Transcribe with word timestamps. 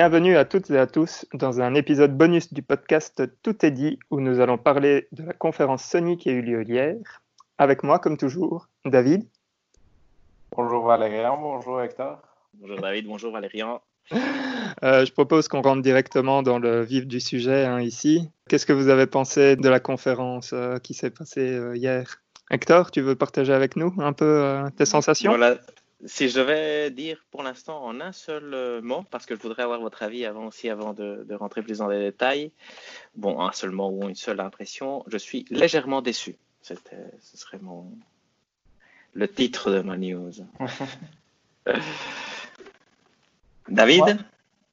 Bienvenue 0.00 0.38
à 0.38 0.46
toutes 0.46 0.70
et 0.70 0.78
à 0.78 0.86
tous 0.86 1.26
dans 1.34 1.60
un 1.60 1.74
épisode 1.74 2.16
bonus 2.16 2.54
du 2.54 2.62
podcast 2.62 3.22
Tout 3.42 3.66
est 3.66 3.70
dit 3.70 3.98
où 4.10 4.18
nous 4.22 4.40
allons 4.40 4.56
parler 4.56 5.08
de 5.12 5.22
la 5.24 5.34
conférence 5.34 5.84
Sony 5.84 6.16
qui 6.16 6.30
a 6.30 6.32
eu 6.32 6.40
lieu 6.40 6.66
hier. 6.66 6.96
Avec 7.58 7.82
moi, 7.82 7.98
comme 7.98 8.16
toujours, 8.16 8.70
David. 8.86 9.28
Bonjour 10.56 10.86
Valérian, 10.86 11.36
bonjour 11.36 11.82
Hector. 11.82 12.18
Bonjour 12.54 12.80
David, 12.80 13.08
bonjour 13.08 13.30
Valérian. 13.30 13.82
Euh, 14.82 15.04
je 15.04 15.12
propose 15.12 15.48
qu'on 15.48 15.60
rentre 15.60 15.82
directement 15.82 16.42
dans 16.42 16.58
le 16.58 16.82
vif 16.82 17.06
du 17.06 17.20
sujet 17.20 17.66
hein, 17.66 17.82
ici. 17.82 18.30
Qu'est-ce 18.48 18.64
que 18.64 18.72
vous 18.72 18.88
avez 18.88 19.06
pensé 19.06 19.56
de 19.56 19.68
la 19.68 19.80
conférence 19.80 20.52
euh, 20.54 20.78
qui 20.78 20.94
s'est 20.94 21.10
passée 21.10 21.52
euh, 21.52 21.76
hier? 21.76 22.22
Hector, 22.50 22.90
tu 22.90 23.02
veux 23.02 23.16
partager 23.16 23.52
avec 23.52 23.76
nous 23.76 23.92
un 23.98 24.14
peu 24.14 24.62
tes 24.76 24.86
sensations? 24.86 25.32
voilà. 25.32 25.58
Si 26.06 26.28
je 26.28 26.40
devais 26.40 26.90
dire 26.90 27.24
pour 27.30 27.42
l'instant 27.42 27.84
en 27.84 28.00
un 28.00 28.12
seul 28.12 28.80
mot, 28.82 29.04
parce 29.10 29.26
que 29.26 29.36
je 29.36 29.40
voudrais 29.40 29.62
avoir 29.62 29.80
votre 29.80 30.02
avis 30.02 30.24
avant 30.24 30.46
aussi, 30.46 30.70
avant 30.70 30.94
de, 30.94 31.24
de, 31.28 31.34
rentrer 31.34 31.62
plus 31.62 31.78
dans 31.78 31.88
les 31.88 32.00
détails. 32.00 32.52
Bon, 33.16 33.40
un 33.40 33.52
seul 33.52 33.70
mot 33.70 33.90
ou 33.90 34.08
une 34.08 34.14
seule 34.14 34.40
impression, 34.40 35.04
je 35.08 35.18
suis 35.18 35.44
légèrement 35.50 36.00
déçu. 36.00 36.36
ce 36.62 36.74
serait 37.36 37.58
mon, 37.60 37.86
le 39.14 39.28
titre 39.28 39.70
de 39.70 39.80
ma 39.80 39.96
news. 39.96 40.32
David? 43.68 44.18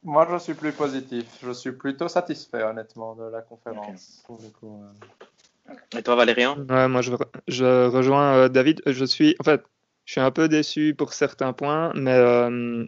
Moi, 0.03 0.27
je 0.31 0.37
suis 0.37 0.53
plus 0.53 0.71
positif. 0.71 1.25
Je 1.43 1.51
suis 1.51 1.71
plutôt 1.71 2.07
satisfait, 2.07 2.63
honnêtement, 2.63 3.15
de 3.15 3.25
la 3.25 3.41
conférence. 3.41 4.23
Euh. 4.29 5.73
Et 5.97 6.03
toi, 6.03 6.15
Valérian? 6.15 6.55
Moi, 6.87 7.01
je, 7.01 7.11
je 7.47 7.87
rejoins 7.87 8.35
euh, 8.35 8.49
David. 8.49 8.81
Je 8.85 9.05
suis, 9.05 9.35
en 9.39 9.43
fait, 9.43 9.63
je 10.07 10.13
suis 10.13 10.21
un 10.21 10.31
peu 10.31 10.49
déçu 10.49 10.95
pour 10.97 11.13
certains 11.13 11.53
points, 11.53 11.93
mais 11.93 12.15
euh, 12.15 12.85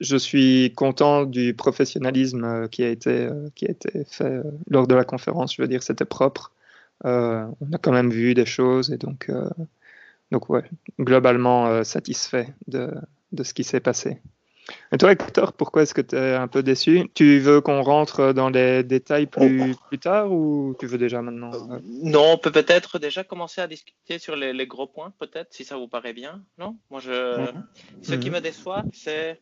je 0.00 0.16
suis 0.16 0.72
content 0.76 1.24
du 1.24 1.54
professionnalisme 1.54 2.68
qui 2.68 2.84
a 2.84 2.90
été, 2.90 3.28
qui 3.56 3.66
a 3.66 3.70
été 3.70 4.04
fait 4.04 4.42
lors 4.68 4.86
de 4.86 4.94
la 4.94 5.04
conférence. 5.04 5.56
Je 5.56 5.62
veux 5.62 5.68
dire, 5.68 5.82
c'était 5.82 6.04
propre. 6.04 6.52
on 7.04 7.72
a 7.72 7.78
quand 7.82 7.92
même 7.92 8.10
vu 8.10 8.34
des 8.34 8.46
choses 8.46 8.92
et 8.92 8.98
donc, 8.98 9.30
donc 10.30 10.50
ouais, 10.50 10.64
globalement 11.00 11.84
satisfait 11.84 12.48
de, 12.66 12.92
de 13.32 13.42
ce 13.44 13.54
qui 13.54 13.64
s'est 13.64 13.80
passé. 13.80 14.20
Et 14.92 14.98
toi, 14.98 15.12
Hector, 15.12 15.52
pourquoi 15.52 15.82
est-ce 15.82 15.94
que 15.94 16.00
tu 16.00 16.16
es 16.16 16.34
un 16.34 16.48
peu 16.48 16.62
déçu? 16.62 17.10
Tu 17.14 17.38
veux 17.38 17.60
qu'on 17.60 17.82
rentre 17.82 18.32
dans 18.32 18.50
les 18.50 18.82
détails 18.82 19.26
plus, 19.26 19.72
oh. 19.72 19.76
plus 19.88 19.98
tard 19.98 20.32
ou 20.32 20.74
tu 20.78 20.86
veux 20.86 20.98
déjà 20.98 21.22
maintenant? 21.22 21.52
Euh, 21.54 21.78
Non, 21.84 22.32
on 22.32 22.38
peut 22.38 22.52
peut-être 22.52 22.98
déjà 22.98 23.24
commencer 23.24 23.60
à 23.60 23.66
discuter 23.66 24.18
sur 24.18 24.36
les, 24.36 24.66
gros 24.66 24.86
points, 24.86 25.12
peut-être, 25.18 25.52
si 25.52 25.64
ça 25.64 25.76
vous 25.76 25.88
paraît 25.88 26.12
bien. 26.12 26.42
Non? 26.58 26.76
Moi, 26.90 27.00
je... 27.00 27.40
Mhm. 27.40 27.66
ce 28.02 28.14
qui 28.14 28.28
mhm. 28.28 28.36
me 28.36 28.40
déçoit, 28.40 28.84
c'est 28.92 29.40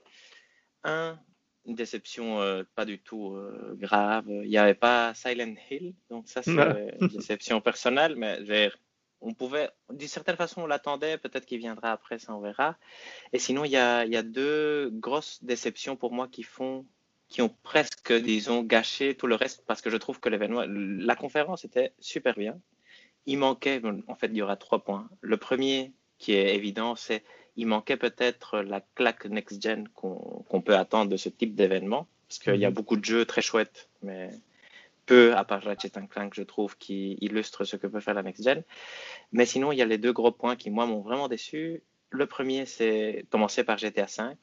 un, 0.85 1.19
une 1.67 1.75
déception 1.75 2.41
euh, 2.41 2.63
pas 2.75 2.85
du 2.85 2.99
tout 2.99 3.35
euh, 3.35 3.77
grave. 3.79 4.25
Il 4.29 4.49
n'y 4.49 4.59
avait 4.59 4.75
pas 4.75 5.13
Silent 5.15 5.55
Hill, 5.71 5.95
donc 6.11 6.29
ça, 6.29 6.43
c'est 6.43 6.97
une 7.01 7.09
déception 7.09 7.61
personnelle, 7.61 8.15
mais 8.17 8.45
j'ai 8.45 8.71
on 9.21 9.35
pouvait, 9.35 9.71
d'une 9.91 10.09
certaine 10.09 10.37
façon, 10.37 10.63
on 10.63 10.67
l'attendait, 10.67 11.19
peut-être 11.19 11.47
qu'il 11.47 11.59
viendra 11.59 11.93
après, 11.93 12.19
ça 12.19 12.35
on 12.35 12.41
verra. 12.41 12.77
Et 13.33 13.39
sinon, 13.39 13.65
il 13.65 13.71
y 13.71 13.77
a, 13.77 14.23
deux 14.23 14.91
grosses 14.93 15.43
déceptions 15.43 15.97
pour 15.97 16.13
moi 16.13 16.29
qui 16.29 16.43
font, 16.43 16.85
qui 17.29 17.43
ont 17.43 17.55
presque, 17.63 18.13
disons, 18.13 18.63
gâché 18.63 19.15
tout 19.15 19.27
le 19.27 19.35
reste, 19.35 19.65
parce 19.67 19.83
que 19.83 19.91
je 19.91 19.97
trouve 19.97 20.21
que 20.21 20.29
l'événement, 20.29 20.65
la 20.67 21.17
conférence 21.17 21.65
était 21.65 21.93
super 21.99 22.35
bien. 22.35 22.59
Il 23.27 23.39
manquait, 23.39 23.81
en 24.07 24.15
fait, 24.15 24.29
il 24.29 24.37
y 24.37 24.43
aura 24.43 24.57
trois 24.57 24.85
points. 24.85 25.09
Le 25.21 25.37
premier, 25.37 25.93
qui 26.19 26.33
est 26.33 26.55
évident, 26.55 26.95
c'est 26.95 27.25
il 27.57 27.67
manquait 27.67 27.97
peut-être 27.97 28.61
la 28.61 28.83
claque 28.95 29.25
next-gen 29.25 29.89
qu'on 29.89 30.61
peut 30.61 30.77
attendre 30.77 31.11
de 31.11 31.17
ce 31.17 31.31
type 31.31 31.55
d'événement, 31.55 32.07
parce 32.29 32.39
qu'il 32.39 32.57
y 32.57 32.65
a 32.65 32.69
mhm. 32.69 32.75
beaucoup 32.75 32.97
de 32.97 33.05
jeux 33.05 33.25
très 33.25 33.43
chouettes, 33.43 33.89
mais 34.03 34.31
peu, 35.07 35.35
à 35.37 35.45
part 35.45 35.63
Ratchet 35.63 35.91
Clank, 36.11 36.35
je 36.35 36.43
trouve, 36.43 36.77
qui 36.77 37.17
illustre 37.21 37.65
ce 37.65 37.77
que 37.77 37.87
peut 37.87 38.01
faire 38.01 38.15
la 38.15 38.23
next-gen. 38.23 38.63
Mais 39.33 39.47
sinon, 39.47 39.73
il 39.73 39.79
y 39.79 39.83
a 39.83 39.87
les 39.87 39.99
deux 39.99 40.13
gros 40.13 40.33
points 40.33 40.57
qui, 40.57 40.71
moi, 40.71 40.87
m'ont 40.87 41.01
vraiment 41.01 41.29
déçu. 41.29 41.83
Le 42.11 42.27
premier, 42.27 42.67
c'est 42.67 43.25
commencer 43.31 43.65
par 43.65 43.79
GTA 43.79 44.07
V, 44.07 44.35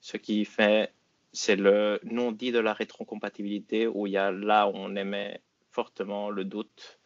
ce 0.00 0.16
qui 0.16 0.44
fait, 0.44 0.92
c'est 1.32 1.56
le 1.56 2.00
non 2.04 2.32
dit 2.32 2.52
de 2.52 2.58
la 2.58 2.72
rétrocompatibilité, 2.72 3.86
où 3.86 4.06
il 4.06 4.14
y 4.14 4.16
a 4.16 4.32
là 4.32 4.70
on 4.72 4.96
émet 4.96 5.40
fortement 5.70 6.30
le 6.30 6.44
doute 6.44 6.98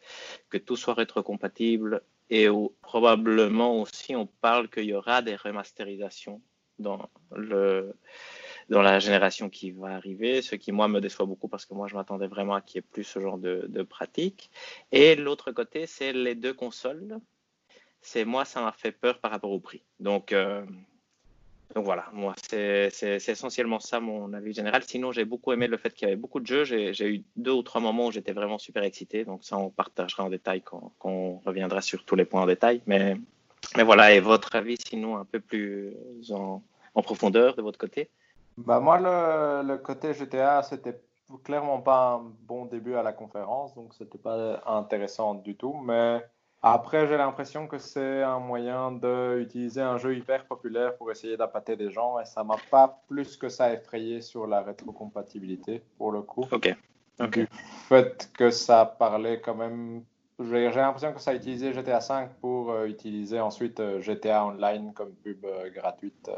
que 0.49 0.57
tout 0.57 0.77
soit 0.77 0.93
rétrocompatible 0.93 2.01
et 2.29 2.47
où 2.47 2.73
probablement 2.81 3.81
aussi 3.81 4.15
on 4.15 4.25
parle 4.25 4.69
qu'il 4.69 4.85
y 4.85 4.93
aura 4.93 5.21
des 5.21 5.35
remasterisations 5.35 6.41
dans 6.79 7.09
le 7.35 7.93
dans 8.71 8.81
la 8.81 8.99
génération 8.99 9.49
qui 9.49 9.71
va 9.71 9.89
arriver, 9.89 10.41
ce 10.41 10.55
qui 10.55 10.71
moi 10.71 10.87
me 10.87 11.01
déçoit 11.01 11.25
beaucoup 11.25 11.49
parce 11.49 11.65
que 11.65 11.73
moi 11.73 11.89
je 11.89 11.95
m'attendais 11.95 12.27
vraiment 12.27 12.55
à 12.55 12.61
qu'il 12.61 12.77
y 12.77 12.79
ait 12.79 12.87
plus 12.89 13.03
ce 13.03 13.19
genre 13.19 13.37
de, 13.37 13.65
de 13.67 13.83
pratique. 13.83 14.49
Et 14.93 15.15
l'autre 15.15 15.51
côté, 15.51 15.85
c'est 15.87 16.13
les 16.13 16.35
deux 16.35 16.53
consoles. 16.53 17.19
C'est 18.01 18.23
moi, 18.23 18.45
ça 18.45 18.61
m'a 18.61 18.71
fait 18.71 18.93
peur 18.93 19.19
par 19.19 19.31
rapport 19.31 19.51
au 19.51 19.59
prix. 19.59 19.83
Donc, 19.99 20.31
euh, 20.31 20.63
donc 21.75 21.83
voilà, 21.83 22.07
moi 22.13 22.33
c'est 22.49 22.89
essentiellement 23.11 23.81
ça 23.81 23.99
mon 23.99 24.31
avis 24.31 24.53
général. 24.53 24.83
Sinon, 24.83 25.11
j'ai 25.11 25.25
beaucoup 25.25 25.51
aimé 25.51 25.67
le 25.67 25.75
fait 25.75 25.93
qu'il 25.93 26.07
y 26.07 26.11
avait 26.11 26.19
beaucoup 26.19 26.39
de 26.39 26.47
jeux. 26.47 26.63
J'ai 26.63 27.07
eu 27.13 27.23
deux 27.35 27.51
ou 27.51 27.63
trois 27.63 27.81
moments 27.81 28.07
où 28.07 28.11
j'étais 28.11 28.31
vraiment 28.31 28.57
super 28.57 28.83
excité. 28.83 29.25
Donc 29.25 29.43
ça, 29.43 29.57
on 29.57 29.69
partagera 29.69 30.23
en 30.23 30.29
détail 30.29 30.61
quand, 30.61 30.93
quand, 30.97 31.09
on 31.09 31.39
reviendra 31.39 31.81
sur 31.81 32.05
tous 32.05 32.15
les 32.15 32.23
points 32.23 32.43
en 32.43 32.47
détail. 32.47 32.81
Mais, 32.85 33.17
mais 33.75 33.83
voilà, 33.83 34.13
et 34.13 34.21
votre 34.21 34.55
avis 34.55 34.77
sinon 34.77 35.17
un 35.17 35.25
peu 35.25 35.41
plus 35.41 35.93
en, 36.29 36.63
en 36.95 37.01
profondeur 37.01 37.57
de 37.57 37.61
votre 37.61 37.77
côté? 37.77 38.09
Bah 38.57 38.79
moi, 38.79 38.99
le, 38.99 39.67
le 39.67 39.77
côté 39.77 40.13
GTA, 40.13 40.63
c'était 40.63 41.01
clairement 41.43 41.81
pas 41.81 42.13
un 42.15 42.31
bon 42.47 42.65
début 42.65 42.95
à 42.95 43.03
la 43.03 43.13
conférence, 43.13 43.73
donc 43.75 43.93
c'était 43.93 44.17
pas 44.17 44.61
intéressant 44.65 45.35
du 45.35 45.55
tout. 45.55 45.73
Mais 45.83 46.23
après, 46.63 47.07
j'ai 47.07 47.17
l'impression 47.17 47.67
que 47.67 47.79
c'est 47.79 48.21
un 48.21 48.39
moyen 48.39 48.91
d'utiliser 48.91 49.81
un 49.81 49.97
jeu 49.97 50.15
hyper 50.15 50.45
populaire 50.45 50.95
pour 50.95 51.09
essayer 51.11 51.35
d'appâter 51.35 51.75
des 51.75 51.89
gens, 51.89 52.19
et 52.19 52.25
ça 52.25 52.43
m'a 52.43 52.57
pas 52.69 53.01
plus 53.07 53.35
que 53.35 53.49
ça 53.49 53.73
effrayé 53.73 54.21
sur 54.21 54.45
la 54.45 54.61
rétrocompatibilité 54.61 55.81
pour 55.97 56.11
le 56.11 56.21
coup. 56.21 56.45
Ok. 56.51 56.75
Du 57.19 57.47
fait 57.87 58.31
que 58.33 58.49
ça 58.51 58.85
parlait 58.85 59.41
quand 59.41 59.55
même. 59.55 60.03
J'ai 60.39 60.69
l'impression 60.71 61.13
que 61.13 61.21
ça 61.21 61.35
utilisait 61.35 61.71
GTA 61.71 62.01
5 62.01 62.31
pour 62.41 62.71
euh, 62.71 62.87
utiliser 62.87 63.39
ensuite 63.39 63.79
euh, 63.79 64.01
GTA 64.01 64.45
Online 64.45 64.91
comme 64.93 65.13
pub 65.13 65.45
euh, 65.45 65.69
gratuite 65.69 66.31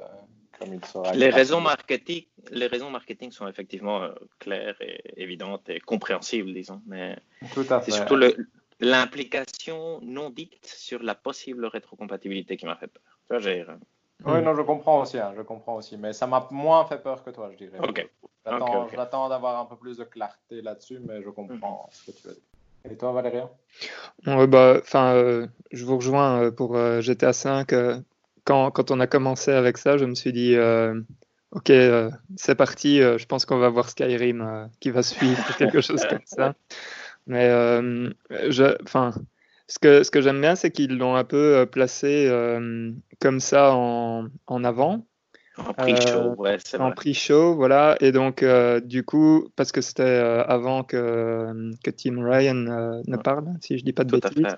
les 1.13 1.29
raisons, 1.29 1.61
marketing, 1.61 2.25
les 2.51 2.67
raisons 2.67 2.89
marketing 2.89 3.31
sont 3.31 3.47
effectivement 3.47 4.03
euh, 4.03 4.11
claires 4.39 4.75
et 4.81 5.01
évidentes 5.21 5.69
et 5.69 5.79
compréhensibles, 5.79 6.53
disons. 6.53 6.81
Mais 6.85 7.17
c'est 7.55 7.91
surtout 7.91 8.17
l'implication 8.79 9.99
non 10.01 10.29
dite 10.29 10.65
sur 10.65 11.01
la 11.01 11.15
possible 11.15 11.65
rétrocompatibilité 11.65 12.57
qui 12.57 12.65
m'a 12.65 12.75
fait 12.75 12.89
peur. 13.27 13.39
j'ai... 13.39 13.65
Oui, 14.25 14.41
non, 14.41 14.55
je 14.55 14.61
comprends 14.61 15.01
aussi, 15.01 15.17
hein, 15.17 15.33
je 15.35 15.41
comprends 15.41 15.75
aussi, 15.75 15.97
mais 15.97 16.13
ça 16.13 16.27
m'a 16.27 16.47
moins 16.51 16.85
fait 16.85 17.01
peur 17.01 17.23
que 17.23 17.29
toi, 17.29 17.49
je 17.51 17.57
dirais. 17.57 17.79
Ok. 17.79 18.07
J'attends 18.45 19.29
d'avoir 19.29 19.59
un 19.59 19.65
peu 19.65 19.75
plus 19.75 19.97
de 19.97 20.03
clarté 20.03 20.61
là-dessus, 20.61 20.99
mais 20.99 21.21
je 21.21 21.29
comprends 21.29 21.89
ce 21.91 22.11
que 22.11 22.17
tu 22.17 22.27
veux 22.27 22.33
dire. 22.33 22.43
Et 22.91 22.97
toi, 22.97 23.13
Valérien 23.13 23.49
bah, 24.25 24.81
euh, 24.95 25.47
Je 25.71 25.85
vous 25.85 25.95
rejoins 25.95 26.41
euh, 26.41 26.51
pour 26.51 26.75
GTA 27.01 27.31
V 27.31 28.03
quand, 28.45 28.71
quand, 28.71 28.91
on 28.91 28.99
a 28.99 29.07
commencé 29.07 29.51
avec 29.51 29.77
ça, 29.77 29.97
je 29.97 30.05
me 30.05 30.15
suis 30.15 30.33
dit, 30.33 30.55
euh, 30.55 30.99
ok, 31.51 31.69
euh, 31.69 32.09
c'est 32.35 32.55
parti, 32.55 33.01
euh, 33.01 33.17
je 33.17 33.25
pense 33.25 33.45
qu'on 33.45 33.57
va 33.57 33.69
voir 33.69 33.89
Skyrim 33.89 34.69
qui 34.79 34.89
va 34.89 35.03
suivre, 35.03 35.55
quelque 35.57 35.81
chose 35.81 36.05
comme 36.09 36.25
ça. 36.25 36.55
Mais 37.27 37.49
je, 38.49 38.81
enfin, 38.83 39.13
ce 39.67 39.79
que, 39.79 40.03
ce 40.03 40.11
que 40.11 40.21
j'aime 40.21 40.41
bien, 40.41 40.55
c'est 40.55 40.71
qu'ils 40.71 40.97
l'ont 40.97 41.15
un 41.15 41.23
peu 41.23 41.65
placé 41.71 42.29
comme 43.19 43.39
ça 43.39 43.73
en, 43.73 44.27
en 44.47 44.63
avant. 44.63 45.05
En 45.57 45.73
pre-show, 45.73 46.33
ouais, 46.37 46.57
c'est 46.63 46.79
En 46.79 46.91
pre-show, 46.91 47.53
voilà. 47.55 47.95
Et 47.99 48.11
donc, 48.11 48.41
euh, 48.41 48.79
du 48.79 49.03
coup, 49.03 49.49
parce 49.55 49.71
que 49.71 49.81
c'était 49.81 50.01
euh, 50.03 50.43
avant 50.45 50.83
que, 50.83 51.71
que 51.83 51.91
Tim 51.91 52.23
Ryan 52.23 52.55
ne 53.05 53.17
parle, 53.17 53.45
si 53.61 53.77
je 53.77 53.83
dis 53.83 53.93
pas 53.93 54.03
de 54.03 54.17
bêtises. 54.17 54.55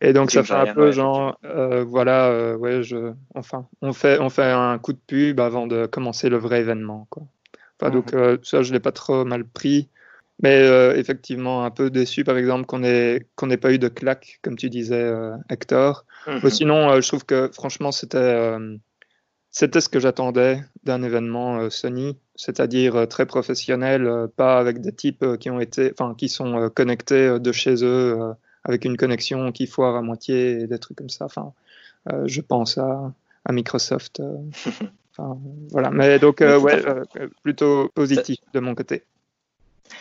Et 0.00 0.12
donc, 0.12 0.32
ça 0.32 0.42
fait 0.42 0.54
un 0.54 0.74
peu 0.74 0.90
genre, 0.90 1.38
euh, 1.44 1.84
voilà, 1.84 2.56
ouais, 2.56 2.82
je, 2.82 3.12
enfin, 3.34 3.68
on 3.80 3.92
fait, 3.92 4.18
on 4.18 4.28
fait 4.28 4.50
un 4.50 4.76
coup 4.78 4.92
de 4.92 4.98
pub 5.06 5.38
avant 5.38 5.68
de 5.68 5.86
commencer 5.86 6.28
le 6.28 6.36
vrai 6.36 6.60
événement, 6.60 7.06
quoi. 7.10 7.22
Enfin, 7.80 7.92
donc, 7.92 8.12
mhm. 8.12 8.38
ça, 8.42 8.62
je 8.62 8.72
l'ai 8.72 8.80
pas 8.80 8.92
trop 8.92 9.24
mal 9.24 9.44
pris. 9.44 9.88
Mais 10.42 10.66
effectivement, 10.96 11.64
un 11.64 11.70
peu 11.70 11.90
déçu, 11.90 12.24
par 12.24 12.36
exemple, 12.36 12.66
qu'on 12.66 12.80
n'ait 12.80 13.56
pas 13.56 13.72
eu 13.72 13.78
de 13.78 13.86
claque, 13.86 14.40
comme 14.42 14.56
tu 14.56 14.68
disais, 14.68 15.12
Hector. 15.48 16.04
Mhm. 16.26 16.50
sinon, 16.50 17.00
je 17.00 17.06
trouve 17.06 17.24
que, 17.24 17.48
franchement, 17.52 17.92
c'était 17.92 18.56
c'était 19.54 19.80
ce 19.80 19.88
que 19.88 20.00
j'attendais 20.00 20.64
d'un 20.82 21.04
événement 21.04 21.60
euh, 21.60 21.70
Sony, 21.70 22.18
c'est-à-dire 22.34 22.96
euh, 22.96 23.06
très 23.06 23.24
professionnel, 23.24 24.04
euh, 24.04 24.26
pas 24.26 24.58
avec 24.58 24.80
des 24.80 24.92
types 24.92 25.24
qui 25.38 25.48
ont 25.48 25.60
été, 25.60 25.92
enfin, 25.92 26.16
qui 26.18 26.28
sont 26.28 26.68
connectés 26.74 27.38
de 27.38 27.52
chez 27.52 27.84
eux 27.84 28.18
avec 28.64 28.84
une 28.84 28.96
connexion 28.96 29.52
qui 29.52 29.68
foire 29.68 29.94
à 29.94 30.02
moitié 30.02 30.62
et 30.62 30.66
des 30.66 30.78
trucs 30.80 30.98
comme 30.98 31.08
ça. 31.08 31.26
Enfin, 31.26 31.52
je 32.24 32.40
pense 32.40 32.78
à, 32.78 33.12
à 33.44 33.52
Microsoft 33.52 34.20
voilà. 35.70 35.90
Mais 35.90 36.18
donc, 36.18 36.40
ouais, 36.40 36.82
plutôt 37.44 37.88
positif 37.94 38.38
de 38.52 38.58
mon 38.58 38.74
côté. 38.74 39.04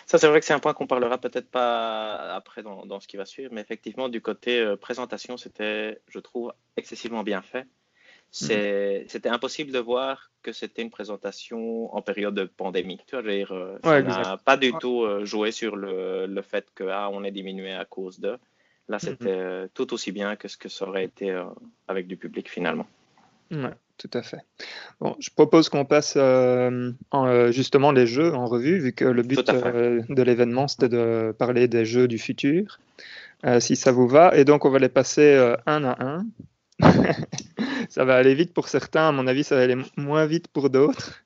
Ça, 0.08 0.18
c'est 0.18 0.28
vrai 0.28 0.40
que 0.40 0.48
c'est 0.48 0.54
un 0.54 0.60
point 0.60 0.74
qu'on 0.74 0.88
parlera 0.88 1.20
peut-être 1.20 1.52
pas 1.52 2.34
après 2.34 2.64
dans, 2.64 2.88
dans, 2.88 3.00
ce 3.00 3.08
qui 3.08 3.18
va 3.18 3.26
suivre, 3.26 3.52
mais 3.54 3.62
effectivement, 3.62 4.10
du 4.10 4.22
côté 4.22 4.74
présentation, 4.82 5.38
c'était, 5.38 6.00
je 6.08 6.18
trouve, 6.18 6.54
excessivement 6.76 7.22
bien 7.22 7.44
fait. 7.44 7.68
Mhm. 8.41 9.06
C'était 9.07 9.30
impossible 9.30 9.71
de 9.71 9.80
voir 9.80 10.31
que 10.41 10.51
c'était 10.51 10.81
une 10.81 10.89
présentation 10.89 11.95
en 11.95 12.01
période 12.01 12.33
de 12.33 12.45
pandémie. 12.45 13.00
Tu 13.07 13.15
vois, 13.15 13.21
dire, 13.21 13.51
euh, 13.51 14.01
n'a 14.01 14.38
pas 14.38 14.57
du 14.57 14.74
tout 14.74 15.03
euh, 15.03 15.24
joué 15.24 15.51
sur 15.51 15.75
le, 15.75 16.25
le 16.25 16.41
fait 16.41 16.65
que 16.74 16.85
ah, 16.85 17.09
on 17.12 17.24
est 17.24 17.31
diminué 17.31 17.74
à 17.74 17.85
cause 17.85 18.19
de. 18.19 18.38
Là, 18.89 18.97
mhm. 18.97 19.00
c'était 19.00 19.25
euh, 19.30 19.68
tout 19.74 19.94
aussi 19.94 20.12
bien 20.12 20.35
que 20.35 20.47
ce 20.47 20.57
que 20.57 20.68
ça 20.68 20.88
aurait 20.88 21.06
été 21.06 21.35
avec 21.88 22.07
du 22.07 22.18
public 22.18 22.50
finalement. 22.50 22.88
Ouais, 23.51 23.75
tout 24.00 24.09
à 24.15 24.24
fait. 24.24 24.39
Bon, 25.00 25.15
je 25.19 25.30
propose 25.30 25.69
qu'on 25.69 25.85
passe 25.85 26.18
en, 26.18 27.51
justement 27.51 27.91
les 27.91 28.07
jeux 28.07 28.33
en 28.33 28.47
revue, 28.47 28.80
vu 28.80 28.94
que 28.94 29.06
le 29.06 29.21
but 29.21 29.45
de 29.47 30.24
l'événement 30.24 30.68
c'était 30.68 30.89
de 30.89 31.35
parler 31.38 31.68
des 31.68 31.85
jeux 31.85 32.07
du 32.07 32.18
futur, 32.18 32.80
si 33.59 33.75
ça 33.75 33.91
vous 33.91 34.07
va. 34.07 34.35
Et 34.35 34.44
donc, 34.44 34.65
on 34.65 34.71
va 34.71 34.80
les 34.80 34.89
passer 34.89 35.56
un 35.68 35.83
à 35.83 36.03
un. 36.03 36.25
ça 37.94 38.06
va 38.06 38.16
aller 38.16 38.34
vite 38.34 38.54
pour 38.56 38.69
certains, 38.69 39.10
à 39.10 39.12
mon 39.12 39.28
avis, 39.28 39.44
ça 39.44 39.56
va 39.56 39.62
aller 39.62 39.78
moins 39.98 40.25
vite 40.25 40.48
pour 40.48 40.72
d'autres. 40.72 41.24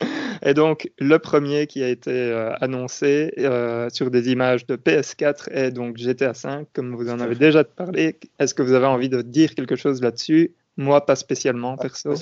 Et 0.42 0.52
donc, 0.52 0.90
le 0.98 1.18
premier 1.18 1.66
qui 1.66 1.82
a 1.82 1.88
été 1.88 2.12
euh, 2.12 2.52
annoncé 2.60 3.32
euh, 3.38 3.88
sur 3.90 4.10
des 4.10 4.30
images 4.30 4.66
de 4.66 4.76
PS4 4.76 5.50
est 5.50 5.70
donc 5.70 5.96
GTA 5.96 6.32
V, 6.32 6.66
comme 6.74 6.94
vous 6.94 7.08
en 7.08 7.20
avez 7.20 7.36
déjà 7.36 7.64
parlé. 7.64 8.18
Est-ce 8.38 8.54
que 8.54 8.62
vous 8.62 8.74
avez 8.74 8.84
envie 8.84 9.08
de 9.08 9.22
dire 9.22 9.54
quelque 9.54 9.76
chose 9.76 10.02
là-dessus? 10.02 10.54
Moi, 10.76 11.06
pas 11.06 11.16
spécialement, 11.16 11.78
perso. 11.78 12.12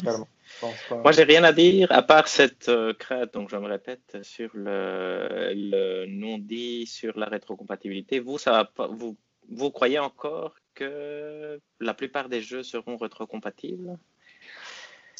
Moi, 1.03 1.11
j'ai 1.11 1.25
rien 1.25 1.43
à 1.43 1.53
dire 1.53 1.89
à 1.91 2.03
part 2.03 2.29
cette 2.29 2.69
euh, 2.69 2.93
crête, 2.95 3.35
donc 3.35 3.51
je 3.51 3.57
me 3.57 3.67
répète, 3.67 4.19
sur 4.23 4.51
le, 4.55 5.53
le 5.55 6.07
non-dit, 6.07 6.87
sur 6.87 7.19
la 7.19 7.27
rétrocompatibilité. 7.27 8.21
Vous, 8.21 8.39
ça 8.39 8.53
va 8.79 8.87
vous, 8.87 9.17
vous 9.51 9.71
croyez 9.73 9.99
encore 9.99 10.55
que 10.79 11.61
la 11.81 11.95
plupart 11.95 12.29
des 12.29 12.41
jeux 12.41 12.63
seront 12.63 12.97
rétrocompatibles 12.97 13.99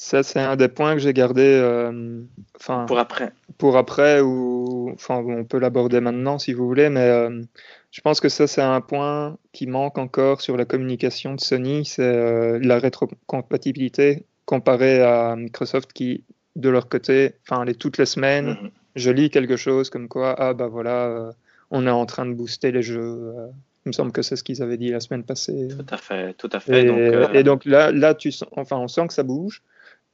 ça, 0.01 0.23
c'est 0.23 0.39
un 0.39 0.55
des 0.55 0.69
points 0.69 0.95
que 0.95 1.01
j'ai 1.01 1.13
gardé. 1.13 1.43
Euh, 1.43 2.23
pour 2.87 3.01
après. 3.01 3.33
Pour 3.59 3.77
après, 3.77 4.21
ou 4.21 4.93
enfin, 4.95 5.17
on 5.17 5.45
peut 5.45 5.59
l'aborder 5.59 5.99
maintenant 5.99 6.39
si 6.39 6.53
vous 6.53 6.69
voulez, 6.69 6.89
mais 6.89 7.01
euh, 7.01 7.43
je 7.91 8.01
pense 8.01 8.21
que 8.21 8.29
ça, 8.29 8.47
c'est 8.47 8.63
un 8.63 8.81
point 8.81 9.39
qui 9.51 9.67
manque 9.67 9.99
encore 9.99 10.41
sur 10.41 10.57
la 10.57 10.65
communication 10.65 11.35
de 11.35 11.41
Sony, 11.41 11.85
c'est 11.85 12.03
euh, 12.03 12.61
la 12.63 12.79
rétrocompatibilité 12.79 14.25
comparée 14.45 15.03
à 15.03 15.35
Microsoft 15.35 15.93
qui, 15.93 16.23
de 16.55 16.69
leur 16.69 16.89
côté, 16.89 17.33
enfin, 17.43 17.65
les 17.65 17.75
toutes 17.75 17.99
les 17.99 18.07
semaines, 18.07 18.51
mhm. 18.51 18.71
je 18.95 19.11
lis 19.11 19.31
quelque 19.31 19.57
chose 19.57 19.91
comme 19.91 20.07
quoi, 20.07 20.33
ah 20.39 20.55
bah 20.55 20.69
voilà, 20.69 21.33
on 21.73 21.89
est 21.89 21.91
en 21.91 22.07
train 22.07 22.25
de 22.25 22.35
booster 22.35 22.71
les 22.71 22.83
jeux 22.83 23.35
il 23.89 23.93
me 23.93 23.95
semble 23.95 24.13
que 24.13 24.21
c'est 24.21 24.37
ce 24.37 24.45
qu'ils 24.45 24.63
avaient 24.63 24.77
dit 24.77 24.91
la 24.91 25.01
semaine 25.01 25.25
passée. 25.25 25.69
Tout 25.69 25.87
à 25.89 25.97
fait, 25.97 26.35
tout 26.35 26.51
à 26.53 26.61
fait. 26.61 26.83
Et 26.83 26.85
donc, 26.85 26.99
euh, 26.99 27.33
et 27.33 27.43
donc 27.43 27.65
là, 27.65 27.91
là 27.91 28.15
tu 28.15 28.31
sens, 28.31 28.49
enfin, 28.53 28.77
on 28.77 28.87
sent 28.87 29.07
que 29.07 29.15
ça 29.15 29.23
bouge. 29.23 29.63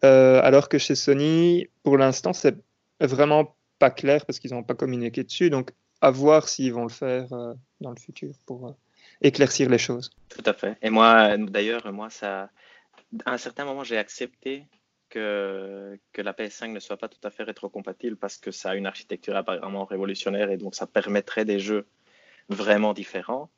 Euh, 0.05 0.41
alors 0.45 0.69
que 0.69 0.79
chez 0.79 0.95
Sony, 0.95 1.67
pour 1.83 1.99
l'instant, 1.99 2.33
c'est 2.33 2.57
vraiment 3.01 3.57
pas 3.81 3.91
clair 3.91 4.25
parce 4.27 4.39
qu'ils 4.39 4.53
n'ont 4.53 4.63
pas 4.63 4.75
communiqué 4.75 5.25
dessus. 5.25 5.51
Donc, 5.51 5.73
à 6.01 6.13
voir 6.13 6.49
s'ils 6.49 6.73
vont 6.73 6.85
le 6.85 6.91
faire 6.91 7.33
euh, 7.33 7.55
dans 7.81 7.91
le 7.91 7.97
futur 7.97 8.31
pour 8.47 8.77
éclaircir 9.23 9.69
les 9.69 9.79
choses. 9.79 10.11
Tout 10.29 10.43
à 10.47 10.53
fait. 10.53 10.77
Et 10.81 10.91
moi, 10.91 11.37
d'ailleurs, 11.37 11.93
moi, 11.93 12.11
ça, 12.11 12.51
à 13.25 13.33
un 13.33 13.39
certain 13.39 13.65
moment, 13.65 13.83
j'ai 13.83 13.99
accepté 13.99 14.67
que, 15.11 15.99
que, 16.13 16.23
la 16.23 16.33
PS5 16.33 16.71
ne 16.71 16.79
soit 16.81 16.97
pas 16.97 17.09
tout 17.09 17.25
à 17.25 17.31
fait 17.31 17.43
rétrocompatible 17.43 18.17
parce 18.17 18.37
que 18.37 18.53
ça 18.53 18.71
a 18.71 18.75
une 18.77 18.87
architecture 18.87 19.35
apparemment 19.35 19.85
révolutionnaire 19.85 20.51
et 20.51 20.59
donc 20.59 20.77
ça 20.77 20.87
permettrait 20.87 21.45
des 21.45 21.59
jeux 21.59 21.87
vraiment 22.49 22.93
différents. 22.93 23.51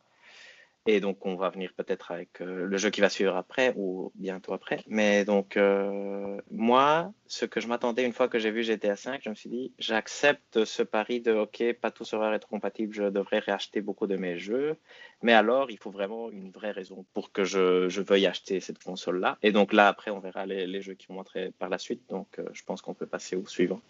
Et 0.87 1.01
donc, 1.01 1.25
on 1.27 1.35
va 1.35 1.51
venir 1.51 1.73
peut-être 1.77 2.13
avec 2.13 2.41
euh, 2.41 2.67
le 2.67 2.77
jeu 2.77 2.91
qui 2.91 3.01
va 3.01 3.09
suivre 3.09 3.35
après 3.37 3.73
ou 3.77 4.13
bientôt 4.15 4.53
après. 4.53 4.85
Mais 4.87 5.25
donc, 5.25 5.57
euh, 5.57 6.41
moi, 6.51 7.13
ce 7.27 7.45
que 7.45 7.61
je 7.61 7.67
m'attendais 7.67 8.05
une 8.05 8.13
fois 8.13 8.29
que 8.29 8.39
j'ai 8.39 8.51
vu 8.51 8.63
GTA 8.63 8.95
V, 8.95 9.19
je 9.21 9.31
me 9.31 9.35
suis 9.35 9.49
dit, 9.49 9.73
j'accepte 9.79 10.65
ce 10.65 10.83
pari 10.83 11.21
de, 11.21 11.33
OK, 11.33 11.63
pas 11.81 11.91
tout 11.91 12.05
sera 12.05 12.31
rétrocompatible, 12.31 12.95
je 12.95 13.05
devrais 13.05 13.41
réacheter 13.41 13.81
beaucoup 13.81 14.07
de 14.07 14.17
mes 14.17 14.39
jeux. 14.39 14.77
Mais 15.23 15.33
alors, 15.33 15.71
il 15.71 15.79
faut 15.79 15.91
vraiment 15.91 16.31
une 16.31 16.51
vraie 16.51 16.71
raison 16.71 17.05
pour 17.15 17.33
que 17.33 17.45
je, 17.45 17.89
veuille 18.01 18.27
acheter 18.27 18.61
cette 18.61 18.83
console-là. 18.83 19.39
Et 19.43 19.51
donc 19.51 19.73
là, 19.73 19.89
après, 19.89 20.11
on 20.11 20.21
verra 20.21 20.47
les, 20.47 20.83
jeux 20.83 20.95
qui 20.95 21.07
vont 21.09 21.15
montrer 21.15 21.53
par 21.59 21.69
la 21.69 21.79
suite. 21.79 22.03
Donc, 22.09 22.39
euh, 22.39 22.45
je 22.53 22.63
pense 22.63 22.83
qu'on 22.83 22.95
peut 22.95 23.07
passer 23.07 23.35
au 23.35 23.47
suivant. 23.47 23.81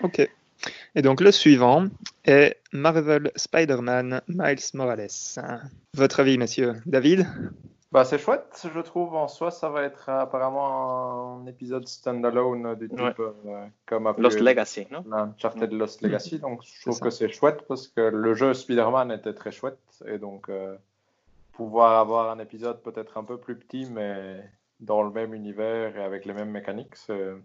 OK. 0.00 0.28
Et 0.94 1.02
donc 1.02 1.20
le 1.20 1.32
suivant 1.32 1.86
est 2.24 2.56
Marvel 2.72 3.30
Spider-Man 3.36 4.22
Miles 4.28 4.58
Morales. 4.74 5.08
Votre 5.94 6.20
avis, 6.20 6.38
messieurs? 6.38 6.74
David? 6.86 7.26
Bah, 7.92 8.06
c'est 8.06 8.16
chouette, 8.16 8.66
je 8.74 8.80
trouve. 8.80 9.14
En 9.14 9.28
soi, 9.28 9.50
ça 9.50 9.68
va 9.68 9.82
être 9.82 10.08
apparemment 10.08 11.42
un 11.42 11.46
épisode 11.46 11.86
standalone 11.86 12.74
du 12.76 12.88
type 12.88 13.20
euh, 13.20 13.66
comme 13.84 14.10
Lost 14.16 14.40
Legacy, 14.40 14.86
non? 14.90 15.04
Uncharted 15.12 15.70
Lost 15.72 16.00
Legacy. 16.00 16.38
Donc, 16.38 16.62
je 16.64 16.80
trouve 16.80 17.00
que 17.00 17.10
c'est 17.10 17.28
chouette 17.28 17.66
parce 17.68 17.88
que 17.88 18.00
le 18.00 18.32
jeu 18.32 18.54
Spider-Man 18.54 19.12
était 19.12 19.34
très 19.34 19.52
chouette. 19.52 19.78
Et 20.06 20.16
donc, 20.16 20.48
euh, 20.48 20.74
pouvoir 21.52 22.00
avoir 22.00 22.30
un 22.30 22.38
épisode 22.38 22.82
peut-être 22.82 23.18
un 23.18 23.24
peu 23.24 23.36
plus 23.36 23.56
petit, 23.56 23.86
mais 23.90 24.42
dans 24.82 25.02
le 25.02 25.10
même 25.10 25.32
univers 25.32 25.96
et 25.96 26.02
avec 26.02 26.24
les 26.24 26.32
mêmes 26.32 26.50
mécaniques, 26.50 26.96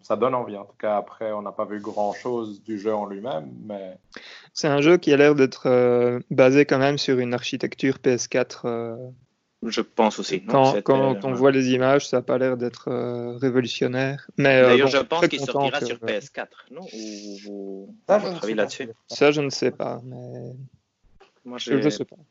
ça 0.02 0.16
donne 0.16 0.36
envie. 0.36 0.58
En 0.58 0.66
tout 0.66 0.76
cas, 0.80 0.98
après, 0.98 1.32
on 1.32 1.42
n'a 1.42 1.52
pas 1.52 1.66
vu 1.66 1.80
grand-chose 1.80 2.64
du 2.64 2.80
jeu 2.80 2.94
en 2.94 3.06
lui-même, 3.06 3.52
mais... 3.66 3.98
C'est 4.54 4.68
un 4.68 4.82
jeu 4.82 4.98
qui 4.98 5.14
a 5.14 5.18
l'air 5.18 5.36
d'être 5.36 5.68
euh, 5.68 6.20
basé 6.32 6.66
quand 6.66 6.80
même 6.80 6.98
sur 6.98 7.20
une 7.20 7.34
architecture 7.34 7.98
PS4. 8.04 8.62
Euh, 8.66 8.96
je 9.64 9.82
pense 9.82 10.20
aussi. 10.20 10.44
Quand, 10.44 10.76
on 11.24 11.34
voit 11.34 11.52
les 11.52 11.70
images, 11.72 12.08
ça 12.08 12.18
n'a 12.18 12.24
pas 12.24 12.38
l'air 12.38 12.58
d'être 12.58 12.90
euh, 12.90 13.38
révolutionnaire. 13.38 14.30
D'ailleurs, 14.38 14.88
je 14.88 14.98
pense 14.98 15.28
qu'il 15.28 15.40
sortira 15.40 15.80
sur 15.82 15.98
PS4, 15.98 16.48
non? 16.72 16.82
Ou, 17.48 17.96
ça, 18.08 18.20
là-dessus? 18.48 18.90
Ça, 19.08 19.32
je 19.32 19.42
ne 19.42 19.50
sais 19.50 19.72
pas, 19.72 20.02
mais... 20.04 20.54
Moi, 21.48 21.60
j'ai 21.60 21.80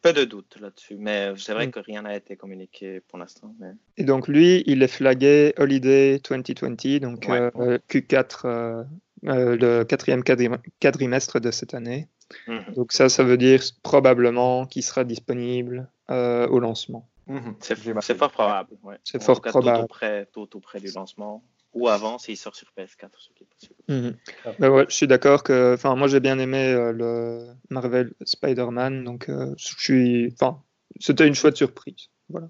peu 0.02 0.12
de 0.12 0.24
doutes 0.24 0.58
là-dessus, 0.60 0.96
mais 0.98 1.32
c'est 1.38 1.54
vrai 1.54 1.68
mm. 1.68 1.70
que 1.70 1.80
rien 1.80 2.02
n'a 2.02 2.14
été 2.14 2.36
communiqué 2.36 3.00
pour 3.00 3.18
l'instant. 3.18 3.54
Mais... 3.58 3.70
Et 3.96 4.04
donc, 4.04 4.28
lui, 4.28 4.62
il 4.66 4.82
est 4.82 4.88
flagué 4.88 5.54
Holiday 5.56 6.18
2020, 6.18 7.00
donc 7.00 7.26
euh, 7.30 7.78
Q4, 7.88 8.40
euh, 8.44 8.84
euh, 9.24 9.56
le 9.56 9.84
quatrième 9.84 10.22
quadrimestre 10.22 11.40
de 11.40 11.50
cette 11.50 11.72
année. 11.72 12.08
Mm-hmm. 12.46 12.74
Donc, 12.74 12.92
ça, 12.92 13.08
ça 13.08 13.24
veut 13.24 13.38
dire 13.38 13.62
probablement 13.82 14.66
qu'il 14.66 14.82
sera 14.82 15.02
disponible 15.02 15.90
au 16.10 16.60
lancement. 16.60 17.08
Mm-hmm. 17.26 18.00
C'est 18.02 18.18
fort 18.18 18.30
probable. 18.30 18.76
C'est 19.02 19.22
fort 19.22 19.40
probable. 19.40 19.80
Tout, 19.80 19.86
près, 19.86 20.26
tout, 20.26 20.46
tout 20.46 20.60
près 20.60 20.78
du 20.78 20.92
lancement 20.94 21.42
ou 21.76 21.88
avant 21.88 22.18
s'il 22.18 22.36
sort 22.36 22.56
sur 22.56 22.68
PS4, 22.76 23.10
ce 23.18 23.28
qui 23.34 23.44
est 23.44 23.46
possible. 23.46 24.18
Bah 24.58 24.70
ouais, 24.70 24.86
je 24.88 24.94
suis 24.94 25.06
d'accord 25.06 25.42
que, 25.42 25.74
enfin, 25.74 25.94
moi 25.94 26.08
j'ai 26.08 26.20
bien 26.20 26.38
aimé 26.38 26.72
euh, 26.72 26.90
le 26.90 27.48
Marvel 27.68 28.14
Spider-Man, 28.24 29.04
donc 29.04 29.28
euh, 29.28 29.54
je 29.58 29.74
suis, 29.78 30.32
enfin, 30.32 30.62
c'était 30.98 31.28
une 31.28 31.34
chouette 31.34 31.56
surprise, 31.56 32.08
voilà. 32.30 32.48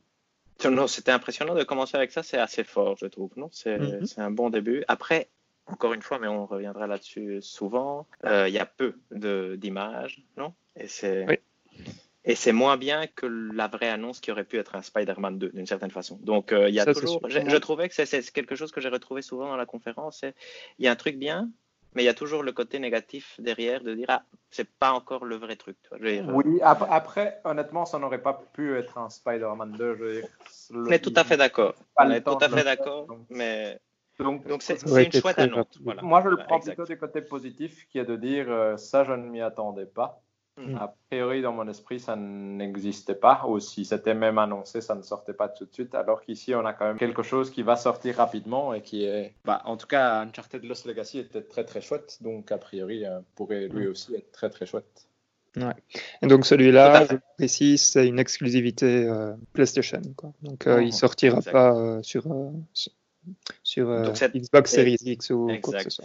Non, 0.65 0.87
c'était 0.87 1.11
impressionnant 1.11 1.55
de 1.55 1.65
commencer 1.65 1.97
avec 1.97 2.13
ça, 2.13 2.23
c'est 2.23 2.39
assez 2.39 2.65
fort, 2.65 2.97
je 2.99 3.07
trouve. 3.07 3.31
Non, 3.37 3.51
c'est 3.53 3.79
mhm. 3.79 4.07
un 4.17 4.31
bon 4.31 4.49
début. 4.49 4.85
Après, 4.89 5.29
encore 5.67 5.93
une 5.93 6.01
fois, 6.01 6.19
mais 6.19 6.29
on 6.29 6.47
reviendra 6.47 6.87
là-dessus 6.87 7.43
souvent. 7.43 8.07
Euh, 8.25 8.49
il 8.49 8.55
y 8.55 8.59
a 8.59 8.65
peu 8.65 8.95
d'images, 9.11 10.25
non? 10.39 10.55
Et 10.75 10.89
c'est 10.89 11.27
oui. 11.29 11.39
Et 12.29 12.35
c'est 12.35 12.53
moins 12.53 12.77
bien 12.77 13.07
que 13.07 13.27
la 13.27 13.69
vraie 13.69 13.89
annonce 13.89 14.19
qui 14.19 14.33
aurait 14.33 14.45
pu 14.45 14.59
être 14.59 14.75
un 14.75 14.83
Spider-Man 14.83 15.39
2, 15.39 15.51
d'une 15.51 15.67
certaine 15.67 15.93
façon. 15.93 16.19
Donc, 16.23 16.53
euh, 16.53 16.69
il 16.69 16.75
y 16.75 16.81
a 16.81 16.85
toujours. 16.85 17.21
Je, 17.29 17.57
trouvais 17.57 17.89
que 17.89 17.95
c'est 17.95 18.33
quelque 18.33 18.57
chose 18.57 18.73
que 18.73 18.81
j'ai 18.81 18.89
retrouvé 18.89 19.23
souvent 19.23 19.47
dans 19.47 19.57
la 19.57 19.67
conférence. 19.67 20.25
Il 20.79 20.85
y 20.85 20.89
a 20.89 20.91
un 20.91 20.97
truc 20.97 21.19
bien, 21.19 21.49
mais 21.95 22.03
il 22.03 22.07
y 22.07 22.11
a 22.11 22.15
toujours 22.15 22.43
le 22.43 22.53
côté 22.53 22.79
négatif 22.79 23.37
derrière 23.39 23.83
de 23.83 23.95
dire 23.95 24.07
ah 24.09 24.23
c'est 24.51 24.69
pas 24.69 24.93
encore 24.93 25.25
le 25.25 25.37
vrai 25.37 25.57
truc. 25.57 25.77
oui, 25.93 26.61
après 26.63 27.41
honnêtement 27.45 27.87
ça 27.87 27.99
n'aurait 27.99 28.23
pas 28.23 28.45
pu 28.53 28.77
être 28.77 28.99
un 28.99 29.09
Spider-Man 29.09 29.73
2. 29.73 29.97
Je 29.97 30.03
veux 30.03 30.21
dire, 30.21 30.29
on 30.75 30.91
est 30.91 30.99
tout 30.99 31.15
à 31.17 31.25
fait 31.25 31.39
d'accord. 31.39 31.75
On 31.97 32.11
est 32.11 32.23
tout 32.23 32.39
à 32.41 32.49
fait 32.49 32.65
d'accord, 32.65 33.07
mais 33.31 33.81
donc 34.19 34.63
c'est 34.63 34.83
une 34.83 35.13
chouette 35.13 35.39
annonce. 35.39 35.81
Moi 36.03 36.21
je 36.23 36.29
le 36.29 36.37
prends 36.37 36.61
plutôt 36.61 36.85
du 36.85 36.99
côté 36.99 37.23
positif 37.23 37.87
qui 37.89 37.99
est 37.99 38.05
de 38.05 38.17
dire 38.17 38.47
euh, 38.51 38.77
ça 38.77 39.05
je 39.05 39.13
ne 39.13 39.29
m'y 39.29 39.41
attendais 39.41 39.87
pas. 39.87 40.23
Mm. 40.59 40.77
A 40.77 40.95
priori, 41.11 41.43
dans 41.43 41.53
mon 41.53 41.69
esprit, 41.69 42.01
ça 42.01 42.17
n'existait 42.17 43.15
pas, 43.15 43.45
ou 43.47 43.61
si 43.61 43.85
c'était 43.85 44.15
même 44.15 44.39
annoncé, 44.39 44.81
ça 44.81 44.95
ne 44.95 45.03
sortait 45.03 45.35
pas 45.35 45.49
tout 45.49 45.67
de 45.67 45.73
suite, 45.73 45.95
alors 45.95 46.23
qu'ici, 46.23 46.55
on 46.55 46.65
a 46.65 46.73
quand 46.73 46.87
même 46.87 46.97
quelque 46.97 47.23
chose 47.23 47.51
qui 47.51 47.63
va 47.63 47.77
sortir 47.77 48.17
rapidement 48.17 48.73
et 48.73 48.81
qui 48.81 49.05
est... 49.05 49.35
Bah, 49.45 49.61
en 49.67 49.77
tout 49.77 49.87
cas, 49.87 50.23
Uncharted 50.23 50.65
Lost 50.65 50.87
Legacy 50.87 51.19
était 51.19 51.43
très 51.43 51.65
très 51.65 51.83
chouette, 51.83 52.19
donc 52.23 52.51
a 52.53 52.59
priori, 52.59 53.05
euh, 53.05 53.21
pourrait 53.35 53.69
lui 53.69 53.87
mm. 53.87 53.91
aussi 53.91 54.15
être 54.15 54.33
très 54.33 54.49
très 54.49 54.65
chouette. 54.65 55.07
Ouais. 55.57 55.75
Et 56.23 56.27
donc 56.27 56.47
celui-là, 56.47 57.07
je 57.11 57.17
précise, 57.37 57.83
c'est 57.83 58.07
une 58.07 58.19
exclusivité 58.19 59.07
euh, 59.07 59.33
PlayStation. 59.53 60.03
Quoi. 60.15 60.33
Donc 60.43 60.67
euh, 60.67 60.83
il 60.83 60.89
oh, 60.89 60.93
sortira 60.93 61.41
pas 61.41 62.03
sur, 62.03 62.27
sur 63.63 64.13
Xbox 64.35 64.71
Series 64.71 64.99
X 65.01 65.31
ou 65.31 65.51
quoi 65.63 65.79
que 65.79 65.85
ce 65.85 65.91
soit. 65.91 66.05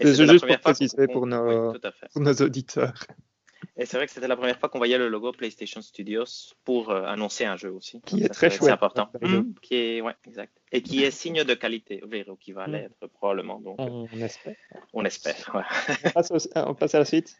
C'est 0.00 0.14
juste 0.14 0.46
pour 0.46 0.60
préciser 0.60 1.08
pour, 1.08 1.26
nos, 1.26 1.72
pour 2.12 2.22
nos 2.22 2.34
auditeurs. 2.34 2.94
Et 3.76 3.86
c'est 3.86 3.96
vrai 3.96 4.06
que 4.06 4.12
c'était 4.12 4.28
la 4.28 4.36
première 4.36 4.58
fois 4.58 4.68
qu'on 4.68 4.78
voyait 4.78 4.98
le 4.98 5.08
logo 5.08 5.32
PlayStation 5.32 5.82
Studios 5.82 6.54
pour 6.64 6.90
euh, 6.90 7.04
annoncer 7.06 7.44
un 7.44 7.56
jeu 7.56 7.72
aussi. 7.72 8.00
Qui 8.02 8.22
est 8.22 8.28
très 8.28 8.48
chouette. 8.48 8.62
C'est 8.62 8.70
important. 8.70 9.08
Mmh, 9.20 9.54
qui 9.62 9.74
est, 9.74 10.00
ouais, 10.00 10.14
exact. 10.26 10.52
Et 10.70 10.80
qui 10.80 11.02
est 11.02 11.10
signe 11.10 11.42
de 11.42 11.54
qualité, 11.54 12.02
ou 12.04 12.36
qui 12.36 12.52
va 12.52 12.68
mmh. 12.68 12.72
l'être 12.72 13.06
probablement. 13.08 13.60
Donc, 13.60 13.76
on, 13.80 14.06
espère. 14.20 14.54
On 14.92 15.04
espère, 15.04 15.50
ouais. 15.54 15.62
on, 16.04 16.10
passe 16.10 16.30
euh, 16.30 16.64
on, 16.66 16.74
passe 16.74 16.94
à 16.94 17.00
la 17.00 17.04
suite 17.04 17.36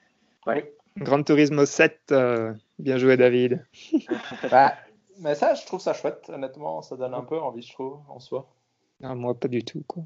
Oui. 0.46 0.54
Gran 0.96 1.22
Turismo 1.22 1.66
7, 1.66 2.00
euh, 2.10 2.52
bien 2.80 2.98
joué 2.98 3.16
David. 3.16 3.64
bah, 4.50 4.74
mais 5.20 5.36
ça, 5.36 5.54
je 5.54 5.64
trouve 5.66 5.80
ça 5.80 5.92
chouette, 5.92 6.28
honnêtement, 6.28 6.82
ça 6.82 6.96
donne 6.96 7.14
un 7.14 7.22
peu 7.22 7.38
envie, 7.38 7.62
je 7.62 7.72
trouve, 7.72 8.00
en 8.08 8.18
soi. 8.18 8.52
Non, 9.00 9.14
moi, 9.14 9.38
pas 9.38 9.48
du 9.48 9.64
tout, 9.64 9.84
quoi. 9.86 10.04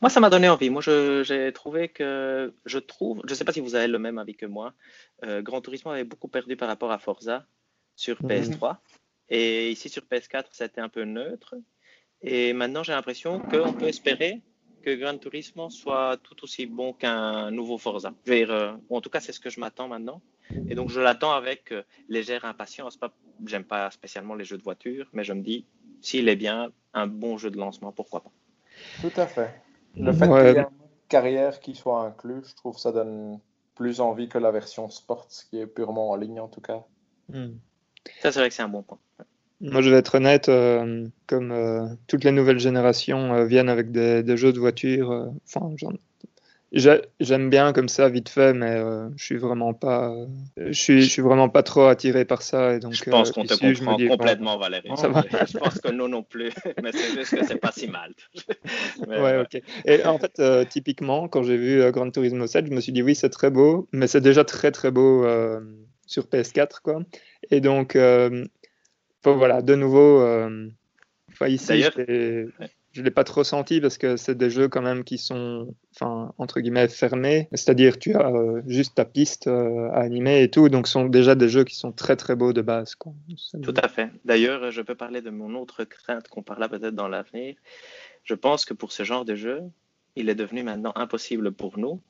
Moi, 0.00 0.10
ça 0.10 0.20
m'a 0.20 0.30
donné 0.30 0.48
envie. 0.48 0.70
Moi, 0.70 0.82
j'ai 0.82 1.52
trouvé 1.52 1.88
que, 1.88 2.54
je 2.64 2.78
trouve, 2.78 3.22
je 3.24 3.32
ne 3.32 3.34
sais 3.34 3.44
pas 3.44 3.52
si 3.52 3.60
vous 3.60 3.74
avez 3.74 3.88
le 3.88 3.98
même 3.98 4.18
avis 4.18 4.34
que 4.34 4.46
moi, 4.46 4.74
euh, 5.24 5.42
Grand 5.42 5.60
Turismo 5.60 5.90
avait 5.90 6.04
beaucoup 6.04 6.28
perdu 6.28 6.56
par 6.56 6.68
rapport 6.68 6.92
à 6.92 6.98
Forza 6.98 7.46
sur 7.96 8.22
mhm. 8.22 8.30
PS3. 8.30 8.76
Et 9.30 9.70
ici, 9.70 9.88
sur 9.88 10.02
PS4, 10.02 10.46
c'était 10.52 10.80
un 10.80 10.88
peu 10.88 11.04
neutre. 11.04 11.54
Et 12.22 12.52
maintenant, 12.52 12.82
j'ai 12.82 12.92
l'impression 12.92 13.40
qu'on 13.40 13.72
peut 13.72 13.88
espérer 13.88 14.40
que 14.82 14.94
Gran 14.94 15.18
Turismo 15.18 15.70
soit 15.70 16.16
tout 16.22 16.42
aussi 16.44 16.66
bon 16.66 16.92
qu'un 16.92 17.50
nouveau 17.50 17.78
Forza. 17.78 18.14
Je 18.24 18.30
veux 18.30 18.38
dire, 18.38 18.50
euh, 18.50 18.72
en 18.90 19.00
tout 19.00 19.10
cas, 19.10 19.20
c'est 19.20 19.32
ce 19.32 19.40
que 19.40 19.50
je 19.50 19.60
m'attends 19.60 19.88
maintenant. 19.88 20.22
Et 20.68 20.74
donc, 20.74 20.88
je 20.88 21.00
l'attends 21.00 21.32
avec 21.32 21.72
euh, 21.72 21.82
légère 22.08 22.44
impatience. 22.44 22.98
J'aime 23.44 23.64
pas 23.64 23.90
spécialement 23.90 24.34
les 24.34 24.44
jeux 24.44 24.56
de 24.56 24.62
voiture, 24.62 25.06
mais 25.12 25.24
je 25.24 25.32
me 25.32 25.42
dis, 25.42 25.66
s'il 26.00 26.28
est 26.28 26.36
bien, 26.36 26.72
un 26.94 27.06
bon 27.06 27.36
jeu 27.36 27.50
de 27.50 27.58
lancement, 27.58 27.92
pourquoi 27.92 28.22
pas. 28.22 28.32
Tout 29.02 29.20
à 29.20 29.26
fait. 29.26 29.60
Le 29.98 30.12
fait 30.12 30.26
qu'il 30.26 30.36
y 30.36 30.40
ait 30.40 30.60
une 30.60 30.66
carrière 31.08 31.60
qui 31.60 31.74
soit 31.74 32.02
inclus, 32.02 32.42
je 32.44 32.54
trouve 32.54 32.74
que 32.74 32.80
ça 32.80 32.92
donne 32.92 33.38
plus 33.74 34.00
envie 34.00 34.28
que 34.28 34.38
la 34.38 34.50
version 34.50 34.88
sport, 34.88 35.28
qui 35.50 35.58
est 35.58 35.66
purement 35.66 36.10
en 36.10 36.16
ligne 36.16 36.40
en 36.40 36.48
tout 36.48 36.60
cas. 36.60 36.84
Hmm. 37.28 37.52
Ça, 38.20 38.32
c'est 38.32 38.40
vrai 38.40 38.48
que 38.48 38.54
c'est 38.54 38.62
un 38.62 38.68
bon 38.68 38.82
point. 38.82 38.98
Moi, 39.60 39.82
je 39.82 39.90
vais 39.90 39.96
être 39.96 40.14
honnête, 40.14 40.48
euh, 40.48 41.08
comme 41.26 41.50
euh, 41.50 41.86
toutes 42.06 42.24
les 42.24 42.30
nouvelles 42.30 42.60
générations 42.60 43.34
euh, 43.34 43.44
viennent 43.44 43.68
avec 43.68 43.90
des, 43.90 44.22
des, 44.22 44.36
jeux 44.36 44.52
de 44.52 44.60
voiture, 44.60 45.32
enfin, 45.44 45.74
J'aime 46.70 47.48
bien 47.48 47.72
comme 47.72 47.88
ça, 47.88 48.10
vite 48.10 48.28
fait, 48.28 48.52
mais 48.52 48.72
euh, 48.72 49.08
je 49.16 49.24
suis 49.24 49.38
vraiment 49.38 49.72
pas, 49.72 50.14
je 50.58 50.72
suis, 50.72 51.00
je 51.00 51.08
suis 51.08 51.22
vraiment 51.22 51.48
pas 51.48 51.62
trop 51.62 51.86
attiré 51.86 52.26
par 52.26 52.42
ça. 52.42 52.74
Et 52.74 52.78
donc, 52.78 52.92
je 52.92 53.04
pense 53.04 53.30
euh, 53.30 53.32
qu'on 53.32 53.44
te 53.44 53.54
comprend 53.54 53.96
complètement, 53.96 54.58
Valérie. 54.58 54.88
je 54.90 55.58
pense 55.58 55.80
que 55.80 55.90
nous 55.90 56.08
non 56.08 56.22
plus, 56.22 56.50
mais 56.82 56.92
c'est 56.92 57.16
juste 57.16 57.34
que 57.34 57.46
c'est 57.46 57.56
pas 57.56 57.72
si 57.72 57.88
mal. 57.88 58.12
ouais, 59.08 59.40
ok. 59.40 59.62
Et 59.86 60.04
en 60.04 60.18
fait, 60.18 60.38
euh, 60.40 60.66
typiquement, 60.66 61.26
quand 61.26 61.42
j'ai 61.42 61.56
vu 61.56 61.90
Gran 61.90 62.10
Turismo 62.10 62.46
7, 62.46 62.66
je 62.66 62.72
me 62.72 62.80
suis 62.80 62.92
dit 62.92 63.02
oui, 63.02 63.14
c'est 63.14 63.30
très 63.30 63.50
beau, 63.50 63.88
mais 63.92 64.06
c'est 64.06 64.20
déjà 64.20 64.44
très 64.44 64.70
très 64.70 64.90
beau 64.90 65.26
sur 66.06 66.24
PS4, 66.24 66.82
quoi. 66.82 67.00
Et 67.50 67.62
donc, 67.62 67.96
voilà, 69.24 69.62
de 69.62 69.74
nouveau, 69.74 70.22
ici, 71.46 71.82
je 72.92 73.02
l'ai 73.02 73.10
pas 73.10 73.24
trop 73.24 73.44
senti 73.44 73.80
parce 73.80 73.98
que 73.98 74.16
c'est 74.16 74.36
des 74.36 74.50
jeux 74.50 74.68
quand 74.68 74.82
même 74.82 75.04
qui 75.04 75.18
sont, 75.18 75.74
enfin, 75.94 76.32
entre 76.38 76.60
guillemets, 76.60 76.88
fermés. 76.88 77.48
C'est-à-dire, 77.52 77.98
tu 77.98 78.14
as 78.14 78.30
euh, 78.30 78.62
juste 78.66 78.94
ta 78.96 79.04
piste 79.04 79.46
euh, 79.46 79.90
à 79.90 80.00
animer 80.00 80.42
et 80.42 80.50
tout. 80.50 80.68
Donc, 80.68 80.86
ce 80.86 80.94
sont 80.94 81.06
déjà 81.06 81.34
des 81.34 81.48
jeux 81.48 81.64
qui 81.64 81.76
sont 81.76 81.92
très, 81.92 82.16
très 82.16 82.34
beaux 82.34 82.52
de 82.52 82.62
base. 82.62 82.94
Tout 83.62 83.74
à 83.82 83.88
fait. 83.88 84.10
D'ailleurs, 84.24 84.70
je 84.70 84.82
peux 84.82 84.94
parler 84.94 85.20
de 85.20 85.30
mon 85.30 85.54
autre 85.54 85.84
crainte 85.84 86.28
qu'on 86.28 86.42
parlera 86.42 86.68
peut-être 86.68 86.94
dans 86.94 87.08
l'avenir. 87.08 87.54
Je 88.24 88.34
pense 88.34 88.64
que 88.64 88.74
pour 88.74 88.92
ce 88.92 89.04
genre 89.04 89.24
de 89.24 89.34
jeu, 89.34 89.62
il 90.16 90.28
est 90.28 90.34
devenu 90.34 90.62
maintenant 90.62 90.92
impossible 90.96 91.52
pour 91.52 91.78
nous, 91.78 92.00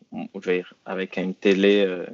avec 0.86 1.16
une 1.16 1.34
télé 1.34 1.84
euh, 1.86 2.06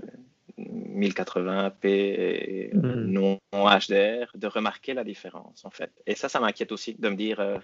1080p 0.58 1.86
et 1.86 2.70
hmm. 2.72 3.04
non 3.06 3.38
HDR, 3.52 4.30
de 4.34 4.46
remarquer 4.46 4.94
la 4.94 5.04
différence 5.04 5.64
en 5.64 5.70
fait. 5.70 5.90
Et 6.06 6.14
ça, 6.14 6.28
ça 6.28 6.40
m'inquiète 6.40 6.72
aussi 6.72 6.94
de 6.94 7.08
me 7.08 7.16
dire 7.16 7.40
euh, 7.40 7.56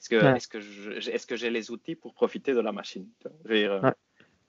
est-ce 0.00 0.08
que, 0.08 0.16
est-ce 0.36 0.48
que, 0.48 1.10
est-ce 1.10 1.26
que 1.26 1.36
j'ai 1.36 1.50
les 1.50 1.70
outils 1.70 1.94
pour 1.94 2.14
profiter 2.14 2.52
de 2.52 2.60
la 2.60 2.72
machine 2.72 3.08
euh, 3.50 3.90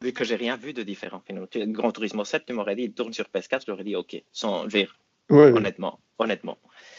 Vu 0.02 0.14
que 0.14 0.24
j'ai 0.24 0.36
rien 0.36 0.58
vu 0.58 0.74
de 0.74 0.84
différent. 0.84 1.24
Grand 1.56 1.92
Turismo 1.92 2.26
7, 2.26 2.46
tu 2.46 2.54
m'aurais 2.54 2.76
dit 2.76 2.84
il 2.84 2.94
tourne 2.94 3.14
sur 3.14 3.26
PS4, 3.26 3.66
je 3.66 3.72
l'aurais 3.72 3.84
dit 3.84 3.96
ok, 3.96 4.22
sans 4.32 4.66
dire 4.66 4.98
honnêtement, 5.30 6.00
honnêtement. 6.18 6.58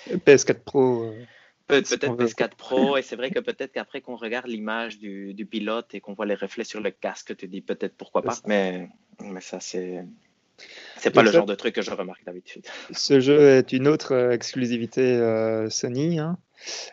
PS4 0.09 0.61
Pro. 0.65 1.05
Euh, 1.05 1.25
peut-être 1.67 2.17
PS4 2.17 2.57
Pro, 2.57 2.97
et 2.97 3.03
c'est 3.03 3.17
vrai 3.17 3.31
que 3.31 3.41
peut-être 3.41 3.73
qu'après 3.73 4.01
qu'on 4.01 4.17
regarde 4.17 4.47
l'image 4.47 4.99
du, 4.99 5.35
du, 5.35 5.47
pilote 5.47 5.95
et 5.95 6.01
qu'on 6.01 6.15
voit 6.15 6.27
les 6.27 6.35
reflets 6.35 6.65
sur 6.65 6.81
le 6.81 6.91
casque, 6.91 7.37
tu 7.37 7.49
dis 7.49 7.61
peut-être 7.61 7.97
pourquoi 7.97 8.23
pas, 8.23 8.37
mais, 8.47 8.89
mais 9.21 9.41
ça 9.41 9.61
c'est 9.61 10.05
c'est 10.97 11.11
pas 11.11 11.23
le 11.23 11.31
genre 11.31 11.47
de 11.47 11.55
truc 11.55 11.75
que 11.75 11.83
je 11.83 11.91
remarque 11.91 12.25
d'habitude. 12.25 12.67
Ce 12.93 13.21
jeu 13.21 13.41
est 13.41 13.73
une 13.73 13.87
autre 13.87 14.13
euh, 14.13 14.33
exclusivité 14.33 15.03
euh, 15.03 15.71
Sony. 15.71 16.19
Hein. 16.19 16.39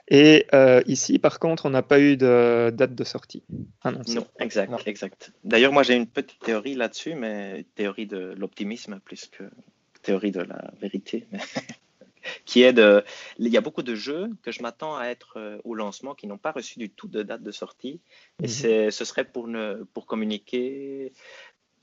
Et 0.07 0.45
euh, 0.53 0.81
ici, 0.85 1.19
par 1.19 1.39
contre, 1.39 1.65
on 1.65 1.69
n'a 1.69 1.81
pas 1.81 1.99
eu 1.99 2.17
de 2.17 2.71
date 2.73 2.95
de 2.95 3.03
sortie. 3.03 3.43
Ah 3.81 3.91
non, 3.91 4.27
exact, 4.39 4.71
exact. 4.85 5.31
D'ailleurs, 5.43 5.71
moi, 5.71 5.83
j'ai 5.83 5.95
une 5.95 6.07
petite 6.07 6.39
théorie 6.39 6.75
là-dessus, 6.75 7.15
mais 7.15 7.65
théorie 7.75 8.05
de 8.05 8.35
l'optimisme 8.37 8.99
plus 8.99 9.27
que 9.27 9.43
théorie 10.01 10.31
de 10.31 10.41
la 10.41 10.71
vérité. 10.81 11.27
qui 12.45 12.63
est 12.63 12.71
de, 12.71 13.03
il 13.37 13.49
y 13.49 13.57
a 13.57 13.61
beaucoup 13.61 13.83
de 13.83 13.95
jeux 13.95 14.29
que 14.43 14.51
je 14.51 14.61
m'attends 14.61 14.95
à 14.95 15.07
être 15.07 15.59
au 15.65 15.75
lancement 15.75 16.15
qui 16.15 16.25
n'ont 16.25 16.37
pas 16.37 16.51
reçu 16.51 16.79
du 16.79 16.89
tout 16.89 17.09
de 17.09 17.21
date 17.21 17.43
de 17.43 17.51
sortie. 17.51 17.99
Et 18.41 18.47
mhm. 18.47 18.91
ce 18.91 19.05
serait 19.05 19.25
pour, 19.25 19.47
ne, 19.47 19.83
pour 19.93 20.05
communiquer 20.05 21.11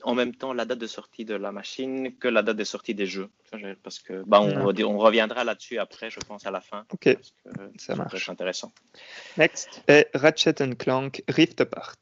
en 0.03 0.15
même 0.15 0.35
temps 0.35 0.53
la 0.53 0.65
date 0.65 0.79
de 0.79 0.87
sortie 0.87 1.25
de 1.25 1.35
la 1.35 1.51
machine 1.51 2.15
que 2.17 2.27
la 2.27 2.43
date 2.43 2.57
de 2.57 2.63
sortie 2.63 2.95
des 2.95 3.05
jeux. 3.05 3.29
Parce 3.83 3.99
que 3.99 4.23
bah, 4.25 4.41
on, 4.41 4.65
on 4.65 4.97
reviendra 4.97 5.43
là-dessus 5.43 5.77
après, 5.77 6.09
je 6.09 6.19
pense, 6.19 6.45
à 6.45 6.51
la 6.51 6.61
fin. 6.61 6.85
Ok, 6.91 7.17
ça 7.77 7.95
marche. 7.95 8.29
intéressant. 8.29 8.71
Next 9.37 9.83
est 9.87 10.09
Ratchet 10.13 10.75
Clank 10.77 11.23
Rift 11.27 11.61
Apart. 11.61 11.97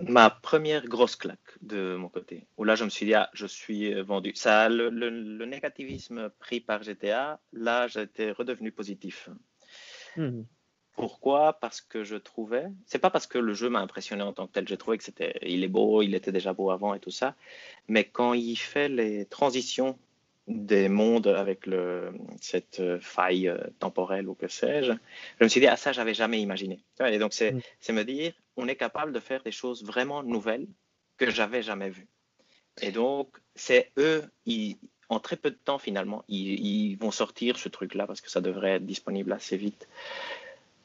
Ma 0.00 0.28
première 0.28 0.84
grosse 0.86 1.16
claque 1.16 1.38
de 1.62 1.94
mon 1.94 2.08
côté, 2.08 2.46
où 2.56 2.64
là 2.64 2.74
je 2.74 2.84
me 2.84 2.90
suis 2.90 3.06
dit, 3.06 3.14
ah, 3.14 3.30
je 3.32 3.46
suis 3.46 3.94
vendu. 4.02 4.32
Ça, 4.34 4.68
le, 4.68 4.90
le, 4.90 5.46
négativisme 5.46 6.30
pris 6.40 6.60
par 6.60 6.82
GTA, 6.82 7.40
là 7.52 7.86
j'étais 7.86 8.32
redevenu 8.32 8.72
positif. 8.72 9.30
Hmm. 10.16 10.42
Pourquoi? 10.96 11.54
Parce 11.54 11.80
que 11.80 12.04
je 12.04 12.16
trouvais, 12.16 12.66
c'est 12.86 13.00
pas 13.00 13.10
parce 13.10 13.26
que 13.26 13.38
le 13.38 13.52
jeu 13.52 13.68
m'a 13.68 13.80
impressionné 13.80 14.22
en 14.22 14.32
tant 14.32 14.46
que 14.46 14.52
tel, 14.52 14.68
j'ai 14.68 14.76
trouvé 14.76 14.96
que 14.96 15.04
c'était, 15.04 15.38
il 15.42 15.64
est 15.64 15.68
beau, 15.68 16.02
il 16.02 16.14
était 16.14 16.30
déjà 16.30 16.52
beau 16.52 16.70
avant 16.70 16.94
et 16.94 17.00
tout 17.00 17.10
ça, 17.10 17.34
mais 17.88 18.04
quand 18.04 18.32
il 18.32 18.56
fait 18.56 18.88
les 18.88 19.26
transitions 19.26 19.98
des 20.46 20.88
mondes 20.88 21.26
avec 21.26 21.66
le, 21.66 22.12
cette 22.40 22.82
faille 23.00 23.48
euh, 23.48 23.58
temporelle 23.78 24.28
ou 24.28 24.34
que 24.34 24.46
sais-je, 24.46 24.92
je 25.40 25.44
me 25.44 25.48
suis 25.48 25.60
dit, 25.60 25.66
ah 25.66 25.76
ça, 25.76 25.92
j'avais 25.92 26.14
jamais 26.14 26.40
imaginé. 26.40 26.80
Et 27.06 27.18
donc, 27.18 27.32
c'est, 27.32 27.52
mm. 27.52 27.60
c'est 27.80 27.92
me 27.92 28.04
dire, 28.04 28.34
on 28.56 28.68
est 28.68 28.76
capable 28.76 29.12
de 29.12 29.20
faire 29.20 29.42
des 29.42 29.52
choses 29.52 29.84
vraiment 29.84 30.22
nouvelles 30.22 30.66
que 31.16 31.30
j'avais 31.30 31.62
jamais 31.62 31.88
vues. 31.88 32.08
Et 32.82 32.92
donc, 32.92 33.28
c'est 33.54 33.90
eux, 33.96 34.22
ils, 34.46 34.76
en 35.08 35.18
très 35.18 35.36
peu 35.36 35.50
de 35.50 35.56
temps 35.56 35.78
finalement, 35.78 36.24
ils, 36.28 36.60
ils 36.60 36.96
vont 36.96 37.10
sortir 37.10 37.56
ce 37.56 37.68
truc-là 37.68 38.06
parce 38.06 38.20
que 38.20 38.30
ça 38.30 38.40
devrait 38.40 38.72
être 38.72 38.86
disponible 38.86 39.32
assez 39.32 39.56
vite 39.56 39.88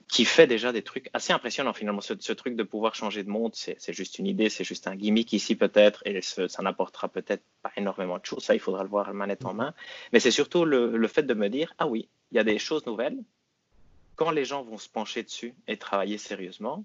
qui 0.09 0.25
fait 0.25 0.47
déjà 0.47 0.73
des 0.73 0.81
trucs 0.81 1.09
assez 1.13 1.31
impressionnants 1.31 1.71
finalement. 1.71 2.01
Ce, 2.01 2.33
truc 2.33 2.55
de 2.55 2.63
pouvoir 2.63 2.95
changer 2.95 3.23
de 3.23 3.29
monde, 3.29 3.53
c'est 3.53 3.93
juste 3.93 4.17
une 4.17 4.25
idée, 4.25 4.49
c'est 4.49 4.63
juste 4.63 4.87
un 4.87 4.95
gimmick 4.95 5.31
ici 5.31 5.55
peut-être, 5.55 6.01
et 6.05 6.21
ça 6.21 6.63
n'apportera 6.63 7.07
peut-être 7.07 7.43
pas 7.61 7.71
énormément 7.77 8.17
de 8.17 8.25
choses. 8.25 8.43
Ça, 8.43 8.55
il 8.55 8.59
faudra 8.59 8.83
le 8.83 8.89
voir 8.89 9.13
manette 9.13 9.45
en 9.45 9.53
main. 9.53 9.73
Mais 10.11 10.19
c'est 10.19 10.31
surtout 10.31 10.65
le, 10.65 11.07
fait 11.07 11.23
de 11.23 11.33
me 11.35 11.47
dire, 11.47 11.73
ah 11.77 11.87
oui, 11.87 12.09
il 12.31 12.35
y 12.35 12.39
a 12.39 12.43
des 12.43 12.57
choses 12.57 12.85
nouvelles. 12.87 13.17
Quand 14.15 14.31
les 14.31 14.45
gens 14.45 14.63
vont 14.63 14.79
se 14.79 14.89
pencher 14.89 15.23
dessus 15.23 15.53
et 15.67 15.77
travailler 15.77 16.17
sérieusement, 16.17 16.83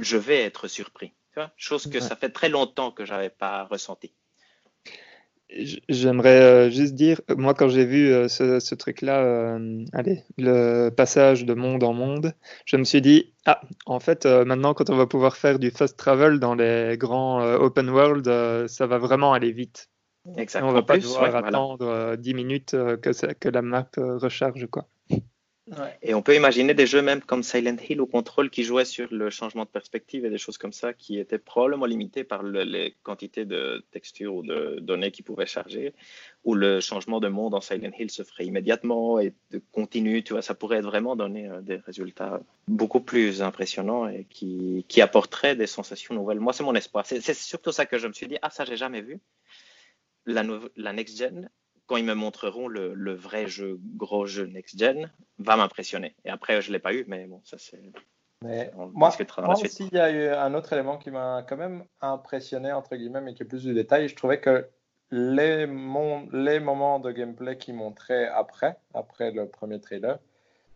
je 0.00 0.16
vais 0.16 0.40
être 0.40 0.66
surpris. 0.66 1.12
Tu 1.32 1.40
vois 1.40 1.52
Chose 1.56 1.88
que 1.88 2.00
ça 2.00 2.16
fait 2.16 2.30
très 2.30 2.48
longtemps 2.48 2.90
que 2.90 3.04
j'avais 3.04 3.30
pas 3.30 3.64
ressenti. 3.64 4.12
J'aimerais 5.88 6.40
euh, 6.40 6.70
juste 6.70 6.94
dire, 6.94 7.20
moi 7.36 7.54
quand 7.54 7.68
j'ai 7.68 7.84
vu 7.84 8.12
euh, 8.12 8.28
ce, 8.28 8.74
truc-là, 8.74 9.22
euh, 9.22 9.84
allez, 9.92 10.22
le 10.36 10.90
passage 10.90 11.44
de 11.44 11.54
monde 11.54 11.84
en 11.84 11.92
monde, 11.92 12.34
je 12.64 12.76
me 12.76 12.84
suis 12.84 13.00
dit, 13.00 13.32
ah, 13.46 13.60
en 13.86 14.00
fait, 14.00 14.26
maintenant 14.26 14.74
quand 14.74 14.90
on 14.90 14.96
va 14.96 15.06
pouvoir 15.06 15.36
faire 15.36 15.58
du 15.58 15.70
fast 15.70 15.96
travel 15.96 16.40
dans 16.40 16.54
les 16.54 16.96
grands 16.98 17.42
open 17.54 17.88
world, 17.90 18.26
ça 18.68 18.86
va 18.86 18.98
vraiment 18.98 19.32
aller 19.32 19.52
vite. 19.52 19.90
Exactement. 20.36 20.70
On 20.70 20.74
va 20.74 20.82
pas 20.82 20.98
devoir 20.98 21.36
attendre 21.36 22.16
10 22.16 22.34
minutes 22.34 22.70
que, 22.72 23.32
que, 23.34 23.48
la 23.48 23.62
map 23.62 23.90
recharge, 23.96 24.66
quoi. 24.66 24.86
Et 26.02 26.12
on 26.12 26.20
peut 26.20 26.36
imaginer 26.36 26.74
des 26.74 26.86
jeux 26.86 27.00
même 27.00 27.22
comme 27.22 27.42
Silent 27.42 27.76
Hill 27.88 28.00
ou 28.02 28.06
Control 28.06 28.50
qui 28.50 28.64
jouaient 28.64 28.84
sur 28.84 29.08
le 29.10 29.30
changement 29.30 29.64
de 29.64 29.70
perspective 29.70 30.26
et 30.26 30.30
des 30.30 30.36
choses 30.36 30.58
comme 30.58 30.74
ça 30.74 30.92
qui 30.92 31.18
étaient 31.18 31.38
probablement 31.38 31.86
limitées 31.86 32.22
par 32.22 32.42
les 32.42 32.94
quantités 33.02 33.46
de 33.46 33.82
textures 33.90 34.34
ou 34.34 34.42
de 34.42 34.78
données 34.80 35.10
qu'ils 35.10 35.24
pouvaient 35.24 35.46
charger, 35.46 35.94
où 36.44 36.54
le 36.54 36.80
changement 36.80 37.18
de 37.18 37.28
monde 37.28 37.54
en 37.54 37.62
Silent 37.62 37.92
Hill 37.98 38.10
se 38.10 38.22
ferait 38.22 38.44
immédiatement 38.44 39.18
et 39.20 39.32
de 39.52 39.62
continu, 39.72 40.22
tu 40.22 40.34
vois, 40.34 40.42
ça 40.42 40.54
pourrait 40.54 40.82
vraiment 40.82 41.16
donner 41.16 41.48
euh, 41.48 41.62
des 41.62 41.76
résultats 41.76 42.40
beaucoup 42.68 43.00
plus 43.00 43.40
impressionnants 43.40 44.06
et 44.06 44.26
qui, 44.28 44.84
qui 44.88 45.00
apporteraient 45.00 45.56
des 45.56 45.66
sensations 45.66 46.14
nouvelles. 46.14 46.40
Moi, 46.40 46.52
c'est 46.52 46.64
mon 46.64 46.74
espoir. 46.74 47.06
C'est 47.06 47.34
surtout 47.34 47.72
ça 47.72 47.86
que 47.86 47.96
je 47.96 48.06
me 48.06 48.12
suis 48.12 48.28
dit, 48.28 48.36
ah, 48.42 48.50
ça, 48.50 48.66
j'ai 48.66 48.76
jamais 48.76 49.00
vu. 49.00 49.18
La, 50.26 50.44
la 50.76 50.92
next 50.92 51.16
gen, 51.18 51.48
quand 51.86 51.96
ils 51.96 52.04
me 52.04 52.14
montreront 52.14 52.68
le, 52.68 53.14
vrai 53.14 53.46
jeu, 53.46 53.78
gros 53.96 54.26
jeu 54.26 54.46
next-gen, 54.46 55.10
va 55.38 55.56
m'impressionner. 55.56 56.14
Et 56.24 56.30
après, 56.30 56.62
je 56.62 56.68
ne 56.68 56.74
l'ai 56.74 56.78
pas 56.78 56.94
eu, 56.94 57.04
mais 57.08 57.26
bon, 57.26 57.40
ça 57.44 57.58
c'est. 57.58 57.92
Mais 58.42 58.70
moi, 58.76 59.10
moi 59.38 59.54
aussi, 59.54 59.88
il 59.90 59.96
y 59.96 60.00
a 60.00 60.10
eu 60.10 60.28
un 60.28 60.52
autre 60.54 60.72
élément 60.74 60.98
qui 60.98 61.10
m'a 61.10 61.44
quand 61.48 61.56
même 61.56 61.84
impressionné, 62.02 62.72
entre 62.72 62.94
guillemets, 62.96 63.22
mais 63.22 63.34
qui 63.34 63.42
est 63.42 63.46
plus 63.46 63.62
du 63.62 63.72
détail. 63.72 64.08
Je 64.08 64.16
trouvais 64.16 64.40
que 64.40 64.68
les, 65.10 65.66
les 65.66 66.60
moments 66.60 66.98
de 66.98 67.10
gameplay 67.10 67.56
qu'ils 67.56 67.74
montraient 67.74 68.26
après, 68.28 68.76
après 68.92 69.30
le 69.30 69.48
premier 69.48 69.80
trailer, 69.80 70.18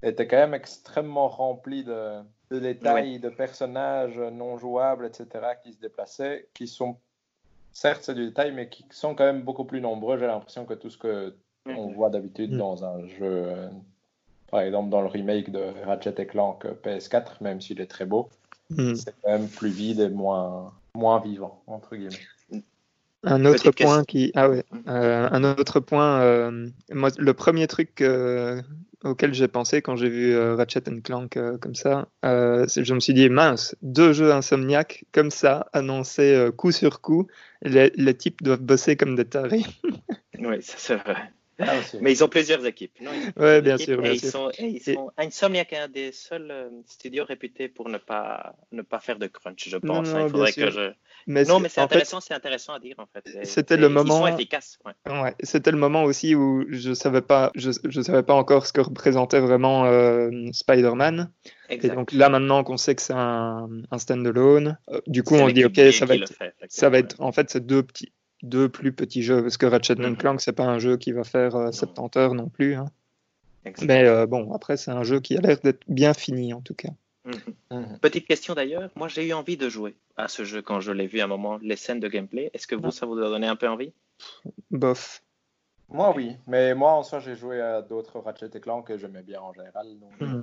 étaient 0.02 0.26
quand 0.26 0.36
même 0.36 0.54
extrêmement 0.54 1.28
remplis 1.28 1.84
de, 1.84 2.22
détails, 2.50 3.18
de 3.18 3.28
personnages 3.28 4.18
non 4.18 4.56
jouables, 4.56 5.06
etc., 5.06 5.26
qui 5.62 5.72
se 5.72 5.80
déplaçaient, 5.80 6.48
qui 6.54 6.68
sont 6.68 6.98
certes, 7.72 8.02
c'est 8.04 8.14
du 8.14 8.26
détail, 8.26 8.52
mais 8.52 8.68
qui 8.68 8.84
sont 8.90 9.14
quand 9.14 9.24
même 9.24 9.42
beaucoup 9.42 9.64
plus 9.64 9.80
nombreux. 9.80 10.18
J'ai 10.18 10.26
l'impression 10.26 10.64
que 10.64 10.74
tout 10.74 10.90
ce 10.90 10.98
que 10.98 11.34
on 11.66 11.88
voit 11.88 12.10
d'habitude 12.10 12.52
mm. 12.52 12.58
dans 12.58 12.84
un 12.84 13.06
jeu, 13.06 13.18
euh, 13.22 13.68
par 14.50 14.60
exemple 14.60 14.90
dans 14.90 15.02
le 15.02 15.08
remake 15.08 15.50
de 15.50 15.72
Ratchet 15.84 16.26
Clank 16.26 16.64
PS4, 16.82 17.42
même 17.42 17.60
s'il 17.60 17.80
est 17.80 17.86
très 17.86 18.06
beau, 18.06 18.30
mm. 18.70 18.94
c'est 18.94 19.14
quand 19.22 19.30
même 19.30 19.48
plus 19.48 19.70
vide 19.70 20.00
et 20.00 20.08
moins, 20.08 20.72
moins 20.94 21.20
vivant, 21.20 21.62
entre 21.66 21.96
guillemets. 21.96 22.26
Un 23.24 23.44
autre 23.44 23.70
point 23.72 24.04
qui, 24.04 24.30
ah 24.34 24.48
ouais, 24.48 24.64
mm. 24.70 24.78
euh, 24.88 25.28
un 25.30 25.44
autre 25.44 25.80
point. 25.80 26.20
Euh, 26.20 26.68
moi, 26.92 27.10
le 27.18 27.34
premier 27.34 27.66
truc 27.66 28.02
auquel 29.04 29.34
j'ai 29.34 29.48
pensé 29.48 29.82
quand 29.82 29.96
j'ai 29.96 30.08
vu 30.08 30.34
euh, 30.34 30.54
Ratchet 30.56 30.82
Clank 31.02 31.36
euh, 31.36 31.56
comme 31.58 31.74
ça. 31.74 32.08
Euh, 32.24 32.66
je 32.68 32.94
me 32.94 33.00
suis 33.00 33.14
dit, 33.14 33.28
mince, 33.28 33.76
deux 33.82 34.12
jeux 34.12 34.32
insomniaques 34.32 35.04
comme 35.12 35.30
ça, 35.30 35.66
annoncés 35.72 36.48
coup 36.56 36.72
sur 36.72 37.00
coup, 37.00 37.26
les, 37.62 37.92
les, 37.94 38.14
types 38.14 38.42
doivent 38.42 38.62
bosser 38.62 38.96
comme 38.96 39.14
des 39.14 39.24
tarés. 39.24 39.64
oui, 40.38 40.62
ça 40.62 40.74
c'est 40.76 40.96
vrai. 40.96 41.32
Ah, 41.58 41.80
mais 42.00 42.12
ils 42.12 42.22
ont 42.22 42.28
plusieurs 42.28 42.64
équipes. 42.66 42.98
Oui, 43.36 43.60
bien 43.62 43.78
sûr. 43.78 44.04
et 44.04 44.12
Ils 44.14 44.20
sont, 44.20 44.50
ils 44.58 44.80
sont, 44.80 45.10
Insomniac 45.16 45.72
est 45.72 45.78
un 45.78 45.88
des 45.88 46.12
seuls 46.12 46.70
studios 46.86 47.24
réputés 47.24 47.68
pour 47.68 47.88
ne 47.88 47.98
pas, 47.98 48.54
ne 48.72 48.82
pas 48.82 49.00
faire 49.00 49.18
de 49.18 49.26
crunch, 49.26 49.68
je 49.68 49.76
pense. 49.76 50.08
Hein. 50.10 50.26
Il 50.26 50.30
faudrait 50.30 50.52
que 50.52 50.70
je 50.70 50.92
non, 51.28 51.60
mais 51.60 51.68
c'est 51.68 51.80
intéressant, 51.80 52.20
c'est 52.20 52.34
intéressant 52.34 52.72
à 52.72 52.80
dire 52.80 52.96
en 52.98 53.06
fait. 53.06 53.44
C'était 53.44 53.76
le 53.76 53.88
moment. 53.88 54.26
Ils 54.26 54.30
sont 54.30 54.36
efficaces. 54.36 54.78
Ouais. 55.06 55.34
c'était 55.42 55.70
le 55.70 55.76
moment 55.76 56.04
aussi 56.04 56.34
où 56.34 56.64
je 56.68 56.94
savais 56.94 57.20
pas, 57.20 57.50
je, 57.54 57.70
je 57.84 58.00
savais 58.00 58.22
pas 58.22 58.34
encore 58.34 58.66
ce 58.66 58.72
que 58.72 58.80
représentait 58.80 59.40
vraiment 59.40 59.84
euh, 59.84 60.30
Spider-Man. 60.52 61.30
Et 61.70 61.88
donc 61.88 62.12
là 62.12 62.30
maintenant 62.30 62.64
qu'on 62.64 62.78
sait 62.78 62.94
que 62.94 63.02
c'est 63.02 63.14
un, 63.14 63.68
un 63.90 63.98
stand-alone, 63.98 64.78
euh, 64.90 65.00
du 65.06 65.22
coup 65.22 65.34
on 65.34 65.48
dit 65.48 65.66
ok, 65.66 65.92
ça 65.92 66.06
va 66.06 66.14
être, 66.14 66.32
ça 66.68 66.88
va 66.88 66.98
être, 66.98 67.20
en 67.20 67.30
fait 67.30 67.50
c'est 67.50 67.64
deux 67.64 67.82
petits, 67.82 68.12
deux 68.42 68.68
plus 68.68 68.92
petits 68.92 69.22
jeux 69.22 69.42
parce 69.42 69.56
que 69.56 69.66
Ratchet 69.66 69.96
mm 69.96 70.16
Clank 70.16 70.40
c'est 70.40 70.52
pas 70.52 70.64
un 70.64 70.78
jeu 70.78 70.96
qui 70.96 71.12
va 71.12 71.24
faire 71.24 71.52
70 71.72 72.18
euh, 72.18 72.20
heures 72.20 72.34
non 72.34 72.48
plus. 72.48 72.74
Hein. 72.74 72.86
Mais 73.82 74.26
bon 74.26 74.52
après 74.52 74.76
c'est 74.76 74.90
un 74.90 75.02
jeu 75.02 75.20
qui 75.20 75.36
a 75.36 75.40
l'air 75.40 75.58
d'être 75.62 75.82
bien 75.88 76.14
fini 76.14 76.54
en 76.54 76.60
tout 76.60 76.74
cas. 76.74 76.90
Mhm. 77.24 77.78
Mhm. 77.78 77.98
Petite 78.00 78.26
question 78.26 78.54
d'ailleurs, 78.54 78.90
moi 78.96 79.08
j'ai 79.08 79.26
eu 79.26 79.32
envie 79.32 79.56
de 79.56 79.68
jouer 79.68 79.96
à 80.16 80.28
ce 80.28 80.44
jeu 80.44 80.62
quand 80.62 80.80
je 80.80 80.92
l'ai 80.92 81.06
vu 81.06 81.20
à 81.20 81.24
un 81.24 81.28
moment, 81.28 81.58
les 81.62 81.76
scènes 81.76 82.00
de 82.00 82.08
gameplay. 82.08 82.50
Est-ce 82.54 82.66
que 82.66 82.74
vous, 82.74 82.90
ça 82.90 83.06
vous 83.06 83.18
a 83.18 83.28
donné 83.28 83.46
un 83.46 83.56
peu 83.56 83.68
envie? 83.68 83.92
Bof. 84.70 85.22
Moi 85.90 86.12
oui, 86.14 86.36
mais 86.46 86.74
moi 86.74 86.92
en 86.92 87.02
soi 87.02 87.20
j'ai 87.20 87.34
joué 87.34 87.60
à 87.60 87.82
d'autres 87.82 88.20
Ratchet 88.20 88.50
et 88.54 88.60
Clank 88.60 88.86
que 88.86 88.98
j'aimais 88.98 89.22
bien 89.22 89.40
en 89.40 89.52
général. 89.52 89.86
Euh, 90.22 90.42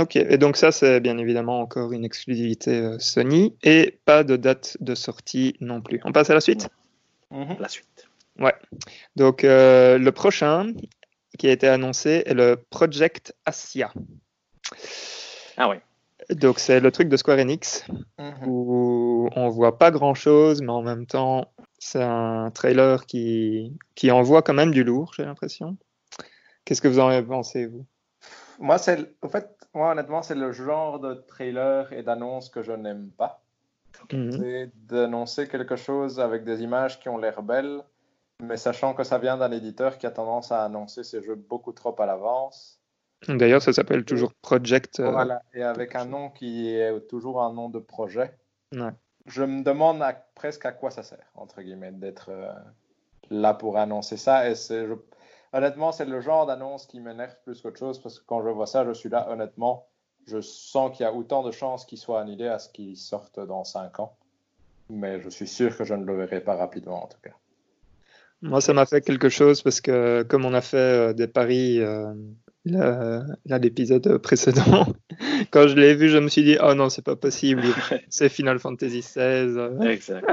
ok, 0.00 0.16
et 0.16 0.38
donc 0.38 0.56
ça 0.56 0.72
c'est 0.72 1.00
bien 1.00 1.18
évidemment 1.18 1.60
encore 1.60 1.92
une 1.92 2.04
exclusivité 2.04 2.78
euh, 2.78 2.98
Sony 2.98 3.56
et 3.62 3.98
pas 4.04 4.24
de 4.24 4.36
date 4.36 4.76
de 4.80 4.94
sortie 4.94 5.56
non 5.60 5.80
plus. 5.80 6.00
On 6.04 6.12
passe 6.12 6.30
à 6.30 6.34
la 6.34 6.40
suite? 6.40 6.68
La 7.58 7.68
suite. 7.68 8.08
Ouais. 8.38 8.54
Donc 9.16 9.44
euh, 9.44 9.98
le 9.98 10.12
prochain 10.12 10.72
qui 11.38 11.48
a 11.48 11.52
été 11.52 11.66
annoncé 11.68 12.22
est 12.26 12.34
le 12.34 12.56
Project 12.70 13.34
Asia. 13.44 13.92
Ah 15.56 15.68
oui. 15.68 15.76
Donc 16.30 16.58
c'est 16.58 16.80
le 16.80 16.90
truc 16.90 17.08
de 17.08 17.16
Square 17.16 17.38
Enix 17.38 17.84
mhm. 18.18 18.48
où 18.48 19.28
on 19.34 19.48
voit 19.48 19.78
pas 19.78 19.90
grand 19.90 20.14
chose, 20.14 20.62
mais 20.62 20.72
en 20.72 20.82
même 20.82 21.06
temps 21.06 21.52
c'est 21.78 22.02
un 22.02 22.50
trailer 22.50 23.04
qui, 23.04 23.76
qui 23.94 24.10
envoie 24.10 24.42
quand 24.42 24.54
même 24.54 24.70
du 24.70 24.84
lourd, 24.84 25.12
j'ai 25.16 25.24
l'impression. 25.24 25.76
Qu'est-ce 26.64 26.80
que 26.80 26.88
vous 26.88 27.00
en 27.00 27.08
avez 27.08 27.26
pensé 27.26 27.66
vous? 27.66 27.84
Moi 28.58 28.78
c'est, 28.78 29.14
en 29.22 29.28
fait, 29.28 29.50
moi 29.74 29.90
honnêtement 29.92 30.22
c'est 30.22 30.34
le 30.36 30.52
genre 30.52 30.98
de 30.98 31.14
trailer 31.14 31.92
et 31.92 32.02
d'annonce 32.02 32.48
que 32.48 32.62
je 32.62 32.72
n'aime 32.72 33.10
pas. 33.10 33.43
Mhm. 34.12 34.32
C'est 34.32 34.70
d'annoncer 34.86 35.48
quelque 35.48 35.76
chose 35.76 36.20
avec 36.20 36.44
des 36.44 36.62
images 36.62 37.00
qui 37.00 37.08
ont 37.08 37.18
l'air 37.18 37.42
belles, 37.42 37.82
mais 38.42 38.56
sachant 38.56 38.94
que 38.94 39.04
ça 39.04 39.18
vient 39.18 39.36
d'un 39.36 39.52
éditeur 39.52 39.98
qui 39.98 40.06
a 40.06 40.10
tendance 40.10 40.52
à 40.52 40.64
annoncer 40.64 41.04
ses 41.04 41.22
jeux 41.22 41.36
beaucoup 41.36 41.72
trop 41.72 41.94
à 42.00 42.06
l'avance 42.06 42.80
D'ailleurs, 43.28 43.62
ça 43.62 43.72
s'appelle 43.72 44.04
toujours 44.04 44.34
Project. 44.34 45.00
Euh, 45.00 45.10
voilà, 45.10 45.42
et 45.54 45.62
avec 45.62 45.94
un 45.94 46.04
nom 46.04 46.30
qui 46.30 46.68
est 46.68 47.08
toujours 47.08 47.42
un 47.42 47.52
nom 47.52 47.68
de 47.68 47.78
projet. 47.78 48.36
Je 49.26 49.42
me 49.42 49.62
demande 49.62 50.04
presque 50.34 50.66
à 50.66 50.72
quoi 50.72 50.90
ça 50.90 51.02
sert, 51.02 51.30
entre 51.34 51.62
guillemets, 51.62 51.92
d'être 51.92 52.30
euh, 52.30 52.52
là 53.30 53.54
pour 53.54 53.78
annoncer 53.78 54.16
ça. 54.16 54.50
Et 54.50 54.54
honnêtement, 55.52 55.92
c'est 55.92 56.04
le 56.04 56.20
genre 56.20 56.44
d'annonce 56.46 56.86
qui 56.86 57.00
m'énerve 57.00 57.34
plus 57.44 57.62
qu'autre 57.62 57.78
chose 57.78 57.98
parce 58.00 58.18
que 58.18 58.24
quand 58.26 58.42
je 58.42 58.50
vois 58.50 58.66
ça, 58.66 58.84
je 58.84 58.92
suis 58.92 59.08
là, 59.08 59.30
honnêtement, 59.30 59.86
je 60.26 60.40
sens 60.40 60.96
qu'il 60.96 61.04
y 61.04 61.06
a 61.06 61.12
autant 61.12 61.42
de 61.42 61.50
chances 61.50 61.84
qu'il 61.84 61.98
soit 61.98 62.20
annulé 62.20 62.46
à 62.46 62.58
ce 62.58 62.68
qu'il 62.68 62.96
sorte 62.96 63.40
dans 63.40 63.64
5 63.64 64.00
ans. 64.00 64.16
Mais 64.90 65.20
je 65.20 65.28
suis 65.28 65.46
sûr 65.46 65.76
que 65.76 65.84
je 65.84 65.94
ne 65.94 66.04
le 66.04 66.16
verrai 66.16 66.40
pas 66.40 66.56
rapidement, 66.56 67.04
en 67.04 67.06
tout 67.06 67.18
cas. 67.22 67.34
Moi, 68.42 68.60
ça 68.60 68.74
m'a 68.74 68.84
fait 68.84 69.00
quelque 69.00 69.30
chose 69.30 69.62
parce 69.62 69.80
que 69.80 70.22
comme 70.22 70.44
on 70.44 70.52
a 70.52 70.60
fait 70.60 70.76
euh, 70.76 71.12
des 71.14 71.26
paris 71.26 71.80
l'épisode 72.64 74.18
précédent. 74.18 74.86
Quand 75.50 75.68
je 75.68 75.74
l'ai 75.74 75.94
vu, 75.94 76.08
je 76.08 76.18
me 76.18 76.28
suis 76.28 76.42
dit, 76.42 76.56
oh 76.62 76.74
non, 76.74 76.88
c'est 76.88 77.04
pas 77.04 77.16
possible, 77.16 77.62
c'est 78.08 78.28
Final 78.28 78.58
Fantasy 78.58 79.00
XVI. 79.00 79.88
Exact. 79.88 80.26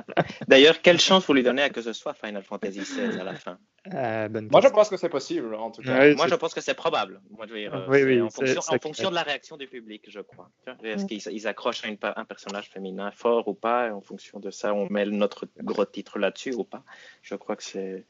D'ailleurs, 0.48 0.82
quelle 0.82 1.00
chance 1.00 1.26
vous 1.26 1.34
lui 1.34 1.44
donnez 1.44 1.64
à 1.64 1.70
que 1.70 1.82
ce 1.82 1.94
soit 1.94 2.14
Final 2.14 2.44
Fantasy 2.44 2.80
XVI 2.80 3.20
à 3.20 3.24
la 3.24 3.36
fin? 3.36 3.58
Euh, 3.94 4.30
Moi, 4.30 4.62
je 4.62 4.68
pense 4.68 4.90
que 4.90 4.98
c'est 4.98 5.10
possible, 5.10 5.56
en 5.56 5.72
tout 5.72 5.82
cas. 5.82 6.14
Moi, 6.14 6.28
je 6.28 6.36
pense 6.36 6.54
que 6.54 6.62
c'est 6.62 6.76
probable. 6.76 7.20
Moi, 7.32 7.46
je 7.48 7.54
veux 7.54 7.60
dire, 7.60 7.86
oui, 7.90 8.04
oui, 8.04 8.22
en, 8.22 8.30
fonction, 8.30 8.62
en 8.68 8.80
fonction, 8.80 9.10
de 9.10 9.16
la 9.16 9.24
réaction 9.24 9.58
du 9.58 9.68
public, 9.68 10.06
je 10.08 10.20
crois. 10.20 10.50
Est-ce 10.84 11.06
qu'ils 11.06 11.48
accrochent 11.48 11.84
un, 11.86 11.96
un, 12.16 12.26
personnage 12.26 12.70
féminin 12.70 13.12
fort 13.12 13.48
ou 13.48 13.54
pas 13.54 13.92
En 13.92 14.02
fonction 14.02 14.40
de 14.40 14.52
ça, 14.52 14.74
on 14.74 14.88
met 14.90 15.06
notre 15.06 15.48
gros 15.64 15.86
titre 15.86 16.20
là-dessus 16.20 16.54
ou 16.54 16.64
pas 16.64 16.84
Je 17.22 17.36
crois 17.36 17.56
que 17.56 17.64
c'est 17.64 18.06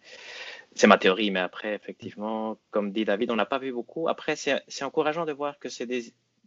c'est 0.75 0.87
ma 0.87 0.97
théorie, 0.97 1.31
mais 1.31 1.39
après, 1.39 1.75
effectivement, 1.75 2.57
comme 2.69 2.91
dit 2.91 3.05
David, 3.05 3.31
on 3.31 3.35
n'a 3.35 3.45
pas 3.45 3.59
vu 3.59 3.71
beaucoup. 3.71 4.07
Après, 4.07 4.35
c'est 4.35 4.83
encourageant 4.83 5.25
de 5.25 5.33
voir 5.33 5.59
que 5.59 5.69
c'est 5.69 5.87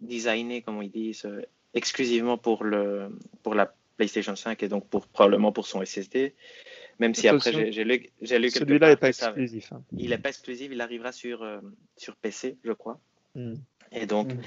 designé, 0.00 0.62
comme 0.62 0.82
ils 0.82 0.90
disent, 0.90 1.28
exclusivement 1.74 2.38
pour, 2.38 2.64
le, 2.64 3.10
pour 3.42 3.54
la 3.54 3.74
PlayStation 3.96 4.34
5 4.34 4.62
et 4.62 4.68
donc 4.68 4.88
pour, 4.88 5.06
probablement 5.06 5.52
pour 5.52 5.66
son 5.66 5.84
SSD. 5.84 6.34
Même 7.00 7.14
si 7.14 7.28
après, 7.28 7.72
j'ai 7.72 7.84
lu, 7.84 8.10
lu 8.20 8.50
Celui-là 8.50 8.88
n'est 8.88 8.96
pas 8.96 9.08
exclusif. 9.08 9.72
Hein. 9.72 9.82
Il 9.96 10.10
n'est 10.10 10.18
pas 10.18 10.28
exclusif, 10.28 10.68
il 10.70 10.80
arrivera 10.80 11.10
sur, 11.12 11.42
euh, 11.42 11.58
sur 11.96 12.14
PC, 12.16 12.56
je 12.64 12.72
crois. 12.72 13.00
Hmm. 13.34 13.54
Et 13.90 14.06
donc, 14.06 14.32
hmm. 14.32 14.40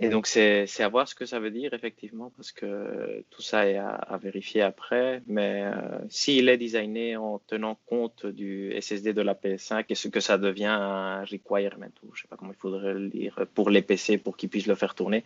Et 0.00 0.08
donc, 0.08 0.26
c'est 0.26 0.66
à 0.80 0.88
voir 0.88 1.06
ce 1.06 1.14
que 1.14 1.26
ça 1.26 1.38
veut 1.38 1.50
dire, 1.50 1.74
effectivement, 1.74 2.32
parce 2.36 2.50
que 2.50 3.24
tout 3.30 3.42
ça 3.42 3.68
est 3.68 3.76
à, 3.76 4.18
vérifier 4.20 4.62
après. 4.62 5.22
Mais 5.26 5.62
euh, 5.64 5.98
s'il 6.08 6.48
est 6.48 6.56
designé 6.56 7.16
en 7.16 7.38
tenant 7.46 7.78
compte 7.86 8.26
du 8.26 8.74
SSD 8.80 9.12
de 9.12 9.22
la 9.22 9.34
PS5 9.34 9.84
et 9.88 9.94
ce 9.94 10.08
que 10.08 10.20
ça 10.20 10.38
devient 10.38 10.64
un 10.64 11.20
requirement, 11.24 11.86
ou 12.02 12.14
je 12.14 12.20
ne 12.20 12.22
sais 12.22 12.28
pas 12.28 12.36
comment 12.36 12.52
il 12.52 12.58
faudrait 12.58 12.94
le 12.94 13.08
dire, 13.08 13.46
pour 13.54 13.70
les 13.70 13.82
PC 13.82 14.18
pour 14.18 14.36
qu'ils 14.36 14.48
puissent 14.48 14.66
le 14.66 14.74
faire 14.74 14.94
tourner, 14.94 15.24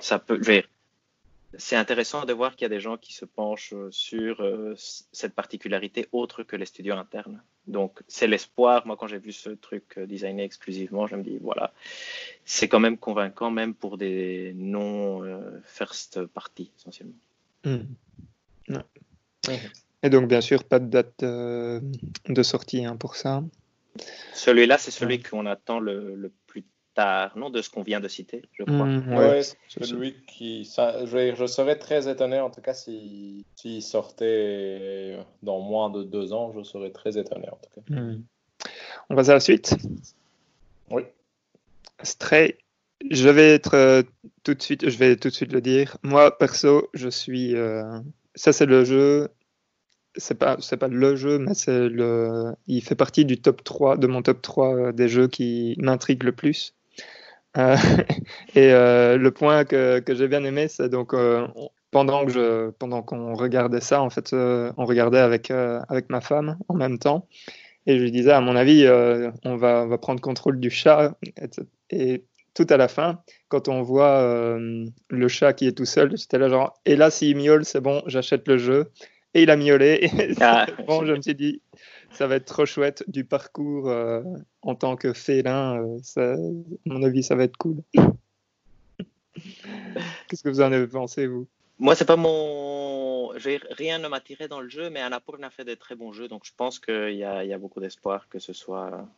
ça 0.00 0.18
peut. 0.18 0.40
C'est 1.56 1.76
intéressant 1.76 2.24
de 2.24 2.32
voir 2.32 2.56
qu'il 2.56 2.62
y 2.62 2.66
a 2.66 2.70
des 2.70 2.80
gens 2.80 2.96
qui 2.96 3.12
se 3.12 3.24
penchent 3.24 3.74
sur 3.90 4.40
euh, 4.40 4.74
cette 4.76 5.34
particularité 5.34 6.08
autre 6.12 6.42
que 6.42 6.56
les 6.56 6.66
studios 6.66 6.96
internes. 6.96 7.42
Donc, 7.66 8.00
c'est 8.08 8.26
l'espoir. 8.26 8.86
Moi, 8.86 8.96
quand 8.96 9.06
j'ai 9.06 9.18
vu 9.18 9.32
ce 9.32 9.50
truc 9.50 9.96
euh, 9.96 10.06
designé 10.06 10.42
exclusivement, 10.42 11.06
je 11.06 11.16
me 11.16 11.22
dis, 11.22 11.38
voilà, 11.40 11.72
c'est 12.44 12.68
quand 12.68 12.80
même 12.80 12.98
convaincant, 12.98 13.50
même 13.50 13.74
pour 13.74 13.98
des 13.98 14.52
non-first 14.56 16.16
euh, 16.16 16.26
party, 16.26 16.70
essentiellement. 16.78 17.14
Hmm. 17.64 17.82
Et 20.02 20.10
donc, 20.10 20.28
bien 20.28 20.40
sûr, 20.40 20.64
pas 20.64 20.80
de 20.80 20.86
date 20.86 21.22
euh, 21.22 21.80
de 22.28 22.42
sortie 22.42 22.84
hein, 22.84 22.96
pour 22.96 23.14
ça. 23.14 23.42
Celui-là, 24.34 24.78
c'est 24.78 24.90
celui 24.90 25.22
qu'on 25.22 25.46
attend 25.46 25.78
le, 25.78 26.32
plus 26.46 26.64
Star, 26.92 27.36
non, 27.38 27.48
de 27.48 27.62
ce 27.62 27.70
qu'on 27.70 27.82
vient 27.82 28.00
de 28.00 28.08
citer, 28.08 28.42
je 28.52 28.64
crois. 28.64 28.84
Mm, 28.84 29.16
ouais, 29.16 29.40
celui 29.66 30.14
qui. 30.26 30.64
je, 30.64 31.46
serais 31.46 31.78
très 31.78 32.06
étonné, 32.06 32.38
en 32.38 32.50
tout 32.50 32.60
cas, 32.60 32.74
s'il 32.74 33.44
si, 33.56 33.80
sortait 33.80 35.18
dans 35.42 35.60
moins 35.60 35.88
de 35.88 36.02
deux 36.02 36.34
ans, 36.34 36.52
je 36.54 36.62
serais 36.62 36.90
très 36.90 37.16
étonné, 37.16 37.48
en 37.48 37.56
tout 37.56 37.80
cas. 37.80 37.94
Mm. 37.94 38.22
On 39.08 39.16
passe 39.16 39.30
à 39.30 39.34
la 39.34 39.40
suite? 39.40 39.74
Oui. 40.90 41.04
Stray. 42.02 42.56
Je 43.10 43.30
vais 43.30 43.54
être 43.54 43.74
euh, 43.74 44.02
tout 44.44 44.52
de 44.52 44.62
suite, 44.62 44.88
je 44.88 44.96
vais 44.98 45.16
tout 45.16 45.28
de 45.28 45.34
suite 45.34 45.52
le 45.52 45.62
dire. 45.62 45.96
Moi, 46.02 46.36
perso, 46.36 46.90
je 46.92 47.08
suis. 47.08 47.56
Euh, 47.56 48.00
ça, 48.34 48.52
c'est 48.52 48.66
le 48.66 48.84
jeu 48.84 49.28
c'est 50.16 50.34
pas 50.34 50.58
c'est 50.60 50.76
pas 50.76 50.88
le 50.88 51.16
jeu 51.16 51.38
mais 51.38 51.54
c'est 51.54 51.88
le 51.88 52.52
il 52.66 52.82
fait 52.82 52.94
partie 52.94 53.24
du 53.24 53.40
top 53.40 53.64
3 53.64 53.96
de 53.96 54.06
mon 54.06 54.20
top 54.20 54.42
3 54.42 54.74
euh, 54.74 54.92
des 54.92 55.08
jeux 55.08 55.26
qui 55.26 55.74
m'intriguent 55.78 56.24
le 56.24 56.32
plus 56.32 56.74
euh, 57.56 57.76
et 58.54 58.72
euh, 58.72 59.16
le 59.16 59.30
point 59.30 59.64
que, 59.64 60.00
que 60.00 60.14
j'ai 60.14 60.28
bien 60.28 60.44
aimé 60.44 60.68
c'est 60.68 60.88
donc 60.88 61.14
pendant 61.90 62.24
que 62.24 62.32
je 62.32 62.70
pendant 62.70 63.02
qu'on 63.02 63.34
regardait 63.34 63.80
ça 63.80 64.02
en 64.02 64.10
fait 64.10 64.32
on 64.32 64.84
regardait 64.84 65.18
avec 65.18 65.50
avec 65.50 66.10
ma 66.10 66.20
femme 66.20 66.58
en 66.68 66.74
même 66.74 66.98
temps 66.98 67.26
et 67.86 67.98
je 67.98 68.02
lui 68.02 68.12
disais 68.12 68.32
à 68.32 68.40
mon 68.40 68.56
avis 68.56 68.86
on 69.44 69.56
va 69.56 69.84
on 69.84 69.88
va 69.88 69.98
prendre 69.98 70.20
contrôle 70.20 70.60
du 70.60 70.70
chat 70.70 71.16
et 71.90 72.24
tout 72.54 72.66
à 72.68 72.76
la 72.76 72.88
fin 72.88 73.22
quand 73.48 73.68
on 73.68 73.82
voit 73.82 74.56
le 74.58 75.28
chat 75.28 75.52
qui 75.52 75.66
est 75.66 75.72
tout 75.76 75.84
seul 75.84 76.16
j'étais 76.16 76.38
là 76.38 76.48
genre 76.48 76.74
et 76.86 76.96
là 76.96 77.10
s'il 77.10 77.36
miaule 77.36 77.64
c'est 77.64 77.80
bon 77.80 78.02
j'achète 78.06 78.48
le 78.48 78.56
jeu 78.56 78.90
et 79.34 79.42
il 79.42 79.50
a 79.50 79.56
miaulé. 79.56 80.10
Ah. 80.40 80.66
bon, 80.86 81.04
je 81.04 81.12
me 81.12 81.20
suis 81.20 81.34
dit, 81.34 81.62
ça 82.12 82.26
va 82.26 82.36
être 82.36 82.46
trop 82.46 82.66
chouette 82.66 83.04
du 83.08 83.24
parcours 83.24 83.88
euh, 83.88 84.22
en 84.62 84.74
tant 84.74 84.96
que 84.96 85.12
félin. 85.12 85.82
Euh, 85.82 85.98
à 86.16 86.36
mon 86.86 87.02
avis, 87.02 87.22
ça 87.22 87.34
va 87.34 87.44
être 87.44 87.56
cool. 87.56 87.82
Qu'est-ce 90.28 90.42
que 90.42 90.48
vous 90.48 90.60
en 90.60 90.72
avez 90.72 90.86
pensé, 90.86 91.26
vous? 91.26 91.46
Moi, 91.78 91.94
c'est 91.94 92.04
pas 92.04 92.16
mon. 92.16 93.28
Rien 93.70 93.98
ne 93.98 94.08
m'a 94.08 94.20
tiré 94.20 94.46
dans 94.46 94.60
le 94.60 94.68
jeu, 94.68 94.90
mais 94.90 95.00
Annapurna 95.00 95.50
fait 95.50 95.64
des 95.64 95.76
très 95.76 95.94
bons 95.94 96.12
jeux, 96.12 96.28
donc 96.28 96.44
je 96.44 96.52
pense 96.56 96.78
qu'il 96.78 97.14
y, 97.14 97.24
a, 97.24 97.58
beaucoup 97.58 97.80
d'espoir 97.80 98.28
que 98.28 98.38
ce 98.38 98.52
soit. 98.52 99.08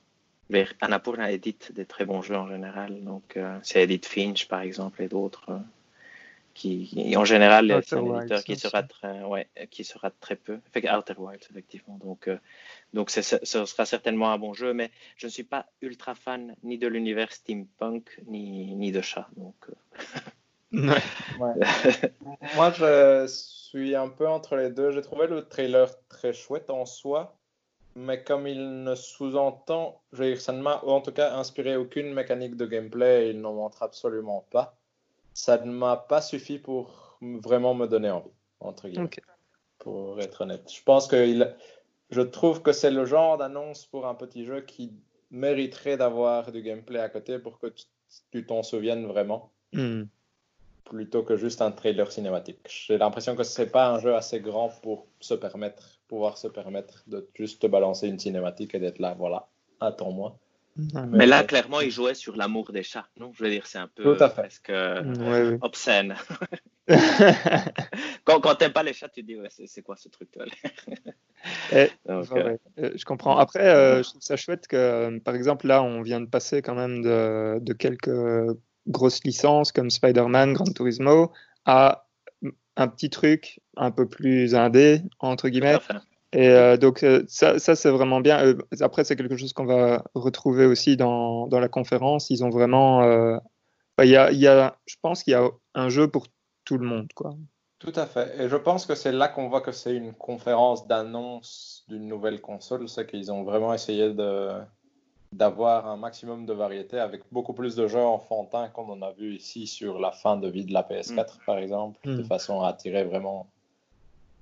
Annapurna 0.80 1.32
édite 1.32 1.72
des 1.72 1.84
très 1.84 2.04
bons 2.04 2.22
jeux 2.22 2.36
en 2.36 2.46
général, 2.46 3.02
donc 3.02 3.36
euh, 3.36 3.58
c'est 3.62 3.82
Edith 3.82 4.06
Finch 4.06 4.46
par 4.46 4.60
exemple 4.60 5.02
et 5.02 5.08
d'autres 5.08 5.50
qui, 6.54 7.14
en 7.16 7.24
général, 7.24 7.82
c'est 7.84 7.96
un 7.96 8.18
éditeur 8.18 8.44
qui 8.44 8.56
sera, 8.56 8.82
très, 8.84 9.22
ouais, 9.22 9.48
qui 9.70 9.84
sera 9.84 10.10
très 10.10 10.36
peu. 10.36 10.60
Outer 10.76 11.14
Wilds, 11.18 11.46
effectivement. 11.50 11.98
Donc, 12.02 12.28
euh, 12.28 12.38
donc 12.92 13.10
ce 13.10 13.22
sera 13.22 13.84
certainement 13.84 14.30
un 14.32 14.38
bon 14.38 14.54
jeu, 14.54 14.72
mais 14.72 14.90
je 15.16 15.26
ne 15.26 15.30
suis 15.30 15.42
pas 15.42 15.66
ultra 15.82 16.14
fan 16.14 16.54
ni 16.62 16.78
de 16.78 16.86
l'univers 16.86 17.32
steampunk, 17.32 18.20
ni, 18.26 18.74
ni 18.76 18.92
de 18.92 19.00
chat. 19.00 19.28
Donc, 19.36 19.56
euh. 19.68 19.74
Moi, 22.56 22.70
je 22.72 23.26
suis 23.28 23.94
un 23.94 24.08
peu 24.08 24.28
entre 24.28 24.56
les 24.56 24.70
deux. 24.70 24.92
J'ai 24.92 25.02
trouvé 25.02 25.26
le 25.26 25.46
trailer 25.46 25.88
très 26.08 26.32
chouette 26.32 26.70
en 26.70 26.86
soi, 26.86 27.36
mais 27.96 28.22
comme 28.22 28.46
il 28.46 28.84
ne 28.84 28.94
sous-entend, 28.94 30.00
ça 30.36 30.52
ne 30.52 30.62
m'a 30.62 30.82
en 30.84 31.00
tout 31.00 31.12
cas 31.12 31.34
inspiré 31.36 31.76
aucune 31.76 32.12
mécanique 32.12 32.56
de 32.56 32.66
gameplay, 32.66 33.30
il 33.30 33.40
n'en 33.40 33.54
montre 33.54 33.82
absolument 33.82 34.46
pas 34.50 34.76
ça 35.34 35.58
ne 35.58 35.72
m'a 35.72 35.96
pas 35.96 36.22
suffi 36.22 36.58
pour 36.58 37.18
vraiment 37.20 37.74
me 37.74 37.86
donner 37.86 38.10
envie, 38.10 38.30
entre 38.60 38.88
guillemets. 38.88 39.10
Pour 39.78 40.20
être 40.20 40.42
honnête. 40.42 40.72
Je 40.72 40.82
pense 40.82 41.06
que 41.08 41.26
il, 41.26 41.54
je 42.10 42.22
trouve 42.22 42.62
que 42.62 42.72
c'est 42.72 42.90
le 42.90 43.04
genre 43.04 43.36
d'annonce 43.36 43.84
pour 43.86 44.06
un 44.06 44.14
petit 44.14 44.46
jeu 44.46 44.60
qui 44.62 44.92
mériterait 45.30 45.96
d'avoir 45.96 46.52
du 46.52 46.62
gameplay 46.62 47.00
à 47.00 47.08
côté 47.08 47.38
pour 47.38 47.58
que 47.58 47.66
tu 48.30 48.46
t'en 48.46 48.62
souviennes 48.62 49.06
vraiment. 49.06 49.50
Hmm. 49.72 50.04
Plutôt 50.84 51.22
que 51.22 51.36
juste 51.36 51.62
un 51.62 51.72
trailer 51.72 52.12
cinématique. 52.12 52.60
J'ai 52.68 52.98
l'impression 52.98 53.34
que 53.34 53.42
ce 53.42 53.62
n'est 53.62 53.68
pas 53.68 53.88
un 53.88 53.98
jeu 53.98 54.14
assez 54.14 54.40
grand 54.40 54.68
pour 54.82 55.06
se 55.18 55.34
permettre, 55.34 55.98
pouvoir 56.08 56.38
se 56.38 56.46
permettre 56.46 57.02
de 57.06 57.28
juste 57.34 57.60
te 57.62 57.66
balancer 57.66 58.06
une 58.06 58.18
cinématique 58.18 58.74
et 58.74 58.78
d'être 58.78 58.98
là, 59.00 59.14
voilà, 59.14 59.48
attends-moi. 59.80 60.38
Mais 60.76 61.26
là, 61.26 61.44
clairement, 61.44 61.80
il 61.80 61.90
jouait 61.90 62.14
sur 62.14 62.36
l'amour 62.36 62.72
des 62.72 62.82
chats, 62.82 63.06
non 63.18 63.32
Je 63.32 63.44
veux 63.44 63.50
dire, 63.50 63.66
c'est 63.66 63.78
un 63.78 63.88
peu 63.88 64.16
presque 64.16 64.72
obscène. 65.60 66.16
quand 68.24 68.40
quand 68.40 68.54
t'aimes 68.56 68.72
pas 68.72 68.82
les 68.82 68.92
chats, 68.92 69.08
tu 69.08 69.22
te 69.22 69.26
dis, 69.26 69.36
ouais, 69.36 69.48
c'est 69.48 69.82
quoi 69.82 69.96
ce 69.96 70.08
truc 70.08 70.28
euh, 71.72 71.88
euh, 72.08 72.56
Je 72.94 73.04
comprends. 73.04 73.38
Après, 73.38 73.66
euh, 73.66 74.02
je 74.02 74.10
trouve 74.10 74.22
ça 74.22 74.36
chouette 74.36 74.66
que, 74.66 75.18
par 75.20 75.34
exemple, 75.34 75.66
là, 75.66 75.82
on 75.82 76.02
vient 76.02 76.20
de 76.20 76.26
passer 76.26 76.60
quand 76.60 76.74
même 76.74 77.02
de, 77.02 77.58
de 77.60 77.72
quelques 77.72 78.56
grosses 78.86 79.24
licences 79.24 79.72
comme 79.72 79.90
Spider-Man, 79.90 80.52
Gran 80.52 80.66
Turismo, 80.66 81.32
à 81.64 82.06
un 82.76 82.88
petit 82.88 83.08
truc 83.08 83.60
un 83.76 83.90
peu 83.90 84.06
plus 84.08 84.54
indé, 84.54 85.00
entre 85.20 85.48
guillemets. 85.48 85.78
Et 86.34 86.48
euh, 86.48 86.76
donc 86.76 87.04
euh, 87.04 87.22
ça, 87.28 87.58
ça 87.60 87.76
c'est 87.76 87.90
vraiment 87.90 88.20
bien. 88.20 88.44
Euh, 88.44 88.58
après, 88.80 89.04
c'est 89.04 89.14
quelque 89.14 89.36
chose 89.36 89.52
qu'on 89.52 89.66
va 89.66 90.04
retrouver 90.14 90.66
aussi 90.66 90.96
dans, 90.96 91.46
dans, 91.46 91.60
la 91.60 91.68
conférence. 91.68 92.28
Ils 92.28 92.44
ont 92.44 92.50
vraiment... 92.50 93.00
Bah, 93.96 94.04
il 94.04 94.10
y, 94.10 94.16
a, 94.16 94.32
y 94.32 94.48
a, 94.48 94.76
je 94.86 94.96
pense 95.00 95.22
qu'il 95.22 95.30
y 95.30 95.36
a 95.36 95.48
un 95.74 95.88
jeu 95.88 96.08
pour 96.08 96.26
tout 96.64 96.76
le 96.76 96.84
monde. 96.84 97.06
Quoi. 97.14 97.36
Tout 97.78 97.92
à 97.94 98.06
fait. 98.06 98.34
Et 98.40 98.48
je 98.48 98.56
pense 98.56 98.86
que 98.86 98.96
c'est 98.96 99.12
là 99.12 99.28
qu'on 99.28 99.48
voit 99.48 99.60
que 99.60 99.70
c'est 99.70 99.94
une 99.94 100.12
conférence 100.12 100.88
d'annonce 100.88 101.84
d'une 101.88 102.08
nouvelle 102.08 102.40
console. 102.40 102.88
C'est 102.88 103.06
qu'ils 103.06 103.30
ont 103.30 103.44
vraiment 103.44 103.72
essayé 103.72 104.12
de 104.12 104.50
d'avoir 105.30 105.88
un 105.88 105.96
maximum 105.96 106.46
de 106.46 106.52
variété 106.52 106.98
avec 106.98 107.22
beaucoup 107.32 107.54
plus 107.54 107.74
de 107.74 107.88
jeux 107.88 107.98
enfantins 107.98 108.68
qu'on 108.68 108.88
en 108.88 109.02
a 109.02 109.10
vu 109.10 109.34
ici 109.34 109.66
sur 109.66 109.98
la 109.98 110.12
fin 110.12 110.36
de 110.36 110.48
vie 110.48 110.64
de 110.64 110.72
la 110.72 110.82
PS4 110.82 111.12
mm. 111.12 111.44
par 111.44 111.58
exemple, 111.58 111.98
de 112.04 112.22
mm. 112.22 112.26
façon 112.26 112.60
à 112.62 112.68
attirer 112.68 113.02
vraiment 113.02 113.48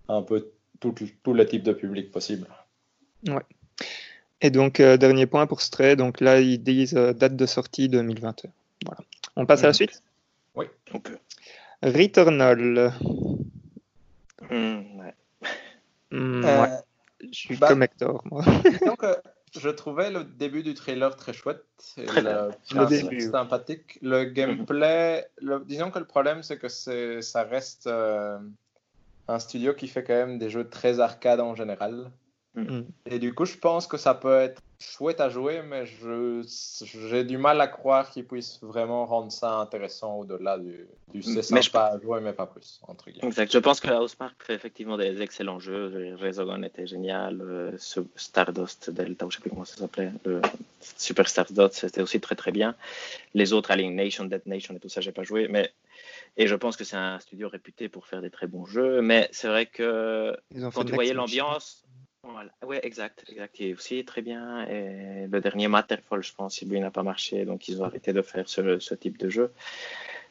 un 0.09 0.20
peu 0.20 0.52
tout, 0.83 0.95
tout 1.23 1.33
le 1.33 1.47
type 1.47 1.62
de 1.62 1.73
public 1.73 2.11
possible. 2.11 2.47
Ouais. 3.29 3.42
Et 4.40 4.51
donc, 4.51 4.81
euh, 4.81 4.97
dernier 4.97 5.27
point 5.27 5.47
pour 5.47 5.61
Stray, 5.61 5.95
donc 5.95 6.21
là, 6.21 6.40
ils 6.40 6.62
disent 6.62 6.97
euh, 6.97 7.12
date 7.12 7.37
de 7.37 7.47
sortie 7.47 7.88
2021. 7.88 8.51
Voilà. 8.85 9.01
On 9.37 9.47
passe 9.47 9.62
à 9.62 9.68
la 9.68 9.73
suite? 9.73 10.03
Oui, 10.57 10.66
on 10.92 10.99
peut. 10.99 11.16
Returnal. 11.83 12.92
Hmm, 14.51 14.81
ouais. 14.99 15.14
Euh, 16.12 16.66
je 17.21 17.33
suis 17.33 17.57
bah, 17.57 17.68
comme 17.68 17.85
Hector, 17.85 18.23
moi. 18.25 18.45
donc, 18.87 19.05
je 19.57 19.68
trouvais 19.68 20.11
le 20.11 20.25
début 20.25 20.64
du 20.64 20.75
trailer 20.75 21.14
très 21.14 21.33
chouette. 21.33 21.64
le, 21.97 22.87
début. 22.88 23.21
sympathique. 23.21 23.99
Le 24.03 24.25
gameplay, 24.25 25.25
disons 25.66 25.92
que 25.92 26.01
le 26.01 26.05
problème, 26.05 26.42
c'est 26.42 26.59
que 26.59 26.68
ça 26.68 27.45
reste 27.45 27.88
un 29.33 29.38
studio 29.38 29.75
qui 29.75 29.88
fait 29.88 30.05
quand 30.05 30.14
même 30.14 30.38
des 30.38 30.51
jeux 30.51 30.68
très 30.68 31.01
arcade 31.01 31.40
en 31.40 31.55
général. 31.55 32.11
Mm. 32.55 32.83
Et 33.07 33.18
du 33.18 33.35
coup, 33.35 33.47
je 33.47 33.57
pense 33.57 33.87
que 33.87 33.97
ça 33.97 34.14
peut 34.14 34.38
être 34.38 34.61
chouette 34.79 35.21
à 35.21 35.31
jouer, 35.31 35.62
mais 35.62 35.85
j'ai 35.87 37.25
du 37.25 37.38
mal 37.38 37.61
à 37.61 37.66
croire 37.68 38.11
qu'ils 38.11 38.27
puissent 38.27 38.59
vraiment 38.62 39.07
rendre 39.07 39.33
ça 39.33 39.55
intéressant 39.55 40.16
au-delà 40.16 40.59
du, 40.59 40.87
du 41.14 41.23
c'est 41.23 41.42
sympa 41.42 41.92
à 41.95 41.99
jouer, 42.01 42.21
mais 42.21 42.33
pas 42.33 42.47
plus. 42.47 42.81
Entre 42.87 43.11
guillemets. 43.11 43.29
Exact. 43.29 43.51
Je 43.51 43.59
pense 43.59 43.81
que 43.81 43.88
Housemark 43.88 44.35
fait 44.42 44.55
effectivement 44.55 44.99
des 44.99 45.23
excellents 45.23 45.61
jeux. 45.61 46.16
Resogun 46.21 46.62
était 46.62 46.87
génial, 46.87 47.40
euh, 47.40 47.77
Stardust 48.16 48.90
Delta, 48.90 49.27
je 49.31 49.37
sais 49.37 49.40
plus 49.40 49.51
comment 49.51 49.64
ça 49.64 49.77
s'appelait, 49.77 50.12
Super 50.81 51.29
Stardust, 51.29 51.75
c'était 51.75 52.03
aussi 52.03 52.21
très 52.21 52.35
très 52.35 52.51
bien. 52.51 52.75
Les 53.35 53.53
autres, 53.53 53.71
Alien 53.71 53.95
Nation, 53.95 54.25
Dead 54.25 54.42
Nation 54.47 54.75
et 54.75 54.81
tout 54.81 54.88
ça, 54.88 55.01
j'ai 55.01 55.12
pas 55.12 55.23
joué, 55.23 55.49
mais 55.49 55.73
et 56.37 56.47
je 56.47 56.55
pense 56.55 56.77
que 56.77 56.85
c'est 56.85 56.97
un 56.97 57.18
studio 57.21 57.49
réputé 57.49 57.88
pour 57.88 58.07
faire 58.07 58.23
des 58.23 58.31
très 58.31 58.47
bons 58.47 58.64
jeux, 58.64 59.03
mais 59.03 59.29
c'est 59.33 59.49
vrai 59.49 59.66
que 59.66 60.37
quand 60.75 60.85
tu 60.85 60.92
voyais 60.92 61.14
l'ambiance, 61.14 61.85
voilà. 62.25 62.53
Oui, 62.64 62.77
exact, 62.83 63.25
exact. 63.29 63.59
Il 63.59 63.66
est 63.68 63.75
aussi 63.75 64.05
très 64.05 64.23
bien. 64.23 64.64
Et 64.68 65.27
le 65.27 65.40
dernier 65.40 65.66
Matterfall, 65.66 66.23
je 66.23 66.33
pense, 66.33 66.62
lui 66.62 66.79
n'a 66.79 66.92
pas 66.92 67.03
marché, 67.03 67.45
donc 67.45 67.66
ils 67.68 67.83
ont 67.83 67.85
arrêté 67.85 68.12
de 68.12 68.23
faire 68.23 68.49
ce, 68.49 68.79
ce, 68.79 68.95
type 68.95 69.18
de 69.18 69.29
jeu. 69.29 69.53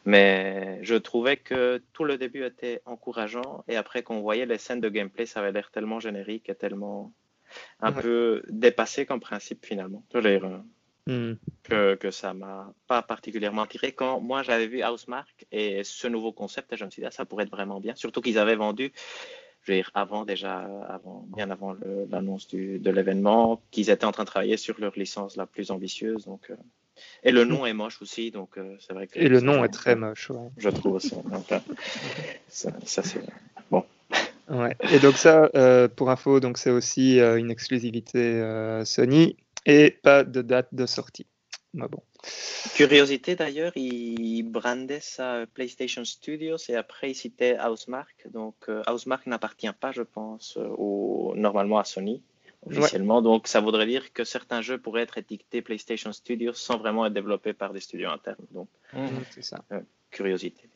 Mais 0.05 0.79
je 0.83 0.95
trouvais 0.95 1.37
que 1.37 1.83
tout 1.91 2.05
le 2.05 2.17
début 2.17 2.45
était 2.45 2.81
encourageant, 2.85 3.63
et 3.67 3.75
après 3.75 4.03
qu'on 4.03 4.21
voyait 4.21 4.45
les 4.45 4.57
scènes 4.57 4.79
de 4.79 4.89
gameplay, 4.89 5.25
ça 5.25 5.41
avait 5.41 5.51
l'air 5.51 5.69
tellement 5.69 5.99
générique 5.99 6.49
et 6.49 6.55
tellement 6.55 7.11
un 7.81 7.91
peu 7.91 8.43
dépassé 8.47 9.05
comme 9.05 9.19
principe 9.19 9.65
finalement. 9.65 10.03
Je 10.13 10.19
veux 10.19 10.39
Hmm. 11.11 11.33
que, 11.63 11.95
que 11.95 12.09
ça 12.09 12.33
m'a 12.33 12.73
pas 12.87 13.01
particulièrement 13.01 13.65
tiré. 13.65 13.91
Quand 13.91 14.21
moi 14.21 14.43
j'avais 14.43 14.67
vu 14.67 14.81
Housemark 14.81 15.45
et 15.51 15.83
ce 15.83 16.07
nouveau 16.07 16.31
concept, 16.31 16.73
je 16.77 16.85
me 16.85 16.89
suis 16.89 17.01
dit, 17.01 17.05
ah, 17.05 17.11
ça 17.11 17.25
pourrait 17.25 17.43
être 17.43 17.51
vraiment 17.51 17.81
bien. 17.81 17.95
Surtout 17.95 18.21
qu'ils 18.21 18.39
avaient 18.39 18.55
vendu, 18.55 18.93
je 19.63 19.73
veux 19.73 19.77
dire, 19.79 19.91
avant 19.93 20.23
déjà, 20.23 20.59
avant, 20.87 21.25
bien 21.35 21.51
avant 21.51 21.75
l'annonce 22.09 22.47
de 22.47 22.89
l'événement, 22.89 23.61
qu'ils 23.71 23.89
étaient 23.89 24.05
en 24.05 24.13
train 24.13 24.23
de 24.23 24.29
travailler 24.29 24.55
sur 24.55 24.79
leur 24.79 24.93
licence 24.97 25.35
la 25.35 25.45
plus 25.45 25.69
ambitieuse. 25.69 26.25
Donc, 26.25 26.49
euh, 26.49 26.55
et 27.23 27.31
le 27.33 27.43
nom 27.43 27.65
est 27.65 27.73
moche 27.73 28.01
aussi, 28.01 28.31
donc 28.31 28.57
euh, 28.57 28.77
c'est 28.79 28.93
vrai 28.93 29.07
que. 29.07 29.19
Et 29.19 29.27
le 29.27 29.41
nom 29.41 29.65
est 29.65 29.69
très 29.69 29.97
moche, 29.97 30.31
Je 30.57 30.69
trouve 30.69 30.93
aussi. 30.93 31.13
Euh, 31.13 31.59
ça, 32.47 32.69
ça 32.85 33.03
c'est 33.03 33.19
bon. 33.69 33.83
Ouais. 34.49 34.77
Et 34.93 34.99
donc 34.99 35.15
ça, 35.17 35.49
pour 35.97 36.09
info, 36.09 36.39
donc 36.39 36.57
c'est 36.57 36.71
aussi 36.71 37.19
une 37.19 37.51
exclusivité 37.51 38.41
Sony 38.85 39.35
et 39.65 39.91
pas 39.91 40.23
de 40.23 40.41
date 40.41 40.69
de 40.71 40.85
sortie. 40.85 41.27
bon. 41.73 41.89
Curiosité 42.75 43.35
d'ailleurs, 43.35 43.71
il 43.75 44.43
brandait 44.43 44.99
sa 44.99 45.45
PlayStation 45.53 46.05
Studios 46.05 46.57
et 46.69 46.75
après 46.75 47.11
il 47.11 47.15
citait 47.15 47.57
Housemark. 47.59 48.27
Donc 48.31 48.55
euh, 48.69 48.83
Housemark 48.87 49.25
n'appartient 49.25 49.71
pas, 49.79 49.91
je 49.91 50.03
pense, 50.03 50.57
au, 50.57 51.33
normalement 51.35 51.79
à 51.79 51.83
Sony 51.83 52.21
officiellement. 52.65 53.21
Donc 53.21 53.47
ça 53.47 53.59
voudrait 53.59 53.87
dire 53.87 54.13
que 54.13 54.23
certains 54.23 54.61
jeux 54.61 54.77
pourraient 54.77 55.01
être 55.01 55.17
étiquetés 55.17 55.61
PlayStation 55.61 56.11
Studios 56.11 56.53
sans 56.53 56.77
vraiment 56.77 57.05
être 57.05 57.13
développés 57.13 57.53
par 57.53 57.73
des 57.73 57.79
studios 57.79 58.09
internes. 58.09 58.45
Donc 58.51 58.67
mhm, 58.93 59.23
c'est 59.31 59.43
ça. 59.43 59.63
Euh, 59.71 59.79
curiosité. 60.11 60.69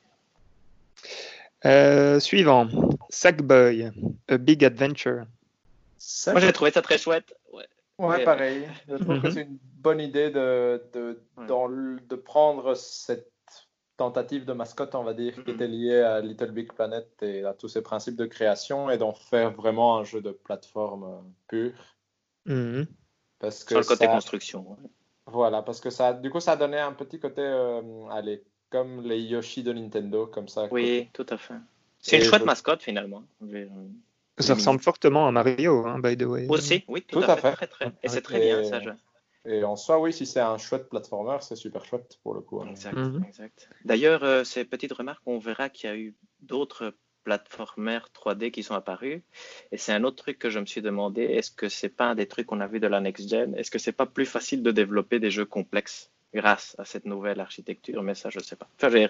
Euh, 1.65 2.19
suivant, 2.19 2.67
Sackboy, 3.09 3.91
A 4.27 4.37
Big 4.37 4.63
Adventure. 4.63 5.25
Moi 6.27 6.39
j'ai 6.39 6.53
trouvé 6.53 6.71
ça 6.71 6.81
très 6.81 6.97
chouette. 6.97 7.35
Ouais, 7.97 8.23
pareil. 8.23 8.67
Je 8.87 8.95
trouve 8.95 9.21
que 9.21 9.27
mhm. 9.27 9.33
c'est 9.33 9.41
une 9.43 9.57
bonne 9.61 10.01
idée 10.01 10.29
de, 10.29 10.83
de, 10.93 11.19
de 11.37 12.15
prendre 12.15 12.73
cette 12.75 13.31
tentative 13.97 14.45
de 14.45 14.53
mascotte, 14.53 14.95
on 14.95 15.03
va 15.03 15.13
dire, 15.13 15.41
qui 15.43 15.51
était 15.51 15.67
liée 15.67 16.01
à 16.01 16.19
Little 16.19 16.51
Big 16.51 16.73
Planet 16.73 17.07
et 17.21 17.45
à 17.45 17.53
tous 17.53 17.69
ses 17.69 17.81
principes 17.81 18.17
de 18.17 18.25
création 18.25 18.89
et 18.89 18.97
d'en 18.97 19.13
faire 19.13 19.51
vraiment 19.51 19.97
un 19.97 20.03
jeu 20.03 20.21
de 20.21 20.31
plateforme 20.31 21.03
euh, 21.03 21.21
pur. 21.47 21.73
Mhm. 22.45 22.87
Parce 23.39 23.63
que 23.63 23.69
Sur 23.69 23.79
le 23.79 23.85
côté 23.85 24.07
construction. 24.07 24.77
Voilà, 25.27 25.61
parce 25.61 25.79
que 25.79 25.89
ça, 25.89 26.13
du 26.13 26.29
coup, 26.29 26.39
ça 26.39 26.53
a 26.53 26.55
donné 26.55 26.77
un 26.77 26.93
petit 26.93 27.19
côté, 27.19 27.41
euh, 27.41 27.81
allez, 28.11 28.43
comme 28.69 29.01
les 29.01 29.21
Yoshi 29.21 29.63
de 29.63 29.73
Nintendo, 29.73 30.27
comme 30.27 30.47
ça. 30.47 30.67
Oui, 30.71 31.09
tout 31.13 31.25
à 31.29 31.37
fait. 31.37 31.55
C'est 31.99 32.17
une 32.17 32.23
chouette 32.23 32.45
mascotte 32.45 32.83
finalement. 32.83 33.23
Ça 34.37 34.53
ressemble 34.53 34.81
fortement 34.81 35.27
à 35.27 35.31
Mario, 35.31 35.85
hein, 35.85 35.99
by 35.99 36.17
the 36.17 36.23
way. 36.23 36.47
Aussi, 36.49 36.83
oui, 36.87 37.01
tout, 37.01 37.19
à, 37.19 37.37
fait. 37.37 37.53
Très, 37.53 37.67
très. 37.67 37.91
Et 38.03 38.09
c'est 38.09 38.21
très 38.21 38.39
bien 38.39 38.63
ça. 38.63 38.81
Je... 38.81 38.89
Et 39.45 39.63
en 39.63 39.75
soi, 39.75 39.99
oui, 39.99 40.11
si 40.11 40.25
c'est 40.25 40.39
un 40.39 40.57
chouette 40.57 40.89
platformer, 40.89 41.37
c'est 41.41 41.55
super 41.55 41.85
chouette 41.85 42.19
pour 42.23 42.33
le 42.33 42.41
coup. 42.41 42.61
Hein. 42.61 42.67
Exact, 42.69 42.97
mhm. 42.97 43.23
exact. 43.27 43.69
D'ailleurs, 43.85 44.23
euh, 44.23 44.43
ces 44.43 44.65
petites 44.65 44.91
remarques, 44.91 45.21
on 45.25 45.37
verra 45.37 45.69
qu'il 45.69 45.89
y 45.89 45.93
a 45.93 45.95
eu 45.95 46.15
d'autres 46.41 46.95
platformers 47.23 48.07
3D 48.13 48.51
qui 48.51 48.63
sont 48.63 48.75
apparus. 48.75 49.21
Et 49.71 49.77
c'est 49.77 49.93
un 49.93 50.03
autre 50.03 50.17
truc 50.17 50.39
que 50.39 50.49
je 50.49 50.59
me 50.59 50.65
suis 50.65 50.81
demandé, 50.81 51.23
est-ce 51.23 51.51
que 51.51 51.69
c'est 51.69 51.89
pas 51.89 52.05
un 52.05 52.15
des 52.15 52.27
trucs 52.27 52.47
qu'on 52.47 52.59
a 52.59 52.67
vu 52.67 52.79
de 52.79 52.87
la 52.87 53.01
next 53.01 53.29
gen? 53.29 53.55
Est-ce 53.55 53.71
que 53.71 53.79
c'est 53.79 53.91
pas 53.91 54.05
plus 54.05 54.25
facile 54.25 54.63
de 54.63 54.71
développer 54.71 55.19
des 55.19 55.31
jeux 55.31 55.45
complexes 55.45 56.11
grâce 56.33 56.75
à 56.77 56.85
cette 56.85 57.05
nouvelle 57.05 57.39
architecture? 57.39 58.03
Mais 58.03 58.15
ça, 58.15 58.29
je 58.29 58.39
sais 58.39 58.55
pas. 58.55 58.67
Enfin, 58.81 59.07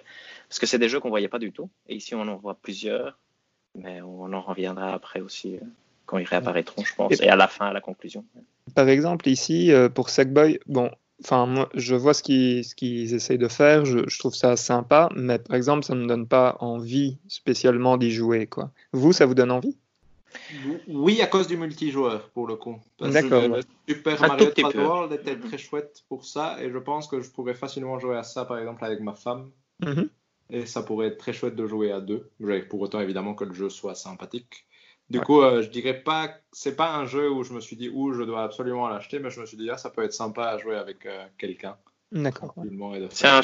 parce 0.50 0.60
que 0.60 0.66
c'est 0.66 0.80
des 0.80 0.90
jeux 0.90 1.00
qu'on 1.00 1.10
voyait 1.10 1.28
pas 1.28 1.40
du 1.40 1.52
tout. 1.52 1.70
Et 1.88 1.96
ici, 1.96 2.16
on 2.16 2.22
en 2.22 2.38
voit 2.38 2.56
plusieurs 2.56 3.20
mais 3.76 4.02
on 4.02 4.32
en 4.34 4.42
reviendra 4.42 4.94
après 4.94 5.22
aussi 5.22 5.56
euh, 5.56 5.60
quand 6.06 6.18
ils 6.18 6.26
réapparaîtront, 6.26 6.84
je 6.84 6.96
pense, 6.96 7.20
et, 7.20 7.28
à 7.28 7.36
la 7.36 7.48
fin, 7.48 7.68
à 7.68 7.74
la 7.74 7.82
conclusion. 7.82 8.24
Par 8.74 8.90
exemple, 8.90 9.28
ici, 9.28 9.72
euh, 9.72 9.90
pour 9.90 10.10
Sackboy, 10.10 10.60
bon, 10.68 10.92
enfin, 11.24 11.46
moi, 11.46 11.70
je 11.74 11.96
vois 11.96 12.14
ce 12.14 12.24
qu'ils, 12.24 12.64
ce 12.64 12.76
qu'ils 12.76 13.14
essayent 13.14 13.38
de 13.38 13.48
faire, 13.48 13.86
je, 13.86 14.18
trouve 14.20 14.36
ça 14.36 14.56
sympa, 14.56 15.10
mais 15.16 15.40
par 15.40 15.56
exemple, 15.56 15.84
ça 15.84 15.96
ne 15.96 16.02
me 16.02 16.08
donne 16.08 16.28
pas 16.28 16.58
envie 16.60 17.18
spécialement 17.28 17.98
d'y 17.98 18.12
jouer, 18.12 18.48
quoi. 18.48 18.72
Vous, 18.92 19.14
ça 19.14 19.26
vous 19.26 19.36
donne 19.36 19.52
envie? 19.52 19.76
Oui, 20.88 21.22
à 21.22 21.28
cause 21.28 21.48
du 21.48 21.56
multijoueur, 21.56 22.30
pour 22.30 22.46
le 22.46 22.56
coup. 22.56 22.78
D'accord. 23.00 23.44
Super 23.88 24.20
Mario 24.20 24.52
3 24.52 24.76
World 24.76 25.14
était 25.14 25.38
très 25.38 25.58
chouette 25.58 26.04
pour 26.10 26.26
ça, 26.26 26.58
et 26.62 26.70
je 26.70 26.78
pense 26.78 27.08
que 27.08 27.22
je 27.22 27.30
pourrais 27.30 27.54
facilement 27.54 28.00
jouer 28.00 28.18
à 28.18 28.24
ça, 28.24 28.46
par 28.46 28.58
exemple, 28.58 28.84
avec 28.84 29.00
ma 29.00 29.14
femme. 29.14 29.50
Mm-hmm. 29.82 30.10
Et 30.50 30.66
ça 30.66 30.84
pourrait 30.84 31.08
être 31.08 31.18
très 31.18 31.34
chouette 31.34 31.56
de 31.56 31.66
jouer 31.66 31.92
à 31.92 32.02
deux, 32.02 32.30
pour 32.70 32.82
autant 32.82 33.00
évidemment 33.00 33.34
que 33.34 33.46
le 33.46 33.54
jeu 33.54 33.70
soit 33.70 33.96
sympathique. 33.96 34.66
Du 35.10 35.22
coup, 35.22 35.42
euh, 35.42 35.62
je 35.62 35.70
dirais 35.70 36.02
pas, 36.02 36.36
c'est 36.52 36.76
pas 36.76 36.96
un 36.96 37.06
jeu 37.06 37.32
où 37.32 37.44
je 37.44 37.54
me 37.54 37.62
suis 37.62 37.76
dit, 37.76 37.90
où 37.90 38.12
je 38.14 38.24
dois 38.24 38.44
absolument 38.44 38.88
l'acheter, 38.88 39.20
mais 39.20 39.30
je 39.30 39.40
me 39.40 39.46
suis 39.46 39.58
dit, 39.58 39.70
ah, 39.70 39.78
ça 39.78 39.92
peut 39.92 40.04
être 40.04 40.14
sympa 40.14 40.48
à 40.48 40.58
jouer 40.58 40.76
avec 40.76 41.06
euh, 41.06 41.26
quelqu'un. 41.38 41.78
D'accord. 42.12 42.56
C'est 43.12 43.28
un, 43.28 43.42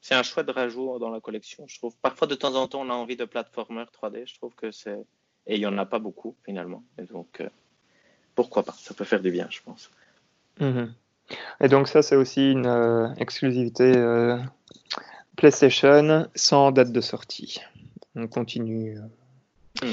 c'est 0.00 0.14
un 0.14 0.22
chouette 0.22 0.50
rajout 0.50 0.98
dans 0.98 1.10
la 1.10 1.20
collection, 1.20 1.64
je 1.68 1.78
trouve. 1.78 1.96
Parfois, 2.02 2.26
de 2.26 2.34
temps 2.34 2.54
en 2.54 2.66
temps, 2.66 2.80
on 2.80 2.90
a 2.90 2.94
envie 2.94 3.16
de 3.16 3.24
platformer 3.24 3.84
3D, 3.84 4.28
je 4.28 4.34
trouve 4.34 4.54
que 4.54 4.72
c'est. 4.72 4.98
Et 5.46 5.54
il 5.54 5.60
y 5.60 5.66
en 5.66 5.78
a 5.78 5.86
pas 5.86 6.00
beaucoup, 6.00 6.34
finalement. 6.44 6.82
Et 6.98 7.04
donc, 7.04 7.40
euh, 7.40 7.48
pourquoi 8.34 8.64
pas? 8.64 8.74
Ça 8.76 8.92
peut 8.94 9.04
faire 9.04 9.22
du 9.22 9.30
bien, 9.30 9.46
je 9.48 9.60
pense. 9.64 9.90
Mhm. 10.58 10.92
Et 11.60 11.68
donc, 11.68 11.86
ça, 11.86 12.02
c'est 12.02 12.16
aussi 12.16 12.50
une 12.50 13.14
exclusivité 13.18 13.92
PlayStation 15.36 16.28
sans 16.34 16.72
date 16.72 16.92
de 16.92 17.00
sortie. 17.00 17.60
On 18.14 18.26
continue 18.26 18.98
euh, 19.82 19.92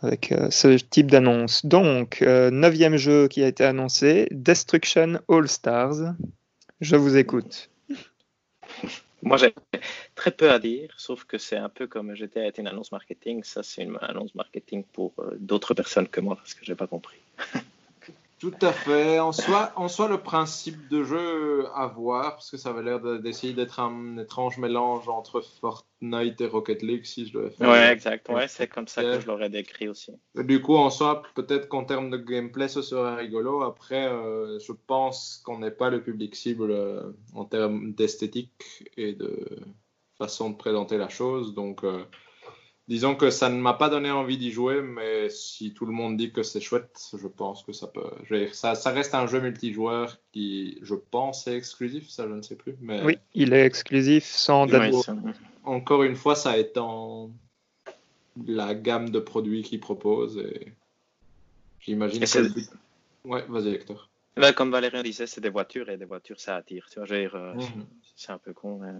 avec 0.00 0.32
euh, 0.32 0.50
ce 0.50 0.68
type 0.68 1.10
d'annonce. 1.10 1.64
Donc, 1.66 2.22
euh, 2.22 2.50
neuvième 2.50 2.96
jeu 2.96 3.28
qui 3.28 3.42
a 3.42 3.48
été 3.48 3.64
annoncé, 3.64 4.28
Destruction 4.30 5.20
All 5.28 5.48
Stars. 5.48 6.14
Je 6.80 6.96
vous 6.96 7.16
écoute. 7.16 7.70
Moi, 9.22 9.36
j'ai 9.36 9.54
très 10.14 10.30
peu 10.30 10.50
à 10.50 10.58
dire, 10.58 10.94
sauf 10.96 11.24
que 11.24 11.36
c'est 11.36 11.58
un 11.58 11.68
peu 11.68 11.86
comme 11.86 12.14
j'étais 12.14 12.48
été 12.48 12.62
une 12.62 12.68
annonce 12.68 12.90
marketing. 12.90 13.44
Ça, 13.44 13.62
c'est 13.62 13.82
une 13.82 13.98
annonce 14.00 14.34
marketing 14.34 14.82
pour 14.94 15.12
d'autres 15.38 15.74
personnes 15.74 16.08
que 16.08 16.22
moi, 16.22 16.36
parce 16.36 16.54
que 16.54 16.64
j'ai 16.64 16.74
pas 16.74 16.86
compris. 16.86 17.18
Tout 18.40 18.54
à 18.62 18.72
fait. 18.72 19.20
En 19.20 19.32
soi, 19.32 19.70
en 19.76 19.88
soi, 19.88 20.08
le 20.08 20.16
principe 20.16 20.88
de 20.88 21.04
jeu 21.04 21.66
à 21.74 21.86
voir, 21.86 22.36
parce 22.36 22.50
que 22.50 22.56
ça 22.56 22.70
avait 22.70 22.82
l'air 22.82 22.98
d'essayer 23.20 23.52
d'être 23.52 23.80
un 23.80 24.16
étrange 24.16 24.56
mélange 24.56 25.10
entre 25.10 25.42
Fortnite 25.42 26.40
et 26.40 26.46
Rocket 26.46 26.80
League, 26.82 27.04
si 27.04 27.26
je 27.26 27.34
devais 27.34 27.50
faire. 27.50 27.68
Ouais, 27.68 27.92
exact. 27.92 28.30
Ouais, 28.30 28.48
c'est 28.48 28.66
comme 28.66 28.88
ça 28.88 29.02
que 29.02 29.20
je 29.20 29.26
l'aurais 29.26 29.50
décrit 29.50 29.88
aussi. 29.88 30.12
Du 30.34 30.62
coup, 30.62 30.76
en 30.76 30.88
soi, 30.88 31.22
peut-être 31.34 31.68
qu'en 31.68 31.84
termes 31.84 32.08
de 32.08 32.16
gameplay, 32.16 32.68
ce 32.68 32.80
serait 32.80 33.14
rigolo. 33.14 33.60
Après, 33.60 34.08
euh, 34.08 34.58
je 34.58 34.72
pense 34.72 35.42
qu'on 35.44 35.58
n'est 35.58 35.70
pas 35.70 35.90
le 35.90 36.02
public 36.02 36.34
cible 36.34 36.70
euh, 36.70 37.12
en 37.34 37.44
termes 37.44 37.92
d'esthétique 37.92 38.88
et 38.96 39.12
de 39.12 39.46
façon 40.16 40.48
de 40.48 40.56
présenter 40.56 40.96
la 40.96 41.10
chose. 41.10 41.52
Donc, 41.52 41.84
euh, 41.84 42.04
disons 42.90 43.14
que 43.14 43.30
ça 43.30 43.48
ne 43.48 43.60
m'a 43.60 43.74
pas 43.74 43.88
donné 43.88 44.10
envie 44.10 44.36
d'y 44.36 44.50
jouer, 44.50 44.82
mais 44.82 45.30
si 45.30 45.72
tout 45.72 45.86
le 45.86 45.92
monde 45.92 46.16
dit 46.16 46.32
que 46.32 46.42
c'est 46.42 46.60
chouette, 46.60 47.00
je 47.16 47.28
pense 47.28 47.62
que 47.62 47.72
ça 47.72 47.86
peut. 47.86 48.02
Ça, 48.52 48.74
ça, 48.74 48.90
reste 48.90 49.14
un 49.14 49.28
jeu 49.28 49.40
multijoueur 49.40 50.18
qui, 50.32 50.76
je 50.82 50.96
pense, 50.96 51.46
est 51.46 51.56
exclusif, 51.56 52.10
ça 52.10 52.26
je 52.28 52.34
ne 52.34 52.42
sais 52.42 52.56
plus. 52.56 52.74
Mais... 52.80 53.00
Oui, 53.04 53.18
il 53.32 53.52
est 53.52 53.64
exclusif 53.64 54.24
sans 54.24 54.66
date. 54.66 54.92
Encore 55.62 56.02
une 56.02 56.16
fois, 56.16 56.34
ça 56.34 56.58
étant 56.58 57.30
la 58.44 58.74
gamme 58.74 59.10
de 59.10 59.20
produits 59.20 59.62
qu'il 59.62 59.78
propose 59.78 60.38
et 60.38 60.72
j'imagine 61.78 62.24
que. 62.24 62.38
Le... 62.38 62.50
Ouais, 63.24 63.44
vas-y, 63.48 63.74
Hector. 63.74 64.10
comme 64.56 64.72
Valérien 64.72 65.04
disait, 65.04 65.28
c'est 65.28 65.40
des 65.40 65.50
voitures 65.50 65.90
et 65.90 65.96
des 65.96 66.06
voitures 66.06 66.40
ça 66.40 66.56
attire. 66.56 66.88
Tu 66.90 66.98
vois, 66.98 67.08
euh, 67.08 67.54
mhm. 67.54 67.86
c'est 68.16 68.32
un 68.32 68.38
peu 68.38 68.52
con. 68.52 68.80
Mais 68.80 68.98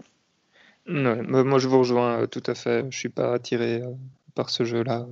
moi, 0.87 1.59
je 1.59 1.67
vous 1.67 1.79
rejoins 1.79 2.21
euh, 2.21 2.27
tout 2.27 2.43
à 2.47 2.55
fait. 2.55 2.85
Je 2.89 2.97
suis 2.97 3.09
pas 3.09 3.33
attiré 3.33 3.81
euh, 3.81 3.91
par 4.35 4.49
ce 4.49 4.63
jeu-là. 4.63 5.07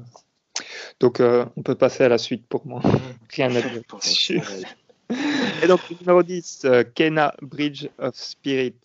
Donc, 0.99 1.19
euh, 1.19 1.45
on 1.55 1.61
peut 1.61 1.75
passer 1.75 2.03
à 2.03 2.09
la 2.09 2.17
suite 2.17 2.45
pour 2.47 2.65
moi. 2.65 2.81
Rien 3.31 3.53
à 3.55 3.61
dire. 3.61 3.83
Et 5.63 5.67
donc, 5.67 5.79
numéro 5.99 6.23
10, 6.23 6.67
Kena 6.95 7.33
Bridge 7.41 7.87
of 7.97 8.15
Spirits. 8.15 8.75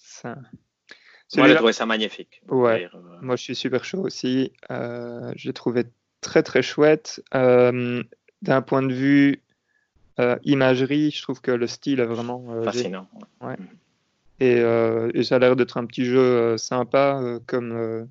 Moi, 1.37 1.49
j'ai 1.49 1.55
trouvé 1.57 1.73
ça 1.73 1.87
magnifique. 1.87 2.43
Ouais. 2.49 2.89
Moi, 3.21 3.37
je 3.37 3.43
suis 3.43 3.57
super 3.57 3.85
chaud 3.85 4.03
aussi. 4.03 4.53
j'ai 5.35 5.53
trouvé 5.53 5.85
très, 6.21 6.43
très 6.43 6.63
chouette. 6.63 7.23
D'un 7.33 8.63
point 8.63 8.83
de 8.83 8.95
vue 8.95 9.43
imagerie, 10.45 11.11
je 11.11 11.23
trouve 11.23 11.41
que 11.41 11.51
le 11.51 11.67
style 11.67 12.01
est 12.01 12.07
vraiment 12.07 12.63
fascinant. 12.63 13.09
Ouais. 13.41 13.57
Mm. 13.57 13.69
Et, 14.45 15.23
ça 15.23 15.37
a 15.37 15.39
l'air 15.39 15.57
d'être 15.57 15.77
un 15.77 15.87
petit 15.87 16.05
jeu 16.05 16.19
euh, 16.19 16.57
sympa, 16.57 17.21
euh, 17.23 17.41
comme, 17.47 18.09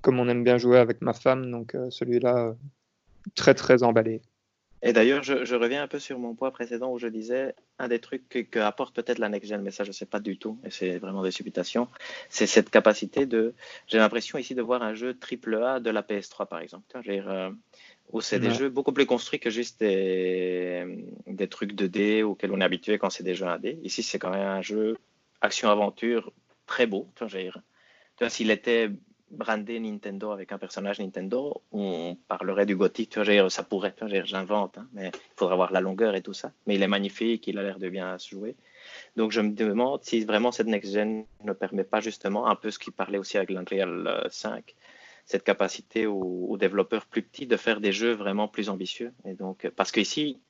comme 0.00 0.20
on 0.20 0.28
aime 0.28 0.44
bien 0.44 0.58
jouer 0.58 0.78
avec 0.78 1.00
ma 1.02 1.12
femme. 1.12 1.50
Donc 1.50 1.76
celui-là, 1.90 2.54
très 3.34 3.54
très 3.54 3.82
emballé. 3.82 4.22
Et 4.84 4.92
d'ailleurs, 4.92 5.22
je, 5.22 5.54
reviens 5.54 5.84
un 5.84 5.86
peu 5.86 6.00
sur 6.00 6.18
mon 6.18 6.34
point 6.34 6.50
précédent 6.50 6.90
où 6.92 6.98
je 6.98 7.06
disais 7.06 7.54
un 7.78 7.86
des 7.86 8.00
trucs 8.00 8.28
que, 8.28 8.58
apporte 8.58 8.94
peut-être 8.96 9.20
la 9.20 9.28
next 9.28 9.48
gen, 9.48 9.62
mais 9.62 9.70
ça 9.70 9.84
je 9.84 9.92
sais 9.92 10.06
pas 10.06 10.18
du 10.18 10.38
tout, 10.38 10.58
et 10.64 10.70
c'est 10.70 10.98
vraiment 10.98 11.22
des 11.22 11.30
supputations, 11.30 11.86
c'est 12.28 12.48
cette 12.48 12.68
capacité 12.68 13.24
de. 13.24 13.54
J'ai 13.86 13.98
l'impression 13.98 14.38
ici 14.38 14.56
de 14.56 14.62
voir 14.62 14.82
un 14.82 14.94
jeu 14.94 15.16
triple 15.16 15.54
A 15.62 15.78
de 15.78 15.88
la 15.88 16.02
PS3 16.02 16.48
par 16.48 16.58
exemple, 16.58 16.84
où 18.10 18.20
c'est 18.20 18.40
des 18.40 18.50
jeux 18.50 18.70
beaucoup 18.70 18.92
plus 18.92 19.06
construits 19.06 19.38
que 19.38 19.50
juste 19.50 19.78
des, 19.78 21.06
des 21.28 21.48
trucs 21.48 21.74
2D 21.74 22.24
auxquels 22.24 22.50
on 22.50 22.60
est 22.60 22.64
habitué 22.64 22.98
quand 22.98 23.08
c'est 23.08 23.22
des 23.22 23.36
jeux 23.36 23.46
1D. 23.46 23.78
Ici, 23.84 24.02
c'est 24.02 24.18
quand 24.18 24.30
même 24.30 24.46
un 24.46 24.62
jeu 24.62 24.98
action-aventure 25.42 26.32
très 26.66 26.86
beau. 26.86 27.08
Tu 27.16 27.24
vois, 28.20 28.30
s'il 28.30 28.50
était 28.50 28.90
brandé 29.32 29.80
Nintendo 29.80 30.30
avec 30.30 30.52
un 30.52 30.58
personnage 30.58 31.00
Nintendo, 31.00 31.62
on 31.72 32.16
parlerait 32.28 32.66
du 32.66 32.76
gothique. 32.76 33.10
Tu 33.10 33.22
vois, 33.22 33.50
ça 33.50 33.62
pourrait, 33.62 33.94
j'invente, 34.24 34.78
hein, 34.78 34.86
mais 34.92 35.08
il 35.14 35.36
faudra 35.36 35.56
voir 35.56 35.72
la 35.72 35.80
longueur 35.80 36.14
et 36.14 36.22
tout 36.22 36.34
ça. 36.34 36.52
Mais 36.66 36.76
il 36.76 36.82
est 36.82 36.88
magnifique, 36.88 37.46
il 37.46 37.58
a 37.58 37.62
l'air 37.62 37.78
de 37.78 37.88
bien 37.88 38.18
se 38.18 38.28
jouer. 38.30 38.54
Donc 39.16 39.32
je 39.32 39.40
me 39.40 39.50
demande 39.50 40.04
si 40.04 40.24
vraiment 40.24 40.52
cette 40.52 40.66
next-gen 40.66 41.24
ne 41.44 41.52
permet 41.52 41.84
pas 41.84 42.00
justement 42.00 42.46
un 42.46 42.56
peu 42.56 42.70
ce 42.70 42.78
qui 42.78 42.90
parlait 42.90 43.18
aussi 43.18 43.38
avec 43.38 43.50
l'Unreal 43.50 44.28
5, 44.30 44.74
cette 45.24 45.44
capacité 45.44 46.06
aux, 46.06 46.46
aux, 46.48 46.56
développeurs 46.56 47.06
plus 47.06 47.22
petits 47.22 47.46
de 47.46 47.56
faire 47.56 47.80
des 47.80 47.92
jeux 47.92 48.12
vraiment 48.12 48.48
plus 48.48 48.68
ambitieux. 48.68 49.12
Et 49.24 49.34
donc, 49.34 49.70
parce 49.76 49.92
qu'ici, 49.92 50.40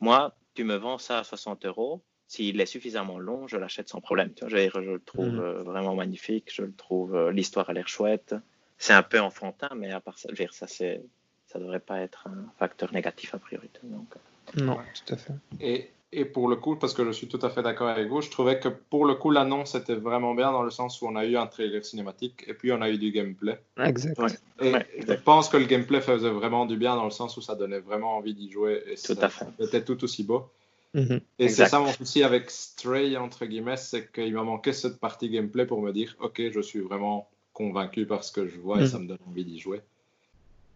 moi, 0.00 0.36
tu 0.54 0.64
me 0.64 0.76
vends 0.76 0.98
ça 0.98 1.20
à 1.20 1.24
60 1.24 1.64
euros, 1.64 2.02
s'il 2.26 2.60
est 2.60 2.66
suffisamment 2.66 3.18
long, 3.18 3.46
je 3.46 3.56
l'achète 3.56 3.88
sans 3.88 4.00
problème. 4.00 4.32
Tu 4.34 4.44
vois, 4.44 4.50
je, 4.50 4.70
je, 4.70 4.78
le 4.78 5.00
trouve 5.00 5.34
mm. 5.34 5.40
euh, 5.40 5.62
vraiment 5.62 5.94
magnifique, 5.94 6.52
je 6.52 6.62
le 6.62 6.72
trouve, 6.72 7.14
euh, 7.14 7.30
l'histoire 7.30 7.70
a 7.70 7.72
l'air 7.72 7.88
chouette. 7.88 8.34
C'est 8.78 8.92
un 8.92 9.02
peu 9.02 9.20
enfantin, 9.20 9.70
mais 9.74 9.90
à 9.92 10.00
part 10.00 10.18
ça, 10.18 10.28
je 10.30 10.34
veux 10.34 10.44
dire, 10.44 10.52
ça 10.52 10.66
c'est, 10.66 11.02
ça 11.46 11.58
devrait 11.58 11.80
pas 11.80 12.00
être 12.00 12.26
un 12.26 12.52
facteur 12.58 12.92
négatif 12.92 13.34
a 13.34 13.38
priori. 13.38 13.70
Donc. 13.84 14.14
Non, 14.56 14.76
tout 14.76 15.14
à 15.14 15.16
fait. 15.16 15.32
Et, 15.60 15.90
et 16.12 16.24
pour 16.24 16.48
le 16.48 16.56
coup, 16.56 16.76
parce 16.76 16.94
que 16.94 17.04
je 17.04 17.10
suis 17.10 17.26
tout 17.26 17.38
à 17.42 17.50
fait 17.50 17.62
d'accord 17.62 17.88
avec 17.88 18.08
vous, 18.08 18.22
je 18.22 18.30
trouvais 18.30 18.60
que 18.60 18.68
pour 18.68 19.06
le 19.06 19.14
coup, 19.14 19.30
l'annonce 19.30 19.74
était 19.74 19.94
vraiment 19.94 20.34
bien 20.34 20.52
dans 20.52 20.62
le 20.62 20.70
sens 20.70 21.00
où 21.02 21.06
on 21.06 21.16
a 21.16 21.24
eu 21.24 21.36
un 21.36 21.46
trailer 21.46 21.84
cinématique 21.84 22.44
et 22.46 22.54
puis 22.54 22.70
on 22.72 22.80
a 22.80 22.90
eu 22.90 22.98
du 22.98 23.10
gameplay. 23.10 23.58
Exact. 23.78 24.40
Et 24.60 24.72
je 25.06 25.14
pense 25.14 25.48
que 25.48 25.56
le 25.56 25.64
gameplay 25.64 26.00
faisait 26.00 26.30
vraiment 26.30 26.66
du 26.66 26.76
bien 26.76 26.96
dans 26.96 27.04
le 27.04 27.10
sens 27.10 27.36
où 27.36 27.40
ça 27.40 27.54
donnait 27.54 27.80
vraiment 27.80 28.16
envie 28.16 28.34
d'y 28.34 28.50
jouer 28.50 28.82
et 28.86 28.94
tout 28.94 29.18
à 29.20 29.28
fait. 29.28 29.46
c'était 29.58 29.84
tout 29.84 30.02
aussi 30.04 30.22
beau. 30.22 30.48
Mhm. 30.96 31.20
Et 31.38 31.48
c'est 31.48 31.66
ça 31.66 31.78
mon 31.78 31.92
souci 31.92 32.24
avec 32.24 32.50
Stray, 32.50 33.16
entre 33.16 33.46
guillemets, 33.46 33.76
c'est 33.76 34.10
qu'il 34.10 34.34
m'a 34.34 34.42
manqué 34.42 34.72
cette 34.72 34.98
partie 34.98 35.28
gameplay 35.28 35.66
pour 35.66 35.80
me 35.80 35.92
dire, 35.92 36.16
ok, 36.20 36.40
je 36.50 36.60
suis 36.60 36.80
vraiment 36.80 37.28
convaincu 37.52 38.06
par 38.06 38.24
ce 38.24 38.32
que 38.32 38.48
je 38.48 38.58
vois 38.58 38.78
et 38.78 38.82
mhm. 38.82 38.86
ça 38.86 38.98
me 38.98 39.06
donne 39.06 39.18
envie 39.28 39.44
d'y 39.44 39.60
jouer. 39.60 39.82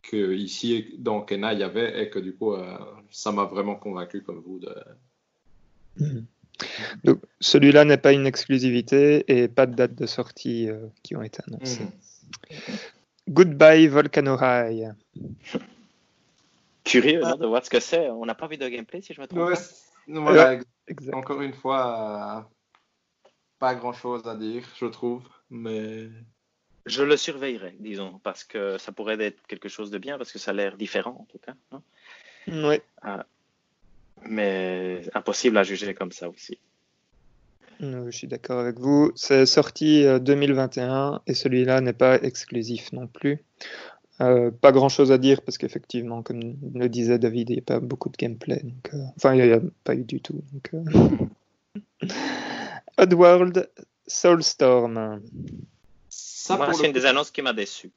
Que 0.02 0.34
ici, 0.34 0.94
dans 0.98 1.22
Kena, 1.22 1.52
il 1.54 1.58
y 1.58 1.62
avait 1.62 2.02
et 2.02 2.10
que 2.10 2.18
du 2.18 2.34
coup, 2.34 2.52
euh, 2.52 2.78
ça 3.10 3.32
m'a 3.32 3.44
vraiment 3.44 3.74
convaincu 3.74 4.22
comme 4.22 4.40
vous 4.40 4.58
de, 4.58 4.74
Mhm. 5.98 6.26
Donc, 7.04 7.20
celui-là 7.40 7.84
n'est 7.84 7.96
pas 7.96 8.12
une 8.12 8.26
exclusivité 8.26 9.24
et 9.28 9.48
pas 9.48 9.66
de 9.66 9.74
date 9.74 9.94
de 9.94 10.06
sortie 10.06 10.68
euh, 10.68 10.86
qui 11.02 11.16
ont 11.16 11.22
été 11.22 11.42
annoncées. 11.48 11.86
Goodbye 13.28 13.86
Volcano 13.86 14.36
High. 14.40 14.92
Curieux 16.84 17.24
hein, 17.24 17.36
de 17.36 17.46
voir 17.46 17.64
ce 17.64 17.70
que 17.70 17.80
c'est. 17.80 18.10
On 18.10 18.26
n'a 18.26 18.34
pas 18.34 18.46
vu 18.46 18.56
de 18.56 18.68
gameplay 18.68 19.00
si 19.00 19.14
je 19.14 19.20
me 19.20 19.26
trompe. 19.26 19.58
Encore 21.12 21.42
une 21.42 21.54
fois, 21.54 22.50
pas 23.58 23.74
grand-chose 23.74 24.26
à 24.26 24.36
dire, 24.36 24.64
je 24.76 24.86
trouve, 24.86 25.22
mais 25.50 26.08
je 26.86 27.02
le 27.02 27.16
surveillerai, 27.16 27.76
disons, 27.78 28.18
parce 28.22 28.44
que 28.44 28.78
ça 28.78 28.92
pourrait 28.92 29.20
être 29.20 29.46
quelque 29.46 29.68
chose 29.68 29.90
de 29.90 29.98
bien, 29.98 30.18
parce 30.18 30.32
que 30.32 30.38
ça 30.38 30.50
a 30.50 30.54
l'air 30.54 30.76
différent 30.76 31.16
en 31.20 31.24
tout 31.24 31.38
cas. 31.38 31.54
oui. 32.48 32.80
Ah, 33.02 33.26
mais 34.22 35.02
impossible 35.14 35.56
à 35.58 35.62
juger 35.62 35.94
comme 35.94 36.12
ça 36.12 36.28
aussi. 36.28 36.58
Je 37.80 38.10
suis 38.10 38.26
d'accord 38.26 38.58
avec 38.58 38.78
vous. 38.78 39.10
C'est 39.14 39.46
sorti 39.46 40.04
2021 40.20 41.14
euh, 41.14 41.18
et 41.26 41.32
celui-là 41.32 41.80
n'est 41.80 41.94
pas 41.94 42.20
exclusif 42.20 42.92
non 42.92 43.06
plus. 43.06 43.42
Euh, 44.20 44.50
pas 44.50 44.72
grand 44.72 44.88
chose 44.88 45.12
à 45.12 45.18
dire 45.18 45.40
parce 45.42 45.56
qu'effectivement, 45.56 46.22
comme 46.22 46.56
le 46.74 46.88
disait 46.88 47.18
David, 47.18 47.50
il 47.50 47.54
n'y 47.54 47.58
a 47.60 47.62
pas 47.62 47.80
beaucoup 47.80 48.10
de 48.10 48.16
gameplay. 48.16 48.60
Donc, 48.62 48.90
euh, 48.94 48.98
enfin, 49.16 49.34
il 49.34 49.44
n'y 49.44 49.52
a, 49.52 49.60
pas 49.84 49.94
eu 49.94 50.04
du 50.04 50.20
tout. 50.20 50.42
Donc, 50.52 51.30
Oddworld 52.98 53.70
Soulstorm. 54.06 55.20
Ça, 56.08 56.72
c'est 56.72 56.86
une 56.86 56.92
des 56.92 57.06
annonces 57.06 57.30
qui 57.30 57.42
m'a 57.42 57.52
déçu. 57.52 57.90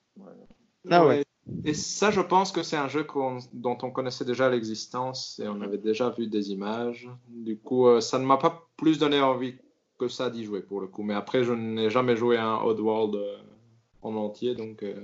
Ah 0.90 1.06
ouais. 1.06 1.24
Et 1.66 1.74
ça, 1.74 2.12
je 2.12 2.22
pense 2.22 2.52
que 2.52 2.64
c'est 2.64 2.78
un 2.78 2.88
jeu 2.88 3.06
dont 3.52 3.78
on 3.82 3.92
connaissait 3.92 4.26
déjà 4.26 4.50
l'existence 4.50 5.42
et 5.44 5.48
on 5.48 5.62
avait 5.62 5.78
déjà 5.78 6.10
vu 6.10 6.28
des 6.28 6.52
images. 6.52 7.10
Du 7.28 7.58
coup, 7.58 7.88
euh, 7.88 8.00
ça 8.00 8.18
ne 8.18 8.26
m'a 8.26 8.38
pas 8.38 8.68
plus 8.78 8.98
donné 8.98 9.20
envie 9.20 9.56
que 10.00 10.08
ça 10.08 10.30
d'y 10.30 10.46
jouer 10.46 10.62
pour 10.62 10.80
le 10.80 10.88
coup. 10.88 11.04
Mais 11.04 11.14
après, 11.14 11.44
je 11.44 11.54
n'ai 11.54 11.90
jamais 11.90 12.16
joué 12.16 12.38
à 12.38 12.46
un 12.46 12.64
Oddworld 12.64 13.16
euh, 13.16 13.38
en 14.02 14.16
entier, 14.16 14.56
donc. 14.56 14.84
Euh, 14.84 14.96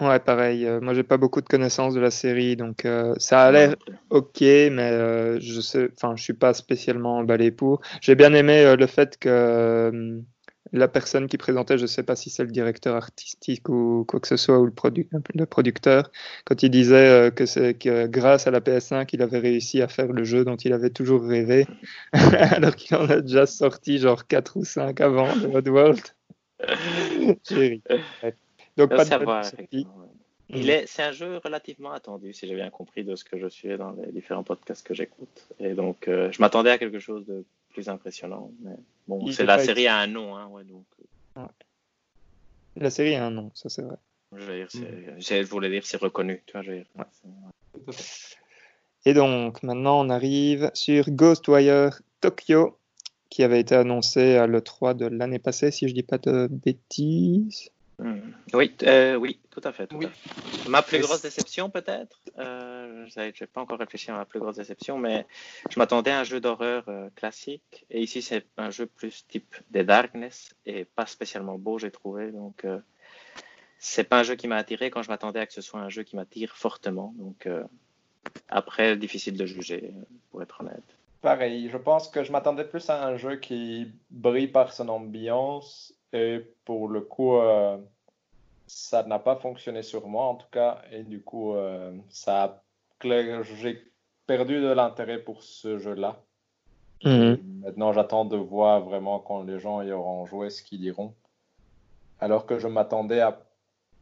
ouais, 0.00 0.18
pareil. 0.18 0.68
moi, 0.80 0.94
j'ai 0.94 1.02
pas 1.02 1.16
beaucoup 1.16 1.40
de 1.40 1.46
connaissances 1.46 1.94
de 1.94 2.00
la 2.00 2.10
série, 2.10 2.56
donc 2.56 2.86
ça 3.18 3.42
a 3.42 3.50
l'air 3.50 3.76
ok, 4.10 4.40
mais 4.40 5.40
je 5.40 5.60
sais, 5.60 5.90
enfin, 5.96 6.14
je 6.16 6.22
suis 6.22 6.34
pas 6.34 6.54
spécialement 6.54 7.18
emballé 7.18 7.50
pour. 7.50 7.80
J'ai 8.00 8.14
bien 8.14 8.32
aimé 8.34 8.74
le 8.76 8.86
fait 8.86 9.18
que 9.18 10.22
la 10.72 10.88
personne 10.88 11.26
qui 11.26 11.36
présentait, 11.36 11.78
je 11.78 11.82
ne 11.82 11.88
sais 11.88 12.02
pas 12.02 12.16
si 12.16 12.30
c'est 12.30 12.44
le 12.44 12.50
directeur 12.50 12.94
artistique 12.94 13.68
ou 13.68 14.04
quoi 14.06 14.20
que 14.20 14.28
ce 14.28 14.36
soit, 14.36 14.58
ou 14.60 14.66
le, 14.66 14.72
le 15.34 15.46
producteur, 15.46 16.10
quand 16.44 16.62
il 16.62 16.70
disait 16.70 17.08
euh, 17.08 17.30
que 17.30 17.46
c'est 17.46 17.74
que 17.74 18.06
grâce 18.06 18.46
à 18.46 18.50
la 18.50 18.60
PS5 18.60 19.06
qu'il 19.06 19.22
avait 19.22 19.38
réussi 19.38 19.82
à 19.82 19.88
faire 19.88 20.12
le 20.12 20.24
jeu 20.24 20.44
dont 20.44 20.56
il 20.56 20.72
avait 20.72 20.90
toujours 20.90 21.24
rêvé, 21.24 21.66
alors 22.12 22.76
qu'il 22.76 22.96
en 22.96 23.08
a 23.08 23.20
déjà 23.20 23.46
sorti 23.46 23.98
genre 23.98 24.26
4 24.26 24.56
ou 24.56 24.64
5 24.64 25.00
avant 25.00 25.34
de 25.36 25.70
World. 25.70 26.02
J'ai 27.48 27.82
Donc, 28.80 28.96
pas 28.96 29.04
de 29.04 30.70
est, 30.70 30.86
c'est 30.86 31.02
un 31.02 31.12
jeu 31.12 31.40
relativement 31.44 31.92
attendu, 31.92 32.32
si 32.32 32.46
j'ai 32.46 32.54
bien 32.54 32.70
compris 32.70 33.04
de 33.04 33.14
ce 33.14 33.24
que 33.24 33.38
je 33.38 33.46
suis 33.46 33.76
dans 33.76 33.92
les 33.92 34.10
différents 34.12 34.42
podcasts 34.42 34.86
que 34.86 34.94
j'écoute. 34.94 35.46
Et 35.58 35.74
donc, 35.74 36.08
euh, 36.08 36.32
je 36.32 36.40
m'attendais 36.40 36.70
à 36.70 36.78
quelque 36.78 36.98
chose 36.98 37.26
de 37.26 37.44
plus 37.72 37.88
impressionnant. 37.88 38.50
Mais 38.62 38.74
bon, 39.06 39.30
c'est 39.30 39.44
la 39.44 39.58
série 39.58 39.86
a 39.86 39.98
un 39.98 40.06
nom, 40.06 40.36
hein, 40.36 40.46
ouais, 40.48 40.64
donc. 40.64 40.84
Euh. 41.36 41.42
La 42.76 42.90
série 42.90 43.14
a 43.14 43.26
un 43.26 43.30
nom, 43.30 43.50
ça 43.54 43.68
c'est 43.68 43.82
vrai. 43.82 43.96
Je, 44.32 44.44
veux 44.44 44.56
dire, 44.56 44.68
je 45.18 45.42
voulais 45.48 45.70
dire, 45.70 45.84
c'est 45.84 46.00
reconnu, 46.00 46.42
tu 46.46 46.52
vois, 46.52 46.62
je 46.62 46.70
veux 46.70 46.76
dire. 46.78 47.96
Et 49.06 49.14
donc, 49.14 49.62
maintenant, 49.62 50.04
on 50.04 50.10
arrive 50.10 50.70
sur 50.74 51.10
Ghostwire 51.10 52.00
Tokyo, 52.20 52.78
qui 53.28 53.42
avait 53.42 53.60
été 53.60 53.74
annoncé 53.74 54.36
à 54.36 54.46
l'E3 54.46 54.94
de 54.96 55.06
l'année 55.06 55.38
passée, 55.38 55.70
si 55.70 55.88
je 55.88 55.94
dis 55.94 56.02
pas 56.02 56.18
de 56.18 56.48
bêtises. 56.48 57.70
Hmm. 58.00 58.32
Oui, 58.54 58.74
euh, 58.84 59.16
oui, 59.16 59.38
tout 59.50 59.60
à 59.62 59.72
fait. 59.72 59.90
Ma 60.68 60.80
plus 60.80 61.00
grosse 61.00 61.20
déception, 61.20 61.68
peut-être? 61.68 62.18
Euh, 62.38 63.04
je 63.06 63.20
n'ai 63.20 63.46
pas 63.46 63.60
encore 63.60 63.78
réfléchi 63.78 64.10
à 64.10 64.14
ma 64.14 64.24
plus 64.24 64.40
grosse 64.40 64.56
déception, 64.56 64.96
mais 64.96 65.26
je 65.68 65.78
m'attendais 65.78 66.10
à 66.10 66.20
un 66.20 66.24
jeu 66.24 66.40
d'horreur 66.40 66.84
euh, 66.88 67.10
classique. 67.14 67.84
Et 67.90 68.00
ici, 68.00 68.22
c'est 68.22 68.46
un 68.56 68.70
jeu 68.70 68.86
plus 68.86 69.26
type 69.28 69.54
The 69.74 69.78
Darkness 69.78 70.54
et 70.64 70.86
pas 70.86 71.04
spécialement 71.04 71.58
beau, 71.58 71.78
j'ai 71.78 71.90
trouvé. 71.90 72.32
Donc, 72.32 72.66
c'est 73.78 74.04
pas 74.04 74.20
un 74.20 74.22
jeu 74.22 74.34
qui 74.34 74.48
m'a 74.48 74.56
attiré 74.56 74.90
quand 74.90 75.02
je 75.02 75.10
m'attendais 75.10 75.40
à 75.40 75.46
que 75.46 75.52
ce 75.52 75.60
soit 75.60 75.80
un 75.80 75.90
jeu 75.90 76.02
qui 76.02 76.16
m'attire 76.16 76.56
fortement. 76.56 77.12
Donc, 77.18 77.46
après, 78.48 78.96
difficile 78.96 79.36
de 79.36 79.44
juger, 79.44 79.92
pour 80.30 80.42
être 80.42 80.62
honnête. 80.62 80.96
Pareil, 81.20 81.68
je 81.70 81.76
pense 81.76 82.08
que 82.08 82.24
je 82.24 82.32
m'attendais 82.32 82.64
plus 82.64 82.88
à 82.88 83.06
un 83.06 83.18
jeu 83.18 83.36
qui 83.36 83.92
brille 84.10 84.48
par 84.48 84.72
son 84.72 84.88
ambiance 84.88 85.94
et 86.12 86.40
pour 86.64 86.88
le 86.88 87.00
coup, 87.00 87.36
euh, 87.36 87.78
ça 88.66 89.02
n'a 89.04 89.18
pas 89.18 89.36
fonctionné 89.36 89.82
sur 89.82 90.06
moi 90.08 90.24
en 90.24 90.34
tout 90.34 90.48
cas. 90.50 90.82
Et 90.92 91.02
du 91.02 91.22
coup, 91.22 91.54
euh, 91.54 91.92
ça 92.08 92.62
j'ai 93.02 93.82
perdu 94.26 94.60
de 94.60 94.68
l'intérêt 94.68 95.18
pour 95.18 95.42
ce 95.42 95.78
jeu-là. 95.78 96.22
Mhm. 97.04 97.38
Maintenant, 97.64 97.92
j'attends 97.92 98.24
de 98.24 98.36
voir 98.36 98.82
vraiment 98.82 99.18
quand 99.18 99.42
les 99.42 99.58
gens 99.58 99.80
y 99.82 99.90
auront 99.90 100.26
joué 100.26 100.50
ce 100.50 100.62
qu'ils 100.62 100.80
diront. 100.80 101.14
Alors 102.20 102.44
que 102.44 102.58
je 102.58 102.68
m'attendais 102.68 103.20
à, 103.20 103.40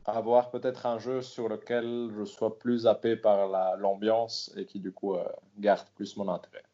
avoir 0.05 0.51
peut-être 0.51 0.87
un 0.87 0.99
jeu 0.99 1.23
sur 1.23 1.49
lequel 1.49 2.11
je 2.16 2.25
sois 2.25 2.59
plus 2.59 2.87
happé 2.87 3.14
par 3.14 3.77
l'ambiance 3.77 4.51
et 4.57 4.64
qui 4.64 4.81
du 4.81 4.90
coup 4.90 5.14
euh, 5.14 5.25
garde 5.59 5.87
plus 5.94 6.16
mon 6.16 6.29
intérêt. 6.29 6.64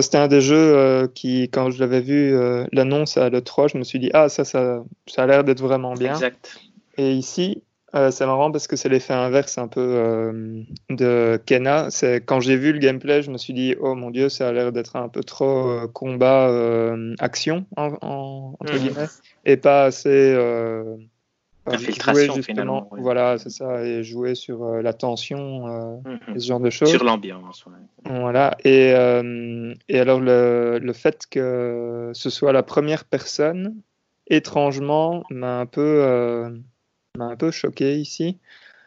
C'était 0.00 0.18
un 0.18 0.28
des 0.28 0.40
jeux 0.40 0.56
euh, 0.56 1.06
qui, 1.06 1.48
quand 1.50 1.70
je 1.70 1.80
l'avais 1.80 2.00
vu 2.00 2.34
euh, 2.34 2.66
l'annonce 2.72 3.16
à 3.16 3.28
l'E3, 3.28 3.72
je 3.72 3.78
me 3.78 3.84
suis 3.84 3.98
dit, 3.98 4.10
ah, 4.14 4.28
ça, 4.28 4.44
ça, 4.44 4.82
ça 5.06 5.22
a 5.22 5.26
l'air 5.26 5.44
d'être 5.44 5.60
vraiment 5.60 5.94
bien. 5.94 6.14
Exact. 6.14 6.60
Et 6.96 7.12
ici, 7.12 7.62
euh, 7.94 8.10
c'est 8.10 8.26
marrant 8.26 8.50
parce 8.50 8.66
que 8.66 8.76
c'est 8.76 8.88
l'effet 8.88 9.12
inverse 9.12 9.58
un 9.58 9.68
peu 9.68 10.44
de 10.90 11.40
Kena. 11.46 11.90
C'est 11.90 12.24
quand 12.24 12.40
j'ai 12.40 12.56
vu 12.56 12.72
le 12.72 12.78
gameplay, 12.78 13.22
je 13.22 13.30
me 13.30 13.38
suis 13.38 13.52
dit, 13.52 13.74
oh 13.80 13.94
mon 13.94 14.10
dieu, 14.10 14.28
ça 14.28 14.48
a 14.48 14.52
l'air 14.52 14.72
d'être 14.72 14.96
un 14.96 15.08
peu 15.08 15.22
trop 15.22 15.86
combat 15.92 16.50
action 17.18 17.66
en, 17.76 17.92
entre 18.58 18.72
mhm. 18.72 18.78
guillemets 18.78 19.06
et 19.44 19.56
pas 19.56 19.84
assez 19.84 20.34
Infiltration, 21.66 22.42
finalement. 22.42 22.88
Voilà, 22.92 23.38
c'est 23.38 23.50
ça, 23.50 23.84
et 23.84 24.04
jouer 24.04 24.34
sur 24.34 24.64
euh, 24.64 24.82
la 24.82 24.92
tension, 24.92 25.66
euh, 25.66 25.96
mhm. 26.04 26.38
ce 26.38 26.46
genre 26.46 26.60
de 26.60 26.70
choses. 26.70 26.90
Sur 26.90 27.04
l'ambiance, 27.04 27.64
Voilà, 28.04 28.56
et, 28.64 28.92
euh, 28.94 29.74
et 29.88 29.98
alors 29.98 30.20
le, 30.20 30.78
le, 30.80 30.92
fait 30.92 31.26
que 31.28 32.10
ce 32.14 32.30
soit 32.30 32.52
la 32.52 32.62
première 32.62 33.04
personne, 33.04 33.74
étrangement, 34.28 35.24
m'a 35.30 35.58
un 35.60 35.66
peu, 35.66 36.62
m'a 37.16 37.26
un 37.26 37.36
peu 37.36 37.50
choqué 37.50 37.96
ici. 37.96 38.38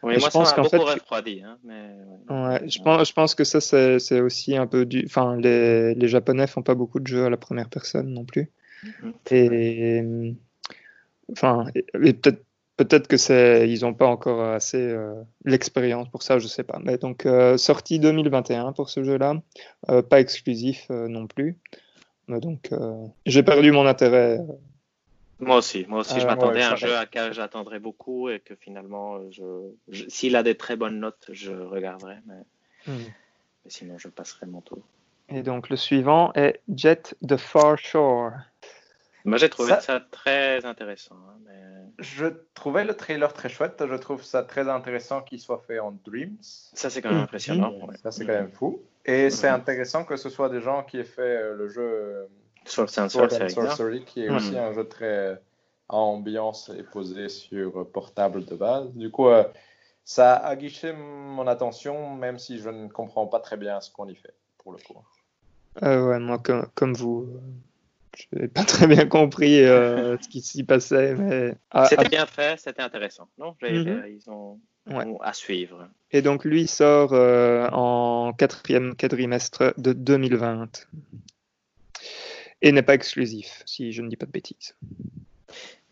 Oui, 0.02 0.16
moi, 0.18 0.28
je 0.28 0.32
pense 0.32 0.54
qu'en 0.54 0.64
fait, 0.64 0.78
refroidi, 0.78 1.42
hein, 1.44 1.58
mais... 1.62 1.90
ouais, 2.30 2.66
je, 2.70 2.80
pense, 2.80 3.06
je 3.06 3.12
pense 3.12 3.34
que 3.34 3.44
ça, 3.44 3.60
c'est 3.60 4.20
aussi 4.20 4.56
un 4.56 4.66
peu 4.66 4.86
du. 4.86 5.04
Enfin, 5.04 5.36
les, 5.36 5.94
les 5.94 6.08
Japonais 6.08 6.46
font 6.46 6.62
pas 6.62 6.74
beaucoup 6.74 7.00
de 7.00 7.06
jeux 7.06 7.26
à 7.26 7.30
la 7.30 7.36
première 7.36 7.68
personne 7.68 8.08
non 8.08 8.24
plus. 8.24 8.50
Mhm. 8.82 9.12
Et. 9.30 10.34
Enfin, 11.32 11.66
et 11.74 12.12
peut-être 12.12 12.42
Peut-être 12.80 13.08
que 13.08 13.18
c'est, 13.18 13.68
ils 13.68 13.82
n'ont 13.82 13.92
pas 13.92 14.06
encore 14.06 14.42
assez 14.42 14.80
euh, 14.80 15.12
l'expérience 15.44 16.08
pour 16.08 16.22
ça, 16.22 16.38
je 16.38 16.46
sais 16.46 16.62
pas. 16.62 16.78
Mais 16.82 16.96
donc 16.96 17.26
euh, 17.26 17.58
sortie 17.58 17.98
2021 17.98 18.72
pour 18.72 18.88
ce 18.88 19.04
jeu-là, 19.04 19.34
euh, 19.90 20.00
pas 20.00 20.18
exclusif 20.18 20.88
non 20.88 21.26
plus. 21.26 21.58
Mais 22.26 22.40
donc 22.40 22.70
j'ai 23.26 23.42
perdu 23.42 23.70
mon 23.70 23.84
intérêt. 23.84 24.40
Moi 25.40 25.58
aussi, 25.58 25.84
moi 25.90 26.00
aussi, 26.00 26.20
je 26.20 26.26
m'attendais 26.26 26.62
à 26.62 26.72
un 26.72 26.76
jeu 26.76 26.96
à 26.96 27.04
qui 27.04 27.18
j'attendrais 27.32 27.80
beaucoup 27.80 28.30
et 28.30 28.40
que 28.40 28.54
finalement, 28.54 29.30
je, 29.30 29.44
s'il 30.08 30.34
a 30.34 30.42
des 30.42 30.54
très 30.54 30.76
bonnes 30.76 31.00
notes, 31.00 31.28
je 31.30 31.52
regarderai, 31.52 32.16
mais, 32.24 32.94
hmm. 32.94 33.04
mais 33.64 33.70
sinon 33.70 33.98
je 33.98 34.08
passerai 34.08 34.46
mon 34.46 34.62
tour. 34.62 34.80
Et 35.28 35.42
donc 35.42 35.68
le 35.68 35.76
suivant 35.76 36.32
est 36.32 36.62
Jet 36.74 37.14
the 37.28 37.36
Far 37.36 37.76
Shore. 37.76 38.32
Moi 39.24 39.38
j'ai 39.38 39.50
trouvé 39.50 39.74
ça... 39.80 40.00
très 40.10 40.64
intéressant. 40.64 41.16
Hein, 41.16 41.52
je 41.98 42.26
trouvais 42.54 42.84
le 42.84 42.94
trailer 42.94 43.32
très 43.32 43.48
chouette. 43.48 43.82
Je 43.86 43.94
trouve 43.96 44.22
ça 44.22 44.42
très 44.42 44.68
intéressant 44.68 45.20
qu'il 45.22 45.40
soit 45.40 45.62
fait 45.66 45.78
en 45.78 45.92
Dreams. 46.04 46.38
Ça 46.40 46.90
c'est 46.90 47.02
quand 47.02 47.10
même 47.10 47.22
impressionnant. 47.22 47.74
Ça 48.02 48.10
c'est 48.10 48.24
quand 48.26 48.32
même 48.32 48.52
fou. 48.52 48.82
Et 49.04 49.30
c'est 49.30 49.48
intéressant 49.48 50.04
que 50.04 50.16
ce 50.16 50.28
soit 50.28 50.48
des 50.48 50.60
gens 50.60 50.82
qui 50.82 50.98
aient 50.98 51.04
fait 51.04 51.22
euh, 51.22 51.54
le 51.54 51.68
jeu 51.68 51.82
euh, 51.82 52.26
Sword 52.64 52.90
and 52.98 53.08
Sorcery, 53.08 54.04
qui 54.04 54.24
est 54.24 54.30
aussi 54.30 54.56
un 54.56 54.72
jeu 54.72 54.86
très 54.86 55.40
à 55.88 55.96
ambiance 55.96 56.70
et 56.78 56.82
posé 56.82 57.28
sur 57.28 57.90
portable 57.90 58.44
de 58.44 58.54
base. 58.54 58.92
Du 58.94 59.10
coup, 59.10 59.28
ça 60.04 60.34
a 60.34 60.48
aguiché 60.48 60.92
mon 60.92 61.46
attention, 61.46 62.14
même 62.16 62.38
si 62.38 62.58
je 62.58 62.68
ne 62.68 62.88
comprends 62.88 63.26
pas 63.26 63.40
très 63.40 63.56
bien 63.56 63.80
ce 63.80 63.90
qu'on 63.90 64.08
y 64.08 64.14
fait, 64.14 64.34
pour 64.58 64.72
le 64.72 64.78
coup. 64.78 64.96
Euh, 65.82 66.08
ouais, 66.08 66.18
moi, 66.18 66.42
comme, 66.74 66.94
vous, 66.94 67.28
n'ai 68.32 68.48
pas 68.48 68.64
très 68.64 68.86
bien 68.86 69.06
compris 69.06 69.62
euh, 69.62 70.16
ce 70.20 70.28
qui 70.28 70.40
s'y 70.40 70.64
passait. 70.64 71.14
Mais... 71.14 71.54
c'était 71.88 72.08
bien 72.08 72.26
fait, 72.26 72.58
c'était 72.58 72.82
intéressant. 72.82 73.28
Non 73.38 73.56
mhm. 73.62 74.04
Ils 74.08 74.30
ont 74.30 74.58
à 75.20 75.32
suivre. 75.32 75.88
Et 76.10 76.22
donc, 76.22 76.44
lui 76.44 76.66
sort 76.66 77.12
euh, 77.12 77.68
en 77.70 78.32
quatrième 78.32 78.94
quadrimestre 78.96 79.74
de 79.78 79.92
2020. 79.92 80.88
Et 82.62 82.72
n'est 82.72 82.82
pas 82.82 82.94
exclusif, 82.94 83.62
si 83.64 83.92
je 83.92 84.02
ne 84.02 84.08
dis 84.08 84.16
pas 84.16 84.26
de 84.26 84.32
bêtises. 84.32 84.74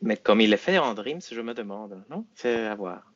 Mais 0.02 0.16
comme 0.16 0.40
il 0.40 0.52
est 0.52 0.58
fait 0.58 0.78
en 0.78 0.94
Dreams, 0.94 1.20
je 1.30 1.40
me 1.40 1.54
demande, 1.54 2.04
non? 2.10 2.24
C'est 2.34 2.66
à 2.66 2.74
voir. 2.74 3.12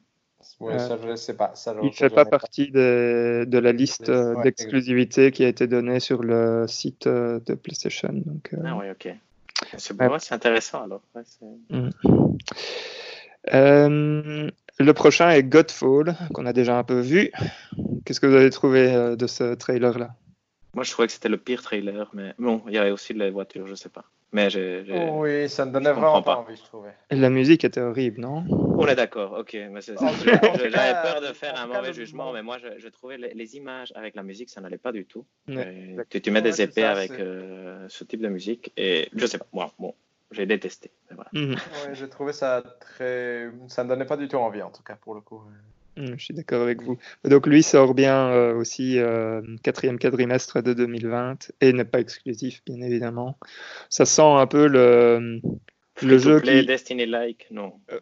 Ouais, 0.61 0.79
ça, 0.79 0.99
je 1.05 1.17
sais 1.17 1.35
pas. 1.35 1.53
Ça, 1.55 1.75
il 1.83 1.87
ne 1.87 1.93
fait 1.93 2.11
pas 2.11 2.25
partie 2.25 2.71
de, 2.71 3.45
de, 3.47 3.59
la 3.59 3.73
liste 3.73 4.09
euh, 4.09 4.41
d'exclusivité 4.43 5.31
qui 5.31 5.45
a 5.45 5.49
été 5.49 5.67
donnée 5.67 6.01
sur 6.01 6.23
le 6.23 6.67
site 6.69 7.07
euh, 7.07 7.41
de 7.47 7.55
PlayStation. 7.55 8.13
Donc, 8.13 8.51
euh, 8.53 8.59
Ah 8.65 8.77
oui, 8.77 8.91
ok. 8.91 9.15
C'est 9.79 9.97
bon, 9.97 10.19
c'est 10.19 10.35
intéressant 10.35 10.85
alors. 10.85 11.03
Mm. 11.71 11.91
le 14.79 14.93
prochain 14.93 15.31
est 15.31 15.45
Godfall, 15.45 16.17
qu'on 16.35 16.47
a 16.47 16.53
déjà 16.53 16.79
un 16.79 16.85
peu 16.85 17.01
vu. 17.01 17.31
Qu'est-ce 18.05 18.21
que 18.21 18.27
vous 18.27 18.35
avez 18.35 18.51
trouvé 18.51 19.17
de 19.17 19.27
ce 19.27 19.55
trailer-là? 19.55 20.15
Moi, 20.75 20.85
je 20.85 20.91
trouvais 20.91 21.07
que 21.07 21.13
c'était 21.13 21.29
le 21.29 21.37
pire 21.37 21.63
trailer, 21.63 22.11
mais 22.15 22.35
bon, 22.39 22.63
il 22.67 22.73
y 22.73 22.79
avait 22.79 22.91
aussi 22.91 23.13
les 23.13 23.31
voitures, 23.31 23.67
je 23.67 23.75
sais 23.75 23.91
pas. 23.91 24.05
Mais 24.33 24.49
oui, 25.13 25.47
ça 25.51 25.67
ne 25.67 25.73
donnait 25.73 25.93
vraiment 25.93 26.23
pas 26.23 26.37
envie, 26.37 26.57
je 26.57 26.63
trouvais. 26.63 26.95
La 27.11 27.29
musique 27.29 27.65
était 27.65 27.83
horrible, 27.83 28.23
non? 28.23 28.45
On 28.49 28.87
est 28.87 28.95
d'accord, 28.95 29.37
ok. 29.39 29.53
J'avais 29.53 31.03
peur 31.03 31.21
de 31.21 31.35
faire 31.35 31.61
un 31.61 31.67
mauvais 31.67 31.93
jugement, 31.93 32.33
mais 32.33 32.43
moi, 32.43 32.57
je, 32.59 32.89
trouvais 32.89 33.19
les, 33.19 33.57
images 33.57 33.93
avec 33.95 34.15
la 34.15 34.23
musique, 34.23 34.49
ça 34.49 34.63
n'allait 34.63 34.79
pas 34.79 34.93
du 34.93 35.05
tout. 35.05 35.27
tu, 35.47 36.31
mets 36.31 36.43
des 36.43 36.63
épées 36.63 36.85
avec 36.85 37.13
euh, 37.13 37.87
ce 37.89 38.05
type 38.05 38.23
de 38.23 38.29
musique, 38.29 38.73
et 38.79 39.11
je 39.15 39.27
sais 39.27 39.39
pas, 39.39 39.47
moi, 39.53 39.71
bon, 39.79 39.95
j'ai 40.31 40.47
détesté. 40.47 40.91
Voilà. 41.11 41.31
J'ai 41.93 42.09
trouvé 42.09 42.33
ça 42.33 42.63
très. 42.81 43.51
Ça 43.69 43.85
ne 43.85 43.91
donnait 43.91 44.07
pas 44.07 44.17
du 44.17 44.29
tout 44.29 44.37
envie, 44.37 44.63
en 44.63 44.71
tout 44.71 44.83
cas, 44.83 44.97
pour 44.97 45.15
le 45.15 45.21
coup. 45.21 45.43
Mm, 45.97 46.15
je 46.17 46.25
suis 46.25 46.35
d'accord 46.35 46.63
avec 46.63 46.83
vous. 46.83 46.99
Donc 47.25 47.47
lui 47.47 47.63
sort 47.63 47.95
bien 47.95 48.29
euh, 48.29 48.55
aussi 48.55 48.99
euh, 48.99 49.43
quatrième 49.63 49.99
quadrimestre 49.99 50.63
de 50.63 50.73
2020 50.73 51.53
et 51.61 51.73
n'est 51.73 51.85
pas 51.85 52.01
exclusif 52.01 52.63
bien 52.65 52.81
évidemment. 52.81 53.39
Ça 53.91 54.05
sent 54.05 54.23
un 54.23 54.47
peu 54.47 54.67
le, 54.67 55.41
le 56.03 56.19
jeu 56.19 56.41
qui... 56.41 56.65
Destiny-like, 56.65 57.49
non. 57.51 57.75
Euh, 57.91 58.01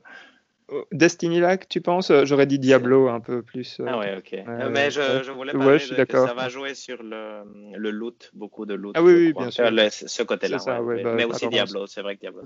Destiny 0.92 1.40
like, 1.40 1.68
tu 1.68 1.80
penses? 1.80 2.12
J'aurais 2.24 2.46
dit 2.46 2.58
Diablo 2.58 3.08
un 3.08 3.20
peu 3.20 3.42
plus. 3.42 3.80
ah 3.86 3.98
ouais, 3.98 4.16
ok. 4.16 4.36
mais 4.70 4.90
je, 4.90 5.22
je 5.22 5.30
voulais 5.32 5.52
parler 5.52 5.78
je 5.78 6.02
que 6.04 6.16
ça 6.16 6.34
va 6.34 6.48
jouer 6.48 6.74
sur 6.74 7.02
le, 7.02 7.42
le 7.76 7.90
loot, 7.90 8.30
beaucoup 8.34 8.66
de 8.66 8.74
loot. 8.74 8.94
Ah 8.96 9.02
oui, 9.02 9.14
oui 9.14 9.32
bien 9.32 9.50
sûr. 9.50 9.64
ce 9.90 10.22
côté-là. 10.22 10.82
Ouais, 10.82 11.02
bah, 11.02 11.14
mais 11.14 11.24
aussi 11.24 11.48
Diablo, 11.48 11.86
c'est 11.86 12.02
vrai 12.02 12.16
que 12.16 12.20
Diablo. 12.20 12.42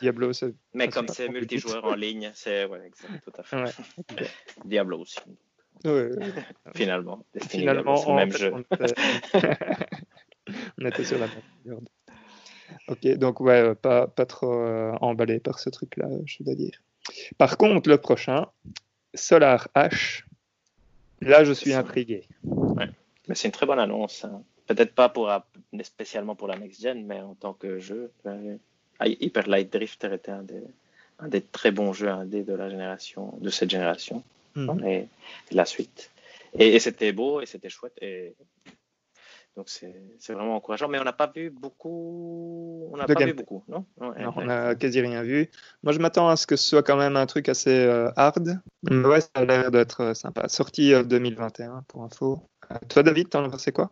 Diablo, 0.00 0.30
Mais 0.74 0.88
comme 0.88 1.08
c'est 1.08 1.28
multijoueur 1.28 1.84
en 1.84 1.94
ligne, 1.94 2.30
c'est 2.34 2.66
ouais, 2.66 2.86
exact, 2.86 3.24
tout 3.24 3.32
à 3.38 3.42
fait. 3.42 3.74
Diablo 4.64 5.00
aussi. 5.00 5.18
Finalement. 6.74 7.24
Destiny 7.34 7.62
Finalement, 7.62 7.94
Diablo, 7.94 8.10
le 8.10 8.16
même 8.16 8.32
jeu. 8.32 8.52
On 10.80 10.86
était, 10.86 11.04
sur 11.04 11.18
la 11.18 11.28
même 11.28 11.42
Ok, 12.88 13.06
donc 13.18 13.40
ouais, 13.40 13.74
pas, 13.74 14.06
pas 14.06 14.26
trop 14.26 14.52
euh, 14.52 14.92
emballé 15.00 15.40
par 15.40 15.58
ce 15.58 15.70
truc-là, 15.70 16.08
je 16.24 16.42
dois 16.42 16.54
dire. 16.54 16.80
Par 17.38 17.56
contre, 17.56 17.88
le 17.88 17.98
prochain, 17.98 18.46
Solar 19.14 19.68
H, 19.74 20.24
là, 21.20 21.44
je 21.44 21.52
suis 21.52 21.72
intrigué. 21.72 22.24
Mais 23.28 23.34
c'est 23.34 23.48
une 23.48 23.52
très 23.52 23.66
bonne 23.66 23.78
annonce. 23.78 24.24
Hein. 24.24 24.42
Peut-être 24.66 24.94
pas 24.94 25.08
pour, 25.08 25.30
spécialement 25.82 26.34
pour 26.34 26.48
la 26.48 26.56
next 26.56 26.80
gen, 26.80 27.04
mais 27.04 27.20
en 27.20 27.34
tant 27.34 27.52
que 27.52 27.78
jeu. 27.78 28.10
Euh, 28.26 28.56
Hyper 29.04 29.48
Light 29.48 29.72
Drifter 29.72 30.12
était 30.14 30.30
un 30.30 30.42
des, 30.42 30.62
un 31.18 31.28
des 31.28 31.40
très 31.40 31.70
bons 31.70 31.92
jeux 31.92 32.08
indés 32.08 32.42
de 32.42 32.54
la 32.54 32.68
génération, 32.68 33.34
de 33.40 33.50
cette 33.50 33.70
génération. 33.70 34.22
Mhm. 34.54 34.84
Et, 34.86 35.08
la 35.52 35.64
suite. 35.64 36.10
Et, 36.58 36.74
et 36.74 36.80
c'était 36.80 37.12
beau 37.12 37.40
et 37.40 37.46
c'était 37.46 37.68
chouette. 37.68 37.96
Et 38.00 38.34
donc 39.56 39.68
c'est 39.68 40.32
vraiment 40.32 40.56
encourageant, 40.56 40.88
mais 40.88 41.00
on 41.00 41.04
n'a 41.04 41.12
pas 41.12 41.30
vu 41.34 41.50
beaucoup. 41.50 42.88
On 42.92 42.96
n'a 42.96 43.06
pas 43.06 43.24
vu 43.24 43.34
beaucoup, 43.34 43.64
non, 43.68 43.84
non, 44.00 44.14
on 44.36 44.44
n'a 44.44 44.74
quasi 44.76 45.00
rien 45.00 45.22
vu. 45.22 45.50
Moi, 45.82 45.92
je 45.92 45.98
m'attends 45.98 46.28
à 46.28 46.36
ce 46.36 46.46
que 46.46 46.56
ce 46.56 46.68
soit 46.68 46.82
quand 46.82 46.96
même 46.96 47.16
un 47.16 47.26
truc 47.26 47.48
assez 47.48 47.84
euh, 47.84 48.10
hard. 48.16 48.60
Mais 48.88 49.04
ouais, 49.06 49.20
ça 49.20 49.28
a 49.34 49.44
l'air 49.44 49.70
d'être 49.70 50.02
euh, 50.02 50.14
sympa. 50.14 50.48
Sorti 50.48 50.92
2021 51.04 51.70
euh, 51.70 51.80
pour 51.88 52.04
info. 52.04 52.42
toi, 52.88 53.02
David, 53.02 53.28
t'en 53.28 53.44
as 53.44 53.48
pensé 53.48 53.72
quoi? 53.72 53.90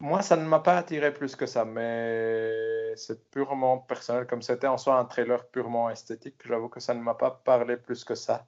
Moi, 0.00 0.22
ça 0.22 0.36
ne 0.36 0.46
m'a 0.46 0.60
pas 0.60 0.78
attiré 0.78 1.12
plus 1.12 1.36
que 1.36 1.44
ça, 1.44 1.66
mais 1.66 2.96
c'est 2.96 3.30
purement 3.30 3.78
personnel. 3.78 4.26
Comme 4.26 4.40
c'était 4.40 4.66
en 4.66 4.78
soi 4.78 4.98
un 4.98 5.04
trailer 5.04 5.46
purement 5.48 5.90
esthétique, 5.90 6.36
j'avoue 6.46 6.70
que 6.70 6.80
ça 6.80 6.94
ne 6.94 7.02
m'a 7.02 7.14
pas 7.14 7.42
parlé 7.44 7.76
plus 7.76 8.02
que 8.02 8.14
ça. 8.14 8.46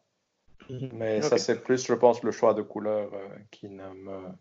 Mhm. 0.70 0.90
Mais 0.94 1.20
ça, 1.20 1.36
c'est 1.36 1.62
plus, 1.62 1.86
je 1.86 1.92
pense, 1.92 2.22
le 2.22 2.30
choix 2.30 2.54
de 2.54 2.62
couleur 2.62 3.10
qui 3.50 3.68
ne 3.68 3.86
me 3.92 4.32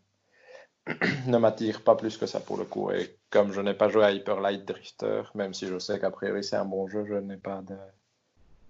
ne 1.27 1.37
m'attire 1.37 1.83
pas 1.83 1.95
plus 1.95 2.17
que 2.17 2.25
ça 2.25 2.39
pour 2.39 2.57
le 2.57 2.65
coup. 2.65 2.91
Et 2.91 3.15
comme 3.29 3.51
je 3.51 3.61
n'ai 3.61 3.73
pas 3.73 3.89
joué 3.89 4.03
à 4.03 4.11
Hyper 4.11 4.39
Light 4.41 4.65
Drifter, 4.65 5.23
même 5.35 5.53
si 5.53 5.67
je 5.67 5.79
sais 5.79 5.99
qu'a 5.99 6.11
priori 6.11 6.43
c'est 6.43 6.55
un 6.55 6.65
bon 6.65 6.87
jeu, 6.87 7.05
je 7.07 7.15
n'ai 7.15 7.37
pas 7.37 7.63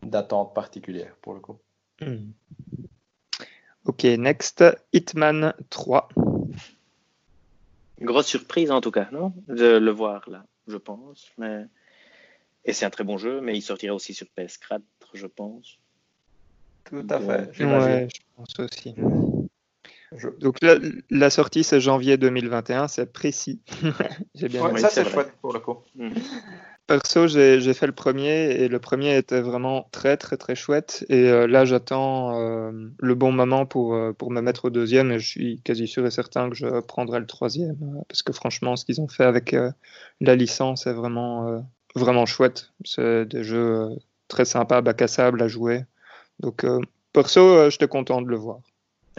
d'attente 0.04 0.54
particulière 0.54 1.16
pour 1.22 1.34
le 1.34 1.40
coup. 1.40 1.58
Hmm. 2.02 2.32
Ok, 3.86 4.04
next, 4.04 4.64
Hitman 4.94 5.54
3. 5.70 6.10
Grosse 8.00 8.28
surprise 8.28 8.72
en 8.72 8.82
tout 8.82 8.92
cas, 8.92 9.08
non? 9.12 9.34
De 9.48 9.78
le 9.78 9.92
voir 9.92 10.30
là, 10.30 10.46
je 10.68 10.78
pense. 10.78 11.32
Mais... 11.38 11.66
Et 12.66 12.74
c'est 12.74 12.86
un 12.86 12.92
très 12.92 13.04
bon 13.04 13.18
jeu, 13.18 13.42
mais 13.42 13.56
il 13.56 13.62
sortira 13.62 13.96
aussi 13.96 14.14
sur 14.14 14.28
PS4, 14.38 14.82
je 15.14 15.26
pense. 15.26 15.80
Tout 16.84 17.06
à 17.10 17.20
fait. 17.20 17.64
Ouais, 17.64 18.08
je 18.14 18.22
pense 18.36 18.60
aussi. 18.60 18.96
Donc 20.40 20.58
la 21.10 21.30
sortie 21.30 21.64
c'est 21.64 21.80
janvier 21.80 22.18
2021, 22.18 22.88
c'est 22.88 23.12
précis. 23.12 23.62
j'ai 24.36 24.50
bien 24.50 24.76
ça 24.78 24.90
c'est 24.90 25.10
chouette 25.10 25.32
pour 25.42 25.54
le 25.54 25.60
coup. 25.60 25.78
Mm. 25.96 26.10
Perso, 26.92 27.28
j'ai 27.28 27.74
fait 27.74 27.88
le 27.88 27.94
premier 27.94 28.52
et 28.52 28.68
le 28.68 28.80
premier 28.80 29.16
était 29.16 29.40
vraiment 29.40 29.88
très 29.94 30.18
très 30.18 30.36
très 30.36 30.56
chouette. 30.56 31.06
Et 31.08 31.30
euh, 31.30 31.48
là, 31.48 31.64
j'attends 31.64 32.38
euh, 32.38 32.72
le 33.00 33.16
bon 33.16 33.32
moment 33.32 33.66
pour, 33.66 33.94
euh, 33.94 34.12
pour 34.12 34.30
me 34.30 34.42
mettre 34.42 34.66
au 34.66 34.70
deuxième 34.70 35.10
et 35.12 35.20
je 35.20 35.26
suis 35.26 35.62
quasi 35.62 35.88
sûr 35.88 36.06
et 36.06 36.12
certain 36.12 36.50
que 36.50 36.56
je 36.56 36.82
prendrai 36.82 37.22
le 37.22 37.28
troisième 37.28 38.04
parce 38.10 38.24
que 38.24 38.34
franchement, 38.34 38.76
ce 38.76 38.84
qu'ils 38.84 39.00
ont 39.00 39.08
fait 39.08 39.24
avec 39.24 39.56
la 40.20 40.36
licence 40.36 40.86
est 40.86 40.94
vraiment 40.94 41.66
vraiment 41.96 42.26
chouette. 42.26 42.74
C'est 42.84 43.26
des 43.26 43.44
jeux 43.46 43.88
très 44.28 44.44
sympas, 44.44 44.82
bac 44.82 45.02
à 45.02 45.08
sable 45.08 45.42
à 45.42 45.48
jouer. 45.48 45.86
Donc 46.40 46.66
perso, 47.14 47.70
j'étais 47.70 47.88
content 47.88 48.22
de 48.22 48.28
le 48.28 48.36
voir. 48.36 48.60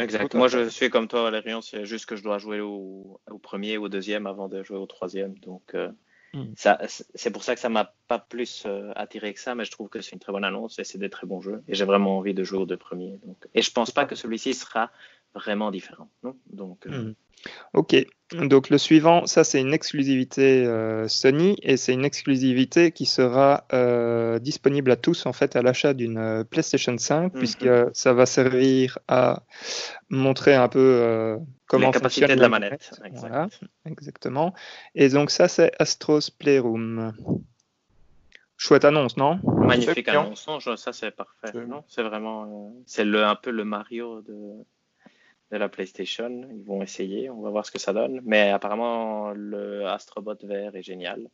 Exact. 0.02 0.34
Moi, 0.34 0.48
je 0.48 0.68
suis 0.68 0.90
comme 0.90 1.08
toi, 1.08 1.22
Valérian. 1.22 1.60
C'est 1.60 1.84
juste 1.84 2.06
que 2.06 2.16
je 2.16 2.22
dois 2.22 2.38
jouer 2.38 2.60
au, 2.60 3.20
premier 3.42 3.78
ou 3.78 3.84
au 3.84 3.88
deuxième 3.88 4.26
avant 4.26 4.48
de 4.48 4.62
jouer 4.62 4.78
au 4.78 4.86
troisième. 4.86 5.38
Donc, 5.38 5.62
euh, 5.74 5.90
hmm. 6.34 6.52
ça, 6.56 6.78
c'est 6.86 7.30
pour 7.30 7.44
ça 7.44 7.54
que 7.54 7.60
ça 7.60 7.68
m'a 7.68 7.94
pas 8.08 8.18
plus 8.18 8.64
euh, 8.66 8.92
attiré 8.96 9.34
que 9.34 9.40
ça, 9.40 9.54
mais 9.54 9.64
je 9.64 9.70
trouve 9.70 9.88
que 9.88 10.00
c'est 10.00 10.12
une 10.12 10.18
très 10.18 10.32
bonne 10.32 10.44
annonce 10.44 10.78
et 10.78 10.84
c'est 10.84 10.98
des 10.98 11.10
très 11.10 11.26
bons 11.26 11.40
jeux. 11.40 11.62
Et 11.68 11.74
j'ai 11.74 11.84
vraiment 11.84 12.18
envie 12.18 12.34
de 12.34 12.44
jouer 12.44 12.58
aux 12.58 12.66
deux 12.66 12.76
premiers. 12.76 13.18
Donc, 13.24 13.46
et 13.54 13.62
je 13.62 13.70
pense 13.70 13.90
pas 13.90 14.04
que 14.04 14.14
celui-ci 14.14 14.54
sera 14.54 14.90
vraiment 15.34 15.70
différent. 15.70 16.08
Non? 16.22 16.36
Donc, 16.50 16.86
euh, 16.86 16.90
hmm. 16.90 17.14
Ok, 17.74 17.96
donc 18.32 18.70
le 18.70 18.78
suivant, 18.78 19.26
ça 19.26 19.42
c'est 19.42 19.60
une 19.60 19.72
exclusivité 19.72 20.64
euh, 20.64 21.08
Sony 21.08 21.56
et 21.62 21.76
c'est 21.76 21.92
une 21.92 22.04
exclusivité 22.04 22.92
qui 22.92 23.04
sera 23.04 23.66
euh, 23.72 24.38
disponible 24.38 24.92
à 24.92 24.96
tous 24.96 25.26
en 25.26 25.32
fait 25.32 25.56
à 25.56 25.62
l'achat 25.62 25.92
d'une 25.92 26.44
PlayStation 26.48 26.96
5 26.96 27.32
mhm. 27.32 27.38
puisque 27.38 27.68
ça 27.94 28.12
va 28.12 28.26
servir 28.26 28.98
à 29.08 29.42
montrer 30.08 30.54
un 30.54 30.68
peu 30.68 31.36
comment 31.66 31.88
Les 31.88 31.92
capacités 31.92 32.36
de 32.36 32.40
la 32.40 32.48
manette. 32.48 32.92
Voilà, 33.14 33.48
exactement. 33.86 34.54
Et 34.94 35.08
donc 35.08 35.30
ça 35.30 35.48
c'est 35.48 35.72
Astros 35.80 36.30
Playroom. 36.38 37.12
Chouette 38.56 38.84
annonce, 38.84 39.16
non? 39.16 39.40
Magnifique 39.42 40.06
annonce, 40.06 40.48
ça 40.76 40.92
c'est 40.92 41.10
parfait. 41.10 41.50
C'est 41.88 42.04
vraiment, 42.04 42.72
c'est 42.86 43.04
le 43.04 43.24
un 43.24 43.34
peu 43.34 43.50
le 43.50 43.64
Mario 43.64 44.22
de 44.22 44.64
de 45.52 45.58
la 45.58 45.68
PlayStation. 45.68 46.48
Ils 46.50 46.64
vont 46.64 46.82
essayer, 46.82 47.30
on 47.30 47.42
va 47.42 47.50
voir 47.50 47.66
ce 47.66 47.70
que 47.70 47.78
ça 47.78 47.92
donne. 47.92 48.20
Mais 48.24 48.50
apparemment, 48.50 49.30
le 49.30 49.86
Astrobot 49.86 50.36
vert 50.42 50.74
est 50.74 50.82
génial. 50.82 51.28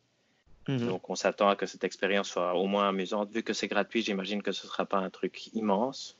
Mhm. 0.67 0.87
Donc, 0.87 1.09
on 1.09 1.15
s'attend 1.15 1.49
à 1.49 1.55
que 1.55 1.65
cette 1.65 1.83
expérience 1.83 2.29
soit 2.29 2.53
au 2.53 2.67
moins 2.67 2.89
amusante. 2.89 3.31
Vu 3.31 3.43
que 3.43 3.53
c'est 3.53 3.67
gratuit, 3.67 4.01
j'imagine 4.01 4.43
que 4.43 4.51
ce 4.51 4.65
ne 4.65 4.69
sera 4.69 4.85
pas 4.85 4.97
un 4.97 5.09
truc 5.09 5.47
immense. 5.53 6.17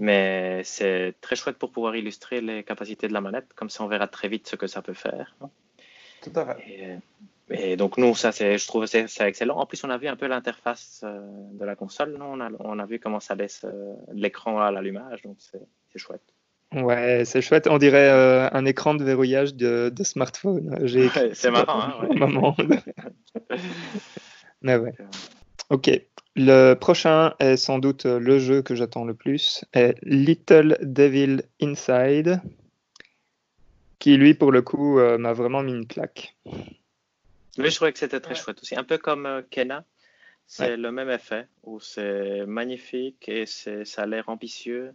Mais 0.00 0.62
c'est 0.64 1.14
très 1.22 1.34
chouette 1.34 1.56
pour 1.56 1.70
pouvoir 1.70 1.96
illustrer 1.96 2.42
les 2.42 2.62
capacités 2.62 3.08
de 3.08 3.12
la 3.14 3.22
manette. 3.22 3.52
Comme 3.54 3.70
ça, 3.70 3.84
on 3.84 3.86
verra 3.86 4.06
très 4.06 4.28
vite 4.28 4.46
ce 4.48 4.56
que 4.56 4.66
ça 4.66 4.82
peut 4.82 4.92
faire. 4.92 5.34
Tout 6.22 6.32
à 6.34 6.54
fait. 6.54 7.00
Et, 7.48 7.76
donc, 7.76 7.96
nous, 7.96 8.14
ça, 8.14 8.32
je 8.32 8.66
trouve 8.66 8.86
c'est 8.86 9.06
excellent. 9.20 9.56
En 9.56 9.66
plus, 9.66 9.82
on 9.84 9.90
a 9.90 9.96
vu 9.96 10.08
un 10.08 10.16
peu 10.16 10.26
l'interface 10.26 11.02
euh, 11.04 11.20
de 11.52 11.64
la 11.64 11.76
console. 11.76 12.18
On, 12.20 12.40
a, 12.40 12.50
on 12.58 12.78
a 12.78 12.86
vu 12.86 12.98
comment 12.98 13.20
ça 13.20 13.34
laisse 13.34 13.64
euh, 13.64 13.94
l'écran 14.12 14.60
à 14.60 14.70
l'allumage. 14.70 15.22
Donc, 15.22 15.36
c'est 15.38 15.98
chouette. 15.98 16.35
Ouais, 16.74 17.24
c'est 17.24 17.42
chouette. 17.42 17.68
On 17.68 17.78
dirait 17.78 18.10
euh, 18.10 18.48
un 18.52 18.64
écran 18.64 18.94
de 18.94 19.04
verrouillage 19.04 19.54
de, 19.54 19.92
smartphone. 20.02 20.76
c'est 21.34 21.50
marrant. 21.50 21.98
Hein, 22.02 22.56
Mais 24.62 24.76
ouais. 24.76 24.94
Ok. 25.70 25.90
Le 26.34 26.74
prochain 26.74 27.34
est 27.38 27.56
sans 27.56 27.78
doute 27.78 28.04
le 28.04 28.38
jeu 28.38 28.62
que 28.62 28.74
j'attends 28.74 29.04
le 29.04 29.14
plus, 29.14 29.64
est 29.72 29.94
Little 30.02 30.76
Devil 30.82 31.42
Inside, 31.62 32.42
qui 33.98 34.18
lui, 34.18 34.34
pour 34.34 34.52
le 34.52 34.60
coup, 34.60 34.98
euh, 34.98 35.16
m'a 35.16 35.32
vraiment 35.32 35.62
mis 35.62 35.72
une 35.72 35.86
claque. 35.86 36.36
Oui, 36.44 37.70
je 37.70 37.74
trouvais 37.74 37.92
que 37.92 37.98
c'était 37.98 38.20
très 38.20 38.34
chouette 38.34 38.60
aussi. 38.60 38.76
Un 38.76 38.84
peu 38.84 38.98
comme 38.98 39.24
euh, 39.24 39.40
Kena, 39.50 39.84
c'est 40.46 40.76
le 40.76 40.92
même 40.92 41.08
effet, 41.08 41.48
où 41.62 41.80
c'est 41.80 42.44
magnifique 42.44 43.28
et 43.28 43.46
ça 43.46 44.02
a 44.02 44.06
l'air 44.06 44.28
ambitieux 44.28 44.94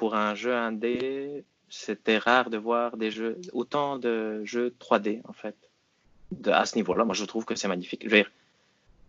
pour 0.00 0.14
un 0.14 0.34
jeu 0.34 0.54
indé, 0.54 1.44
c'était 1.68 2.16
rare 2.16 2.48
de 2.48 2.56
voir 2.56 2.96
des 2.96 3.10
jeux, 3.10 3.38
autant 3.52 3.98
de 3.98 4.42
jeux 4.46 4.74
3D 4.80 5.20
en 5.28 5.34
fait. 5.34 5.54
De, 6.32 6.50
à 6.50 6.64
ce 6.64 6.76
niveau-là, 6.76 7.04
moi 7.04 7.14
je 7.14 7.26
trouve 7.26 7.44
que 7.44 7.54
c'est 7.54 7.68
magnifique. 7.68 8.06
il, 8.10 8.24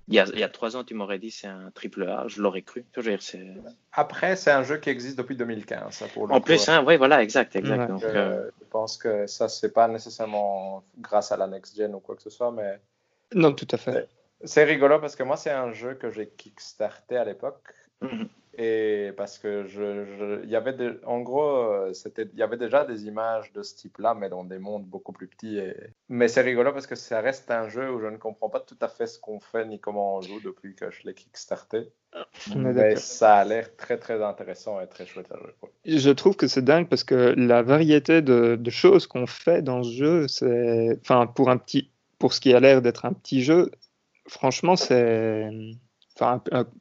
y 0.10 0.20
a, 0.20 0.26
il 0.34 0.40
y 0.40 0.44
a 0.44 0.50
trois 0.50 0.76
ans, 0.76 0.84
tu 0.84 0.94
m'aurais 0.94 1.18
dit 1.18 1.32
c'est 1.32 1.48
un 1.48 1.72
triple 1.74 2.04
A, 2.10 2.28
je 2.28 2.42
l'aurais 2.42 2.62
cru. 2.62 2.84
Après, 3.94 4.36
c'est 4.36 4.52
un 4.52 4.64
jeu 4.64 4.80
qui 4.80 4.90
existe 4.90 5.18
depuis 5.18 5.38
2015. 5.38 6.04
pour 6.14 6.30
en 6.30 6.42
plus, 6.42 6.68
hein, 6.68 6.84
oui, 6.86 6.98
voilà, 6.98 7.24
exact. 7.24 7.56
exact. 7.56 7.88
Donc, 7.88 8.04
euh, 8.04 8.50
Je 8.60 8.66
pense 8.70 8.98
que 8.98 9.28
ça, 9.28 9.48
c'est 9.48 9.72
pas 9.72 9.88
nécessairement 9.88 10.84
grâce 11.00 11.32
à 11.32 11.38
la 11.38 11.48
next-gen 11.48 11.96
ou 11.96 12.02
quoi 12.02 12.18
que 12.18 12.22
ce 12.22 12.30
soit, 12.30 12.52
mais. 12.52 12.82
Non, 13.34 13.54
tout 13.54 13.68
à 13.72 13.78
fait. 13.78 14.10
C'est 14.44 14.66
rigolo 14.66 15.00
parce 15.00 15.16
que 15.16 15.24
moi, 15.24 15.38
c'est 15.38 15.52
un 15.52 15.72
jeu 15.72 15.94
que 15.94 16.12
j'ai 16.12 16.28
kickstarté 16.28 17.16
à 17.16 17.24
l'époque. 17.24 17.74
Mhm. 18.02 18.28
Et 18.58 19.12
parce 19.16 19.38
que 19.40 19.66
je, 19.66 20.46
y 20.46 20.56
avait 20.56 20.76
en 21.06 21.22
gros, 21.22 21.72
euh, 21.72 21.94
c'était, 21.94 22.28
il 22.34 22.38
y 22.38 22.44
avait 22.44 22.58
déjà 22.58 22.84
des 22.84 23.06
images 23.06 23.54
de 23.54 23.64
ce 23.64 23.76
type-là, 23.76 24.14
mais 24.14 24.30
dans 24.30 24.44
des 24.44 24.60
mondes 24.60 24.86
beaucoup 24.86 25.14
plus 25.14 25.28
petits. 25.28 25.58
Et... 25.58 25.74
Mais 26.10 26.28
c'est 26.28 26.42
rigolo 26.42 26.74
parce 26.74 26.88
que 26.88 26.96
ça 26.96 27.22
reste 27.22 27.50
un 27.50 27.70
jeu 27.70 27.90
où 27.92 28.02
je 28.02 28.08
ne 28.08 28.18
comprends 28.18 28.50
pas 28.50 28.60
tout 28.60 28.78
à 28.82 28.90
fait 28.90 29.08
ce 29.08 29.20
qu'on 29.20 29.40
fait 29.40 29.66
ni 29.66 29.80
comment 29.80 30.18
on 30.18 30.22
joue 30.22 30.42
depuis 30.42 30.76
que 30.76 30.92
je 30.92 31.04
l'ai 31.06 31.14
kickstarté. 31.14 31.92
Mais 32.56 32.98
ça 32.98 33.36
a 33.36 33.46
l'air 33.46 33.74
très 33.78 33.98
très 33.98 34.22
intéressant 34.22 34.82
et 34.82 34.88
très 34.88 35.06
chouette 35.06 35.32
à 35.32 35.38
jouer. 35.38 35.54
Je 35.86 36.10
trouve 36.10 36.36
que 36.36 36.48
c'est 36.48 36.64
dingue 36.64 36.90
parce 36.90 37.06
que 37.06 37.34
la 37.38 37.62
variété 37.62 38.22
de, 38.22 38.58
de 38.58 38.70
choses 38.70 39.08
qu'on 39.08 39.28
fait 39.28 39.62
dans 39.62 39.82
ce 39.84 39.92
jeu, 39.92 40.28
c'est, 40.28 41.00
enfin, 41.02 41.26
pour 41.26 41.50
un 41.50 41.58
petit, 41.58 41.90
pour 42.20 42.34
ce 42.34 42.42
qui 42.42 42.54
a 42.54 42.60
l'air 42.60 42.82
d'être 42.82 43.06
un 43.06 43.14
petit 43.14 43.44
jeu, 43.44 43.72
franchement, 44.28 44.76
c'est 44.76 45.50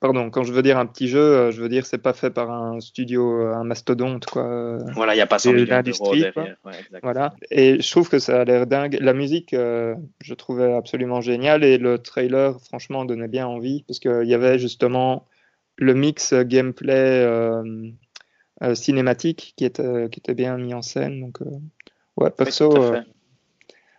pardon, 0.00 0.30
quand 0.30 0.44
je 0.44 0.52
veux 0.52 0.62
dire 0.62 0.78
un 0.78 0.86
petit 0.86 1.08
jeu, 1.08 1.20
euh, 1.20 1.50
je 1.50 1.60
veux 1.60 1.68
dire 1.68 1.86
c'est 1.86 1.98
pas 1.98 2.12
fait 2.12 2.30
par 2.30 2.50
un 2.50 2.80
studio, 2.80 3.40
euh, 3.40 3.54
un 3.54 3.64
mastodonte, 3.64 4.26
quoi. 4.26 4.78
Voilà, 4.94 5.14
il 5.14 5.16
n'y 5.16 5.22
a 5.22 5.26
pas 5.26 5.38
100 5.38 5.52
millions 5.52 5.82
d'euros 5.82 6.14
derrière. 6.14 6.56
voilà. 7.02 7.34
Et 7.50 7.80
je 7.80 7.90
trouve 7.90 8.08
que 8.08 8.18
ça 8.18 8.40
a 8.40 8.44
l'air 8.44 8.66
dingue. 8.66 8.98
La 9.00 9.14
musique, 9.14 9.54
euh, 9.54 9.94
je 10.20 10.34
trouvais 10.34 10.74
absolument 10.74 11.20
géniale 11.20 11.64
et 11.64 11.78
le 11.78 11.98
trailer, 11.98 12.60
franchement, 12.60 13.04
donnait 13.04 13.28
bien 13.28 13.46
envie 13.46 13.84
parce 13.86 13.98
qu'il 13.98 14.26
y 14.26 14.34
avait 14.34 14.58
justement 14.58 15.26
le 15.76 15.94
mix 15.94 16.34
gameplay 16.34 17.26
cinématique 18.74 19.54
qui 19.56 19.64
était, 19.64 20.08
qui 20.10 20.20
était 20.20 20.34
bien 20.34 20.58
mis 20.58 20.74
en 20.74 20.82
scène. 20.82 21.20
Donc, 21.20 21.38
ouais, 22.16 22.30
perso. 22.30 22.94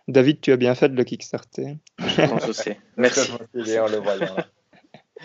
David, 0.08 0.40
tu 0.40 0.52
as 0.52 0.56
bien 0.56 0.74
fait 0.74 0.88
de 0.88 0.96
le 0.96 1.04
kickstarter. 1.04 1.78
Je 1.98 2.26
pense 2.28 2.48
aussi. 2.48 2.70
Merci. 2.96 3.32
le 3.54 4.00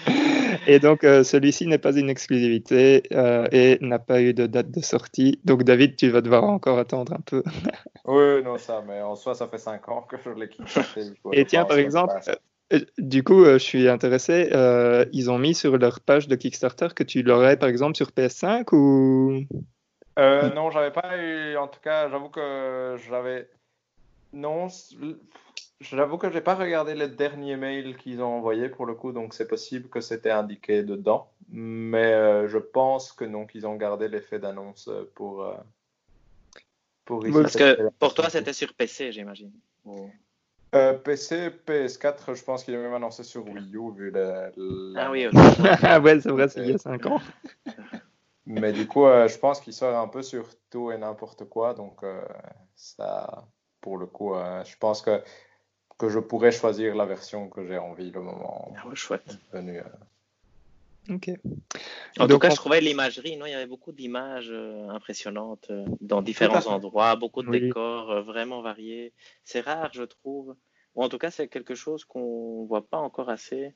et 0.67 0.79
donc, 0.79 1.03
euh, 1.03 1.23
celui-ci 1.23 1.67
n'est 1.67 1.77
pas 1.77 1.95
une 1.95 2.09
exclusivité 2.09 3.03
euh, 3.11 3.47
et 3.51 3.77
n'a 3.81 3.99
pas 3.99 4.21
eu 4.21 4.33
de 4.33 4.45
date 4.45 4.71
de 4.71 4.81
sortie. 4.81 5.39
Donc, 5.43 5.63
David, 5.63 5.95
tu 5.95 6.09
vas 6.09 6.21
devoir 6.21 6.43
encore 6.43 6.79
attendre 6.79 7.13
un 7.13 7.21
peu. 7.21 7.43
oui, 8.05 8.43
non, 8.43 8.57
ça, 8.57 8.83
mais 8.87 9.01
en 9.01 9.15
soi, 9.15 9.35
ça 9.35 9.47
fait 9.47 9.57
5 9.57 9.87
ans 9.89 10.05
que 10.09 10.17
je 10.23 10.29
l'ai 10.31 10.49
quitté. 10.49 10.81
Et 11.33 11.45
tiens, 11.45 11.65
par 11.65 11.77
exemple, 11.77 12.13
euh, 12.73 12.79
du 12.97 13.23
coup, 13.23 13.45
je 13.45 13.57
suis 13.57 13.87
intéressé. 13.87 14.49
ils 15.13 15.31
ont 15.31 15.37
mis 15.37 15.53
sur 15.53 15.77
leur 15.77 15.99
page 15.99 16.27
de 16.27 16.35
Kickstarter 16.35 16.89
que 16.95 17.03
tu 17.03 17.23
l'aurais, 17.23 17.57
par 17.57 17.69
exemple, 17.69 17.95
sur 17.95 18.09
PS5 18.09 18.73
ou? 18.75 19.45
non, 20.17 20.71
j'avais 20.71 20.91
pas 20.91 21.17
eu. 21.17 21.57
En 21.57 21.67
tout 21.67 21.79
cas, 21.81 22.09
j'avoue 22.09 22.29
que 22.29 22.95
j'avais. 23.09 23.49
Non, 24.33 24.67
J'avoue 25.80 26.17
que 26.17 26.30
je 26.30 26.34
n'ai 26.34 26.41
pas 26.41 26.55
regardé 26.55 26.95
les 26.95 27.07
derniers 27.07 27.55
mails 27.55 27.97
qu'ils 27.97 28.21
ont 28.21 28.38
envoyés 28.38 28.67
pour 28.67 28.88
le 28.88 28.95
coup, 28.95 29.11
donc 29.11 29.36
c'est 29.36 29.47
possible 29.47 29.89
que 29.89 30.01
c'était 30.01 30.32
indiqué 30.32 30.82
dedans. 30.82 31.30
Mais 31.49 32.13
euh, 32.13 32.47
je 32.47 32.57
pense 32.57 33.11
que 33.11 33.25
non, 33.25 33.45
qu'ils 33.45 33.67
ont 33.67 33.75
gardé 33.75 34.07
l'effet 34.07 34.39
d'annonce 34.39 34.89
pour. 35.13 35.43
Euh, 35.43 35.53
pour 37.05 37.23
Parce 37.32 37.55
que 37.55 37.89
pour 37.99 38.15
toi, 38.15 38.30
c'était 38.30 38.53
sur 38.53 38.73
PC, 38.73 39.11
j'imagine. 39.11 39.51
Euh, 40.75 40.93
PC, 40.93 41.51
PS4, 41.67 42.36
je 42.36 42.43
pense 42.43 42.63
qu'il 42.63 42.73
est 42.73 42.82
même 42.82 42.93
annoncé 42.93 43.23
sur 43.23 43.47
Wii 43.47 43.75
U 43.75 43.93
vu 43.95 44.09
la. 44.09 44.49
Ah 44.95 45.11
oui, 45.11 45.28
ah 45.84 45.99
ouais, 45.99 46.19
c'est 46.19 46.32
vrai, 46.32 46.49
c'est 46.49 46.61
il 46.61 46.71
y 46.71 46.73
a 46.73 46.80
5 46.80 47.05
ans. 47.05 47.21
Mais 48.47 48.73
du 48.73 48.88
coup, 48.88 49.05
je 49.05 49.38
pense 49.38 49.61
qu'il 49.61 49.73
sort 49.73 49.95
un 49.95 50.07
peu 50.07 50.23
sur 50.23 50.47
tout 50.71 50.91
et 50.91 50.97
n'importe 50.97 51.45
quoi, 51.45 51.73
donc 51.73 52.01
ça, 52.75 53.45
pour 53.82 53.97
le 53.97 54.05
coup, 54.05 54.34
je 54.65 54.75
pense 54.78 55.01
que 55.01 55.21
que 55.97 56.09
je 56.09 56.19
pourrais 56.19 56.51
choisir 56.51 56.95
la 56.95 57.05
version 57.05 57.49
que 57.49 57.65
j'ai 57.65 57.77
envie 57.77 58.11
le 58.11 58.21
moment 58.21 58.73
ah 58.77 58.93
chouette. 58.93 59.37
venu. 59.51 59.79
Euh. 59.79 59.83
Ok. 61.13 61.31
En 62.19 62.27
tout 62.27 62.37
cas, 62.37 62.49
je 62.49 62.55
trouvais 62.55 62.81
l'imagerie, 62.81 63.37
non, 63.37 63.45
il 63.45 63.51
y 63.51 63.55
avait 63.55 63.65
beaucoup 63.65 63.93
d'images 63.93 64.49
euh, 64.51 64.89
impressionnantes 64.89 65.67
euh, 65.69 65.85
dans 66.01 66.21
différents 66.21 66.67
endroits, 66.67 67.15
beaucoup 67.15 67.43
de 67.43 67.51
décors 67.51 68.21
vraiment 68.23 68.61
variés. 68.61 69.13
C'est 69.43 69.61
rare, 69.61 69.89
je 69.93 70.03
trouve. 70.03 70.55
Ou 70.95 71.03
en 71.03 71.09
tout 71.09 71.17
cas, 71.17 71.31
c'est 71.31 71.47
quelque 71.47 71.75
chose 71.75 72.03
qu'on 72.03 72.65
voit 72.65 72.85
pas 72.85 72.97
encore 72.97 73.29
assez. 73.29 73.73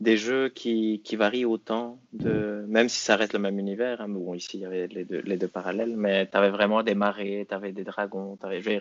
Des 0.00 0.16
jeux 0.16 0.48
qui, 0.48 1.00
qui, 1.04 1.16
varient 1.16 1.44
autant, 1.44 2.00
de, 2.12 2.64
même 2.68 2.88
si 2.88 2.98
ça 2.98 3.16
reste 3.16 3.32
le 3.34 3.38
même 3.38 3.58
univers. 3.58 4.00
Hein, 4.00 4.08
bon, 4.08 4.34
ici, 4.34 4.58
il 4.58 4.60
y 4.60 4.66
avait 4.66 4.86
les 4.86 5.04
deux, 5.04 5.20
les 5.20 5.36
deux 5.36 5.48
parallèles, 5.48 5.96
mais 5.96 6.28
tu 6.28 6.36
avais 6.36 6.50
vraiment 6.50 6.82
des 6.82 6.94
marées, 6.94 7.46
tu 7.48 7.54
avais 7.54 7.72
des 7.72 7.84
dragons, 7.84 8.36
tu 8.36 8.46
avais. 8.46 8.62
Je 8.62 8.80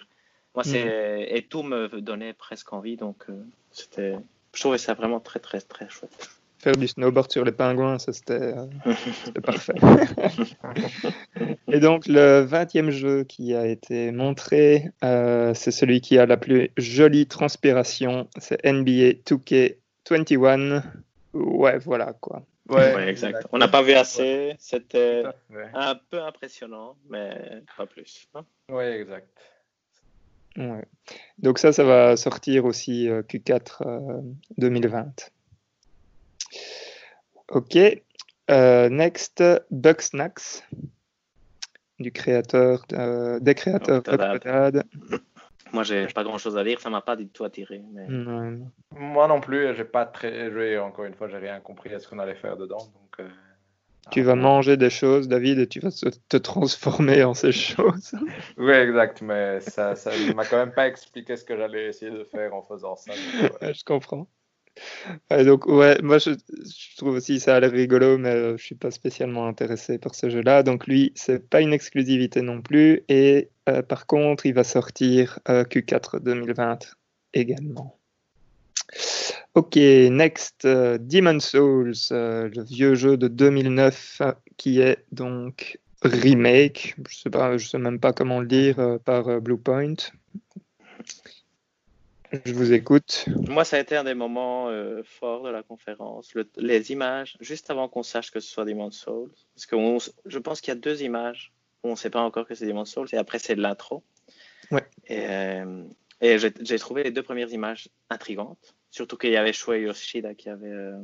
moi, 0.55 0.63
c'est 0.63 0.85
mm. 0.85 1.35
et 1.35 1.41
tout 1.43 1.63
me 1.63 2.01
donnait 2.01 2.33
presque 2.33 2.73
envie, 2.73 2.97
donc 2.97 3.23
euh, 3.29 3.33
c'était, 3.71 4.15
je 4.53 4.59
trouvais 4.59 4.77
ça 4.77 4.93
vraiment 4.93 5.19
très 5.19 5.39
très 5.39 5.61
très 5.61 5.89
chouette. 5.89 6.29
Faire 6.59 6.75
du 6.75 6.87
snowboard 6.87 7.31
sur 7.31 7.43
les 7.43 7.51
pingouins, 7.51 7.97
ça 7.97 8.13
c'était, 8.13 8.53
euh, 8.55 8.67
parfait. 9.43 9.73
et 11.71 11.79
donc 11.79 12.05
le 12.05 12.45
20e 12.45 12.91
jeu 12.91 13.23
qui 13.23 13.55
a 13.55 13.65
été 13.65 14.11
montré, 14.11 14.91
euh, 15.03 15.53
c'est 15.55 15.71
celui 15.71 16.01
qui 16.01 16.19
a 16.19 16.25
la 16.25 16.37
plus 16.37 16.69
jolie 16.77 17.25
transpiration, 17.25 18.27
c'est 18.37 18.63
NBA 18.63 19.21
2K21. 19.25 20.83
Ouais, 21.33 21.79
voilà 21.79 22.13
quoi. 22.13 22.43
Ouais, 22.69 23.09
exact. 23.09 23.47
On 23.51 23.57
n'a 23.57 23.67
pas 23.67 23.81
vu 23.81 23.93
assez, 23.93 24.55
c'était 24.59 25.23
un 25.73 25.95
peu 26.09 26.21
impressionnant, 26.21 26.95
mais 27.09 27.63
pas 27.75 27.85
plus. 27.85 28.27
Hein. 28.35 28.45
Oui, 28.69 28.83
exact. 28.83 29.27
Donc 31.37 31.59
ça, 31.59 31.71
ça 31.71 31.83
va 31.83 32.17
sortir 32.17 32.65
aussi 32.65 33.07
Q4 33.07 34.21
2020. 34.57 35.31
Ok. 37.49 37.77
Euh, 38.49 38.89
next, 38.89 39.43
Bugsnax, 39.71 40.63
du 41.99 42.11
créateur, 42.11 42.83
des 43.41 43.55
créateurs 43.55 43.99
Octodad. 43.99 44.83
Moi, 45.73 45.83
j'ai 45.83 46.07
pas 46.07 46.23
grand 46.25 46.37
chose 46.37 46.57
à 46.57 46.63
dire, 46.65 46.81
ça 46.81 46.89
m'a 46.89 47.01
pas 47.01 47.15
du 47.15 47.27
tout 47.29 47.45
attiré. 47.45 47.81
Moi 48.91 49.27
non 49.29 49.39
plus, 49.39 49.73
j'ai 49.75 49.85
pas 49.85 50.05
très 50.05 50.51
joué, 50.51 50.77
encore 50.77 51.05
une 51.05 51.13
fois, 51.13 51.29
j'ai 51.29 51.37
rien 51.37 51.61
compris 51.61 51.93
à 51.93 51.99
ce 51.99 52.09
qu'on 52.09 52.19
allait 52.19 52.35
faire 52.35 52.57
dedans. 52.57 52.79
Donc, 52.79 53.19
euh, 53.19 53.29
tu 54.09 54.21
vas 54.23 54.35
manger 54.35 54.77
des 54.77 54.89
choses, 54.89 55.27
David, 55.27 55.59
et 55.59 55.67
tu 55.67 55.79
vas 55.79 55.91
te 56.29 56.37
transformer 56.37 57.23
en 57.23 57.33
ces 57.33 57.51
choses. 57.51 58.11
Oui, 58.57 58.73
exact, 58.73 59.21
mais 59.21 59.59
ça 59.61 59.93
ne 59.93 60.33
m'a 60.33 60.45
quand 60.45 60.57
même 60.57 60.73
pas 60.73 60.87
expliqué 60.87 61.35
ce 61.35 61.43
que 61.43 61.55
j'allais 61.55 61.87
essayer 61.87 62.11
de 62.11 62.23
faire 62.23 62.53
en 62.53 62.63
faisant 62.63 62.95
ça. 62.95 63.11
Je 63.61 63.83
comprends. 63.83 64.27
donc 65.29 65.65
ouais, 65.65 65.97
moi 66.01 66.17
je, 66.17 66.31
trouve 66.97 67.15
aussi 67.15 67.39
ça 67.39 67.55
a 67.55 67.59
l'air 67.59 67.71
rigolo, 67.71 68.17
mais 68.17 68.33
je 68.33 68.57
je 68.57 68.63
suis 68.63 68.75
pas 68.75 68.91
spécialement 68.91 69.47
intéressé 69.47 69.97
par 69.97 70.15
ce 70.15 70.29
jeu-là. 70.29 70.63
Donc 70.63 70.87
lui, 70.87 71.11
c'est 71.15 71.49
pas 71.49 71.61
une 71.61 71.73
exclusivité 71.73 72.41
non 72.41 72.61
plus. 72.61 73.03
Et 73.09 73.49
par 73.87 74.07
contre, 74.07 74.45
il 74.45 74.53
va 74.53 74.63
sortir 74.63 75.39
Q4 75.45 76.21
2020 76.23 76.79
également. 77.33 77.97
Ok, 79.53 79.75
next, 79.75 80.63
uh, 80.63 80.97
Demon 80.99 81.39
Souls, 81.39 81.93
uh, 82.11 82.47
le 82.47 82.63
vieux 82.63 82.95
jeu 82.95 83.17
de 83.17 83.27
2009 83.27 84.21
qui 84.55 84.79
est 84.79 85.05
donc 85.11 85.77
remake, 86.03 86.95
je 87.09 87.17
sais 87.17 87.29
pas, 87.29 87.57
je 87.57 87.67
sais 87.67 87.77
même 87.77 87.99
pas 87.99 88.13
comment 88.13 88.39
le 88.39 88.47
dire, 88.47 88.79
euh, 88.79 88.97
par 88.97 89.27
euh, 89.27 89.39
Bluepoint. 89.39 89.95
Je 92.45 92.53
vous 92.53 92.71
écoute. 92.71 93.25
Moi, 93.49 93.65
ça 93.65 93.75
a 93.75 93.79
été 93.79 93.97
un 93.97 94.05
des 94.05 94.13
moments 94.13 94.69
euh, 94.69 95.01
forts 95.03 95.43
de 95.43 95.49
la 95.49 95.63
conférence. 95.63 96.33
les 96.55 96.91
images, 96.91 97.35
juste 97.41 97.69
avant 97.69 97.89
qu'on 97.89 98.03
sache 98.03 98.31
que 98.31 98.39
ce 98.39 98.49
soit 98.49 98.65
Demon 98.65 98.89
Souls, 98.89 99.31
parce 99.53 99.65
que 99.65 99.75
je 100.25 100.39
pense 100.39 100.61
qu'il 100.61 100.73
y 100.73 100.77
a 100.77 100.79
deux 100.79 101.03
images 101.03 101.51
où 101.83 101.89
on 101.89 101.91
ne 101.91 101.95
sait 101.97 102.09
pas 102.09 102.21
encore 102.21 102.47
que 102.47 102.55
c'est 102.55 102.67
Demon 102.67 102.85
Souls, 102.85 103.09
et 103.11 103.17
après 103.17 103.37
c'est 103.37 103.55
de 103.55 103.61
l'intro. 103.61 104.03
Ouais. 104.71 104.87
Et, 105.07 105.27
et 106.21 106.37
j'ai 106.37 106.79
trouvé 106.79 107.03
les 107.03 107.11
deux 107.11 107.23
premières 107.23 107.51
images 107.51 107.89
intrigantes. 108.09 108.75
Surtout 108.91 109.17
qu'il 109.17 109.31
y 109.31 109.37
avait 109.37 109.53
Shuei 109.53 109.81
Yoshida 109.81 110.35
qui, 110.35 110.49
avait, 110.49 110.67
euh, 110.67 111.01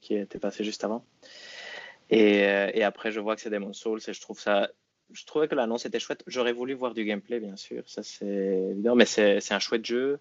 qui 0.00 0.14
était 0.14 0.38
passé 0.38 0.62
juste 0.62 0.84
avant. 0.84 1.04
Et, 2.10 2.46
euh, 2.46 2.70
et, 2.74 2.84
après, 2.84 3.10
je 3.10 3.18
vois 3.18 3.34
que 3.34 3.40
c'est 3.40 3.50
Demon 3.50 3.72
Souls 3.72 4.00
et 4.06 4.12
je 4.12 4.20
trouve 4.20 4.38
ça. 4.38 4.68
Je 5.12 5.24
trouvais 5.24 5.48
que 5.48 5.54
l'annonce 5.54 5.86
était 5.86 5.98
chouette. 5.98 6.22
J'aurais 6.26 6.52
voulu 6.52 6.74
voir 6.74 6.94
du 6.94 7.04
gameplay, 7.04 7.40
bien 7.40 7.56
sûr, 7.56 7.82
ça 7.88 8.04
c'est 8.04 8.26
évident, 8.26 8.94
mais 8.94 9.06
c'est 9.06 9.52
un 9.52 9.58
chouette 9.58 9.84
jeu. 9.84 10.20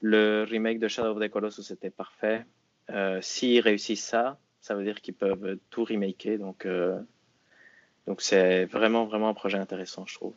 Le 0.00 0.46
remake 0.48 0.78
de 0.78 0.86
Shadow 0.86 1.16
of 1.16 1.20
the 1.20 1.28
Colossus 1.28 1.72
était 1.72 1.90
parfait. 1.90 2.44
Euh, 2.90 3.20
S'ils 3.22 3.60
réussissent 3.60 4.04
ça, 4.04 4.38
ça 4.60 4.76
veut 4.76 4.84
dire 4.84 5.00
qu'ils 5.00 5.14
peuvent 5.14 5.58
tout 5.70 5.84
remaker. 5.84 6.38
Donc, 6.38 6.68
donc 8.06 8.20
c'est 8.20 8.66
vraiment, 8.66 9.06
vraiment 9.06 9.30
un 9.30 9.34
projet 9.34 9.58
intéressant, 9.58 10.06
je 10.06 10.14
trouve. 10.14 10.34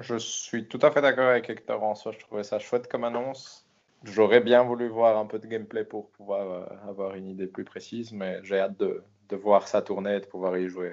Je 0.00 0.16
suis 0.16 0.66
tout 0.66 0.78
à 0.80 0.90
fait 0.90 1.02
d'accord 1.02 1.28
avec 1.28 1.50
Hector 1.50 1.82
en 1.82 1.94
soi. 1.94 2.12
Je 2.12 2.18
trouvais 2.18 2.42
ça 2.42 2.58
chouette 2.58 2.88
comme 2.88 3.04
annonce. 3.04 3.65
J'aurais 4.06 4.40
bien 4.40 4.62
voulu 4.62 4.88
voir 4.88 5.18
un 5.18 5.26
peu 5.26 5.38
de 5.38 5.46
gameplay 5.46 5.84
pour 5.84 6.10
pouvoir 6.10 6.50
euh, 6.50 6.90
avoir 6.90 7.14
une 7.14 7.26
idée 7.26 7.46
plus 7.46 7.64
précise, 7.64 8.12
mais 8.12 8.38
j'ai 8.44 8.58
hâte 8.58 8.78
de, 8.78 9.02
de, 9.28 9.36
voir 9.36 9.66
ça 9.66 9.82
tourner 9.82 10.16
et 10.16 10.20
de 10.20 10.26
pouvoir 10.26 10.56
y 10.56 10.68
jouer 10.68 10.92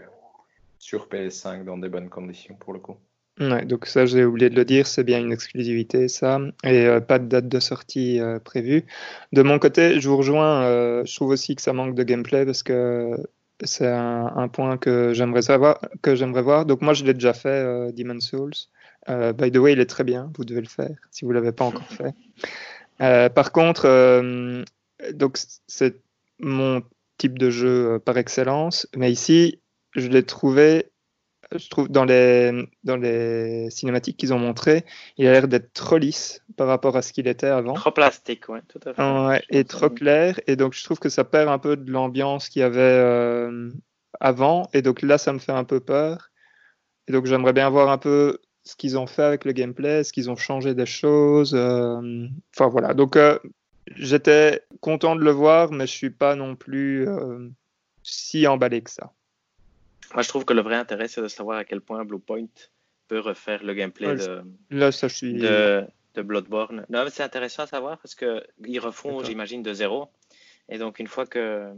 sur 0.80 1.08
PS5 1.08 1.64
dans 1.64 1.78
des 1.78 1.90
bonnes 1.90 2.10
conditions 2.10 2.56
pour 2.56 2.74
le 2.74 2.80
coup. 2.80 2.98
Ouais, 3.40 3.66
donc 3.66 3.88
ça 3.88 4.06
j'ai 4.06 4.26
oublié 4.26 4.50
de 4.50 4.56
le 4.56 4.66
dire, 4.66 4.86
c'est 4.86 5.04
bien 5.04 5.20
une 5.20 5.32
exclusivité 5.32 6.08
ça, 6.08 6.40
et 6.64 6.86
euh, 6.86 7.00
pas 7.00 7.18
de 7.18 7.26
date 7.26 7.48
de 7.48 7.60
sortie 7.60 8.20
euh, 8.20 8.40
prévue. 8.40 8.86
De 9.32 9.42
mon 9.42 9.58
côté, 9.58 10.00
je 10.00 10.08
vous 10.08 10.18
rejoins, 10.18 11.04
je 11.04 11.16
trouve 11.16 11.30
aussi 11.30 11.56
que 11.56 11.62
ça 11.62 11.74
manque 11.74 11.96
de 11.96 12.04
gameplay 12.04 12.46
parce 12.46 12.62
que 12.62 13.16
c'est 13.64 13.88
un, 13.88 14.34
un, 14.36 14.48
point 14.48 14.78
que 14.78 15.14
j'aimerais 15.14 15.42
savoir, 15.44 15.80
que 16.02 16.16
j'aimerais 16.16 16.42
voir. 16.42 16.66
Donc 16.66 16.82
moi 16.82 16.94
je 16.94 17.06
l'ai 17.06 17.14
déjà 17.14 17.34
fait, 17.34 17.92
Demon's 17.94 18.26
Souls. 18.26 18.70
by 19.08 19.52
the 19.52 19.58
way, 19.58 19.74
il 19.74 19.80
est 19.80 19.90
très 19.90 20.04
bien, 20.04 20.32
vous 20.36 20.46
devez 20.46 20.62
le 20.62 20.68
faire 20.68 20.96
si 21.12 21.26
vous 21.26 21.32
l'avez 21.32 21.52
pas 21.52 21.66
encore 21.66 21.88
fait. 21.88 22.14
Euh, 23.02 23.30
par 23.30 23.52
contre, 23.52 23.86
euh, 23.86 24.64
donc 25.14 25.38
c'est 25.68 26.00
mon 26.40 26.84
type 27.18 27.38
de 27.38 27.50
jeu 27.50 27.94
euh, 27.94 28.00
par 28.00 28.18
excellence, 28.18 28.88
mais 28.96 29.12
ici, 29.12 29.60
je 29.96 30.08
l'ai 30.08 30.24
trouvé, 30.24 30.92
je 31.56 31.70
trouve 31.70 31.90
dans 31.90 32.06
les 32.06 32.52
dans 32.84 32.98
les 32.98 33.70
cinématiques 33.70 34.18
qu'ils 34.18 34.34
ont 34.34 34.40
montré, 34.40 34.86
il 35.18 35.28
a 35.28 35.32
l'air 35.32 35.48
d'être 35.48 35.74
trop 35.74 35.98
lisse 35.98 36.42
par 36.56 36.68
rapport 36.68 36.96
à 36.96 37.02
ce 37.02 37.14
qu'il 37.14 37.28
était 37.28 37.48
avant. 37.48 37.74
Trop 37.74 37.92
plastique, 37.92 38.50
ouais, 38.50 38.62
tout 38.68 38.80
à 38.86 38.94
fait. 38.94 39.02
Ouais, 39.02 39.44
et 39.50 39.64
trop 39.64 39.90
clair, 39.90 40.40
et 40.48 40.56
donc 40.56 40.74
je 40.74 40.84
trouve 40.84 41.00
que 41.00 41.10
ça 41.10 41.24
perd 41.24 41.50
un 41.50 41.60
peu 41.60 41.76
de 41.76 41.92
l'ambiance 41.92 42.50
qu'il 42.50 42.62
y 42.62 42.64
avait 42.64 43.50
avant, 44.20 44.70
et 44.74 44.82
donc 44.82 45.02
là, 45.02 45.18
ça 45.18 45.34
me 45.34 45.40
fait 45.40 45.52
un 45.52 45.64
peu 45.64 45.80
peur. 45.80 46.30
Et 47.08 47.12
donc 47.12 47.26
j'aimerais 47.26 47.54
bien 47.54 47.70
voir 47.70 47.90
un 47.90 47.98
peu 47.98 48.40
ce 48.64 48.76
qu'ils 48.76 48.98
ont 48.98 49.08
fait 49.08 49.24
avec 49.24 49.46
le 49.46 49.52
gameplay, 49.52 50.00
est-ce 50.00 50.14
qu'ils 50.14 50.30
ont 50.30 50.36
changé 50.36 50.74
des 50.74 50.86
choses. 50.86 51.54
Euh, 51.54 52.28
enfin 52.56 52.68
voilà, 52.68 52.94
donc 52.94 53.16
euh, 53.16 53.38
j'étais 53.96 54.62
content 54.80 55.16
de 55.16 55.22
le 55.22 55.32
voir, 55.32 55.72
mais 55.72 55.86
je 55.86 55.92
suis 55.92 56.10
pas 56.10 56.36
non 56.36 56.56
plus 56.56 57.08
euh, 57.08 57.50
si 58.04 58.48
emballé 58.48 58.82
que 58.82 58.90
ça. 58.90 59.12
Moi, 60.14 60.22
je 60.22 60.30
trouve 60.30 60.46
que 60.46 60.54
le 60.54 60.62
vrai 60.62 60.76
intérêt, 60.76 61.08
c'est 61.08 61.22
de 61.22 61.28
savoir 61.28 61.58
à 61.58 61.66
quel 61.66 61.82
point 61.82 62.06
Bluepoint 62.06 62.46
peut 63.08 63.20
refaire 63.20 63.64
le 63.64 63.74
gameplay 63.74 64.16
de, 64.16 64.44
là, 64.70 64.92
ça, 64.92 65.08
je 65.08 65.16
suis... 65.16 65.34
de, 65.34 65.86
de 66.14 66.22
Bloodborne. 66.22 66.86
Non, 66.90 67.04
c'est 67.10 67.24
intéressant 67.24 67.64
à 67.64 67.68
savoir 67.68 67.98
parce 67.98 68.16
qu'ils 68.16 68.80
refont, 68.80 69.24
j'imagine, 69.24 69.64
de 69.64 69.74
zéro. 69.74 70.10
Et 70.70 70.78
donc, 70.78 71.00
une 71.00 71.08
fois 71.08 71.26
que 71.26 71.74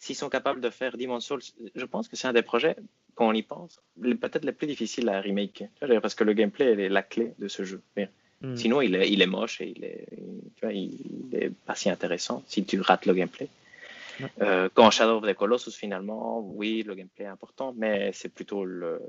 s'ils 0.00 0.16
sont 0.16 0.30
capables 0.30 0.60
de 0.60 0.70
faire 0.70 0.96
Demon's 0.96 1.24
Souls, 1.24 1.42
je 1.74 1.84
pense 1.84 2.08
que 2.08 2.16
c'est 2.16 2.26
un 2.26 2.32
des 2.32 2.42
projets, 2.42 2.74
quand 3.14 3.28
on 3.28 3.32
y 3.32 3.42
pense, 3.42 3.80
peut-être 4.00 4.44
les 4.44 4.52
plus 4.52 4.66
difficiles 4.66 5.08
à 5.10 5.20
remake. 5.20 5.64
Parce 6.02 6.14
que 6.14 6.24
le 6.24 6.32
gameplay 6.32 6.72
est 6.72 6.88
la 6.88 7.02
clé 7.02 7.34
de 7.38 7.48
ce 7.48 7.62
jeu. 7.64 7.82
Hmm. 8.40 8.56
Sinon, 8.56 8.80
il 8.80 8.94
est, 8.94 9.10
il 9.12 9.20
est 9.20 9.26
moche 9.26 9.60
et 9.60 9.74
il 9.76 9.84
est, 9.84 10.06
tu 10.56 10.64
vois, 10.64 10.72
il 10.72 11.28
est 11.32 11.50
pas 11.50 11.74
si 11.74 11.90
intéressant 11.90 12.42
si 12.46 12.64
tu 12.64 12.80
rates 12.80 13.04
le 13.04 13.12
gameplay. 13.12 13.48
Euh, 14.40 14.68
quand 14.72 14.90
Shadow 14.90 15.18
of 15.18 15.26
the 15.26 15.34
Colossus, 15.34 15.72
finalement, 15.72 16.40
oui, 16.40 16.82
le 16.82 16.94
gameplay 16.94 17.24
est 17.24 17.28
important, 17.28 17.74
mais 17.76 18.10
c'est 18.12 18.28
plutôt 18.28 18.64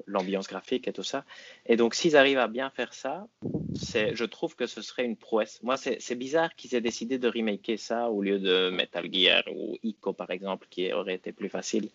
l'ambiance 0.06 0.48
graphique 0.48 0.88
et 0.88 0.94
tout 0.94 1.04
ça. 1.04 1.26
Et 1.66 1.76
donc, 1.76 1.96
s'ils 1.96 2.18
arrivent 2.18 2.40
à 2.40 2.48
bien 2.48 2.70
faire 2.70 2.94
ça, 2.94 3.28
je 3.74 4.26
trouve 4.26 4.56
que 4.56 4.68
ce 4.68 4.82
serait 4.82 5.06
une 5.06 5.18
prouesse. 5.18 5.62
Moi, 5.64 5.78
c'est 5.78 6.16
bizarre 6.16 6.56
qu'ils 6.56 6.76
aient 6.76 6.82
décidé 6.82 7.18
de 7.18 7.28
remaker 7.28 7.78
ça 7.78 8.10
au 8.10 8.22
lieu 8.22 8.40
de 8.40 8.70
Metal 8.70 9.08
Gear 9.12 9.44
ou 9.54 9.78
Ico, 9.84 10.14
par 10.14 10.32
exemple, 10.32 10.68
qui 10.70 10.92
aurait 10.94 11.16
été 11.16 11.32
plus 11.32 11.50
facile 11.50 11.90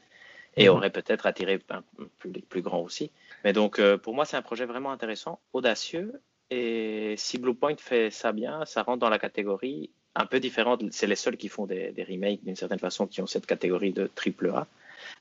et 0.56 0.68
mhm. 0.68 0.76
aurait 0.76 0.90
peut-être 0.90 1.26
attiré 1.26 1.60
un 1.70 1.82
public 2.18 2.48
plus 2.48 2.62
grand 2.62 2.80
aussi. 2.80 3.10
Mais 3.44 3.52
donc, 3.52 3.78
euh, 3.78 3.98
pour 3.98 4.14
moi, 4.14 4.24
c'est 4.24 4.36
un 4.36 4.42
projet 4.42 4.64
vraiment 4.64 4.90
intéressant, 4.90 5.38
audacieux. 5.52 6.20
Et 6.50 7.14
si 7.16 7.38
Bluepoint 7.38 7.76
fait 7.76 8.10
ça 8.10 8.32
bien, 8.32 8.64
ça 8.64 8.82
rentre 8.82 9.00
dans 9.00 9.08
la 9.08 9.18
catégorie 9.18 9.90
un 10.16 10.26
peu 10.26 10.40
différente. 10.40 10.82
C'est 10.90 11.06
les 11.06 11.16
seuls 11.16 11.36
qui 11.36 11.48
font 11.48 11.66
des, 11.66 12.06
remakes 12.08 12.42
d'une 12.44 12.56
certaine 12.56 12.78
façon 12.78 13.06
qui 13.06 13.20
ont 13.20 13.26
cette 13.26 13.46
catégorie 13.46 13.92
de 13.92 14.10
triple 14.14 14.48
A. 14.48 14.66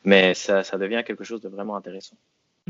Mais 0.04 0.34
ça, 0.34 0.64
devient 0.78 1.04
quelque 1.06 1.24
chose 1.24 1.42
de 1.42 1.50
vraiment 1.50 1.76
intéressant. 1.76 2.16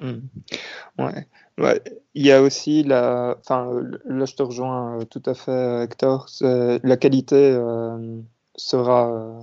Ouais. 0.02 1.26
ouais. 1.58 1.82
Il 2.16 2.26
y 2.26 2.32
a 2.32 2.42
aussi 2.42 2.84
la. 2.84 3.38
Enfin, 3.40 3.72
là, 4.06 4.26
je 4.26 4.36
te 4.36 4.44
rejoins 4.44 5.00
euh, 5.00 5.06
tout 5.06 5.24
à 5.26 5.34
fait, 5.34 5.84
Hector. 5.84 6.28
La 6.42 6.98
qualité 6.98 7.36
euh, 7.36 8.20
sera, 8.58 9.10
euh, 9.10 9.42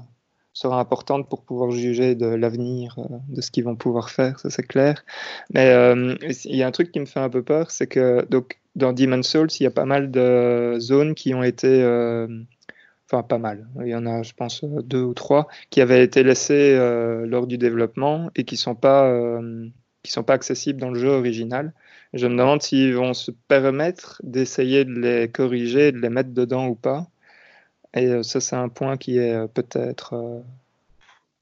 sera 0.52 0.78
importante 0.78 1.26
pour 1.30 1.42
pouvoir 1.42 1.70
juger 1.70 2.14
de 2.14 2.26
l'avenir, 2.26 2.96
de 3.30 3.40
ce 3.40 3.50
qu'ils 3.50 3.64
vont 3.64 3.76
pouvoir 3.76 4.10
faire, 4.10 4.38
ça 4.40 4.50
c'est 4.50 4.62
clair. 4.62 5.04
Mais 5.54 5.72
il 6.44 6.56
y 6.56 6.62
a 6.62 6.66
un 6.66 6.72
truc 6.72 6.92
qui 6.92 7.00
me 7.00 7.06
fait 7.06 7.20
un 7.20 7.30
peu 7.30 7.42
peur, 7.42 7.70
c'est 7.70 7.86
que 7.86 8.26
donc, 8.28 8.58
dans 8.76 8.92
Demon's 8.92 9.26
Souls, 9.26 9.48
il 9.58 9.62
y 9.62 9.66
a 9.66 9.70
pas 9.70 9.86
mal 9.86 10.10
de 10.10 10.76
zones 10.80 11.14
qui 11.14 11.32
ont 11.32 11.42
été 11.42 11.82
pas 13.20 13.38
mal. 13.38 13.68
Il 13.80 13.88
y 13.88 13.94
en 13.94 14.06
a, 14.06 14.22
je 14.22 14.32
pense, 14.32 14.64
euh, 14.64 14.82
deux 14.82 15.02
ou 15.02 15.14
trois 15.14 15.48
qui 15.70 15.80
avaient 15.82 16.02
été 16.02 16.22
laissés 16.22 16.74
euh, 16.74 17.26
lors 17.26 17.46
du 17.46 17.58
développement 17.58 18.30
et 18.34 18.44
qui 18.44 18.56
sont 18.56 18.76
euh, 18.84 19.68
sont 20.04 20.22
pas 20.24 20.34
accessibles 20.34 20.80
dans 20.80 20.90
le 20.90 20.98
jeu 20.98 21.10
original. 21.10 21.74
Je 22.14 22.26
me 22.26 22.36
demande 22.36 22.62
s'ils 22.62 22.94
vont 22.94 23.14
se 23.14 23.30
permettre 23.30 24.20
d'essayer 24.24 24.84
de 24.84 24.92
les 24.92 25.28
corriger, 25.28 25.92
de 25.92 25.98
les 25.98 26.08
mettre 26.08 26.30
dedans 26.30 26.66
ou 26.68 26.74
pas. 26.74 27.08
Et 27.94 28.22
ça, 28.22 28.40
c'est 28.40 28.56
un 28.56 28.68
point 28.68 28.96
qui 28.96 29.18
est 29.18 29.48
peut-être 29.48 30.42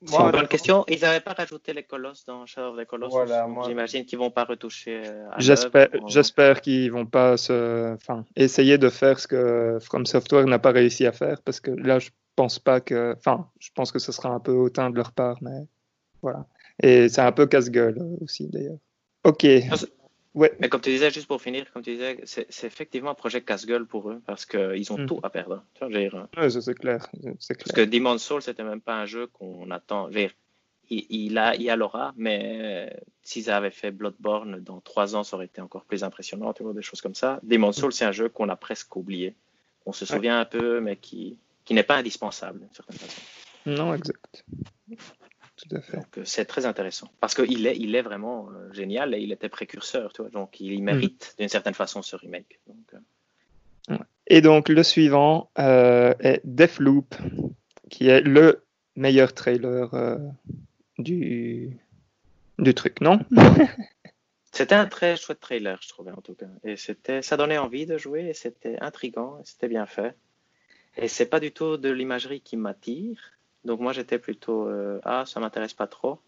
c'est 0.04 0.16
une 0.16 0.30
bonne 0.30 0.48
question. 0.48 0.84
Ils 0.88 1.00
n'avaient 1.00 1.20
pas 1.20 1.32
rajouté 1.32 1.72
les 1.72 1.82
colosses 1.82 2.24
dans 2.24 2.46
Shadow 2.46 2.72
of 2.74 2.78
the 2.78 2.86
Colossus. 2.86 3.32
J'imagine 3.66 4.04
qu'ils 4.04 4.18
vont 4.18 4.30
pas 4.30 4.44
retoucher. 4.44 5.02
Euh, 5.04 5.28
j'espère, 5.38 5.88
j'espère 6.06 6.60
qu'ils 6.60 6.90
vont 6.90 7.06
pas 7.06 7.36
se, 7.36 7.94
enfin, 7.94 8.24
essayer 8.36 8.78
de 8.78 8.88
faire 8.88 9.18
ce 9.18 9.26
que 9.26 9.78
From 9.80 10.06
Software 10.06 10.46
n'a 10.46 10.58
pas 10.58 10.72
réussi 10.72 11.06
à 11.06 11.12
faire, 11.12 11.42
parce 11.42 11.60
que 11.60 11.70
là, 11.70 11.98
je 11.98 12.10
pense 12.36 12.58
pas 12.58 12.80
que, 12.80 13.14
enfin, 13.18 13.48
je 13.58 13.68
pense 13.74 13.92
que 13.92 13.98
ce 13.98 14.12
sera 14.12 14.30
un 14.30 14.40
peu 14.40 14.52
hautain 14.52 14.90
de 14.90 14.96
leur 14.96 15.12
part, 15.12 15.36
mais 15.42 15.66
voilà. 16.22 16.46
Et 16.82 17.08
c'est 17.08 17.20
un 17.20 17.32
peu 17.32 17.46
casse-gueule 17.46 17.98
aussi 18.22 18.48
d'ailleurs. 18.48 18.78
Ok. 19.24 19.46
Ouais. 20.34 20.52
Mais 20.60 20.68
comme 20.68 20.80
tu 20.80 20.90
disais, 20.90 21.10
juste 21.10 21.26
pour 21.26 21.42
finir, 21.42 21.70
comme 21.72 21.82
tu 21.82 21.92
disais, 21.92 22.20
c'est 22.24 22.64
effectivement 22.64 23.10
un 23.10 23.14
projet 23.14 23.42
casse-gueule 23.42 23.86
pour 23.86 24.10
eux 24.10 24.22
parce 24.26 24.46
qu'ils 24.46 24.92
ont 24.92 24.98
mm. 24.98 25.06
tout 25.06 25.20
à 25.22 25.30
perdre. 25.30 25.64
Tu 25.74 25.84
vois, 25.84 25.88
dire, 25.88 26.28
ouais, 26.36 26.50
c'est 26.50 26.74
clair, 26.74 27.08
Parce 27.22 27.72
que 27.72 27.80
Demon's 27.80 28.22
Soul, 28.22 28.42
c'était 28.42 28.62
même 28.62 28.80
pas 28.80 28.94
un 28.94 29.06
jeu 29.06 29.26
qu'on 29.26 29.70
attend. 29.72 30.08
Dire, 30.08 30.30
il, 30.88 31.04
il, 31.10 31.38
a, 31.38 31.56
il 31.56 31.68
a 31.68 31.76
l'aura, 31.76 32.14
mais 32.16 32.96
s'ils 33.22 33.50
avaient 33.50 33.70
fait 33.72 33.90
Bloodborne 33.90 34.60
dans 34.60 34.80
trois 34.80 35.16
ans, 35.16 35.24
ça 35.24 35.36
aurait 35.36 35.46
été 35.46 35.60
encore 35.60 35.84
plus 35.84 36.04
impressionnant, 36.04 36.52
tu 36.52 36.62
vois, 36.62 36.74
des 36.74 36.82
choses 36.82 37.00
comme 37.00 37.14
ça. 37.14 37.40
Demon's 37.42 37.76
Soul, 37.76 37.92
c'est 37.92 38.04
un 38.04 38.12
jeu 38.12 38.28
qu'on 38.28 38.48
a 38.48 38.56
presque 38.56 38.94
oublié. 38.94 39.34
On 39.86 39.92
se 39.92 40.06
souvient 40.06 40.38
un 40.38 40.44
peu, 40.44 40.80
mais 40.80 40.96
qui, 40.96 41.38
qui 41.64 41.74
n'est 41.74 41.82
pas 41.82 41.96
indispensable, 41.96 42.60
d'une 42.60 42.72
certaine 42.72 42.98
façon. 42.98 43.20
Non, 43.66 43.94
exact. 43.94 44.44
Donc 45.70 46.18
euh, 46.18 46.22
c'est 46.24 46.44
très 46.44 46.66
intéressant 46.66 47.10
parce 47.20 47.34
qu'il 47.34 47.66
est, 47.66 47.76
il 47.76 47.94
est 47.94 48.02
vraiment 48.02 48.48
euh, 48.50 48.72
génial 48.72 49.14
et 49.14 49.18
il 49.18 49.32
était 49.32 49.48
précurseur, 49.48 50.12
tu 50.12 50.22
vois, 50.22 50.30
donc 50.30 50.60
il 50.60 50.82
mérite 50.82 51.34
mm. 51.34 51.40
d'une 51.40 51.48
certaine 51.48 51.74
façon 51.74 52.02
ce 52.02 52.16
remake. 52.16 52.60
Donc, 52.66 52.94
euh. 53.90 53.98
Et 54.26 54.40
donc 54.40 54.68
le 54.68 54.82
suivant 54.82 55.50
est 55.56 56.40
Deathloop, 56.44 57.14
qui 57.88 58.08
est 58.08 58.20
le 58.20 58.62
meilleur 58.96 59.32
trailer 59.32 59.92
euh, 59.94 60.18
du, 60.98 61.76
du 62.58 62.74
truc, 62.74 63.00
non? 63.00 63.20
C'était 64.52 64.74
un 64.74 64.86
très 64.86 65.16
chouette 65.16 65.40
trailer, 65.40 65.78
je 65.80 65.88
trouvais 65.88 66.10
en 66.10 66.20
tout 66.20 66.34
cas. 66.34 66.46
Et 66.64 66.76
c'était, 66.76 67.22
ça 67.22 67.36
donnait 67.36 67.58
envie 67.58 67.86
de 67.86 67.96
jouer 67.96 68.26
et 68.26 68.34
c'était 68.34 68.78
intrigant 68.80 69.38
et 69.38 69.42
c'était 69.44 69.68
bien 69.68 69.86
fait. 69.86 70.16
Et 70.96 71.06
c'est 71.06 71.26
pas 71.26 71.38
du 71.38 71.52
tout 71.52 71.76
de 71.76 71.88
l'imagerie 71.88 72.40
qui 72.40 72.56
m'attire. 72.56 73.32
Donc 73.64 73.80
moi 73.80 73.92
j'étais 73.92 74.18
plutôt 74.18 74.68
euh, 74.68 75.00
ah 75.04 75.24
ça 75.26 75.40
m'intéresse 75.40 75.74
pas 75.74 75.86
trop. 75.86 76.18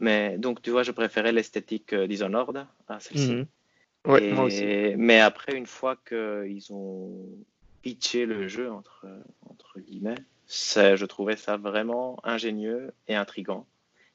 Mais 0.00 0.38
donc 0.38 0.62
tu 0.62 0.70
vois 0.70 0.82
je 0.82 0.92
préférais 0.92 1.32
l'esthétique 1.32 1.92
euh, 1.92 2.06
Dishonored 2.06 2.66
à 2.88 3.00
celle-ci. 3.00 3.34
Mhm. 3.34 3.46
moi 4.34 4.44
aussi. 4.44 4.94
Mais 4.96 5.20
après 5.20 5.56
une 5.56 5.66
fois 5.66 5.96
qu'ils 5.96 6.72
ont 6.72 7.28
pitché 7.82 8.26
le 8.26 8.48
jeu 8.48 8.70
entre 8.70 9.06
entre 9.48 9.80
guillemets, 9.80 10.16
je 10.46 11.04
trouvais 11.04 11.36
ça 11.36 11.56
vraiment 11.56 12.18
ingénieux 12.24 12.92
et 13.08 13.14
intrigant. 13.14 13.66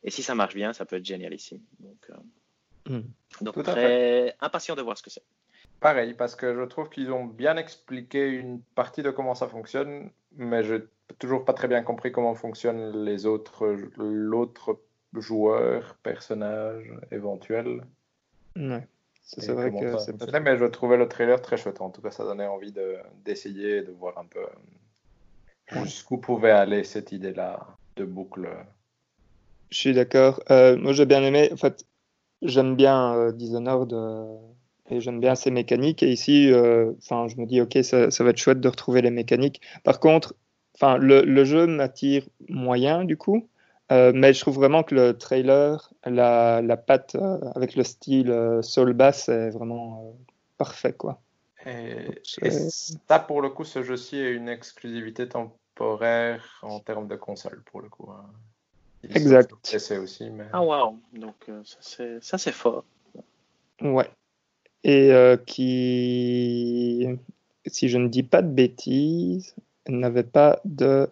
Et 0.03 0.11
si 0.11 0.23
ça 0.23 0.35
marche 0.35 0.55
bien, 0.55 0.73
ça 0.73 0.85
peut 0.85 0.97
être 0.97 1.05
génialissime. 1.05 1.61
Donc, 1.79 2.09
euh, 2.09 2.99
hmm. 2.99 3.43
donc 3.43 3.63
très 3.63 4.35
impatient 4.39 4.75
de 4.75 4.81
voir 4.81 4.97
ce 4.97 5.03
que 5.03 5.09
c'est. 5.09 5.23
Pareil, 5.79 6.13
parce 6.13 6.35
que 6.35 6.55
je 6.55 6.61
trouve 6.63 6.89
qu'ils 6.89 7.11
ont 7.11 7.25
bien 7.25 7.57
expliqué 7.57 8.27
une 8.27 8.61
partie 8.61 9.03
de 9.03 9.11
comment 9.11 9.35
ça 9.35 9.47
fonctionne, 9.47 10.09
mais 10.37 10.63
je 10.63 10.75
n'ai 10.75 10.83
toujours 11.19 11.45
pas 11.45 11.53
très 11.53 11.67
bien 11.67 11.83
compris 11.83 12.11
comment 12.11 12.35
fonctionnent 12.35 13.03
les 13.03 13.25
autres, 13.25 13.75
l'autre 13.97 14.79
joueur, 15.13 15.97
personnage 16.03 16.93
éventuel. 17.11 17.83
Ouais. 18.55 18.87
C'est 19.23 19.51
vrai 19.51 19.71
que 19.71 19.97
c'est 19.97 20.17
pas... 20.17 20.39
Mais 20.39 20.57
je 20.57 20.65
trouvais 20.65 20.95
le 20.95 21.09
trailer 21.09 21.41
très 21.41 21.57
chouette. 21.57 21.81
En 21.81 21.89
tout 21.89 22.01
cas, 22.01 22.11
ça 22.11 22.23
donnait 22.23 22.47
envie 22.47 22.73
d'essayer, 23.25 23.81
de, 23.81 23.87
de 23.87 23.91
voir 23.91 24.17
un 24.17 24.25
peu 24.25 24.39
Jusqu'où 25.71 26.17
pouvait 26.17 26.51
aller 26.51 26.83
cette 26.83 27.11
idée-là 27.11 27.67
de 27.97 28.05
boucle 28.05 28.49
Je 29.69 29.77
suis 29.77 29.93
d'accord. 29.93 30.41
Euh, 30.49 30.77
moi, 30.77 30.93
j'ai 30.93 31.05
bien 31.05 31.21
aimé. 31.23 31.49
En 31.51 31.57
fait, 31.57 31.85
j'aime 32.41 32.75
bien 32.75 33.13
euh, 33.15 33.31
Dishonored 33.31 33.91
euh, 33.91 34.37
et 34.89 35.01
j'aime 35.01 35.19
bien 35.19 35.35
ses 35.35 35.51
mécaniques. 35.51 36.03
Et 36.03 36.11
ici, 36.11 36.51
euh, 36.51 36.91
enfin, 36.99 37.27
je 37.27 37.37
me 37.37 37.45
dis, 37.45 37.61
ok, 37.61 37.77
ça, 37.83 38.11
ça, 38.11 38.23
va 38.23 38.31
être 38.31 38.37
chouette 38.37 38.59
de 38.59 38.67
retrouver 38.67 39.01
les 39.01 39.11
mécaniques. 39.11 39.61
Par 39.83 39.99
contre, 39.99 40.35
enfin, 40.75 40.97
le, 40.97 41.21
le 41.21 41.45
jeu 41.45 41.67
m'attire 41.67 42.23
moyen 42.49 43.05
du 43.05 43.17
coup. 43.17 43.47
mais 43.89 44.33
je 44.33 44.39
trouve 44.41 44.55
vraiment 44.55 44.83
que 44.83 44.95
le 44.95 45.17
trailer, 45.17 45.91
la, 46.05 46.61
la 46.61 46.77
patte 46.77 47.15
avec 47.55 47.75
le 47.75 47.83
style 47.83 48.59
Soul 48.61 48.93
Bass 48.93 49.29
est 49.29 49.49
vraiment 49.49 50.15
parfait, 50.57 50.93
quoi. 50.93 51.21
Et, 51.65 52.21
ça, 52.69 53.19
pour 53.19 53.41
le 53.41 53.49
coup, 53.49 53.65
ce 53.65 53.83
jeu-ci 53.83 54.17
est 54.17 54.31
une 54.31 54.47
exclusivité 54.47 55.27
temporaire 55.27 56.59
en 56.61 56.79
termes 56.79 57.07
de 57.07 57.15
console, 57.15 57.61
pour 57.65 57.81
le 57.81 57.89
coup. 57.89 58.09
Hein. 58.09 58.25
exact. 59.03 59.51
Aussi, 60.01 60.29
mais... 60.29 60.45
Ah, 60.53 60.61
wow. 60.61 60.97
Donc, 61.13 61.35
euh, 61.49 61.61
ça, 62.21 62.37
c'est 62.37 62.51
fort. 62.51 62.85
Ouais. 63.81 64.09
Et 64.87 65.11
euh, 65.11 65.37
qui, 65.37 67.05
si 67.65 67.89
je 67.89 67.97
ne 67.97 68.07
dis 68.07 68.23
pas 68.23 68.41
de 68.41 68.47
bêtises, 68.47 69.53
n'avait 69.87 70.23
pas 70.23 70.59
de 70.65 71.07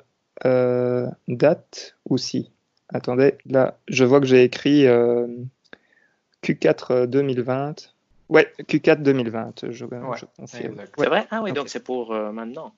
euh, 0.45 1.07
date 1.27 1.95
aussi. 2.09 2.51
Attendez, 2.89 3.35
là, 3.45 3.77
je 3.87 4.03
vois 4.05 4.21
que 4.21 4.25
j'ai 4.25 4.43
écrit 4.43 4.85
Q4 6.43 7.05
2020. 7.05 7.93
Ouais, 8.29 8.51
Q4 8.59 9.03
2020, 9.03 9.65
je, 9.71 9.85
C'est 10.45 10.67
vrai? 11.07 11.27
Ah 11.29 11.41
oui, 11.43 11.53
donc 11.53 11.69
c'est 11.69 11.83
pour 11.83 12.11
euh, 12.11 12.31
maintenant. 12.31 12.73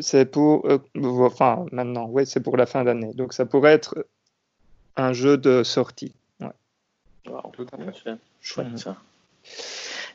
C'est 0.00 0.26
pour, 0.30 0.66
euh, 0.66 0.78
enfin 0.94 1.64
maintenant, 1.72 2.08
oui, 2.10 2.26
c'est 2.26 2.40
pour 2.40 2.56
la 2.56 2.66
fin 2.66 2.84
d'année. 2.84 3.14
Donc 3.14 3.32
ça 3.32 3.46
pourrait 3.46 3.72
être 3.72 4.06
un 4.96 5.14
jeu 5.14 5.38
de 5.38 5.62
sortie. 5.62 6.12
Ouais. 6.40 6.48
Tout 7.52 7.66
à 7.72 7.92
fait. 7.92 8.16
Chouette 8.40 8.78
ça. 8.78 8.96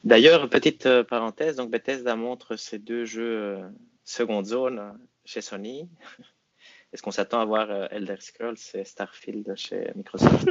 D'ailleurs, 0.03 0.49
petite 0.49 0.85
euh, 0.85 1.03
parenthèse, 1.03 1.55
donc 1.55 1.69
Bethesda 1.71 2.15
montre 2.15 2.55
ces 2.55 2.79
deux 2.79 3.05
jeux 3.05 3.59
seconde 4.03 4.45
zone 4.45 4.97
chez 5.25 5.41
Sony. 5.41 5.89
Est-ce 6.93 7.01
qu'on 7.01 7.11
s'attend 7.11 7.39
à 7.39 7.45
voir 7.45 7.71
Elder 7.91 8.17
Scrolls 8.19 8.57
et 8.75 8.83
Starfield 8.83 9.55
chez 9.55 9.91
Microsoft? 9.95 10.47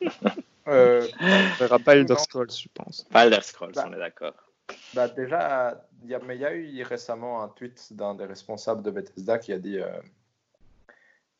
Euh, 0.68 1.06
on 1.20 1.54
verra 1.58 1.78
pas 1.78 1.96
Elder 1.96 2.16
Scrolls, 2.16 2.50
je 2.50 2.68
pense. 2.72 3.04
Pas 3.10 3.26
Elder 3.26 3.40
Scrolls, 3.42 3.72
bah, 3.74 3.84
on 3.88 3.92
est 3.92 3.98
d'accord. 3.98 4.34
Bah 4.94 5.08
déjà, 5.08 5.86
il 6.02 6.10
y, 6.10 6.14
a, 6.14 6.18
mais 6.18 6.36
il 6.36 6.40
y 6.40 6.44
a 6.44 6.52
eu 6.52 6.82
récemment 6.82 7.42
un 7.42 7.48
tweet 7.48 7.92
d'un 7.92 8.14
des 8.14 8.24
responsables 8.24 8.82
de 8.82 8.90
Bethesda 8.90 9.38
qui 9.38 9.52
a 9.52 9.58
dit 9.58 9.78
euh, 9.78 9.88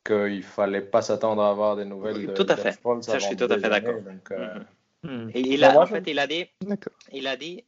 qu'il 0.05 0.43
fallait 0.43 0.81
pas 0.81 1.01
s'attendre 1.01 1.41
à 1.41 1.49
avoir 1.49 1.75
des 1.75 1.83
nouvelles. 1.83 2.33
tout 2.33 2.45
à 2.47 2.55
fait. 2.55 2.79
Ça, 3.01 3.19
je 3.19 3.25
suis 3.25 3.35
tout 3.35 3.45
à 3.45 3.59
fait 3.59 3.69
d'accord. 3.69 3.95
Euh, 4.31 4.59
Et 5.03 5.41
il 5.41 5.63
a, 5.63 5.79
en 5.79 5.85
fait, 5.85 6.03
il 6.07 6.19
a 6.19 6.27
dit, 6.27 6.45
il 7.13 7.27
a 7.27 7.37
dit, 7.37 7.63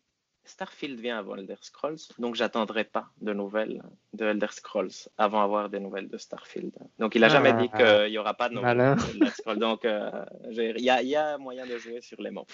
Starfield 0.50 1.00
vient 1.00 1.20
avant 1.20 1.36
Elder 1.36 1.56
Scrolls, 1.62 2.00
donc 2.18 2.36
j'attendrai 2.36 2.84
pas 2.84 3.10
de 3.22 3.34
nouvelles 3.34 3.84
de 4.14 4.26
Elder 4.26 4.48
Scrolls 4.50 4.92
avant 5.18 5.42
d'avoir 5.42 5.70
des 5.70 5.80
nouvelles 5.80 6.10
de 6.10 6.18
Starfield. 6.18 6.72
Donc 6.98 7.14
il 7.14 7.24
a 7.24 7.30
jamais 7.30 7.54
dit 7.54 7.70
ah. 7.74 7.78
qu'il 7.78 8.14
y 8.14 8.18
aura 8.18 8.34
pas 8.34 8.50
de 8.50 8.56
nouvelles 8.56 8.78
de 8.78 9.14
Elder 9.14 9.30
Scrolls. 9.30 9.60
Donc 9.60 9.86
euh, 9.86 10.10
il 10.50 10.80
y, 10.80 10.86
y, 10.86 11.16
a 11.16 11.38
moyen 11.38 11.68
de 11.68 11.78
jouer 11.78 12.02
sur 12.02 12.20
les 12.22 12.32
mots. 12.32 12.48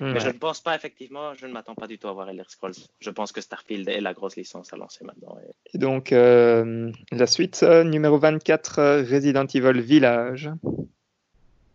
Mais 0.00 0.20
je 0.20 0.28
ne 0.28 0.38
pense 0.38 0.60
pas 0.60 0.74
effectivement, 0.74 1.34
je 1.34 1.46
ne 1.46 1.52
m'attends 1.52 1.74
pas 1.74 1.86
du 1.86 1.98
tout 1.98 2.08
à 2.08 2.12
voir 2.12 2.28
Elder 2.28 2.44
Scrolls. 2.46 2.74
Je 3.00 3.10
pense 3.10 3.32
que 3.32 3.40
Starfield 3.40 3.88
est 3.88 4.02
la 4.02 4.12
grosse 4.12 4.36
licence 4.36 4.72
à 4.74 4.76
lancer 4.76 5.04
maintenant. 5.04 5.36
Et, 5.72 5.78
donc 5.78 6.12
euh, 6.12 6.92
la 7.10 7.26
suite 7.26 7.62
euh, 7.62 7.84
numéro 7.84 8.18
24, 8.18 9.02
Resident 9.10 9.46
Evil 9.46 9.80
Village. 9.80 10.50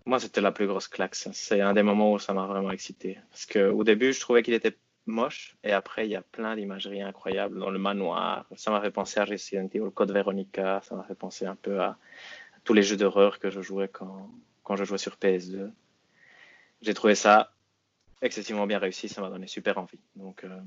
Moi, 0.05 0.19
c'était 0.19 0.41
la 0.41 0.51
plus 0.51 0.67
grosse 0.67 0.87
claque. 0.87 1.15
C'est 1.15 1.61
un 1.61 1.73
des 1.73 1.81
moments 1.81 2.13
où 2.13 2.19
ça 2.19 2.33
m'a 2.33 2.45
vraiment 2.45 2.71
excité. 2.71 3.17
Parce 3.31 3.47
qu'au 3.47 3.83
début, 3.83 4.13
je 4.13 4.19
trouvais 4.19 4.43
qu'il 4.43 4.53
était 4.53 4.77
moche. 5.07 5.57
Et 5.63 5.71
après, 5.71 6.05
il 6.05 6.11
y 6.11 6.15
a 6.15 6.21
plein 6.21 6.55
d'imageries 6.55 7.01
incroyables 7.01 7.59
dans 7.59 7.71
le 7.71 7.79
manoir. 7.79 8.45
Ça 8.55 8.69
m'a 8.69 8.81
fait 8.81 8.91
penser 8.91 9.19
à 9.19 9.25
Resident 9.25 9.67
Evil 9.73 9.91
Code 9.91 10.11
Veronica. 10.11 10.81
Ça 10.83 10.95
m'a 10.95 11.03
fait 11.03 11.15
penser 11.15 11.45
un 11.47 11.55
peu 11.55 11.81
à, 11.81 11.97
tous 12.63 12.73
les 12.73 12.83
jeux 12.83 12.97
d'horreur 12.97 13.39
que 13.39 13.49
je 13.49 13.61
jouais 13.61 13.87
quand, 13.87 14.29
quand 14.63 14.75
je 14.75 14.83
jouais 14.83 14.99
sur 14.99 15.15
PS2. 15.15 15.71
J'ai 16.81 16.93
trouvé 16.93 17.15
ça 17.15 17.51
excessivement 18.21 18.67
bien 18.67 18.77
réussi. 18.77 19.09
Ça 19.09 19.21
m'a 19.21 19.29
donné 19.29 19.47
super 19.47 19.79
envie. 19.79 19.99
Donc, 20.15 20.43
euh, 20.43 20.59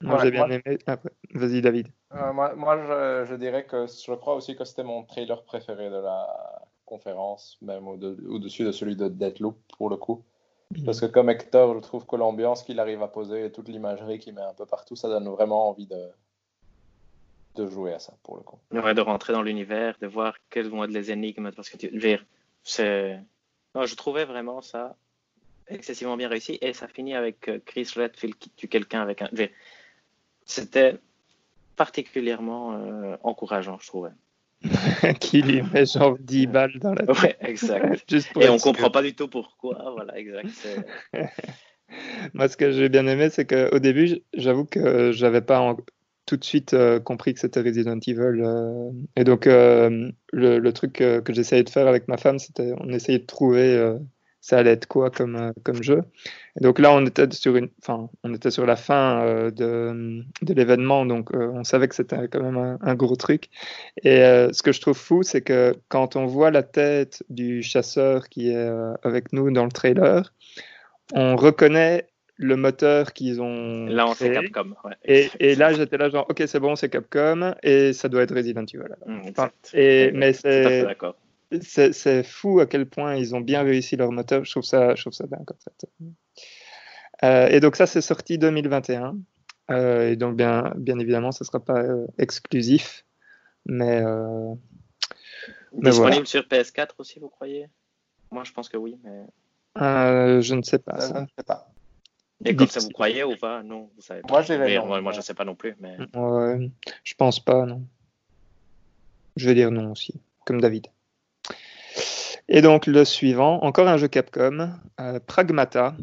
Moi, 0.00 0.18
j'ai 0.22 0.30
bien 0.30 0.46
aimé. 0.48 0.78
Ah, 0.86 0.98
vas-y, 1.34 1.60
David. 1.60 1.88
Euh, 2.12 2.32
moi, 2.32 2.54
moi 2.54 2.76
je, 2.78 3.30
je, 3.30 3.34
dirais 3.34 3.64
que 3.64 3.86
je 3.86 4.14
crois 4.14 4.34
aussi 4.34 4.56
que 4.56 4.64
c'était 4.64 4.84
mon 4.84 5.02
trailer 5.02 5.42
préféré 5.42 5.90
de 5.90 5.96
la 5.96 6.49
conférence, 6.90 7.56
même 7.62 7.86
au-dessus 7.88 8.64
de 8.64 8.72
celui 8.72 8.96
de 8.96 9.08
Deathloop 9.08 9.56
pour 9.78 9.88
le 9.88 9.96
coup. 9.96 10.22
Parce 10.84 11.00
que 11.00 11.06
comme 11.06 11.30
Hector, 11.30 11.74
je 11.74 11.80
trouve 11.80 12.06
que 12.06 12.16
l'ambiance 12.16 12.62
qu'il 12.62 12.78
arrive 12.78 13.02
à 13.02 13.08
poser 13.08 13.46
et 13.46 13.52
toute 13.52 13.68
l'imagerie 13.68 14.18
qu'il 14.18 14.34
met 14.34 14.42
un 14.42 14.54
peu 14.54 14.66
partout, 14.66 14.96
ça 14.96 15.08
donne 15.08 15.28
vraiment 15.28 15.68
envie 15.68 15.86
de, 15.86 16.02
de 17.56 17.66
jouer 17.66 17.92
à 17.92 17.98
ça 17.98 18.12
pour 18.22 18.36
le 18.36 18.42
coup. 18.42 18.58
Ouais, 18.72 18.94
de 18.94 19.00
rentrer 19.00 19.32
dans 19.32 19.42
l'univers, 19.42 19.96
de 20.00 20.06
voir 20.06 20.34
quelles 20.50 20.68
vont 20.68 20.84
être 20.84 20.90
les 20.90 21.10
énigmes, 21.10 21.50
parce 21.52 21.70
que 21.70 21.76
tu 21.76 22.18
c'est. 22.62 23.18
je 23.74 23.94
trouvais 23.94 24.24
vraiment 24.24 24.60
ça 24.60 24.96
excessivement 25.68 26.16
bien 26.16 26.28
réussi 26.28 26.58
et 26.60 26.72
ça 26.72 26.88
finit 26.88 27.14
avec 27.14 27.48
euh, 27.48 27.60
Chris 27.64 27.88
Redfield 27.96 28.36
qui 28.36 28.50
tue 28.50 28.68
quelqu'un 28.68 29.02
avec 29.02 29.22
un. 29.22 29.28
C'était 30.44 30.98
particulièrement 31.76 32.74
euh, 32.74 33.16
encourageant, 33.22 33.78
je 33.78 33.86
trouvais. 33.86 34.10
qui 35.20 35.42
lui 35.42 35.62
met 35.62 35.86
genre 35.86 36.16
10 36.18 36.46
balles 36.46 36.78
dans 36.80 36.94
la 36.94 37.06
tête. 37.06 37.22
Ouais, 37.22 37.36
exact. 37.40 38.12
Et 38.40 38.48
on 38.48 38.58
comprend 38.58 38.90
pas 38.90 39.02
du 39.02 39.14
tout 39.14 39.28
pourquoi. 39.28 39.92
Voilà, 39.94 40.18
exact. 40.18 40.48
Moi, 42.34 42.48
ce 42.48 42.56
que 42.56 42.70
j'ai 42.70 42.88
bien 42.88 43.06
aimé, 43.06 43.30
c'est 43.30 43.46
qu'au 43.46 43.78
début, 43.78 44.20
j'avoue 44.34 44.64
que 44.64 45.12
j'avais 45.12 45.40
pas 45.40 45.74
tout 46.26 46.36
de 46.36 46.44
suite 46.44 46.74
euh, 46.74 47.00
compris 47.00 47.34
que 47.34 47.40
c'était 47.40 47.60
Resident 47.60 47.98
Evil. 48.06 48.40
Euh. 48.40 48.90
et 49.16 49.24
donc, 49.24 49.46
euh, 49.46 50.10
le, 50.32 50.58
le, 50.58 50.72
truc 50.72 50.92
que 50.92 51.32
j'essayais 51.32 51.64
de 51.64 51.70
faire 51.70 51.88
avec 51.88 52.06
ma 52.06 52.18
femme, 52.18 52.38
c'était 52.38 52.72
on 52.78 52.90
essayait 52.90 53.18
de 53.18 53.26
trouver 53.26 53.96
ça 54.40 54.58
allait 54.58 54.70
être 54.70 54.86
quoi 54.86 55.10
comme, 55.10 55.52
comme 55.64 55.82
jeu. 55.82 56.02
Et 56.58 56.64
donc 56.64 56.78
là, 56.78 56.92
on 56.92 57.04
était 57.06 57.30
sur, 57.32 57.56
une, 57.56 57.68
enfin, 57.82 58.08
on 58.24 58.34
était 58.34 58.50
sur 58.50 58.66
la 58.66 58.76
fin 58.76 59.22
euh, 59.22 59.50
de, 59.50 60.24
de 60.42 60.54
l'événement, 60.54 61.06
donc 61.06 61.32
euh, 61.34 61.50
on 61.54 61.64
savait 61.64 61.88
que 61.88 61.94
c'était 61.94 62.28
quand 62.28 62.42
même 62.42 62.78
un, 62.80 62.94
gros 62.94 63.16
truc. 63.16 63.48
Et 64.02 64.18
ce 64.18 64.62
que 64.62 64.72
je 64.72 64.80
trouve 64.80 64.96
fou, 64.96 65.22
c'est 65.22 65.42
que 65.42 65.74
quand 65.88 66.16
on 66.16 66.26
voit 66.26 66.50
la 66.50 66.62
tête 66.62 67.22
du 67.28 67.62
chasseur 67.62 68.28
qui 68.28 68.50
est 68.50 68.70
avec 69.02 69.32
nous 69.32 69.50
dans 69.50 69.64
le 69.64 69.70
trailer, 69.70 70.32
on 71.12 71.36
reconnaît 71.36 72.06
le 72.40 72.56
moteur 72.56 73.12
qu'ils 73.12 73.40
ont. 73.42 73.86
Là, 73.86 74.08
on 74.08 74.14
sait 74.14 74.32
Capcom. 74.32 74.74
Ouais. 74.84 74.94
Et, 75.04 75.28
et, 75.38 75.54
là, 75.54 75.72
j'étais 75.74 75.98
là, 75.98 76.08
genre, 76.08 76.26
ok, 76.28 76.42
c'est 76.46 76.58
bon, 76.58 76.74
c'est 76.74 76.88
Capcom, 76.88 77.54
et 77.62 77.92
ça 77.92 78.08
doit 78.08 78.22
être 78.22 78.34
Resident 78.34 78.64
Evil. 78.64 78.94
Mmh, 79.06 79.30
et, 79.74 80.10
mais 80.12 80.32
c'est 80.32 80.86
c'est 81.62 82.22
fou 82.22 82.60
à 82.60 82.66
quel 82.66 82.86
point 82.86 83.16
ils 83.16 83.34
ont 83.34 83.40
bien 83.40 83.62
réussi 83.62 83.96
leur 83.96 84.12
moteur. 84.12 84.44
Je 84.44 84.50
trouve 84.50 84.62
ça, 84.62 84.94
je 84.94 85.02
trouve 85.02 85.12
ça 85.12 85.26
dingue 85.26 85.44
euh, 86.00 86.06
et 87.22 87.60
donc 87.60 87.76
ça, 87.76 87.86
c'est 87.86 88.00
sorti 88.00 88.38
2021. 88.38 89.16
Euh, 89.70 90.10
et 90.10 90.16
donc 90.16 90.36
bien, 90.36 90.72
bien 90.76 90.98
évidemment, 90.98 91.32
ce 91.32 91.44
ne 91.44 91.46
sera 91.46 91.60
pas 91.60 91.82
euh, 91.82 92.06
exclusif, 92.18 93.04
mais 93.66 94.02
Disponible 95.72 96.26
sur 96.26 96.42
PS4 96.42 96.90
aussi, 96.98 97.20
vous 97.20 97.28
croyez? 97.28 97.68
Moi, 98.30 98.44
je 98.44 98.52
pense 98.52 98.68
que 98.68 98.76
oui, 98.76 98.98
mais. 99.04 99.24
Euh, 99.80 100.40
je 100.40 100.54
ne 100.54 100.62
sais 100.62 100.78
pas. 100.78 100.98
Je 100.98 101.20
ne 101.20 101.26
sais 101.26 101.44
pas. 101.46 101.68
Et 102.44 102.56
comme 102.56 102.66
ça, 102.66 102.80
vous 102.80 102.88
croyez 102.88 103.22
ou 103.22 103.36
pas? 103.36 103.62
Non, 103.62 103.90
vous 103.94 104.02
savez 104.02 104.22
Moi, 104.28 104.42
je 104.42 104.54
Moi, 104.84 105.00
moi, 105.00 105.12
je 105.12 105.18
ne 105.18 105.22
sais 105.22 105.34
pas 105.34 105.44
non 105.44 105.54
plus. 105.54 105.76
Mais... 105.78 105.96
Ouais, 106.14 106.70
je 107.04 107.14
pense 107.14 107.38
pas, 107.38 107.66
non. 107.66 107.84
Je 109.36 109.46
vais 109.46 109.54
dire 109.54 109.70
non 109.70 109.92
aussi, 109.92 110.20
comme 110.44 110.60
David. 110.60 110.88
Et 112.48 112.62
donc 112.62 112.86
le 112.86 113.04
suivant, 113.04 113.62
encore 113.62 113.86
un 113.86 113.96
jeu 113.96 114.08
Capcom, 114.08 114.72
euh, 114.98 115.20
Pragmata. 115.20 115.94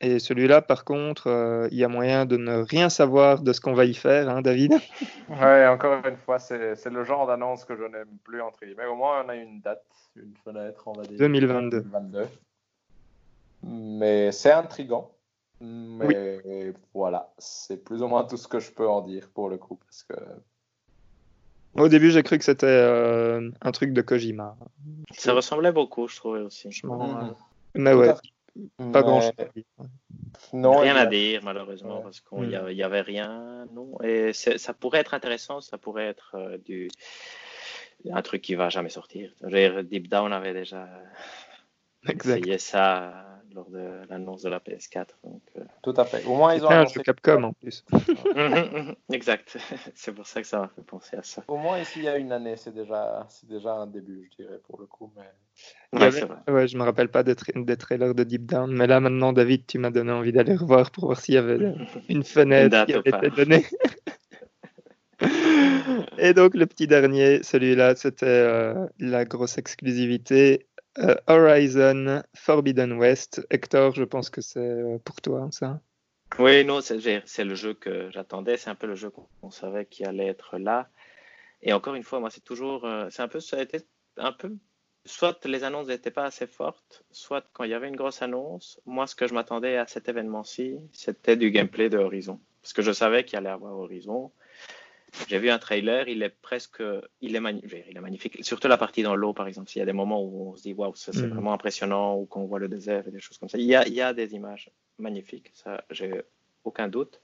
Et 0.00 0.18
celui-là, 0.18 0.60
par 0.60 0.84
contre, 0.84 1.28
euh, 1.28 1.68
il 1.70 1.78
y 1.78 1.84
a 1.84 1.88
moyen 1.88 2.26
de 2.26 2.36
ne 2.36 2.58
rien 2.58 2.90
savoir 2.90 3.40
de 3.40 3.52
ce 3.52 3.60
qu'on 3.60 3.74
va 3.74 3.84
y 3.84 3.94
faire, 3.94 4.28
hein, 4.28 4.42
David? 4.42 4.72
Ouais, 5.28 5.66
encore 5.66 6.04
une 6.06 6.16
fois, 6.16 6.38
c'est 6.38 6.84
le 6.90 7.04
genre 7.04 7.26
d'annonce 7.26 7.64
que 7.64 7.76
je 7.76 7.84
n'aime 7.84 8.18
plus 8.24 8.42
entre 8.42 8.58
Mais 8.76 8.84
au 8.86 8.96
moins, 8.96 9.24
on 9.24 9.28
a 9.28 9.36
une 9.36 9.60
date, 9.60 9.84
une 10.16 10.34
fenêtre, 10.44 10.82
on 10.86 10.92
va 10.92 11.04
dire. 11.04 11.18
2022. 11.18 11.80
2022. 11.80 12.26
Mais 13.62 14.32
c'est 14.32 14.52
intriguant. 14.52 15.10
Mais 15.60 16.74
voilà, 16.92 17.32
c'est 17.38 17.82
plus 17.82 18.02
ou 18.02 18.08
moins 18.08 18.24
tout 18.24 18.36
ce 18.36 18.48
que 18.48 18.60
je 18.60 18.70
peux 18.70 18.86
en 18.86 19.00
dire 19.00 19.28
pour 19.32 19.48
le 19.48 19.56
coup. 19.56 19.76
Parce 19.76 20.02
que... 20.02 20.14
Au 21.76 21.88
début, 21.88 22.10
j'ai 22.10 22.22
cru 22.22 22.36
que 22.38 22.44
c'était 22.44 22.66
euh, 22.66 23.50
un 23.62 23.72
truc 23.72 23.92
de 23.92 24.02
Kojima. 24.02 24.56
Ça 25.12 25.32
ressemblait 25.32 25.72
beaucoup, 25.72 26.06
je 26.06 26.16
trouvais 26.16 26.40
aussi. 26.40 26.68
Mhm. 26.84 27.34
Mais 27.76 27.94
ouais, 27.94 28.14
pas 28.92 29.02
grand 29.02 29.20
chose. 29.20 29.32
Non, 30.52 30.78
rien 30.78 30.96
à 30.96 31.06
dire, 31.06 31.40
malheureusement, 31.42 32.00
parce 32.02 32.20
qu'il 32.20 32.48
n'y 32.48 32.56
mhm. 32.56 32.82
avait 32.82 33.00
rien. 33.00 33.66
Non. 33.72 34.00
Et 34.02 34.32
ça 34.32 34.74
pourrait 34.74 35.00
être 35.00 35.14
intéressant, 35.14 35.60
ça 35.60 35.78
pourrait 35.78 36.06
être 36.06 36.34
euh, 36.34 36.58
du... 36.58 36.88
un 38.10 38.22
truc 38.22 38.42
qui 38.42 38.54
va 38.54 38.68
jamais 38.68 38.90
sortir. 38.90 39.32
Deep 39.42 40.08
Down 40.08 40.32
avait 40.32 40.54
déjà 40.54 40.88
essayé 42.08 42.58
ça 42.58 43.33
lors 43.54 43.70
de 43.70 44.02
l'annonce 44.08 44.42
de 44.42 44.48
la 44.48 44.58
PS4. 44.58 45.06
Donc, 45.22 45.42
euh. 45.56 45.64
Tout 45.82 45.94
à 45.96 46.04
fait. 46.04 46.24
Au 46.24 46.34
moins, 46.34 46.54
ils 46.54 46.64
ont 46.64 46.70
un 46.70 46.86
jeu 46.86 47.00
Capcom 47.02 47.42
en 47.44 47.52
plus. 47.52 47.84
exact. 49.12 49.56
C'est 49.94 50.12
pour 50.12 50.26
ça 50.26 50.42
que 50.42 50.46
ça 50.46 50.60
m'a 50.60 50.68
fait 50.68 50.82
penser 50.82 51.16
à 51.16 51.22
ça. 51.22 51.44
Au 51.48 51.56
moins, 51.56 51.78
ici, 51.78 52.00
il 52.00 52.04
y 52.04 52.08
a 52.08 52.16
une 52.16 52.32
année, 52.32 52.56
c'est 52.56 52.74
déjà, 52.74 53.26
c'est 53.28 53.48
déjà 53.48 53.74
un 53.74 53.86
début, 53.86 54.28
je 54.32 54.42
dirais, 54.42 54.58
pour 54.66 54.80
le 54.80 54.86
coup. 54.86 55.12
Mais... 55.16 56.00
Ouais, 56.00 56.10
ne 56.46 56.52
ouais, 56.52 56.66
je 56.66 56.76
me 56.76 56.82
rappelle 56.82 57.08
pas 57.08 57.22
des, 57.22 57.34
des, 57.54 57.76
trailers 57.76 58.14
de 58.14 58.24
Deep 58.24 58.46
Down, 58.46 58.72
mais 58.72 58.86
là, 58.86 59.00
maintenant, 59.00 59.32
David, 59.32 59.66
tu 59.66 59.78
m'as 59.78 59.90
donné 59.90 60.10
envie 60.10 60.32
d'aller 60.32 60.56
revoir 60.56 60.90
pour 60.90 61.06
voir 61.06 61.20
s'il 61.20 61.34
y 61.34 61.38
avait 61.38 61.74
une 62.08 62.24
fenêtre 62.24 62.86
qui 62.86 62.94
avait 62.94 63.10
été 63.10 63.30
donnée. 63.30 63.64
Et 66.18 66.34
donc, 66.34 66.54
le 66.54 66.66
petit 66.66 66.86
dernier, 66.86 67.42
celui-là, 67.42 67.94
c'était 67.94 68.26
euh, 68.26 68.86
la 68.98 69.24
grosse 69.24 69.58
exclusivité 69.58 70.66
euh, 70.98 71.16
Horizon 71.26 72.22
Forbidden 72.34 72.92
West. 72.92 73.46
Hector, 73.50 73.94
je 73.94 74.04
pense 74.04 74.30
que 74.30 74.40
c'est 74.40 74.60
euh, 74.60 74.98
pour 75.04 75.20
toi, 75.20 75.48
ça 75.50 75.80
Oui, 76.38 76.64
non, 76.64 76.80
c'est 76.80 77.44
le 77.44 77.54
jeu 77.54 77.74
que 77.74 78.10
j'attendais. 78.10 78.56
C'est 78.56 78.70
un 78.70 78.74
peu 78.74 78.86
le 78.86 78.94
jeu 78.94 79.10
qu'on 79.10 79.50
savait 79.50 79.86
qui 79.86 80.04
allait 80.04 80.28
être 80.28 80.58
là. 80.58 80.88
Et 81.62 81.72
encore 81.72 81.94
une 81.94 82.02
fois, 82.02 82.20
moi, 82.20 82.30
c'est 82.30 82.44
toujours. 82.44 82.84
Euh, 82.84 83.08
c'est 83.10 83.22
un 83.22 83.28
peu. 83.28 83.40
Ça 83.40 83.56
a 83.56 83.62
été 83.62 83.80
un 84.16 84.32
peu. 84.32 84.52
Soit 85.06 85.44
les 85.44 85.64
annonces 85.64 85.88
n'étaient 85.88 86.10
pas 86.10 86.24
assez 86.24 86.46
fortes, 86.46 87.04
soit 87.10 87.44
quand 87.52 87.64
il 87.64 87.70
y 87.70 87.74
avait 87.74 87.88
une 87.88 87.96
grosse 87.96 88.22
annonce, 88.22 88.80
moi, 88.86 89.06
ce 89.06 89.14
que 89.14 89.26
je 89.26 89.34
m'attendais 89.34 89.76
à 89.76 89.86
cet 89.86 90.08
événement-ci, 90.08 90.78
c'était 90.92 91.36
du 91.36 91.50
gameplay 91.50 91.90
de 91.90 91.98
Horizon. 91.98 92.40
Parce 92.62 92.72
que 92.72 92.80
je 92.80 92.92
savais 92.92 93.24
qu'il 93.24 93.36
allait 93.36 93.50
avoir 93.50 93.76
Horizon. 93.76 94.32
J'ai 95.28 95.38
vu 95.38 95.50
un 95.50 95.58
trailer, 95.58 96.08
il 96.08 96.22
est 96.22 96.34
presque, 96.42 96.82
il 97.20 97.36
est, 97.36 97.40
il 97.88 97.96
est 97.96 98.00
magnifique. 98.00 98.44
Surtout 98.44 98.68
la 98.68 98.76
partie 98.76 99.02
dans 99.02 99.14
l'eau, 99.14 99.32
par 99.32 99.46
exemple. 99.46 99.70
Il 99.74 99.78
y 99.78 99.82
a 99.82 99.86
des 99.86 99.92
moments 99.92 100.22
où 100.22 100.50
on 100.50 100.56
se 100.56 100.62
dit, 100.62 100.72
waouh, 100.72 100.94
c'est 100.94 101.14
mm. 101.14 101.28
vraiment 101.28 101.52
impressionnant, 101.52 102.16
ou 102.16 102.26
qu'on 102.26 102.44
voit 102.44 102.58
le 102.58 102.68
désert 102.68 103.06
et 103.06 103.10
des 103.10 103.20
choses 103.20 103.38
comme 103.38 103.48
ça. 103.48 103.58
Il 103.58 103.64
y 103.64 103.74
a, 103.74 103.86
il 103.86 103.94
y 103.94 104.00
a 104.00 104.12
des 104.12 104.34
images 104.34 104.70
magnifiques, 104.98 105.50
ça, 105.54 105.84
j'ai 105.90 106.22
aucun 106.64 106.88
doute. 106.88 107.20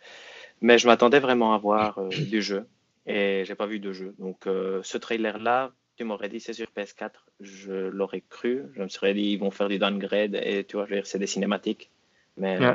Mais 0.61 0.79
je 0.79 0.87
m'attendais 0.87 1.21
vraiment 1.21 1.55
à 1.55 1.59
voir 1.59 1.99
euh, 1.99 2.09
du 2.09 2.43
jeu, 2.43 2.67
et 3.07 3.45
j'ai 3.47 3.55
pas 3.55 3.67
vu 3.67 3.81
de 3.81 3.93
jeu. 3.93 4.15
Donc, 4.19 4.47
euh, 4.47 4.81
ce 4.83 4.99
trailer-là, 4.99 5.73
tu 5.97 6.05
m'aurais 6.05 6.29
dit 6.29 6.41
c'est 6.41 6.53
sur 6.53 6.69
PS4, 6.77 7.11
je 7.41 7.73
l'aurais 7.73 8.23
cru. 8.29 8.65
Je 8.75 8.83
me 8.83 8.89
serais 8.89 9.15
dit, 9.15 9.33
ils 9.33 9.39
vont 9.39 9.51
faire 9.51 9.69
du 9.69 9.79
downgrade, 9.79 10.39
et 10.43 10.65
tu 10.65 10.77
vois, 10.77 10.87
c'est 11.05 11.19
des 11.19 11.27
cinématiques. 11.27 11.91
Mais 12.37 12.59
euh, 12.61 12.75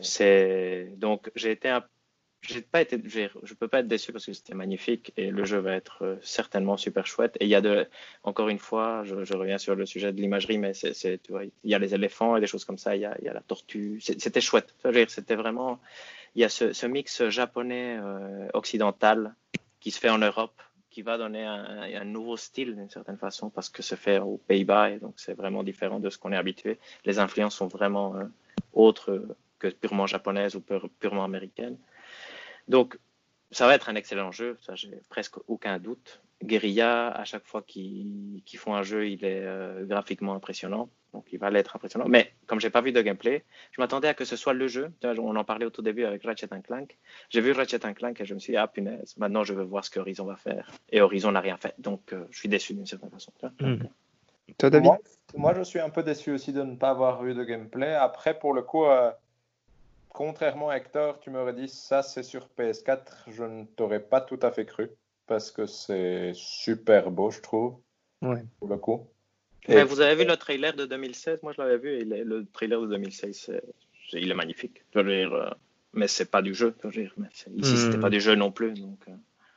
c'est 0.00 0.92
donc 0.96 1.30
j'ai 1.34 1.50
été 1.50 1.68
un 1.68 1.82
j'ai 2.42 2.62
pas 2.62 2.82
je 2.84 3.54
peux 3.54 3.68
pas 3.68 3.80
être 3.80 3.88
déçu 3.88 4.12
parce 4.12 4.24
que 4.24 4.32
c'était 4.32 4.54
magnifique 4.54 5.12
et 5.16 5.30
le 5.30 5.44
jeu 5.44 5.58
va 5.58 5.74
être 5.74 6.04
euh, 6.04 6.16
certainement 6.22 6.76
super 6.76 7.06
chouette. 7.06 7.36
Et 7.40 7.44
il 7.44 7.50
y 7.50 7.54
a 7.54 7.60
de, 7.60 7.86
encore 8.24 8.48
une 8.48 8.58
fois, 8.58 9.02
je, 9.04 9.34
reviens 9.34 9.58
sur 9.58 9.74
le 9.74 9.84
sujet 9.84 10.12
de 10.12 10.20
l'imagerie, 10.20 10.58
mais 10.58 10.72
c'est, 10.72 11.20
il 11.28 11.50
y 11.64 11.74
a 11.74 11.78
les 11.78 11.94
éléphants 11.94 12.36
et 12.36 12.40
des 12.40 12.46
choses 12.46 12.64
comme 12.64 12.78
ça. 12.78 12.96
Il 12.96 13.02
y 13.02 13.04
a, 13.04 13.14
il 13.18 13.24
y 13.26 13.28
a 13.28 13.34
la 13.34 13.42
tortue. 13.42 14.00
C'était 14.00 14.40
chouette. 14.40 14.74
C'était 15.08 15.34
vraiment, 15.34 15.80
il 16.34 16.40
y 16.40 16.44
a 16.44 16.48
ce, 16.48 16.86
mix 16.86 17.28
japonais 17.28 17.98
euh, 18.00 18.48
occidental 18.54 19.34
qui 19.80 19.90
se 19.90 20.00
fait 20.00 20.10
en 20.10 20.18
Europe, 20.18 20.62
qui 20.90 21.02
va 21.02 21.18
donner 21.18 21.44
un, 21.44 21.82
un 21.82 22.04
nouveau 22.04 22.36
style 22.36 22.74
d'une 22.74 22.90
certaine 22.90 23.18
façon 23.18 23.50
parce 23.50 23.68
que 23.68 23.82
se 23.82 23.94
fait 23.94 24.18
aux 24.18 24.38
Pays-Bas 24.48 24.90
et 24.90 24.98
donc 24.98 25.14
c'est 25.16 25.34
vraiment 25.34 25.62
différent 25.62 26.00
de 26.00 26.10
ce 26.10 26.18
qu'on 26.18 26.32
est 26.32 26.36
habitué. 26.36 26.78
Les 27.04 27.18
influences 27.18 27.56
sont 27.56 27.68
vraiment 27.68 28.16
euh, 28.16 28.24
autres 28.72 29.22
que 29.58 29.68
purement 29.68 30.06
japonaises 30.06 30.56
ou 30.56 30.62
purement 30.98 31.22
américaines. 31.22 31.76
Donc, 32.68 32.98
ça 33.50 33.66
va 33.66 33.74
être 33.74 33.88
un 33.88 33.94
excellent 33.94 34.30
jeu, 34.30 34.56
ça 34.60 34.74
j'ai 34.74 35.00
presque 35.08 35.36
aucun 35.48 35.78
doute. 35.78 36.22
Guerilla, 36.42 37.08
à 37.08 37.24
chaque 37.24 37.44
fois 37.44 37.62
qu'ils 37.62 38.42
font 38.56 38.74
un 38.74 38.82
jeu, 38.82 39.08
il 39.10 39.24
est 39.24 39.42
euh, 39.42 39.84
graphiquement 39.84 40.34
impressionnant, 40.34 40.88
donc 41.12 41.26
il 41.32 41.38
va 41.38 41.50
l'être 41.50 41.76
impressionnant. 41.76 42.06
Mais 42.08 42.32
comme 42.46 42.60
j'ai 42.60 42.70
pas 42.70 42.80
vu 42.80 42.92
de 42.92 43.02
gameplay, 43.02 43.44
je 43.72 43.80
m'attendais 43.80 44.08
à 44.08 44.14
que 44.14 44.24
ce 44.24 44.36
soit 44.36 44.54
le 44.54 44.66
jeu. 44.66 44.90
On 45.04 45.36
en 45.36 45.44
parlait 45.44 45.66
au 45.66 45.70
tout 45.70 45.82
début 45.82 46.04
avec 46.04 46.22
Ratchet 46.24 46.48
Clank. 46.64 46.96
J'ai 47.28 47.42
vu 47.42 47.52
Ratchet 47.52 47.80
Clank 47.94 48.18
et 48.18 48.24
je 48.24 48.32
me 48.32 48.38
suis 48.38 48.52
dit 48.52 48.56
ah 48.56 48.68
punaise, 48.68 49.14
maintenant 49.18 49.44
je 49.44 49.52
veux 49.52 49.64
voir 49.64 49.84
ce 49.84 49.90
que 49.90 50.00
Horizon 50.00 50.24
va 50.24 50.36
faire. 50.36 50.70
Et 50.90 51.02
Horizon 51.02 51.32
n'a 51.32 51.40
rien 51.40 51.58
fait, 51.58 51.74
donc 51.78 52.14
euh, 52.14 52.24
je 52.30 52.38
suis 52.38 52.48
déçu 52.48 52.72
d'une 52.72 52.86
certaine 52.86 53.10
façon. 53.10 53.32
Hmm. 53.60 53.82
Toi, 54.56 54.70
David? 54.70 54.92
moi, 55.36 55.54
je 55.54 55.62
suis 55.62 55.78
un 55.78 55.90
peu 55.90 56.02
déçu 56.02 56.32
aussi 56.32 56.52
de 56.52 56.62
ne 56.62 56.74
pas 56.74 56.90
avoir 56.90 57.24
eu 57.24 57.34
de 57.34 57.44
gameplay. 57.44 57.92
Après, 57.94 58.38
pour 58.38 58.54
le 58.54 58.62
coup. 58.62 58.84
Euh, 58.84 59.10
contrairement 60.10 60.68
à 60.68 60.76
Hector, 60.76 61.18
tu 61.20 61.30
m'aurais 61.30 61.54
dit 61.54 61.68
ça 61.68 62.02
c'est 62.02 62.22
sur 62.22 62.48
PS4, 62.58 63.00
je 63.28 63.44
ne 63.44 63.64
t'aurais 63.64 64.00
pas 64.00 64.20
tout 64.20 64.38
à 64.42 64.50
fait 64.50 64.66
cru 64.66 64.90
parce 65.26 65.50
que 65.50 65.66
c'est 65.66 66.32
super 66.34 67.10
beau, 67.10 67.30
je 67.30 67.40
trouve. 67.40 67.78
Ouais. 68.22 68.42
Pour 68.58 68.68
le 68.68 68.76
coup. 68.76 69.08
Mais 69.68 69.84
vous 69.84 70.00
avez 70.00 70.14
vu 70.14 70.28
le 70.28 70.36
trailer 70.36 70.74
de 70.74 70.86
2016 70.86 71.42
Moi 71.42 71.52
je 71.52 71.62
l'avais 71.62 71.78
vu 71.78 71.90
et 71.90 72.04
le 72.04 72.46
trailer 72.52 72.80
de 72.80 72.86
2016, 72.88 73.52
il 74.12 74.30
est 74.30 74.34
magnifique. 74.34 74.84
Je 74.94 75.00
veux 75.00 75.04
dire, 75.04 75.32
euh, 75.32 75.50
mais 75.92 76.08
c'est 76.08 76.30
pas 76.30 76.42
du 76.42 76.54
jeu. 76.54 76.74
Je 76.82 76.88
veux 76.88 76.92
dire, 76.92 77.14
mais 77.16 77.28
ici, 77.28 77.76
c'était 77.76 77.96
hmm. 77.96 78.00
pas 78.00 78.10
du 78.10 78.20
jeu 78.20 78.34
non 78.34 78.50
plus. 78.50 78.74
Donc, 78.74 79.00
euh. 79.08 79.12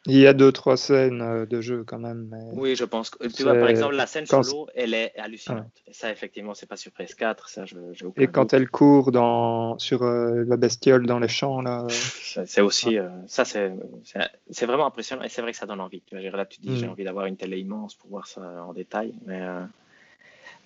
Il 0.05 0.17
y 0.17 0.27
a 0.27 0.33
deux, 0.33 0.51
trois 0.51 0.75
scènes 0.75 1.21
euh, 1.21 1.45
de 1.45 1.61
jeu 1.61 1.85
quand 1.87 1.99
même. 1.99 2.35
Oui, 2.53 2.75
je 2.75 2.83
pense. 2.83 3.09
Que, 3.09 3.25
tu 3.27 3.43
vois, 3.43 3.53
par 3.53 3.69
exemple, 3.69 3.95
la 3.95 4.05
scène 4.05 4.25
solo, 4.25 4.67
elle 4.75 4.93
est 4.93 5.17
hallucinante. 5.17 5.71
Et 5.87 5.93
ça, 5.93 6.11
effectivement, 6.11 6.53
c'est 6.53 6.65
pas 6.65 6.75
sur 6.75 6.91
PS4. 6.91 7.47
Ça, 7.47 7.65
je, 7.65 7.77
Et 8.17 8.27
quand 8.27 8.53
elle 8.53 8.69
court 8.69 9.11
dans, 9.13 9.79
sur 9.79 10.03
euh, 10.03 10.43
la 10.45 10.57
bestiole 10.57 11.05
dans 11.05 11.19
les 11.19 11.29
champs, 11.29 11.61
là. 11.61 11.87
C'est 11.89 12.61
aussi. 12.61 12.97
Euh, 12.97 13.07
ça, 13.27 13.45
c'est 13.45 14.65
vraiment 14.65 14.87
impressionnant. 14.87 15.23
Et 15.23 15.29
c'est 15.29 15.41
vrai 15.41 15.53
que 15.53 15.57
ça 15.57 15.65
donne 15.65 15.79
envie. 15.79 16.01
Tu 16.01 16.19
vois, 16.19 16.37
là, 16.37 16.45
tu 16.45 16.59
dis, 16.59 16.77
j'ai 16.77 16.87
mm. 16.87 16.91
envie 16.91 17.03
d'avoir 17.05 17.25
une 17.27 17.37
télé 17.37 17.59
immense 17.59 17.95
pour 17.95 18.09
voir 18.09 18.27
ça 18.27 18.41
en 18.67 18.73
détail. 18.73 19.13
Mais, 19.25 19.41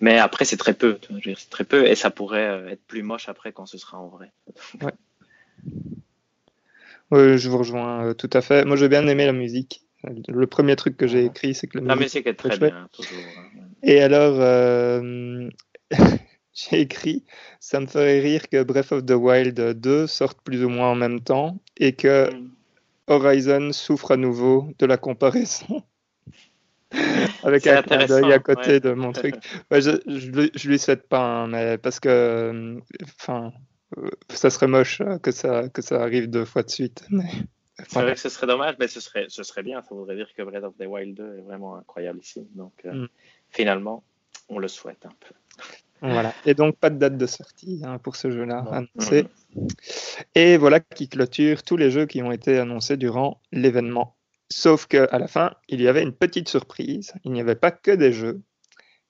mais 0.00 0.18
après, 0.18 0.46
c'est 0.46 0.56
très 0.56 0.74
peu. 0.74 0.98
C'est 1.36 1.50
très 1.50 1.64
peu. 1.64 1.86
Et 1.86 1.94
ça 1.94 2.10
pourrait 2.10 2.72
être 2.72 2.82
plus 2.88 3.04
moche 3.04 3.28
après 3.28 3.52
quand 3.52 3.66
ce 3.66 3.78
sera 3.78 3.98
en 3.98 4.08
vrai. 4.08 4.32
Ouais. 4.82 4.92
Oui, 7.10 7.38
je 7.38 7.48
vous 7.48 7.58
rejoins 7.58 8.06
euh, 8.06 8.14
tout 8.14 8.30
à 8.32 8.40
fait. 8.40 8.64
Moi, 8.64 8.76
j'ai 8.76 8.88
bien 8.88 9.06
aimé 9.06 9.26
la 9.26 9.32
musique. 9.32 9.82
Le 10.28 10.46
premier 10.46 10.76
truc 10.76 10.96
que 10.96 11.06
j'ai 11.06 11.24
écrit, 11.24 11.54
c'est 11.54 11.66
que 11.66 11.78
la, 11.78 11.96
musique, 11.96 12.26
est 12.26 12.34
très 12.34 12.56
bien, 12.56 12.88
toujours. 12.92 13.18
Hein. 13.38 13.68
Et 13.82 14.00
alors, 14.00 14.36
euh, 14.38 15.48
j'ai 16.52 16.80
écrit, 16.80 17.24
ça 17.58 17.80
me 17.80 17.86
ferait 17.86 18.20
rire 18.20 18.48
que 18.48 18.62
Breath 18.62 18.92
of 18.92 19.04
the 19.04 19.12
Wild 19.12 19.58
2 19.58 20.06
sorte 20.06 20.40
plus 20.42 20.64
ou 20.64 20.68
moins 20.68 20.90
en 20.90 20.94
même 20.94 21.20
temps 21.20 21.58
et 21.76 21.94
que 21.94 22.32
mm. 22.32 22.50
Horizon 23.08 23.72
souffre 23.72 24.12
à 24.12 24.16
nouveau 24.16 24.68
de 24.78 24.86
la 24.86 24.96
comparaison. 24.96 25.82
Avec 27.42 27.66
un 27.66 27.82
clin 27.82 28.06
d'œil 28.06 28.32
à 28.32 28.38
côté 28.38 28.80
de 28.80 28.92
mon 28.92 29.12
truc. 29.12 29.34
je, 29.70 30.00
je, 30.06 30.68
lui 30.68 30.78
souhaite 30.78 31.08
pas, 31.08 31.42
hein, 31.42 31.46
mais 31.48 31.78
parce 31.78 32.00
que, 32.00 32.08
euh, 32.08 32.80
enfin, 33.20 33.52
ça 34.28 34.50
serait 34.50 34.66
moche 34.66 35.00
hein, 35.00 35.18
que 35.18 35.30
ça, 35.30 35.68
que 35.68 35.82
ça 35.82 36.02
arrive 36.02 36.28
deux 36.28 36.44
fois 36.44 36.62
de 36.62 36.70
suite. 36.70 37.04
Mais... 37.10 37.28
C'est 37.86 38.00
vrai 38.00 38.14
que 38.14 38.20
ce 38.20 38.28
serait 38.28 38.48
dommage, 38.48 38.74
mais 38.80 38.88
ce 38.88 39.00
serait, 39.00 39.26
ce 39.28 39.42
serait 39.44 39.62
bien. 39.62 39.82
Ça 39.82 39.94
voudrait 39.94 40.16
dire 40.16 40.28
que 40.36 40.42
Breath 40.42 40.64
of 40.64 40.76
the 40.76 40.86
Wild 40.86 41.16
2 41.16 41.38
est 41.38 41.42
vraiment 41.42 41.76
incroyable 41.76 42.18
ici. 42.20 42.46
Donc, 42.54 42.72
euh, 42.84 42.92
mm. 42.92 43.08
finalement, 43.50 44.02
on 44.48 44.58
le 44.58 44.66
souhaite 44.66 45.06
un 45.06 45.12
peu. 45.20 45.34
Voilà. 46.00 46.32
Et 46.44 46.54
donc, 46.54 46.76
pas 46.76 46.90
de 46.90 46.98
date 46.98 47.16
de 47.16 47.26
sortie 47.26 47.82
hein, 47.84 47.98
pour 47.98 48.16
ce 48.16 48.30
jeu-là 48.30 48.64
annoncé. 48.70 49.26
Et 50.34 50.56
voilà 50.56 50.80
qui 50.80 51.08
clôture 51.08 51.62
tous 51.62 51.76
les 51.76 51.90
jeux 51.90 52.06
qui 52.06 52.22
ont 52.22 52.32
été 52.32 52.58
annoncés 52.58 52.96
durant 52.96 53.40
l'événement. 53.52 54.16
Sauf 54.50 54.86
qu'à 54.86 55.18
la 55.18 55.26
fin, 55.26 55.54
il 55.68 55.80
y 55.80 55.88
avait 55.88 56.02
une 56.02 56.14
petite 56.14 56.48
surprise. 56.48 57.12
Il 57.24 57.32
n'y 57.32 57.40
avait 57.40 57.56
pas 57.56 57.70
que 57.70 57.90
des 57.90 58.12
jeux. 58.12 58.40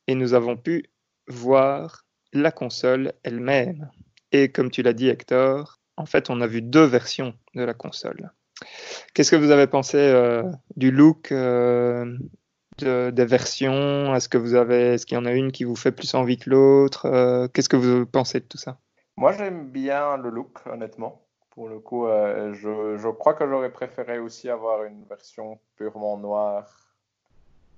Et 0.07 0.14
nous 0.14 0.35
avons 0.35 0.57
pu 0.57 0.87
voir 1.26 2.07
la 2.33 2.51
console 2.51 3.12
elle-même. 3.22 3.91
Et 4.33 4.51
comme 4.51 4.70
tu 4.70 4.83
l'as 4.83 4.93
dit, 4.93 5.09
Hector, 5.09 5.79
en 5.97 6.07
fait, 6.07 6.31
on 6.31 6.41
a 6.41 6.47
vu 6.47 6.62
deux 6.62 6.85
versions 6.85 7.35
de 7.55 7.62
la 7.62 7.74
console. 7.74 8.33
Qu'est-ce 9.14 9.31
que 9.31 9.37
vous 9.37 9.51
avez 9.51 9.66
pensé 9.66 9.99
euh, 9.99 10.43
du 10.76 10.91
look 10.91 11.33
euh, 11.33 12.16
des 12.79 13.24
versions? 13.24 14.14
Est-ce 14.14 14.29
que 14.29 14.39
vous 14.39 14.55
avez, 14.55 14.95
est-ce 14.95 15.07
qu'il 15.07 15.16
y 15.16 15.20
en 15.20 15.24
a 15.24 15.33
une 15.33 15.53
qui 15.53 15.64
vous 15.64 15.76
fait 15.76 15.93
plus 15.93 16.14
envie 16.14 16.39
que 16.39 16.51
l'autre? 16.51 17.07
Euh, 17.07 17.49
Qu'est-ce 17.49 17.68
que 17.68 17.76
vous 17.76 18.07
pensez 18.07 18.41
de 18.41 18.45
tout 18.45 18.59
ça? 18.59 18.79
Moi, 19.16 19.33
j'aime 19.33 19.70
bien 19.70 20.16
le 20.16 20.31
look, 20.31 20.59
honnêtement. 20.66 21.22
Pour 21.51 21.68
le 21.68 21.81
coup, 21.81 22.07
je, 22.07 22.97
je, 22.97 23.09
crois 23.09 23.35
que 23.35 23.45
j'aurais 23.49 23.72
préféré 23.72 24.20
aussi 24.20 24.49
avoir 24.49 24.85
une 24.85 25.05
version 25.07 25.59
purement 25.74 26.16
noire 26.16 26.95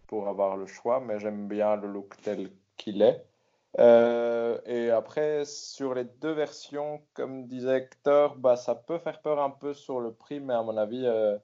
pour 0.06 0.28
avoir 0.28 0.58
le 0.58 0.66
choix, 0.66 1.00
mais 1.00 1.18
j'aime 1.18 1.48
bien 1.48 1.76
le 1.76 1.88
look 1.88 2.14
tel 2.22 2.50
qu'il 2.76 3.00
est. 3.00 3.24
Euh, 3.78 4.58
et 4.66 4.90
après, 4.90 5.44
sur 5.44 5.94
les 5.94 6.04
deux 6.04 6.32
versions, 6.32 7.00
comme 7.14 7.46
disait 7.46 7.78
Hector, 7.78 8.36
bah, 8.36 8.56
ça 8.56 8.74
peut 8.74 8.98
faire 8.98 9.20
peur 9.20 9.40
un 9.40 9.50
peu 9.50 9.74
sur 9.74 10.00
le 10.00 10.12
prix, 10.12 10.40
mais 10.40 10.54
à 10.54 10.62
mon 10.62 10.76
avis, 10.76 11.06
euh, 11.06 11.36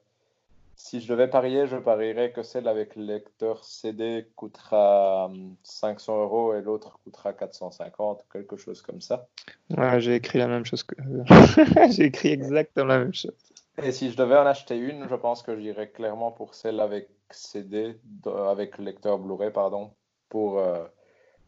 si 0.75 0.99
je 0.99 1.07
devais 1.07 1.29
parier, 1.29 1.67
je 1.67 1.77
parierais 1.77 2.31
que 2.31 2.43
celle 2.43 2.67
avec 2.67 2.95
le 2.95 3.03
lecteur 3.03 3.63
CD 3.63 4.27
coûtera 4.35 5.31
500 5.63 6.13
hum, 6.13 6.21
euros 6.21 6.53
et 6.53 6.61
l'autre 6.61 6.99
coûtera 7.03 7.33
450, 7.33 8.25
quelque 8.31 8.57
chose 8.57 8.81
comme 8.81 9.01
ça. 9.01 9.27
Ouais, 9.75 9.99
j'ai 10.01 10.15
écrit 10.15 10.39
la 10.39 10.47
même 10.47 10.65
chose 10.65 10.83
que. 10.83 10.95
j'ai 11.91 12.05
écrit 12.05 12.29
exactement 12.29 12.87
la 12.87 12.99
même 12.99 13.13
chose. 13.13 13.33
Et 13.81 13.91
si 13.91 14.11
je 14.11 14.17
devais 14.17 14.37
en 14.37 14.45
acheter 14.45 14.77
une, 14.77 15.07
je 15.07 15.15
pense 15.15 15.43
que 15.43 15.57
j'irais 15.57 15.89
clairement 15.89 16.31
pour 16.31 16.55
celle 16.55 16.79
avec 16.79 17.07
CD, 17.29 17.97
avec 18.25 18.77
lecteur 18.79 19.17
Blu-ray, 19.17 19.51
pardon, 19.51 19.91
pour. 20.29 20.59
Euh, 20.59 20.83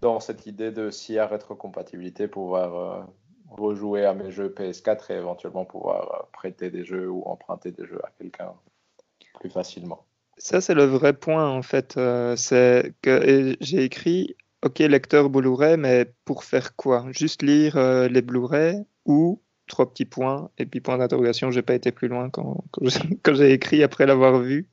dans 0.02 0.20
cette 0.20 0.46
idée 0.46 0.72
de 0.72 0.90
s'il 0.90 1.16
y 1.16 1.20
a 1.20 1.28
rétrocompatibilité, 1.28 2.28
pouvoir 2.28 2.76
euh, 2.76 3.04
rejouer 3.50 4.06
à 4.06 4.14
mes 4.14 4.32
jeux 4.32 4.50
PS4 4.50 5.12
et 5.12 5.16
éventuellement 5.16 5.66
pouvoir 5.66 6.14
euh, 6.14 6.26
prêter 6.32 6.70
des 6.70 6.86
jeux 6.86 7.10
ou 7.10 7.24
emprunter 7.24 7.72
des 7.72 7.86
jeux 7.86 8.00
à 8.04 8.10
quelqu'un 8.18 8.54
plus 9.40 9.50
facilement. 9.50 10.06
Ça, 10.38 10.62
c'est 10.62 10.74
le 10.74 10.86
vrai 10.86 11.14
point 11.14 11.50
en 11.50 11.62
fait. 11.62 11.98
Euh, 11.98 12.36
c'est 12.36 12.94
que 13.02 13.56
j'ai 13.60 13.84
écrit 13.84 14.36
OK, 14.64 14.80
lecteur 14.80 15.30
Blu-ray, 15.30 15.78
mais 15.78 16.14
pour 16.26 16.44
faire 16.44 16.76
quoi? 16.76 17.06
Juste 17.12 17.42
lire 17.42 17.78
les 18.10 18.22
Blu-ray 18.22 18.84
ou 19.06 19.42
trois 19.68 19.90
petits 19.90 20.06
points? 20.06 20.50
Et 20.58 20.66
puis 20.66 20.82
point 20.82 20.98
d'interrogation. 20.98 21.50
J'ai 21.52 21.62
pas 21.62 21.76
été 21.76 21.94
plus 21.94 22.10
loin 22.10 22.30
quand, 22.30 22.64
quand 22.72 23.34
j'ai 23.34 23.52
écrit 23.54 23.84
après 23.84 24.06
l'avoir 24.06 24.40
vu. 24.40 24.68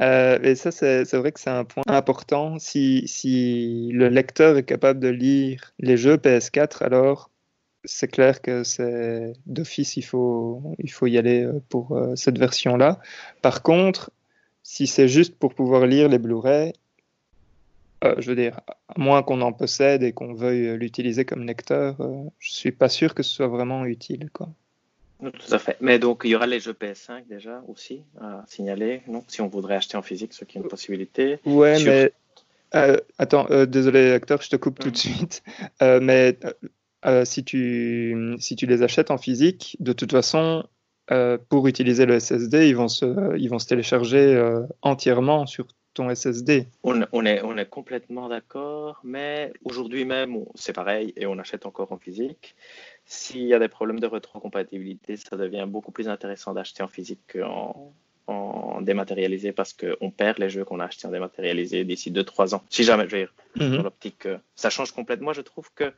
Euh, 0.00 0.38
et 0.42 0.54
ça, 0.54 0.70
c'est 0.70 1.12
vrai 1.14 1.32
que 1.32 1.40
c'est 1.40 1.50
un 1.50 1.64
point 1.64 1.82
important. 1.86 2.58
Si, 2.58 3.90
le 3.92 4.08
lecteur 4.08 4.56
est 4.56 4.64
capable 4.64 5.00
de 5.00 5.08
lire 5.08 5.72
les 5.78 5.96
jeux 5.96 6.16
PS4, 6.16 6.82
alors 6.84 7.30
c'est 7.84 8.08
clair 8.08 8.42
que 8.42 8.64
c'est 8.64 9.32
d'office, 9.46 9.96
il 9.96 10.02
faut, 10.02 10.62
il 10.78 10.90
faut 10.90 11.06
y 11.06 11.18
aller 11.18 11.44
euh, 11.44 11.60
pour 11.68 11.96
euh, 11.96 12.14
cette 12.16 12.38
version-là. 12.38 13.00
Par 13.42 13.62
contre, 13.62 14.10
si 14.62 14.86
c'est 14.86 15.08
juste 15.08 15.36
pour 15.38 15.54
pouvoir 15.54 15.86
lire 15.86 16.08
les 16.08 16.18
Blu-ray, 16.18 16.72
je 18.18 18.30
veux 18.30 18.36
dire, 18.36 18.60
à 18.88 18.94
moins 18.96 19.22
qu'on 19.22 19.40
en 19.40 19.52
possède 19.52 20.02
et 20.04 20.12
qu'on 20.12 20.32
veuille 20.32 20.76
l'utiliser 20.78 21.24
comme 21.24 21.44
lecteur, 21.44 21.96
je 22.38 22.52
suis 22.52 22.70
pas 22.70 22.88
sûr 22.88 23.14
que 23.14 23.24
ce 23.24 23.30
soit 23.30 23.48
vraiment 23.48 23.84
utile. 23.86 24.30
Quoi. 24.32 24.50
Tout 25.20 25.52
à 25.52 25.58
fait. 25.58 25.76
Mais 25.80 25.98
donc, 25.98 26.22
il 26.24 26.30
y 26.30 26.36
aura 26.36 26.46
les 26.46 26.60
jeux 26.60 26.72
PS5 26.72 27.26
déjà 27.28 27.62
aussi 27.66 28.02
à 28.20 28.44
signaler, 28.46 29.02
non? 29.08 29.24
Si 29.26 29.40
on 29.40 29.48
voudrait 29.48 29.74
acheter 29.74 29.96
en 29.96 30.02
physique, 30.02 30.32
ce 30.32 30.44
qui 30.44 30.58
est 30.58 30.60
une 30.60 30.68
possibilité. 30.68 31.38
Ouais, 31.44 31.82
mais. 31.84 32.12
Euh, 32.74 32.98
attends, 33.18 33.46
euh, 33.50 33.66
désolé, 33.66 34.12
acteur, 34.12 34.42
je 34.42 34.50
te 34.50 34.56
coupe 34.56 34.78
tout 34.78 34.90
de 34.90 34.94
mm. 34.94 34.98
suite. 34.98 35.42
Euh, 35.82 36.00
mais 36.00 36.38
si, 37.24 37.42
tu, 37.44 38.36
si 38.38 38.56
tu 38.56 38.66
les 38.66 38.82
achètes 38.82 39.10
en 39.10 39.18
physique, 39.18 39.76
de 39.80 39.92
toute 39.92 40.12
façon, 40.12 40.64
pour 41.48 41.66
utiliser 41.66 42.06
le 42.06 42.20
SSD, 42.20 42.68
ils 42.68 42.76
vont 42.76 42.88
se, 42.88 43.36
ils 43.38 43.48
vont 43.48 43.58
se 43.58 43.66
télécharger 43.66 44.40
entièrement 44.82 45.46
sur 45.46 45.66
ton 45.98 46.14
SSD. 46.14 46.68
On, 46.84 47.02
on, 47.12 47.26
est, 47.26 47.42
on 47.42 47.56
est 47.58 47.68
complètement 47.68 48.28
d'accord, 48.28 49.00
mais 49.02 49.52
aujourd'hui 49.64 50.04
même, 50.04 50.44
c'est 50.54 50.72
pareil 50.72 51.12
et 51.16 51.26
on 51.26 51.38
achète 51.38 51.66
encore 51.66 51.90
en 51.90 51.98
physique. 51.98 52.54
S'il 53.04 53.42
y 53.42 53.52
a 53.52 53.58
des 53.58 53.68
problèmes 53.68 53.98
de 53.98 54.06
rétrocompatibilité, 54.06 55.16
ça 55.16 55.36
devient 55.36 55.66
beaucoup 55.66 55.90
plus 55.90 56.08
intéressant 56.08 56.54
d'acheter 56.54 56.84
en 56.84 56.88
physique 56.88 57.20
qu'en 57.32 57.92
en 58.28 58.82
dématérialisé 58.82 59.52
parce 59.52 59.72
qu'on 59.72 60.10
perd 60.10 60.38
les 60.38 60.50
jeux 60.50 60.64
qu'on 60.64 60.80
a 60.80 60.84
achetés 60.84 61.08
en 61.08 61.10
dématérialisé 61.10 61.84
d'ici 61.84 62.12
2-3 62.12 62.54
ans. 62.54 62.62
Si 62.68 62.84
jamais, 62.84 63.08
je 63.08 63.16
veux 63.16 63.22
dire, 63.22 63.34
mhm. 63.56 63.76
dans 63.76 63.82
l'optique, 63.82 64.26
euh, 64.26 64.38
ça 64.54 64.70
change 64.70 64.92
complètement. 64.92 65.32
Je 65.32 65.40
trouve 65.40 65.72
que 65.74 65.92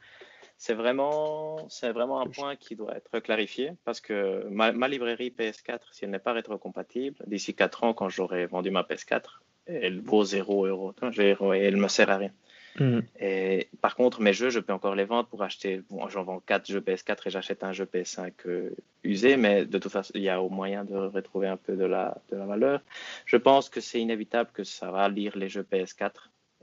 c'est 0.56 0.74
vraiment, 0.74 1.66
c'est 1.68 1.90
vraiment 1.90 2.20
un 2.20 2.26
point 2.26 2.54
qui 2.54 2.76
doit 2.76 2.94
être 2.94 3.18
clarifié 3.20 3.72
parce 3.84 4.00
que 4.00 4.46
ma, 4.50 4.88
librairie 4.88 5.34
PS4, 5.36 5.80
si 5.90 6.04
elle 6.04 6.10
n'est 6.10 6.18
pas 6.18 6.34
rétrocompatible, 6.34 7.16
d'ici 7.26 7.54
4 7.54 7.84
ans, 7.84 7.94
quand 7.94 8.10
j'aurai 8.10 8.46
vendu 8.46 8.70
ma 8.70 8.82
PS4, 8.82 9.40
elle 9.70 10.00
vaut 10.00 10.24
0 10.24 10.66
euros. 10.66 10.94
Et 11.12 11.58
elle 11.58 11.76
me 11.76 11.88
sert 11.88 12.10
à 12.10 12.16
rien. 12.16 12.32
Mm. 12.78 13.00
Et, 13.18 13.68
par 13.80 13.96
contre, 13.96 14.20
mes 14.20 14.32
jeux, 14.32 14.50
je 14.50 14.60
peux 14.60 14.72
encore 14.72 14.94
les 14.94 15.04
vendre 15.04 15.28
pour 15.28 15.42
acheter. 15.42 15.82
Bon, 15.90 16.08
j'en 16.08 16.22
vends 16.22 16.40
4 16.40 16.70
jeux 16.70 16.80
PS4 16.80 17.18
et 17.26 17.30
j'achète 17.30 17.64
un 17.64 17.72
jeu 17.72 17.84
PS5 17.84 18.32
euh, 18.46 18.70
usé, 19.02 19.36
mais 19.36 19.64
de 19.64 19.78
toute 19.78 19.92
façon, 19.92 20.12
il 20.14 20.22
y 20.22 20.28
a 20.28 20.40
au 20.40 20.48
moyen 20.48 20.84
de 20.84 20.94
retrouver 20.94 21.48
un 21.48 21.56
peu 21.56 21.76
de 21.76 21.84
la, 21.84 22.18
de 22.30 22.36
la 22.36 22.46
valeur. 22.46 22.80
Je 23.26 23.36
pense 23.36 23.68
que 23.68 23.80
c'est 23.80 24.00
inévitable 24.00 24.50
que 24.52 24.64
ça 24.64 24.90
va 24.90 25.08
lire 25.08 25.36
les 25.36 25.48
jeux 25.48 25.66
PS4 25.70 26.10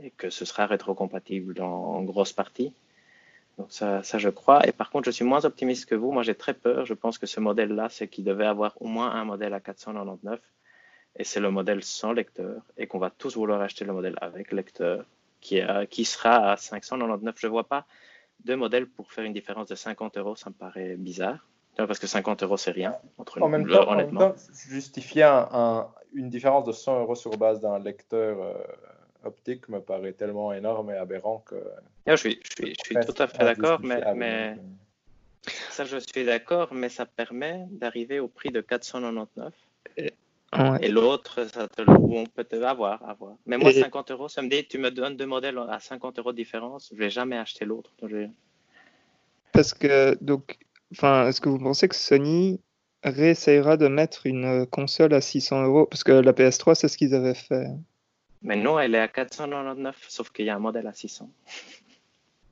et 0.02 0.12
que 0.12 0.30
ce 0.30 0.46
sera 0.46 0.66
rétrocompatible 0.66 1.62
en, 1.62 1.66
en 1.66 2.04
grosse 2.04 2.34
partie. 2.34 2.74
Donc 3.58 3.68
ça, 3.72 4.04
ça, 4.04 4.20
je 4.20 4.30
crois. 4.30 4.68
Et 4.68 4.72
par 4.72 4.92
contre, 4.92 5.06
je 5.06 5.12
suis 5.12 5.26
moins 5.26 5.44
optimiste 5.44 5.88
que 5.88 5.96
vous. 5.96 6.12
Moi, 6.12 6.24
j'ai 6.24 6.36
très 6.36 6.54
peur. 6.54 6.86
Je 6.86 6.94
pense 6.94 7.18
que 7.18 7.26
ce 7.26 7.40
modèle-là, 7.40 7.90
c'est 7.90 8.08
qu'il 8.08 8.24
devait 8.24 8.46
avoir 8.46 8.80
au 8.82 8.88
moins 8.88 9.12
un 9.12 9.26
modèle 9.26 9.54
à 9.54 9.60
499. 9.60 10.40
Et 11.18 11.24
c'est 11.24 11.40
le 11.40 11.50
modèle 11.52 11.84
sans 11.84 12.12
lecteur. 12.12 12.62
Et 12.78 12.88
qu'on 12.88 13.00
va 13.00 13.10
tous 13.10 13.36
vouloir 13.36 13.62
acheter 13.62 13.86
le 13.86 13.94
modèle 13.94 14.16
avec 14.22 14.52
lecteur 14.52 15.06
qui, 15.42 15.62
qui 15.90 16.06
sera 16.06 16.52
à 16.52 16.58
599. 16.58 17.36
Je 17.38 17.48
ne 17.48 17.52
vois 17.52 17.68
pas 17.68 17.86
de 18.44 18.56
modèle 18.56 18.88
pour 18.88 19.12
faire 19.12 19.24
une 19.24 19.34
différence 19.34 19.68
de 19.68 19.76
50 19.76 20.18
euros, 20.18 20.36
ça 20.36 20.50
me 20.50 20.56
paraît 20.56 20.96
bizarre. 20.96 21.46
Parce 21.76 22.00
que 22.00 22.08
50 22.08 22.42
euros, 22.42 22.58
c'est 22.58 22.72
rien. 22.72 22.96
Entre 23.20 23.40
en, 23.42 23.50
même 23.50 23.68
temps, 23.68 23.88
honnêtement. 23.92 24.34
justifier 24.68 25.30
une 26.14 26.30
différence 26.30 26.66
de 26.66 26.72
100 26.72 27.02
euros 27.02 27.14
sur 27.14 27.38
base 27.38 27.60
d'un 27.60 27.78
lecteur 27.78 28.42
euh, 28.42 28.54
optique 29.24 29.70
me 29.70 29.80
paraît 29.80 30.14
tellement 30.14 30.52
énorme 30.54 30.90
et 30.90 30.96
aberrant 30.96 31.44
que. 31.46 31.56
je 32.08 32.16
suis, 32.16 32.40
je 32.44 32.64
suis, 32.64 32.76
je 32.76 32.84
suis 32.84 33.06
tout 33.06 33.22
à 33.22 33.28
fait 33.28 33.44
d'accord, 33.44 33.80
mais, 33.84 34.02
mais, 34.16 34.56
euh. 34.58 35.52
ça, 35.70 35.86
je 35.86 35.98
suis 35.98 36.26
d'accord, 36.26 36.74
mais 36.74 36.90
ça 36.90 37.06
permet 37.06 37.68
d'arriver 37.70 38.20
au 38.20 38.28
prix 38.28 38.50
de 38.50 38.62
499. 38.62 39.54
Et 39.98 40.14
l'autre, 40.54 41.46
ça 41.46 41.68
te, 41.68 41.82
on 41.90 42.26
peut 42.26 42.44
te 42.44 42.56
avoir, 42.56 43.08
avoir. 43.08 43.36
Mais 43.46 43.58
moi, 43.58 43.72
50 43.72 44.12
euros, 44.12 44.30
ça 44.30 44.42
me 44.42 44.50
dit, 44.50 44.66
tu 44.68 44.78
me 44.78 44.92
donnes 44.92 45.18
deux 45.18 45.26
modèles 45.26 45.58
à 45.70 45.80
50 45.80 46.20
euros 46.20 46.32
de 46.32 46.38
différence, 46.38 46.90
je 46.92 46.98
vais 46.98 47.10
jamais 47.10 47.38
acheter 47.38 47.66
l'autre. 47.66 47.92
Parce 49.52 49.74
que, 49.74 50.18
donc, 50.22 50.58
enfin, 50.92 51.28
est-ce 51.28 51.42
que 51.42 51.50
vous 51.50 51.60
pensez 51.60 51.88
que 51.88 51.96
Sony 51.96 52.62
réessayera 53.04 53.78
de 53.78 53.88
mettre 53.88 54.26
une 54.26 54.66
console 54.68 55.14
à 55.14 55.22
600 55.22 55.64
euros? 55.64 55.86
Parce 55.86 56.04
que 56.04 56.12
la 56.12 56.34
PS3, 56.34 56.76
c'est 56.76 56.88
ce 56.88 56.98
qu'ils 56.98 57.14
avaient 57.14 57.34
fait. 57.34 57.68
Mais 58.42 58.56
non, 58.56 58.80
elle 58.80 58.96
est 58.96 59.00
à 59.00 59.08
499, 59.08 60.06
sauf 60.08 60.30
qu'il 60.30 60.46
y 60.46 60.50
a 60.50 60.56
un 60.56 60.60
modèle 60.60 60.88
à 60.88 60.94
600. 60.94 61.30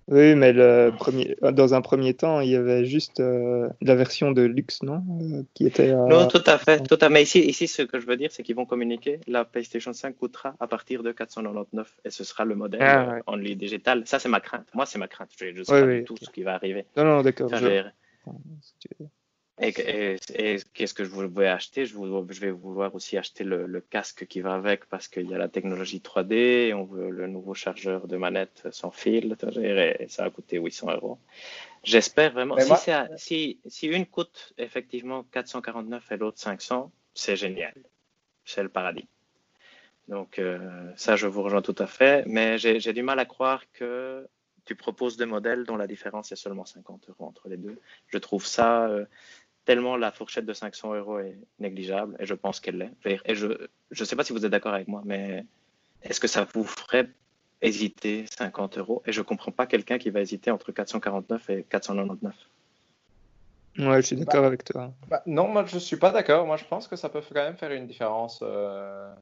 Oui, 0.08 0.36
mais 0.36 0.53
le 0.53 0.91
premier, 0.95 1.36
dans 1.41 1.74
un 1.74 1.82
premier 1.82 2.14
temps, 2.14 2.39
il 2.39 2.49
y 2.49 2.56
avait 2.56 2.86
juste 2.86 3.20
euh, 3.20 3.68
la 3.82 3.95
version 3.95 4.32
de 4.32 4.43
luxe, 4.43 4.84
non 4.84 5.03
euh, 5.22 5.41
qui 5.56 5.66
était, 5.66 5.93
Non, 5.93 6.28
tout 6.28 6.43
à 6.45 6.60
fait. 6.60 6.88
Tout 6.88 6.97
à... 7.01 7.10
Mais 7.10 7.24
ici, 7.24 7.39
ici, 7.39 7.68
ce 7.68 7.82
que 7.82 7.99
je 7.99 8.06
veux 8.06 8.16
dire, 8.16 8.32
c'est 8.32 8.43
qu'ils 8.43 8.56
vont 8.56 8.68
communiquer. 8.68 9.20
La 9.28 9.45
PlayStation 9.45 9.93
5 9.93 10.16
coûtera 10.16 10.56
à 10.60 10.68
partir 10.68 11.01
de 11.01 11.12
499 11.12 11.91
et 12.06 12.12
ce 12.12 12.24
sera 12.24 12.45
le 12.45 12.53
modèle 12.53 12.84
ah, 12.84 13.18
en 13.26 13.36
ligne 13.36 13.58
digital. 13.58 14.03
Ça, 14.06 14.20
c'est 14.20 14.30
ma 14.30 14.41
crainte. 14.41 14.68
Moi, 14.76 14.86
c'est 14.86 14.99
ma 14.99 15.08
crainte. 15.08 15.30
Je 15.38 15.47
ne 15.47 15.64
sais 15.64 16.01
pas 16.01 16.03
tout 16.06 16.18
ce 16.22 16.30
qui 16.30 16.43
va 16.43 16.53
arriver. 16.53 16.86
Non, 16.95 17.03
non, 17.03 17.22
d'accord. 17.24 17.49
Et, 19.62 20.18
qu'est-ce 20.74 20.93
que 20.93 21.06
je 21.06 21.10
vais 21.10 21.47
acheter? 21.47 21.86
Je, 21.86 21.97
vais 21.97 22.51
vouloir 22.51 22.93
aussi 22.93 23.18
acheter 23.18 23.45
le, 23.45 23.80
casque 23.80 24.26
qui 24.28 24.41
va 24.41 24.53
avec 24.53 24.86
parce 24.86 25.08
qu'il 25.08 25.30
y 25.30 25.34
a 25.34 25.38
la 25.38 25.47
technologie 25.47 25.99
3D, 25.99 26.74
on 26.74 26.84
veut 26.84 27.10
le 27.10 27.28
nouveau 27.28 27.53
chargeur 27.53 28.08
de 28.08 28.18
manette 28.18 28.68
sans 28.72 28.91
fil, 28.91 29.38
et 29.62 30.08
ça 30.10 30.26
a 30.26 30.30
coûté 30.30 30.58
800 30.58 30.91
euros. 30.95 31.20
J'espère 31.84 32.34
vraiment. 32.34 32.58
Si, 33.16 33.60
si, 33.66 33.88
une 33.88 34.06
coûte 34.06 34.53
effectivement 34.58 35.24
449 35.32 36.12
et 36.12 36.18
l'autre 36.18 36.39
500, 36.39 36.91
c'est 37.14 37.38
génial. 37.38 37.76
C'est 38.43 38.64
le 38.64 38.70
paradis. 38.70 39.08
Donc 40.10 40.38
euh, 40.38 40.91
ça, 40.95 41.16
je 41.16 41.28
vous 41.28 41.41
rejoins 41.43 41.62
tout 41.62 41.76
à 41.80 41.88
fait, 41.88 42.26
mais 42.28 42.58
j'ai 42.58 42.93
du 42.93 43.03
mal 43.03 43.20
à 43.20 43.26
croire 43.26 43.64
que 43.72 44.28
tu 44.66 44.76
proposes 44.76 45.16
des 45.16 45.26
modèles 45.26 45.64
dont 45.64 45.78
la 45.78 45.88
différence 45.88 46.32
est 46.32 46.36
seulement 46.36 46.66
50 46.66 47.10
euros 47.10 47.26
entre 47.26 47.47
les 47.47 47.58
deux. 47.58 47.80
Je 48.08 48.18
trouve 48.18 48.45
ça 48.45 48.88
euh, 48.88 49.06
tellement 49.66 49.97
la 49.97 50.11
fourchette 50.11 50.45
de 50.45 50.53
500 50.53 50.93
euros 50.95 51.20
est 51.20 51.38
négligeable, 51.59 52.16
et 52.20 52.26
je 52.26 52.34
pense 52.34 52.59
qu'elle 52.59 52.78
l'est. 52.78 53.22
Et 53.26 53.36
je 53.36 53.47
ne 53.47 54.05
sais 54.05 54.16
pas 54.16 54.24
si 54.24 54.32
vous 54.32 54.45
êtes 54.45 54.51
d'accord 54.51 54.74
avec 54.74 54.88
moi, 54.88 55.01
mais 55.05 55.45
est-ce 56.03 56.20
que 56.20 56.28
ça 56.28 56.47
vous 56.53 56.63
ferait 56.63 57.09
hésiter 57.61 58.26
50 58.38 58.78
euros? 58.78 59.01
Et 59.05 59.11
je 59.11 59.20
ne 59.20 59.26
comprends 59.26 59.51
pas 59.51 59.66
quelqu'un 59.66 59.97
qui 59.97 60.09
va 60.09 60.22
hésiter 60.22 60.51
entre 60.51 60.72
449 60.72 61.49
et 61.49 61.63
499. 61.63 62.34
Ouais, 63.78 64.01
je 64.01 64.07
suis 64.07 64.16
d'accord 64.16 64.41
bah, 64.41 64.47
avec 64.47 64.63
toi. 64.63 64.93
Bah, 65.09 65.22
non, 65.26 65.49
moi 65.49 65.66
je 65.66 65.78
suis 65.80 65.97
pas 65.97 66.11
d'accord. 66.11 66.45
Moi 66.45 66.57
je 66.57 66.66
pense 66.66 66.88
que 66.88 66.95
ça 66.95 67.09
peut 67.09 67.22
quand 67.28 67.43
même 67.43 67.57
faire 67.57 67.72
une 67.72 67.88
différence 67.88 68.39
euh, 68.41 69.13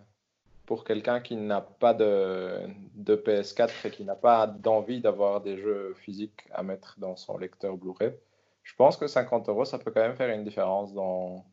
pour 0.68 0.84
quelqu'un 0.84 1.22
qui 1.22 1.36
n'a 1.36 1.62
pas 1.62 1.96
de, 1.96 2.60
de, 2.94 3.16
PS4 3.16 3.72
et 3.86 3.90
qui 3.90 4.04
n'a 4.04 4.16
pas 4.16 4.46
d'envie 4.46 5.02
d'avoir 5.02 5.42
des 5.42 5.58
jeux 5.58 5.96
physiques 5.98 6.44
à 6.52 6.62
mettre 6.62 6.96
dans 7.00 7.16
son 7.16 7.38
lecteur 7.38 7.78
Blu-ray. 7.78 8.14
Je 8.64 8.74
pense 8.76 8.98
que 8.98 9.08
50 9.08 9.50
euros 9.50 9.66
ça 9.66 9.78
peut 9.78 9.92
quand 9.92 10.02
même 10.02 10.16
faire 10.16 10.30
une 10.30 10.44
différence 10.44 10.94
dans, 10.94 11.46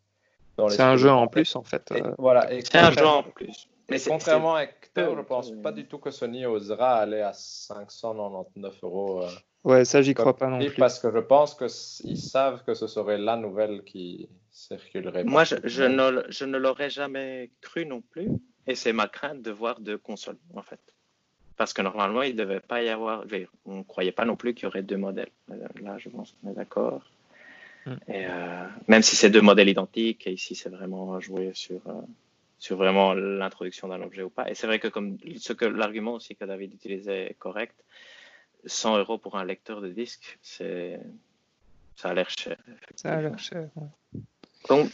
dans 0.56 0.68
les. 0.68 0.76
C'est 0.76 0.82
un 0.82 0.96
jeu 0.96 1.10
en 1.10 1.26
plus 1.26 1.54
en 1.56 1.62
fait. 1.62 1.90
Euh. 1.92 2.14
voilà. 2.18 2.48
C'est 2.48 2.78
un 2.78 2.90
jeu 2.90 3.06
en 3.06 3.22
plus. 3.22 3.68
Mais 3.90 3.98
contrairement 4.06 4.54
à 4.54 4.62
Hector, 4.62 5.16
je 5.16 5.22
pense 5.22 5.50
pas 5.62 5.72
du 5.72 5.86
tout 5.88 5.98
que 5.98 6.10
Sony 6.10 6.46
osera 6.46 6.94
aller 6.98 7.20
à 7.20 7.32
599 7.32 8.74
euros. 8.84 9.22
Euh, 9.24 9.28
Ouais, 9.62 9.84
ça, 9.84 10.00
j'y 10.00 10.14
crois 10.14 10.36
pas 10.36 10.48
non 10.48 10.58
plus. 10.58 10.74
Parce 10.76 10.98
que 10.98 11.12
je 11.12 11.18
pense 11.18 11.54
qu'ils 11.54 12.16
savent 12.16 12.64
que 12.64 12.72
ce 12.74 12.86
serait 12.86 13.18
la 13.18 13.36
nouvelle 13.36 13.84
qui 13.84 14.28
circulerait. 14.50 15.24
Moi, 15.24 15.44
je, 15.44 15.56
je, 15.64 15.82
ne, 15.82 16.22
je 16.28 16.44
ne 16.46 16.56
l'aurais 16.56 16.88
jamais 16.88 17.50
cru 17.60 17.84
non 17.84 18.00
plus. 18.00 18.28
Et 18.66 18.74
c'est 18.74 18.92
ma 18.92 19.06
crainte 19.06 19.42
de 19.42 19.50
voir 19.50 19.80
deux 19.80 19.98
consoles, 19.98 20.38
en 20.54 20.62
fait. 20.62 20.80
Parce 21.60 21.74
que 21.74 21.82
normalement, 21.82 22.22
il 22.22 22.36
ne 22.36 22.38
devait 22.38 22.60
pas 22.60 22.82
y 22.82 22.88
avoir. 22.88 23.22
On 23.66 23.76
ne 23.76 23.82
croyait 23.82 24.12
pas 24.12 24.24
non 24.24 24.34
plus 24.34 24.54
qu'il 24.54 24.64
y 24.64 24.66
aurait 24.66 24.82
deux 24.82 24.96
modèles. 24.96 25.28
Euh, 25.50 25.56
là, 25.82 25.98
je 25.98 26.08
pense 26.08 26.32
qu'on 26.32 26.52
est 26.52 26.54
d'accord. 26.54 27.02
Hmm. 27.84 27.96
Et 28.08 28.24
euh, 28.26 28.64
même 28.88 29.02
si 29.02 29.14
c'est 29.14 29.28
deux 29.28 29.42
modèles 29.42 29.68
identiques, 29.68 30.26
et 30.26 30.32
ici, 30.32 30.54
c'est 30.54 30.70
vraiment 30.70 31.20
joué 31.20 31.50
sur, 31.52 31.82
euh, 31.86 32.00
sur 32.58 32.78
vraiment 32.78 33.12
l'introduction 33.12 33.88
d'un 33.88 34.00
objet 34.00 34.22
ou 34.22 34.30
pas. 34.30 34.50
Et 34.50 34.54
c'est 34.54 34.66
vrai 34.66 34.78
que, 34.78 34.88
comme 34.88 35.18
ce 35.36 35.52
que 35.52 35.66
l'argument 35.66 36.14
aussi 36.14 36.34
que 36.34 36.46
David 36.46 36.72
utilisait 36.72 37.32
est 37.32 37.38
correct, 37.38 37.76
100 38.64 38.96
euros 38.96 39.18
pour 39.18 39.36
un 39.36 39.44
lecteur 39.44 39.82
de 39.82 39.90
disque, 39.90 40.38
c'est 40.40 40.98
ça 41.94 42.08
a 42.08 42.14
l'air 42.14 42.30
cher. 42.30 42.56
Ça 42.96 43.18
a 43.18 43.20
l'air 43.20 43.38
cher. 43.38 43.68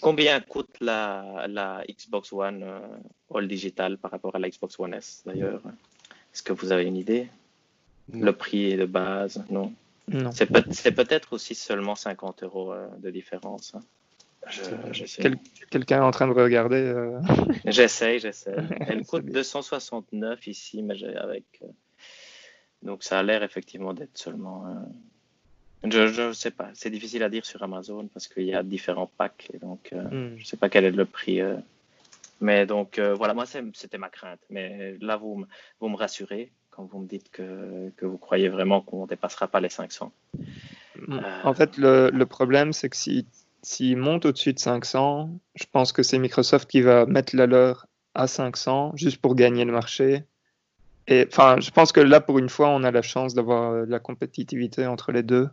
Combien 0.00 0.40
coûte 0.40 0.76
la, 0.80 1.46
la 1.48 1.84
Xbox 1.88 2.32
One 2.32 2.64
euh, 2.64 2.80
All 3.32 3.46
Digital 3.46 3.98
par 3.98 4.10
rapport 4.10 4.34
à 4.34 4.40
la 4.40 4.48
Xbox 4.48 4.80
One 4.80 4.94
S 4.94 5.22
d'ailleurs? 5.24 5.62
Est-ce 6.37 6.43
que 6.43 6.53
vous 6.53 6.70
avez 6.70 6.84
une 6.84 6.99
idée? 6.99 7.28
Le 8.12 8.30
prix 8.32 8.76
de 8.76 8.84
base 8.84 9.43
Non? 9.49 9.72
non. 10.09 10.30
C'est 10.32 10.93
peut-être 10.93 11.32
aussi 11.32 11.55
seulement 11.55 11.95
50 11.95 12.43
euros 12.43 12.74
euh, 12.74 12.87
de 12.99 13.09
différence. 13.09 13.74
Hein. 13.74 13.80
Quelqu'un 15.70 15.97
est 15.97 16.05
en 16.05 16.11
train 16.11 16.28
de 16.28 16.34
regarder 16.34 16.76
euh... 16.76 17.18
J'essaye, 17.64 18.18
j'essaie. 18.20 18.55
Elle 18.87 19.07
coûte 19.07 19.24
269 19.24 20.47
ici, 20.47 20.82
mais 20.82 21.03
avec 21.16 21.45
euh, 21.62 21.68
donc 22.82 23.03
ça 23.03 23.18
a 23.18 23.22
l'air 23.22 23.43
effectivement 23.43 23.95
d'être 23.95 24.18
seulement. 24.18 24.66
Euh, 24.66 25.91
je 25.91 26.28
ne 26.28 26.32
sais 26.34 26.51
pas, 26.51 26.68
c'est 26.74 26.91
difficile 26.91 27.22
à 27.22 27.30
dire 27.30 27.47
sur 27.47 27.62
Amazon 27.62 28.09
parce 28.12 28.28
qu'il 28.28 28.45
y 28.45 28.53
a 28.53 28.62
différents 28.62 29.11
packs 29.16 29.49
et 29.55 29.59
donc 29.59 29.89
euh, 29.95 30.03
hmm. 30.03 30.37
je 30.37 30.43
ne 30.43 30.47
sais 30.47 30.59
pas 30.59 30.68
quel 30.68 30.84
est 30.84 30.91
le 30.91 31.07
prix. 31.07 31.41
Euh. 32.43 32.45
Mais 32.45 32.66
donc 32.66 32.99
voilà, 32.99 33.34
moi 33.34 33.45
c'était 33.47 33.99
ma 33.99 34.09
crainte. 34.09 34.41
Mais 34.51 34.97
là 35.01 35.16
vous, 35.16 35.45
vous 35.80 35.89
me 35.89 35.97
rassurez 35.97 36.53
quand 36.70 36.84
vous 36.84 36.99
me 36.99 37.07
dites 37.07 37.30
que, 37.30 37.91
que 37.97 38.05
vous 38.05 38.18
croyez 38.18 38.49
vraiment 38.49 38.82
qu'on 38.82 39.03
ne 39.03 39.09
dépassera 39.09 39.49
pas 39.49 39.61
les 39.61 39.70
500. 39.70 40.12
Hmm. 41.09 41.18
En 41.45 41.55
fait, 41.55 41.76
le, 41.78 42.11
le 42.12 42.26
problème 42.26 42.72
c'est 42.72 42.89
que 42.89 42.97
s'ils 42.97 43.26
si, 43.62 43.97
montent 43.97 44.26
au-dessus 44.26 44.53
de 44.53 44.59
500, 44.59 45.30
je 45.55 45.64
pense 45.72 45.93
que 45.93 46.03
c'est 46.03 46.18
Microsoft 46.18 46.70
qui 46.70 46.82
va 46.82 47.07
mettre 47.07 47.34
la 47.34 47.47
leur 47.47 47.87
à 48.14 48.26
500 48.26 48.93
juste 48.97 49.20
pour 49.20 49.34
gagner 49.34 49.64
le 49.64 49.72
marché 49.72 50.24
et 51.09 51.26
enfin, 51.28 51.57
je 51.61 51.70
pense 51.70 51.93
que 51.93 52.01
là, 52.01 52.20
pour 52.20 52.39
une 52.39 52.49
fois, 52.49 52.68
on 52.68 52.82
a 52.82 52.91
la 52.91 53.03
chance 53.03 53.34
d'avoir 53.34 53.72
euh, 53.72 53.87
de 53.87 53.91
la 53.91 54.01
compétitivité 54.01 54.87
entre 54.87 55.12
les 55.12 55.22
deux, 55.22 55.49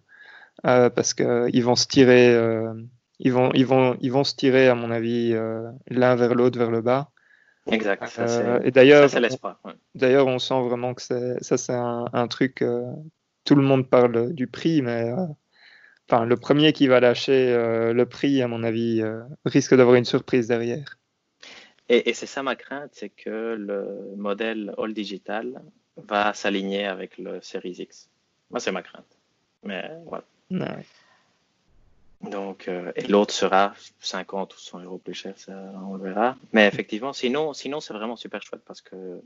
euh, 0.66 0.90
parce 0.90 1.14
qu'ils 1.14 1.64
vont 1.64 1.76
se 1.76 1.88
tirer, 1.88 2.34
euh, 2.34 2.74
ils 3.20 3.32
vont, 3.32 3.52
ils 3.54 3.66
vont, 3.66 3.98
ils 4.02 4.12
vont 4.12 4.24
se 4.24 4.36
tirer, 4.36 4.68
à 4.68 4.76
mon 4.76 4.92
avis, 4.92 5.34
euh, 5.34 5.70
l'un 5.88 6.16
vers 6.16 6.36
l'autre, 6.36 6.58
vers 6.58 6.72
le 6.72 6.82
bas. 6.82 7.10
Exact. 7.72 8.08
Ça, 8.08 8.24
euh, 8.24 8.60
et 8.64 8.72
d'ailleurs, 8.72 9.10
ouais. 9.14 9.74
d'ailleurs, 9.96 10.28
on 10.28 10.40
sent 10.40 10.62
vraiment 10.64 10.94
que 10.94 11.02
ça, 11.02 11.58
c'est 11.58 11.74
un, 11.74 12.06
un, 12.12 12.28
truc. 12.28 12.64
tout 13.46 13.56
le 13.56 13.62
monde 13.62 13.90
parle 13.90 14.34
du 14.34 14.48
prix, 14.48 14.82
mais 14.82 15.14
enfin, 16.10 16.26
le 16.26 16.36
premier 16.36 16.74
qui 16.74 16.88
va 16.88 17.00
lâcher 17.00 17.56
le 17.94 18.04
prix, 18.04 18.42
à 18.42 18.50
mon 18.50 18.64
avis, 18.64 19.02
risque 19.46 19.76
d'avoir 19.76 19.96
une 19.96 20.06
surprise 20.06 20.48
derrière. 20.48 20.98
Et, 21.90 22.14
c'est 22.14 22.26
ça 22.26 22.44
ma 22.44 22.56
crainte, 22.56 22.92
c'est 22.94 23.10
que 23.10 23.56
le 23.56 24.16
modèle 24.16 24.74
All 24.78 24.94
Digital 24.94 25.62
va 25.98 26.34
s'aligner 26.34 26.86
avec 26.86 27.18
le 27.18 27.42
Series 27.42 27.76
X. 27.80 28.10
Moi, 28.50 28.60
c'est 28.60 28.72
ma 28.72 28.82
crainte. 28.82 29.18
Mais 29.64 29.90
voilà. 30.06 30.24
Donc, 32.24 32.68
euh, 32.68 32.92
et 32.96 33.08
l'autre 33.08 33.34
sera 33.34 33.74
50 34.00 34.56
ou 34.56 34.58
100 34.60 34.80
euros 34.82 34.98
plus 34.98 35.14
cher, 35.14 35.34
ça, 35.38 35.54
on 35.86 35.96
le 35.96 36.04
verra. 36.04 36.38
Mais 36.54 36.68
effectivement, 36.68 37.12
sinon, 37.12 37.54
sinon 37.54 37.82
c'est 37.82 37.94
vraiment 37.94 38.16
super 38.16 38.42
chouette 38.42 38.62
parce 38.66 38.82
que, 38.82 39.22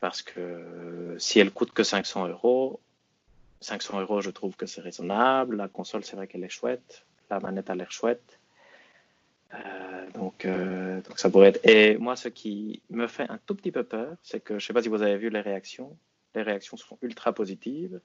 parce 0.00 0.22
que 0.22 1.14
si 1.18 1.40
elle 1.40 1.50
coûte 1.50 1.72
que 1.72 1.82
500 1.82 2.28
euros, 2.28 2.80
500 3.60 4.00
euros, 4.00 4.20
je 4.20 4.30
trouve 4.30 4.56
que 4.56 4.66
c'est 4.66 4.80
raisonnable. 4.80 5.56
La 5.56 5.68
console, 5.68 6.04
c'est 6.04 6.16
vrai 6.16 6.26
qu'elle 6.26 6.44
est 6.44 6.48
chouette. 6.48 7.04
La 7.30 7.40
manette 7.40 7.68
a 7.68 7.74
l'air 7.74 7.92
chouette. 7.92 8.38
Euh, 9.54 10.10
donc, 10.14 10.44
euh, 10.44 11.00
donc 11.02 11.18
ça 11.18 11.30
pourrait 11.30 11.48
être. 11.48 11.66
Et 11.66 11.98
moi, 11.98 12.16
ce 12.16 12.28
qui 12.28 12.82
me 12.90 13.06
fait 13.06 13.28
un 13.28 13.38
tout 13.46 13.54
petit 13.54 13.72
peu 13.72 13.82
peur, 13.82 14.14
c'est 14.22 14.40
que 14.40 14.58
je 14.58 14.64
ne 14.64 14.66
sais 14.66 14.72
pas 14.72 14.82
si 14.82 14.88
vous 14.88 15.02
avez 15.02 15.16
vu 15.16 15.28
les 15.28 15.40
réactions. 15.40 15.96
Les 16.34 16.42
réactions 16.42 16.76
sont 16.76 16.98
ultra 17.02 17.32
positives. 17.32 18.00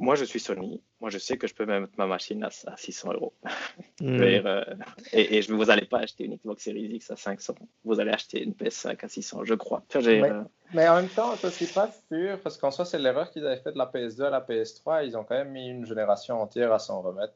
Moi, 0.00 0.14
je 0.14 0.24
suis 0.24 0.40
Sony. 0.40 0.82
Moi, 1.00 1.10
je 1.10 1.18
sais 1.18 1.36
que 1.36 1.46
je 1.46 1.54
peux 1.54 1.66
mettre 1.66 1.92
ma 1.98 2.06
machine 2.06 2.42
à, 2.42 2.50
600 2.50 3.12
euros. 3.12 3.34
Mm. 4.00 4.20
Euh, 4.40 4.64
et, 5.12 5.36
et, 5.38 5.40
vous 5.42 5.64
n'allez 5.66 5.84
pas 5.84 5.98
acheter 5.98 6.24
une 6.24 6.36
Xbox 6.36 6.64
Series 6.64 6.94
X 6.94 7.10
à 7.10 7.16
500. 7.16 7.54
Vous 7.84 8.00
allez 8.00 8.10
acheter 8.10 8.42
une 8.42 8.52
PS5 8.52 9.04
à 9.04 9.08
600, 9.08 9.44
je 9.44 9.54
crois. 9.54 9.82
mais, 9.94 10.22
mais, 10.72 10.88
en 10.88 10.96
même 10.96 11.08
temps, 11.08 11.36
je 11.36 11.46
ne 11.46 11.52
suis 11.52 11.66
pas 11.66 11.90
sûr, 12.10 12.40
parce 12.40 12.56
qu'en 12.56 12.70
soi, 12.70 12.86
c'est 12.86 12.98
l'erreur 12.98 13.30
qu'ils 13.30 13.46
avaient 13.46 13.60
fait 13.60 13.72
de 13.72 13.78
la 13.78 13.86
PS2 13.86 14.24
à 14.24 14.30
la 14.30 14.40
PS3. 14.40 15.06
Ils 15.06 15.16
ont 15.16 15.24
quand 15.24 15.34
même 15.34 15.50
mis 15.50 15.68
une 15.68 15.84
génération 15.84 16.40
entière 16.40 16.72
à 16.72 16.78
s'en 16.78 17.02
remettre. 17.02 17.34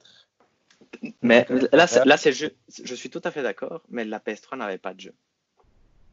Mais 1.23 1.47
là, 1.73 1.87
là 2.05 2.17
c'est 2.17 2.33
je, 2.33 2.47
je 2.69 2.95
suis 2.95 3.11
tout 3.11 3.23
à 3.25 3.31
fait 3.31 3.43
d'accord, 3.43 3.83
mais 3.91 4.05
la 4.05 4.19
PS3 4.19 4.57
n'avait 4.57 4.79
pas 4.79 4.95
de 4.95 5.01
jeu. 5.01 5.15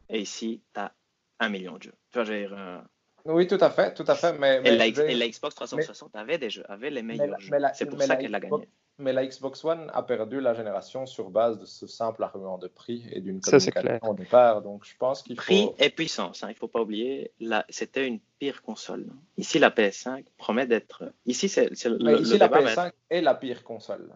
Et 0.10 0.20
ici, 0.20 0.62
tu 0.74 0.80
as 0.80 0.92
un 1.40 1.50
million 1.50 1.78
de 1.78 1.84
jeux. 1.84 1.96
Enfin, 2.14 2.30
euh, 2.30 2.82
Oui, 3.26 3.48
tout 3.48 3.58
à 3.60 3.70
fait, 3.70 3.94
tout 3.94 4.06
à 4.08 4.16
fait. 4.16 4.38
Mais, 4.40 4.62
et, 4.64 4.76
la, 4.76 5.28
Xbox 5.28 5.56
360 5.56 6.16
avait 6.16 6.38
des 6.38 6.50
jeux, 6.50 6.64
avait 6.70 6.90
les 6.90 7.04
meilleurs 7.04 7.40
jeux. 7.40 7.52
C'est 7.74 7.86
pour 7.86 8.02
ça 8.02 8.16
qu'elle 8.16 8.36
a 8.36 8.40
gagné. 8.40 8.68
Mais 8.98 9.14
la 9.14 9.26
Xbox 9.26 9.64
One 9.66 9.90
a 9.94 10.04
perdu 10.04 10.40
la 10.42 10.54
génération 10.54 11.06
sur 11.06 11.30
base 11.30 11.60
de 11.60 11.66
ce 11.66 11.88
simple 11.88 12.24
argument 12.24 12.58
de 12.58 12.68
prix 12.68 13.04
et 13.12 13.22
d'une 13.22 13.42
communication 13.42 14.00
au 14.04 14.14
départ. 14.14 14.62
Donc, 14.62 14.86
je 14.86 14.96
pense 14.98 15.24
qu'il 15.24 15.38
faut... 15.38 15.44
Prix 15.44 15.70
et 15.80 15.90
puissance, 15.90 16.44
hein, 16.44 16.48
il 16.50 16.54
ne 16.54 16.58
faut 16.58 16.68
pas 16.68 16.82
oublier. 16.82 17.32
C'était 17.70 18.08
une 18.08 18.20
pire 18.40 18.62
console. 18.62 19.08
Ici, 19.38 19.60
la 19.60 19.70
PS5 19.70 20.26
promet 20.38 20.68
d'être... 20.68 21.14
Ici, 21.26 21.50
c'est 21.50 21.70
le, 21.70 22.22
Ici, 22.22 22.38
la 22.38 22.48
PS5 22.48 22.92
est 23.10 23.22
la 23.22 23.36
pire 23.36 23.64
console. 23.64 24.12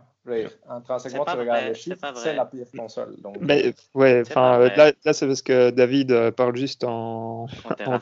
Intrinsèquement, 0.67 1.25
tu 1.25 1.37
regardes 1.37 1.65
les 1.65 1.75
chiffres, 1.75 2.13
c'est 2.15 2.33
la 2.33 2.45
pire 2.45 2.65
console. 2.75 3.15
Donc... 3.21 3.37
Mais, 3.39 3.75
ouais, 3.93 4.23
enfin, 4.25 4.57
là, 4.57 4.91
là 5.03 5.13
c'est 5.13 5.27
parce 5.27 5.43
que 5.43 5.69
David 5.69 6.11
euh, 6.11 6.31
parle 6.31 6.55
juste 6.55 6.83
en, 6.83 7.45
en 7.85 7.99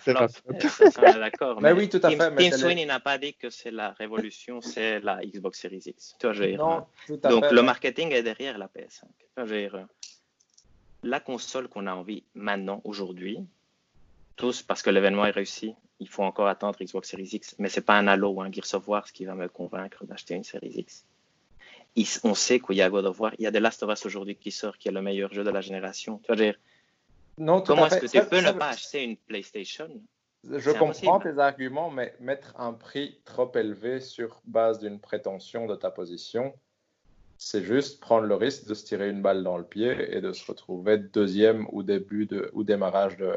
D'accord. 1.20 1.62
mais, 1.62 1.74
oui, 1.74 1.90
tout 1.90 2.00
à 2.02 2.10
fait. 2.10 2.18
Tim 2.18 2.58
Sweeney 2.58 2.86
n'a 2.86 3.02
pas 3.02 3.18
dit 3.18 3.34
que 3.34 3.50
c'est 3.50 3.72
la 3.72 3.92
révolution, 3.92 4.62
c'est 4.62 5.02
la 5.02 5.20
Xbox 5.26 5.60
Series 5.60 5.84
X. 5.86 6.16
Tu 6.20 6.28
vois, 6.28 6.34
je 6.34 6.44
non, 6.66 6.86
tout 7.08 7.20
à 7.24 7.30
Donc, 7.30 7.52
le 7.52 7.62
marketing 7.62 8.12
est 8.12 8.24
derrière 8.24 8.58
la 8.58 8.68
PS5. 8.68 9.02
Tu 9.20 9.26
vois, 9.36 9.46
je 9.46 9.70
la 11.06 11.20
console 11.20 11.68
qu'on 11.68 11.88
a 11.88 11.94
envie 11.94 12.24
maintenant, 12.34 12.82
aujourd'hui, 12.86 13.40
tous, 14.38 14.64
parce 14.64 14.82
que 14.82 14.90
l'événement 14.90 15.26
est 15.26 15.32
réussi, 15.32 15.76
il 16.00 16.08
faut 16.08 16.24
encore 16.24 16.48
attendre 16.48 16.78
Xbox 16.82 17.10
Series 17.10 17.30
X, 17.34 17.56
mais 17.60 17.70
c'est 17.70 17.82
pas 17.82 17.98
un 17.98 18.08
Halo 18.08 18.30
ou 18.30 18.42
un 18.42 18.52
Gears 18.52 18.74
of 18.74 18.88
War 18.88 19.06
ce 19.08 19.14
qui 19.14 19.26
va 19.26 19.36
me 19.36 19.48
convaincre 19.48 20.06
d'acheter 20.06 20.34
une 20.34 20.44
Series 20.44 20.74
X 20.78 21.06
on 22.24 22.34
sait 22.34 22.60
qu'il 22.60 22.76
y 22.76 22.82
a 22.82 22.90
God 22.90 23.06
of 23.06 23.20
War, 23.20 23.34
il 23.38 23.44
y 23.44 23.48
a 23.48 23.52
The 23.52 23.58
Last 23.58 23.84
of 23.84 23.92
Us 23.92 24.06
aujourd'hui 24.06 24.36
qui 24.36 24.52
sort, 24.52 24.78
qui 24.78 24.88
est 24.88 24.92
le 24.92 25.02
meilleur 25.02 25.34
jeu 25.34 25.44
de 25.44 25.50
la 25.50 25.62
génération. 25.62 26.20
Tu 26.24 26.28
vas 26.28 26.36
dire, 26.36 26.56
non, 27.38 27.62
comment 27.62 27.88
est-ce 27.88 28.00
que 28.00 28.08
tu 28.08 28.28
peux 28.28 28.42
ne 28.42 28.52
pas 28.52 28.70
acheter 28.70 29.04
une 29.04 29.18
PlayStation 29.18 29.90
Je 30.50 30.72
comprends 30.72 31.20
tes 31.20 31.38
arguments, 31.40 31.90
mais 31.90 32.14
mettre 32.20 32.54
un 32.60 32.74
prix 32.74 33.20
trop 33.26 33.52
élevé 33.56 34.00
sur 34.00 34.42
base 34.46 34.80
d'une 34.80 35.00
prétention 35.00 35.68
de 35.68 35.76
ta 35.76 35.90
position, 35.90 36.54
c'est 37.38 37.64
juste 37.64 38.00
prendre 38.00 38.28
le 38.28 38.36
risque 38.36 38.68
de 38.68 38.74
se 38.74 38.86
tirer 38.86 39.10
une 39.10 39.22
balle 39.22 39.44
dans 39.44 39.58
le 39.58 39.64
pied 39.64 39.96
et 40.16 40.22
de 40.22 40.32
se 40.34 40.46
retrouver 40.46 40.98
deuxième 40.98 41.66
ou 41.72 41.84
début 41.84 42.26
de, 42.26 42.50
ou 42.54 42.64
démarrage 42.64 43.18
de, 43.18 43.36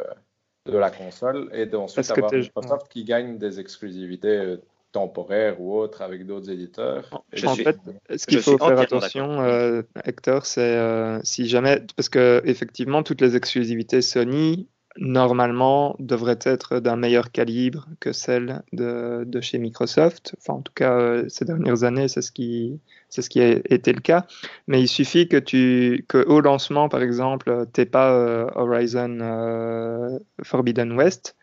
de 0.66 0.78
la 0.78 0.90
console 0.90 1.50
et 1.52 1.66
d'ensuite 1.66 2.10
avoir 2.10 2.32
Microsoft 2.32 2.88
qui 2.88 3.04
gagne 3.04 3.38
des 3.38 3.60
exclusivités 3.60 4.56
temporaires 4.92 5.60
ou 5.60 5.76
autres 5.76 6.02
avec 6.02 6.26
d'autres 6.26 6.50
éditeurs. 6.50 7.22
en 7.44 7.54
fait, 7.54 7.78
ce 8.16 8.26
qu'il 8.26 8.40
faut 8.40 8.58
faire 8.58 8.78
attention, 8.78 9.42
euh, 9.42 9.82
Hector, 10.04 10.46
c'est 10.46 10.76
euh, 10.76 11.20
si 11.22 11.46
jamais, 11.48 11.82
parce 11.96 12.08
que 12.08 12.42
effectivement, 12.44 13.02
toutes 13.02 13.20
les 13.20 13.36
exclusivités 13.36 14.02
Sony 14.02 14.68
normalement 14.98 15.96
devraient 15.98 16.38
être 16.42 16.80
d'un 16.80 16.96
meilleur 16.96 17.30
calibre 17.30 17.86
que 18.00 18.12
celles 18.12 18.62
de, 18.72 19.24
de, 19.26 19.40
chez 19.40 19.58
Microsoft. 19.58 20.34
Enfin, 20.38 20.54
en 20.54 20.62
tout 20.62 20.72
cas, 20.74 20.92
euh, 20.98 21.24
ces 21.28 21.44
dernières 21.44 21.84
années, 21.84 22.08
c'est 22.08 22.22
ce 22.22 22.32
qui 22.32 22.80
c'est 23.08 23.22
ce 23.22 23.30
qui 23.30 23.40
a 23.40 23.48
été 23.70 23.92
le 23.92 24.00
cas. 24.00 24.26
Mais 24.66 24.80
il 24.80 24.88
suffit 24.88 25.28
que 25.28 25.36
tu 25.36 26.04
que 26.08 26.18
au 26.26 26.40
lancement, 26.40 26.88
par 26.88 27.02
exemple, 27.02 27.66
t'es 27.72 27.86
pas 27.86 28.12
Horizon 28.56 30.18
Forbidden 30.42 30.92
West 30.92 31.36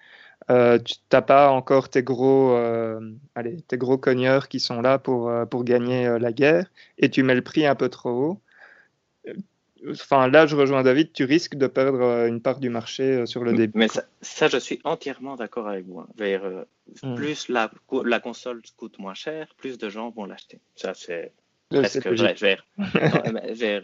euh, 0.50 0.80
tu 0.80 0.96
n'as 1.12 1.22
pas 1.22 1.52
encore 1.52 1.90
tes 1.90 2.04
gros, 2.04 2.54
euh, 2.56 3.00
allez, 3.36 3.62
tes 3.62 3.78
gros 3.78 3.98
cogneurs 3.98 4.50
qui 4.50 4.60
sont 4.60 4.82
là 4.82 5.00
pour, 5.00 5.30
euh, 5.30 5.46
pour 5.46 5.64
gagner 5.64 6.20
la 6.20 6.32
guerre 6.34 6.68
et 6.98 7.10
tu 7.10 7.24
mets 7.24 7.36
le 7.36 7.42
prix 7.42 7.66
un 7.66 7.76
peu 7.76 7.90
trop 7.90 8.10
haut. 8.12 8.42
Enfin, 9.90 10.28
là, 10.28 10.46
je 10.46 10.56
rejoins 10.56 10.84
David, 10.84 11.12
tu 11.14 11.26
risques 11.26 11.56
de 11.56 11.68
perdre 11.68 12.28
une 12.28 12.42
part 12.42 12.60
du 12.60 12.70
marché 12.70 13.26
sur 13.26 13.44
le 13.44 13.54
début. 13.54 13.78
Mais 13.78 13.88
ça, 14.22 14.48
je 14.48 14.58
suis 14.58 14.80
entièrement 14.84 15.36
d'accord 15.36 15.68
avec 15.68 15.86
vous. 15.86 16.00
Hein. 16.00 16.08
Hmm. 17.02 17.16
Plus 17.16 17.50
la, 17.50 17.72
la, 18.06 18.20
console 18.20 18.62
coûte 18.78 19.00
moins 19.00 19.14
cher, 19.14 19.48
plus 19.58 19.78
de 19.78 19.90
gens 19.90 20.10
vont 20.10 20.26
l'acheter. 20.26 20.60
Ça, 20.76 20.94
c'est 20.94 21.34
presque 21.70 22.06
vrai. 22.08 22.36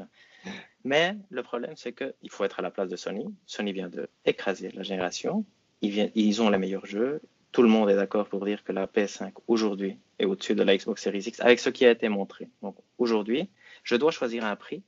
mais 0.84 1.16
le 1.30 1.44
problème, 1.44 1.74
c'est 1.76 1.94
qu'il 1.94 2.30
faut 2.30 2.44
être 2.44 2.60
à 2.60 2.62
la 2.62 2.72
place 2.72 2.90
de 2.90 2.96
Sony. 2.96 3.26
Sony 3.46 3.74
vient 3.74 3.90
de 3.90 4.10
écraser 4.26 4.72
la 4.72 4.84
génération 4.84 5.46
ils, 5.82 6.12
ils 6.16 6.42
ont 6.42 6.50
les 6.50 6.58
meilleurs 6.58 6.86
jeux. 6.86 7.22
Tout 7.52 7.64
le 7.64 7.70
monde 7.70 7.90
est 7.90 7.96
d'accord 7.96 8.28
pour 8.28 8.46
dire 8.46 8.64
que 8.64 8.72
la 8.72 8.86
PS5 8.86 9.32
aujourd'hui 9.48 9.98
est 10.20 10.26
au-dessus 10.26 10.56
de 10.56 10.64
la 10.64 10.78
Xbox 10.78 11.02
Series 11.02 11.24
X 11.26 11.40
avec 11.40 11.60
ce 11.60 11.70
qui 11.70 11.86
a 11.86 11.92
été 11.92 12.08
montré. 12.10 12.48
Donc 12.62 12.76
aujourd'hui, 12.98 13.50
je 13.84 13.96
dois 13.96 14.12
choisir 14.12 14.46
un 14.46 14.56
prix. 14.56 14.84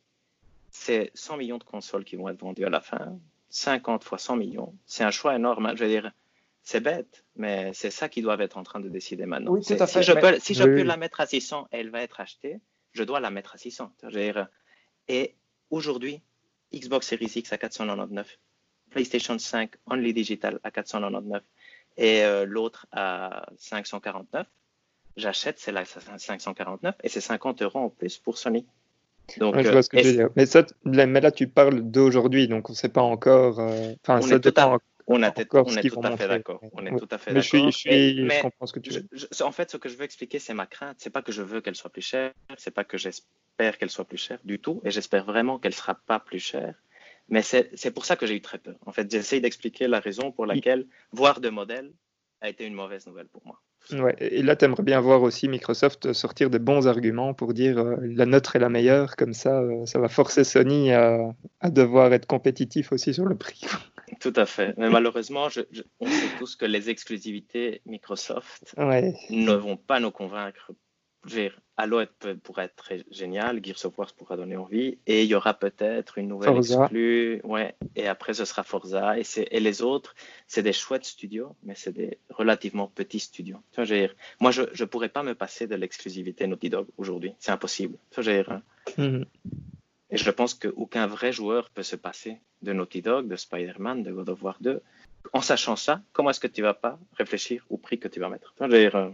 C'est 0.72 1.12
100 1.14 1.38
millions 1.38 1.58
de 1.58 1.64
consoles 1.64 2.06
qui 2.06 2.16
vont 2.16 2.30
être 2.30 2.40
vendues 2.40 2.66
à 2.66 2.70
la 2.70 2.82
fin. 2.82 3.20
50 3.50 4.04
fois 4.04 4.18
100 4.18 4.38
millions. 4.38 4.74
C'est 4.86 5.04
un 5.04 5.12
choix 5.12 5.36
énorme. 5.36 5.66
Hein. 5.66 5.74
Je 5.76 5.84
veux 5.84 5.90
dire, 5.90 6.12
c'est 6.64 6.80
bête, 6.80 7.26
mais 7.36 7.72
c'est 7.74 7.92
ça 7.92 8.08
qu'ils 8.08 8.24
doivent 8.24 8.42
être 8.42 8.58
en 8.58 8.64
train 8.64 8.80
de 8.80 8.88
décider 8.88 9.26
maintenant. 9.26 9.52
Oui, 9.52 9.62
tout 9.62 9.74
à 9.74 9.88
fait, 9.88 10.02
si 10.02 10.12
je, 10.12 10.14
peux, 10.14 10.40
si 10.40 10.54
je 10.54 10.64
peux 10.64 10.84
la 10.84 10.98
mettre 10.98 11.20
à 11.20 11.26
600 11.26 11.68
et 11.72 11.80
elle 11.80 11.90
va 11.90 12.02
être 12.02 12.20
achetée, 12.20 12.60
je 12.94 13.04
dois 13.04 13.20
la 13.20 13.30
mettre 13.30 13.56
à 13.56 13.58
600. 13.58 13.92
Je 14.04 14.08
veux 14.08 14.12
dire, 14.12 14.48
et 15.08 15.36
aujourd'hui, 15.70 16.22
Xbox 16.74 17.08
Series 17.08 17.32
X 17.36 17.52
à 17.52 17.58
499, 17.58 18.40
PlayStation 18.92 19.38
5 19.38 19.72
Only 19.88 20.14
Digital 20.14 20.60
à 20.64 20.72
499 20.72 21.44
et 21.98 22.24
euh, 22.24 22.46
l'autre 22.46 22.88
à 22.92 23.50
549, 23.58 24.48
j'achète 25.18 25.60
celle-là 25.60 25.82
à 25.82 26.18
549 26.18 26.96
et 27.04 27.10
c'est 27.10 27.22
50 27.22 27.62
euros 27.64 27.80
en 27.80 27.90
plus 27.90 28.18
pour 28.18 28.38
Sony. 28.38 28.66
Donc, 29.38 29.60
je 29.60 29.70
vois 29.70 29.84
ce 29.84 29.90
que 29.90 29.98
tu 29.98 30.04
veux 30.04 30.14
dire. 30.14 30.30
Mais, 30.36 30.46
ça, 30.46 30.66
mais 30.86 31.22
là, 31.22 31.32
tu 31.32 31.48
parles 31.48 31.82
d'aujourd'hui, 31.82 32.48
donc 32.48 32.70
on 32.70 32.74
ne 32.74 32.78
sait 32.78 32.90
pas 32.90 33.02
encore. 33.02 33.60
Euh, 33.60 33.94
enfin, 34.04 34.20
on, 34.24 34.30
est 34.30 34.40
tout 34.40 34.54
à, 34.56 34.78
on, 35.08 35.22
est 35.22 35.90
tout 35.90 36.02
à 36.04 36.18
fait 36.18 36.28
d'accord. 36.28 36.62
On 36.74 36.86
est 36.86 36.96
tout 36.98 37.08
à 37.12 37.18
fait 37.18 37.34
d'accord. 37.34 37.44
Je, 37.44 37.72
suis, 37.72 38.28
je, 38.30 38.42
comprends 38.42 38.66
ce 38.66 38.74
que 38.74 38.80
tu 38.80 38.92
veux. 38.92 39.08
en 39.42 39.52
fait, 39.52 39.72
ce 39.72 39.78
que 39.78 39.90
je 39.90 39.98
veux 39.98 40.04
expliquer, 40.04 40.40
c'est 40.40 40.54
ma 40.54 40.66
crainte. 40.66 40.98
C'est 41.00 41.10
pas 41.10 41.22
que 41.22 41.32
je 41.32 41.42
veux 41.42 41.62
qu'elle 41.62 41.76
soit 41.76 41.92
plus 41.92 42.02
chère, 42.02 42.32
c'est 42.58 42.72
pas 42.72 42.84
que 42.84 42.98
j'espère 42.98 43.78
qu'elle 43.78 43.90
soit 43.90 44.06
plus 44.06 44.18
chère 44.18 44.40
du 44.44 44.60
tout, 44.60 44.82
et 44.86 44.92
j'espère 44.92 45.26
vraiment 45.26 45.60
qu'elle 45.60 45.74
sera 45.74 45.96
pas 45.96 46.20
plus 46.20 46.40
chère. 46.40 46.76
Mais 47.30 47.42
c'est 47.42 47.92
pour 47.94 48.06
ça 48.06 48.16
que 48.16 48.26
j'ai 48.26 48.36
eu 48.36 48.42
très 48.42 48.58
peur. 48.58 48.76
En 48.86 48.92
fait, 48.92 49.10
j'essaye 49.10 49.42
d'expliquer 49.42 49.88
la 49.88 50.00
raison 50.00 50.32
pour 50.32 50.46
laquelle 50.46 50.86
voir 51.12 51.40
de 51.40 51.50
modèles 51.50 51.94
a 52.42 52.50
été 52.50 52.66
une 52.66 52.74
mauvaise 52.74 53.08
nouvelle 53.08 53.28
pour 53.28 53.46
moi. 53.46 53.62
Ouais, 53.92 54.16
et 54.20 54.42
là, 54.42 54.56
tu 54.56 54.66
aimerais 54.66 54.84
bien 54.84 55.02
voir 55.02 55.22
aussi 55.22 55.48
Microsoft 55.48 56.14
sortir 56.14 56.50
des 56.50 56.60
bons 56.60 56.88
arguments 56.88 57.34
pour 57.34 57.54
dire 57.54 57.80
euh, 57.80 57.98
la 58.02 58.26
nôtre 58.26 58.56
est 58.56 58.60
la 58.60 58.70
meilleure, 58.70 59.16
comme 59.16 59.34
ça, 59.34 59.60
euh, 59.60 59.86
ça 59.86 60.00
va 60.00 60.08
forcer 60.08 60.44
Sony 60.44 60.92
à, 60.92 61.34
à, 61.60 61.70
devoir 61.70 62.14
être 62.14 62.26
compétitif 62.26 62.92
aussi 62.92 63.14
sur 63.14 63.26
le 63.26 63.36
prix. 63.36 63.62
Tout 64.20 64.34
à 64.36 64.46
fait. 64.46 64.76
Mais 64.78 64.90
malheureusement, 64.90 65.50
je, 65.50 65.62
on 66.00 66.06
sait 66.06 66.38
tous 66.38 66.56
que 66.56 66.66
les 66.66 66.90
exclusivités 66.90 67.82
Microsoft 67.86 68.76
ne 68.78 69.54
vont 69.54 69.78
pas 69.78 70.00
nous 70.00 70.12
convaincre 70.12 70.72
Halo 71.78 72.02
pourrait 72.44 72.66
être 72.66 72.76
très 72.76 73.04
génial, 73.10 73.64
Gears 73.64 73.86
of 73.86 73.98
War 73.98 74.14
pourra 74.14 74.38
donner 74.38 74.58
envie, 74.58 74.98
et 75.08 75.24
il 75.24 75.30
y 75.30 75.36
aura 75.36 75.54
peut-être 75.54 76.18
une 76.18 76.28
nouvelle 76.28 76.58
exclue, 76.58 77.42
ouais, 77.44 77.76
et 77.96 78.08
après 78.08 78.34
ce 78.34 78.46
sera 78.46 78.64
Forza, 78.64 79.18
et, 79.18 79.24
et 79.52 79.60
les 79.60 79.82
autres, 79.82 80.14
c'est 80.48 80.64
des 80.64 80.74
chouettes 80.74 81.06
studios, 81.06 81.56
mais 81.64 81.74
c'est 81.76 81.92
des 81.92 82.20
relativement 82.30 82.88
petits 82.88 83.20
studios. 83.20 83.58
Tu 83.72 83.84
vois, 83.84 84.08
moi, 84.40 84.52
je 84.52 84.62
ne 84.62 84.86
pourrais 84.86 85.10
pas 85.10 85.24
me 85.24 85.34
passer 85.34 85.68
de 85.68 85.76
l'exclusivité 85.76 86.46
Naughty 86.46 86.70
Dog 86.70 86.88
aujourd'hui, 86.98 87.34
c'est 87.40 87.52
impossible. 87.52 87.98
Tu 88.12 88.22
vois, 88.22 88.54
hein. 88.54 88.62
mhm. 88.98 89.26
Et 90.12 90.18
je 90.18 90.30
pense 90.30 90.54
qu'aucun 90.54 91.08
vrai 91.08 91.32
joueur 91.32 91.70
peut 91.70 91.84
se 91.84 91.96
passer 91.96 92.42
de 92.62 92.74
Naughty 92.74 93.02
Dog, 93.02 93.30
de 93.30 93.38
Spider-Man, 93.38 94.04
de 94.04 94.12
God 94.12 94.30
of 94.30 94.44
War 94.44 94.58
2. 94.60 94.82
En 95.34 95.42
sachant 95.42 95.78
ça, 95.78 96.02
comment 96.12 96.32
est-ce 96.32 96.42
que 96.42 96.48
tu 96.48 96.62
vas 96.62 96.74
pas 96.74 97.00
réfléchir 97.14 97.66
au 97.70 97.78
prix 97.78 97.98
que 97.98 98.10
tu 98.10 98.20
vas 98.20 98.28
mettre? 98.28 98.54
Tu 98.58 98.68
vois, 98.68 99.14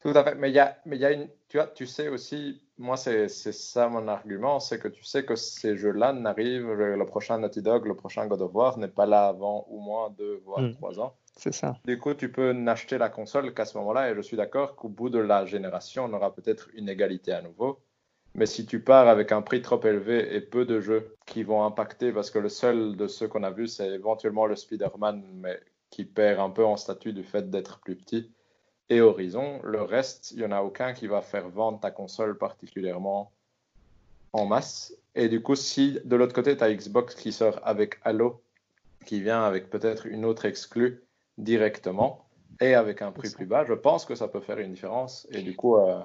tout 0.00 0.10
à 0.10 0.24
fait. 0.24 0.34
Mais 0.36 0.50
il 0.50 0.54
y 0.54 0.58
a, 0.58 0.76
mais 0.86 0.96
y 0.96 1.04
a 1.04 1.12
une, 1.12 1.28
tu, 1.48 1.56
vois, 1.56 1.66
tu 1.66 1.86
sais 1.86 2.08
aussi, 2.08 2.60
moi, 2.78 2.96
c'est 2.96 3.28
ça 3.28 3.88
mon 3.88 4.06
argument, 4.06 4.60
c'est 4.60 4.78
que 4.78 4.88
tu 4.88 5.02
sais 5.04 5.24
que 5.24 5.34
ces 5.34 5.76
jeux-là 5.76 6.12
n'arrivent, 6.12 6.72
le 6.72 7.06
prochain 7.06 7.38
Naughty 7.38 7.62
Dog, 7.62 7.86
le 7.86 7.94
prochain 7.94 8.26
God 8.26 8.42
of 8.42 8.54
War 8.54 8.78
n'est 8.78 8.88
pas 8.88 9.06
là 9.06 9.26
avant 9.26 9.66
au 9.70 9.80
moins 9.80 10.10
deux, 10.10 10.40
voire 10.44 10.60
hmm. 10.60 10.74
trois 10.74 11.00
ans. 11.00 11.14
C'est 11.36 11.52
ça. 11.52 11.76
Du 11.84 11.98
coup, 11.98 12.14
tu 12.14 12.30
peux 12.30 12.52
n'acheter 12.52 12.98
la 12.98 13.08
console 13.08 13.54
qu'à 13.54 13.64
ce 13.64 13.76
moment-là, 13.78 14.10
et 14.10 14.14
je 14.14 14.20
suis 14.20 14.36
d'accord 14.36 14.76
qu'au 14.76 14.88
bout 14.88 15.10
de 15.10 15.18
la 15.18 15.44
génération, 15.44 16.04
on 16.04 16.12
aura 16.12 16.34
peut-être 16.34 16.68
une 16.74 16.88
égalité 16.88 17.32
à 17.32 17.42
nouveau. 17.42 17.78
Mais 18.34 18.46
si 18.46 18.66
tu 18.66 18.80
pars 18.80 19.08
avec 19.08 19.32
un 19.32 19.42
prix 19.42 19.62
trop 19.62 19.80
élevé 19.84 20.34
et 20.36 20.40
peu 20.40 20.64
de 20.64 20.80
jeux 20.80 21.16
qui 21.26 21.42
vont 21.42 21.64
impacter, 21.64 22.12
parce 22.12 22.30
que 22.30 22.38
le 22.38 22.48
seul 22.48 22.96
de 22.96 23.06
ceux 23.08 23.26
qu'on 23.26 23.42
a 23.42 23.50
vus, 23.50 23.68
c'est 23.68 23.88
éventuellement 23.88 24.46
le 24.46 24.54
Spider-Man, 24.54 25.24
mais 25.34 25.58
qui 25.90 26.04
perd 26.04 26.38
un 26.38 26.50
peu 26.50 26.64
en 26.64 26.76
statut 26.76 27.12
du 27.12 27.24
fait 27.24 27.50
d'être 27.50 27.80
plus 27.80 27.96
petit 27.96 28.30
et 28.90 29.00
Horizon. 29.00 29.60
Le 29.64 29.82
reste, 29.82 30.32
il 30.32 30.38
n'y 30.38 30.44
en 30.44 30.52
a 30.52 30.62
aucun 30.62 30.92
qui 30.92 31.06
va 31.06 31.22
faire 31.22 31.48
vendre 31.48 31.80
ta 31.80 31.90
console 31.90 32.38
particulièrement 32.38 33.32
en 34.32 34.46
masse. 34.46 34.94
Et 35.14 35.28
du 35.28 35.42
coup, 35.42 35.56
si 35.56 35.98
de 36.04 36.16
l'autre 36.16 36.34
côté, 36.34 36.56
tu 36.56 36.64
as 36.64 36.72
Xbox 36.72 37.14
qui 37.14 37.32
sort 37.32 37.60
avec 37.64 37.98
Halo, 38.04 38.42
qui 39.06 39.20
vient 39.20 39.42
avec 39.42 39.70
peut-être 39.70 40.06
une 40.06 40.24
autre 40.24 40.44
exclue 40.44 41.02
directement 41.38 42.26
et 42.60 42.74
avec 42.74 43.02
un 43.02 43.12
prix 43.12 43.30
plus 43.30 43.46
bas, 43.46 43.64
je 43.64 43.74
pense 43.74 44.04
que 44.04 44.14
ça 44.14 44.28
peut 44.28 44.40
faire 44.40 44.58
une 44.58 44.72
différence. 44.72 45.26
Et 45.30 45.42
du 45.42 45.54
coup. 45.56 45.76
Euh, 45.76 46.00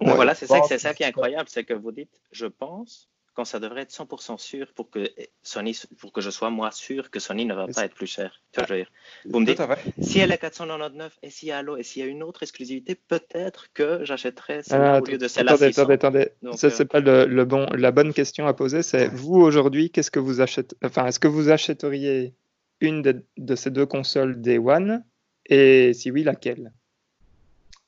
voilà, 0.00 0.34
c'est 0.34 0.46
ça, 0.46 0.62
ça 0.62 0.94
qui 0.94 1.02
est 1.02 1.06
incroyable, 1.06 1.48
c'est 1.48 1.64
que 1.64 1.72
vous 1.72 1.92
dites, 1.92 2.20
je 2.30 2.46
pense, 2.46 3.08
quand 3.36 3.44
ça 3.44 3.60
devrait 3.60 3.82
être 3.82 3.92
100% 3.92 4.38
sûr 4.38 4.72
pour 4.74 4.90
que 4.90 5.10
Sony, 5.42 5.78
pour 5.98 6.10
que 6.10 6.22
je 6.22 6.30
sois 6.30 6.48
moi 6.48 6.70
sûr 6.70 7.10
que 7.10 7.20
Sony 7.20 7.44
ne 7.44 7.54
va 7.54 7.66
pas 7.68 7.84
être 7.84 7.94
plus 7.94 8.06
cher. 8.06 8.40
Tu 8.50 8.60
vois, 8.60 8.66
je 8.66 8.72
veux 8.72 8.80
dire? 8.80 8.92
Vous 9.26 9.40
me 9.40 9.46
dites, 9.46 9.60
si 10.00 10.20
elle 10.20 10.32
est 10.32 10.38
499 10.38 11.18
et 11.22 11.28
s'il 11.28 11.48
y 11.48 11.52
a 11.52 11.58
Halo 11.58 11.76
et 11.76 11.82
s'il 11.82 12.02
y 12.02 12.06
a 12.06 12.08
une 12.08 12.22
autre 12.22 12.42
exclusivité, 12.42 12.94
peut-être 12.94 13.66
que 13.74 14.02
j'achèterai 14.04 14.62
celle-là 14.62 14.94
ah, 14.94 15.00
au 15.02 15.04
lieu 15.04 15.18
de 15.18 15.28
celle-là. 15.28 15.52
Attendez, 15.52 15.66
attendez, 15.66 15.94
attendez. 15.94 16.56
ça, 16.56 16.70
c'est 16.70 16.84
euh, 16.84 16.86
pas 16.86 17.00
le, 17.00 17.44
bon, 17.44 17.66
la 17.74 17.90
bonne 17.92 18.14
question 18.14 18.46
à 18.46 18.54
poser. 18.54 18.82
C'est 18.82 19.08
vous 19.08 19.34
aujourd'hui, 19.34 19.90
qu'est-ce 19.90 20.10
que 20.10 20.18
vous 20.18 20.40
achetez 20.40 20.74
Enfin, 20.82 21.06
est-ce 21.06 21.20
que 21.20 21.28
vous 21.28 21.50
achèteriez 21.50 22.34
une 22.80 23.02
de, 23.02 23.22
de 23.36 23.54
ces 23.54 23.70
deux 23.70 23.86
consoles 23.86 24.40
Day 24.40 24.56
One? 24.56 25.04
Et 25.44 25.92
si 25.92 26.10
oui, 26.10 26.24
laquelle? 26.24 26.72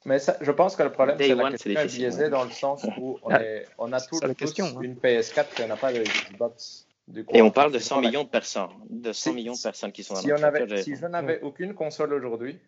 Mais 0.05 0.19
je 0.41 0.51
pense 0.53 0.77
que 0.77 0.83
le 0.83 0.93
problème, 0.93 1.17
c'est 1.19 1.35
la 1.35 1.51
question 1.51 1.71
est 1.73 1.87
biaisée 1.87 2.31
dans 2.31 2.45
le 2.45 2.51
sens 2.51 2.85
où 2.99 3.19
on, 3.23 3.31
ah, 3.31 3.43
est, 3.43 3.67
on 3.79 3.93
a 3.93 4.01
tous, 4.01 4.21
question, 4.37 4.67
hein. 4.67 4.81
une 4.83 4.95
PS4 4.95 5.55
qui 5.55 5.67
n'a 5.67 5.77
pas 5.77 5.93
de 5.93 6.03
Xbox. 6.03 6.87
Et 7.33 7.41
on 7.41 7.51
parle 7.51 7.73
de 7.73 7.79
100 7.79 8.03
millions 8.03 8.25
de 8.25 8.29
personnes, 8.29 8.69
de 8.91 9.13
100 9.13 9.33
millions 9.33 9.55
de 9.55 9.63
personnes 9.63 9.93
qui 9.93 10.05
sont 10.05 10.15
si, 10.17 10.31
on 10.33 10.43
avait, 10.43 10.83
si 10.83 10.95
je 10.95 11.07
n'avais 11.07 11.41
aucune 11.41 11.75
console 11.75 12.13
aujourd'hui 12.13 12.59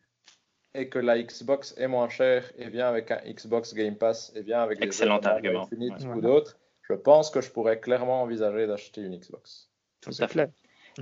et 0.74 0.88
que 0.88 0.98
la 0.98 1.20
Xbox 1.22 1.74
est 1.76 1.88
moins 1.88 2.08
chère 2.08 2.50
et 2.56 2.68
vient 2.68 2.88
avec 2.88 3.10
un 3.10 3.20
Xbox 3.26 3.74
Game 3.74 3.96
Pass 3.96 4.32
et 4.34 4.42
vient 4.42 4.62
avec 4.62 4.82
Excellent 4.82 5.18
des 5.18 5.26
argument. 5.26 5.64
Infinite 5.64 6.04
ou 6.14 6.20
d'autres, 6.20 6.58
je 6.82 6.94
pense 6.94 7.30
que 7.30 7.40
je 7.40 7.50
pourrais 7.50 7.80
clairement 7.80 8.22
envisager 8.22 8.66
d'acheter 8.66 9.02
une 9.02 9.16
Xbox. 9.16 9.68
Tout 10.00 10.10
à 10.18 10.28
fait. 10.28 10.50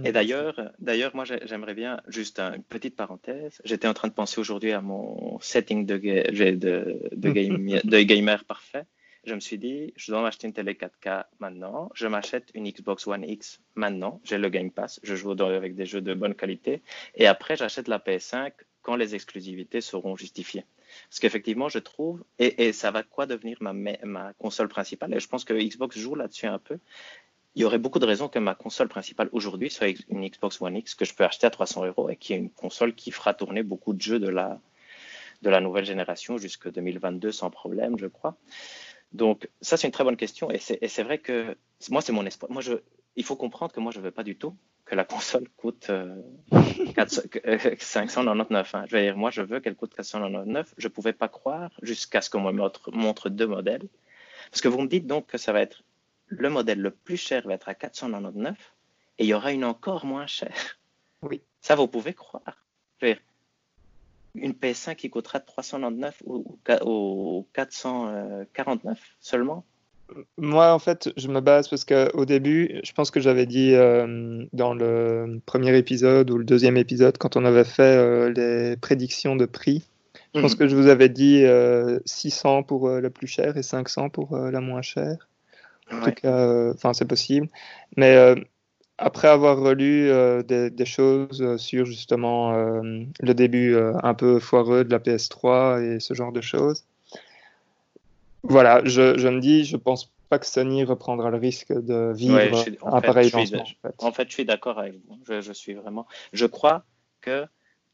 Et 0.05 0.13
d'ailleurs, 0.13 0.73
d'ailleurs, 0.79 1.15
moi, 1.15 1.25
j'aimerais 1.25 1.75
bien 1.75 2.01
juste 2.07 2.39
une 2.41 2.63
petite 2.63 2.97
parenthèse. 2.97 3.61
J'étais 3.65 3.89
en 3.89 3.95
train 3.95 4.09
de 4.09 4.13
penser 4.13 4.41
aujourd'hui 4.41 4.73
à 4.73 4.81
mon 4.81 5.39
setting 5.41 5.87
de, 5.87 5.97
de, 5.97 7.11
de, 7.13 7.31
game, 7.31 7.67
de 7.85 8.01
gamer 8.03 8.45
parfait. 8.45 8.85
Je 9.25 9.35
me 9.35 9.41
suis 9.41 9.59
dit, 9.59 9.93
je 9.97 10.13
dois 10.13 10.23
m'acheter 10.23 10.47
une 10.47 10.53
télé 10.53 10.75
4K 10.75 11.25
maintenant. 11.41 11.91
Je 11.95 12.07
m'achète 12.07 12.51
une 12.55 12.71
Xbox 12.71 13.07
One 13.07 13.25
X 13.25 13.61
maintenant. 13.75 14.21
J'ai 14.25 14.39
le 14.39 14.49
Game 14.49 14.71
Pass. 14.71 15.01
Je 15.03 15.15
joue 15.17 15.33
avec 15.33 15.75
des 15.75 15.87
jeux 15.87 16.01
de 16.01 16.15
bonne 16.15 16.35
qualité. 16.35 16.83
Et 17.15 17.27
après, 17.27 17.57
j'achète 17.57 17.89
la 17.89 17.99
PS5 17.99 18.53
quand 18.83 18.97
les 18.97 19.15
exclusivités 19.15 19.81
seront 19.81 20.17
justifiées. 20.17 20.65
Parce 21.11 21.21
qu'effectivement, 21.21 21.69
je 21.69 21.79
trouve, 21.79 22.25
et, 22.39 22.69
et, 22.69 22.73
ça 22.73 22.91
va 22.91 23.03
quoi 23.03 23.27
devenir 23.27 23.59
ma, 23.61 23.75
ma 23.75 24.33
console 24.35 24.69
principale, 24.69 25.13
et 25.15 25.21
je 25.21 25.29
pense 25.29 25.45
que 25.45 25.53
Xbox 25.53 25.99
joue 25.99 26.15
là-dessus 26.15 26.47
un 26.47 26.59
peu, 26.59 26.79
il 27.55 27.63
y 27.63 27.65
aurait 27.65 27.79
beaucoup 27.79 27.99
de 27.99 28.07
raisons 28.07 28.29
que 28.29 28.39
ma 28.39 28.55
console 28.55 28.89
principale 28.89 29.29
aujourd'hui 29.33 29.71
soit 29.71 29.89
une 30.09 30.29
Xbox 30.29 30.61
One 30.61 30.77
X 30.77 30.95
que 30.95 31.05
je 31.05 31.15
peux 31.15 31.25
acheter 31.25 31.47
à 31.47 31.51
300 31.51 31.87
euros 31.87 32.09
et 32.09 32.17
qui 32.17 32.33
est 32.33 32.37
une 32.37 32.51
console 32.51 32.95
qui 32.95 33.11
fera 33.11 33.35
tourner 33.35 33.63
beaucoup 33.63 33.95
de 33.95 34.01
jeux 34.01 34.19
de 34.19 34.29
la, 34.29 34.61
de 35.43 35.51
la 35.51 35.61
nouvelle 35.61 35.85
génération 35.85 36.39
jusqu'en 36.39 36.71
2022 36.71 37.33
sans 37.33 37.51
problème, 37.51 37.99
je 37.99 38.07
crois. 38.07 38.37
Donc, 39.13 39.49
ça, 39.61 39.77
c'est 39.77 39.87
une 39.87 39.93
très 39.93 40.05
bonne 40.05 40.17
question. 40.17 40.51
Et 40.51 40.59
c'est 40.59 41.03
vrai 41.03 41.19
que 41.19 41.57
moi, 41.91 42.01
c'est 42.03 42.13
mon 42.13 42.25
espoir. 42.27 42.53
Moi, 42.53 42.63
je, 42.63 42.75
il 43.17 43.25
faut 43.25 43.37
comprendre 43.37 43.73
que 43.73 43.81
moi, 43.81 43.93
je 43.93 43.99
ne 43.99 44.05
veux 44.05 44.11
pas 44.11 44.23
du 44.23 44.37
tout 44.37 44.55
que 44.85 44.95
la 44.95 45.05
console 45.05 45.49
coûte 45.57 45.91
599. 46.51 48.75
Euh, 48.75 48.79
hein. 48.79 48.85
Je 48.89 48.97
veux 48.97 49.03
dire, 49.03 49.17
moi, 49.17 49.31
je 49.31 49.43
veux 49.43 49.61
qu'elle 49.61 49.77
coûte 49.77 49.95
499. 49.95 50.75
Je 50.77 50.89
ne 50.89 50.93
pouvais 50.93 51.13
pas 51.13 51.29
croire 51.29 51.71
jusqu'à 51.83 52.21
ce 52.21 52.31
qu'on 52.31 52.41
me 52.41 52.53
montre, 52.53 52.91
montre, 52.93 53.29
deux 53.29 53.47
modèles. 53.47 53.87
Parce 54.51 54.63
que 54.63 54.69
vous 54.69 54.81
me 54.81 54.89
dites 54.89 55.07
donc 55.07 55.27
que 55.27 55.37
ça 55.37 55.53
va 55.53 55.61
être 55.61 55.83
le 56.29 56.51
modèle 56.51 56.81
le 56.81 56.91
plus 56.91 57.17
cher 57.17 57.47
va 57.47 57.55
être 57.55 57.69
à 57.69 57.75
499 57.75 58.57
et 59.19 59.25
il 59.25 59.29
y 59.29 59.35
aura 59.35 59.53
une 59.53 59.65
encore 59.65 60.05
moins 60.07 60.27
chère. 60.27 60.79
Oui. 61.23 61.43
Ça, 61.61 61.75
vous 61.75 61.89
pouvez 61.89 62.15
croire. 62.15 62.65
Dire, 63.03 63.19
une 64.35 64.53
PS5 64.53 64.95
qui 64.95 65.11
coûtera 65.11 65.41
399 65.41 66.23
ou, 66.25 66.59
ou 66.85 67.47
449 67.53 68.99
seulement 69.21 69.65
moi, 70.37 70.73
en 70.73 70.79
fait, 70.79 71.11
je 71.17 71.29
me 71.29 71.41
base 71.41 71.69
parce 71.69 71.85
qu'au 71.85 72.25
début, 72.25 72.81
je 72.83 72.93
pense 72.93 73.11
que 73.11 73.21
j'avais 73.21 73.47
dit 73.47 73.75
euh, 73.75 74.45
dans 74.53 74.75
le 74.75 75.41
premier 75.45 75.77
épisode 75.77 76.31
ou 76.31 76.39
le 76.39 76.45
deuxième 76.45 76.77
épisode, 76.77 77.19
quand 77.19 77.37
on 77.37 77.45
avait 77.45 77.65
fait 77.65 77.83
euh, 77.83 78.33
les 78.33 78.77
prédictions 78.77 79.37
de 79.37 79.45
prix, 79.45 79.85
je 80.35 80.41
pense 80.41 80.53
mhm. 80.53 80.59
que 80.59 80.69
je 80.69 80.77
vous 80.77 80.89
avais 80.89 81.09
dit 81.09 81.45
600 82.07 82.59
euh, 82.59 82.63
pour 82.63 82.89
la 82.89 83.11
plus 83.11 83.27
chère 83.27 83.57
et 83.57 83.63
500 83.63 84.09
pour 84.11 84.37
la 84.37 84.61
moins 84.61 84.83
chère. 84.83 85.29
En 85.93 86.01
tout 86.03 86.13
cas, 86.13 86.73
enfin, 86.75 86.93
c'est 86.93 87.07
possible. 87.07 87.49
Mais 87.97 88.17
après 88.99 89.29
avoir 89.29 89.59
relu 89.59 90.11
des, 90.45 90.71
des, 90.71 90.85
choses 90.85 91.57
sur 91.57 91.87
justement 91.87 92.53
le 92.53 93.35
début 93.35 93.77
un 94.03 94.15
peu 94.15 94.39
foireux 94.39 94.85
de 94.85 94.91
la 94.91 94.99
PS3 94.99 95.83
et 95.83 96.01
ce 96.01 96.15
genre 96.15 96.33
de 96.33 96.41
choses, 96.41 96.85
voilà, 98.43 98.83
je, 98.85 99.19
je, 99.19 99.29
me 99.29 99.41
dis, 99.41 99.65
je 99.65 99.77
pense 99.77 100.11
pas 100.29 100.39
que 100.39 100.47
Sony 100.47 100.85
reprendra 100.85 101.31
le 101.31 101.39
risque 101.39 101.73
de 101.73 102.13
vivre 102.15 102.39
un 102.85 103.01
pareil 103.01 103.31
lancement. 103.31 103.65
En 103.99 104.13
fait. 104.13 104.29
je 104.29 104.35
suis 104.35 104.45
d'accord 104.45 104.79
avec 104.79 104.95
vous. 105.07 105.19
Je, 105.27 105.53
suis 105.53 105.75
vraiment. 105.75 106.07
Je 106.33 106.47
crois 106.47 106.85
que 107.21 107.47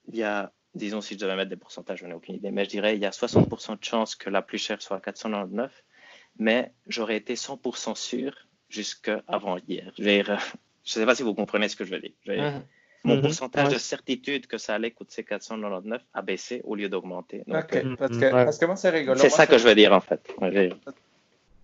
il 0.09 0.17
y 0.17 0.23
a, 0.23 0.53
disons, 0.75 1.01
si 1.01 1.15
je 1.15 1.21
devais 1.21 1.37
mettre 1.37 1.51
des 1.51 1.57
pourcentages, 1.57 2.01
je 2.01 2.07
n'ai 2.07 2.15
aucune 2.15 2.35
idée, 2.35 2.51
mais 2.51 2.65
je 2.65 2.71
dirais 2.71 2.95
il 2.97 3.03
y 3.03 3.07
a 3.07 3.11
60% 3.11 3.79
de 3.79 3.85
chances 3.85 4.15
que 4.17 4.31
la 4.31 4.43
plus 4.43 4.59
chère 4.59 4.83
soit 4.83 4.99
à 4.99 5.01
499, 5.01 5.73
mais 6.39 6.73
j'aurais 6.87 7.17
été 7.17 7.35
100% 7.35 7.95
sûr 7.95 8.35
jusqu'avant 8.69 9.59
hier. 9.69 9.93
Je 9.99 10.03
ne 10.05 10.37
sais 10.85 11.07
pas 11.07 11.15
si 11.15 11.23
vous 11.23 11.35
comprenez 11.35 11.69
ce 11.69 11.77
que 11.77 11.85
je 11.85 11.91
veux 11.93 12.01
dire. 12.01 12.13
Mhm. 12.27 12.63
Mon 13.05 13.17
mhm. 13.17 13.23
pourcentage 13.23 13.69
de 13.69 13.79
certitude 13.79 14.47
que 14.47 14.57
ça 14.57 14.75
allait 14.75 14.91
coûter 14.91 15.25
499 15.25 16.01
a 16.15 16.23
baissé 16.23 16.63
au 16.65 16.75
lieu 16.75 16.89
d'augmenter. 16.89 17.45
Euh, 17.49 17.53
parce, 17.53 17.67
que, 17.67 18.31
parce, 18.31 18.59
que, 18.59 18.65
moi, 18.65 18.77
c'est 18.77 18.89
rigolo. 18.89 19.21
C'est 19.21 19.29
ça 19.29 19.47
que 19.47 19.59
je 19.59 19.69
veux 19.69 19.75
dire, 19.75 19.93
en 19.93 20.01
fait. 20.01 20.35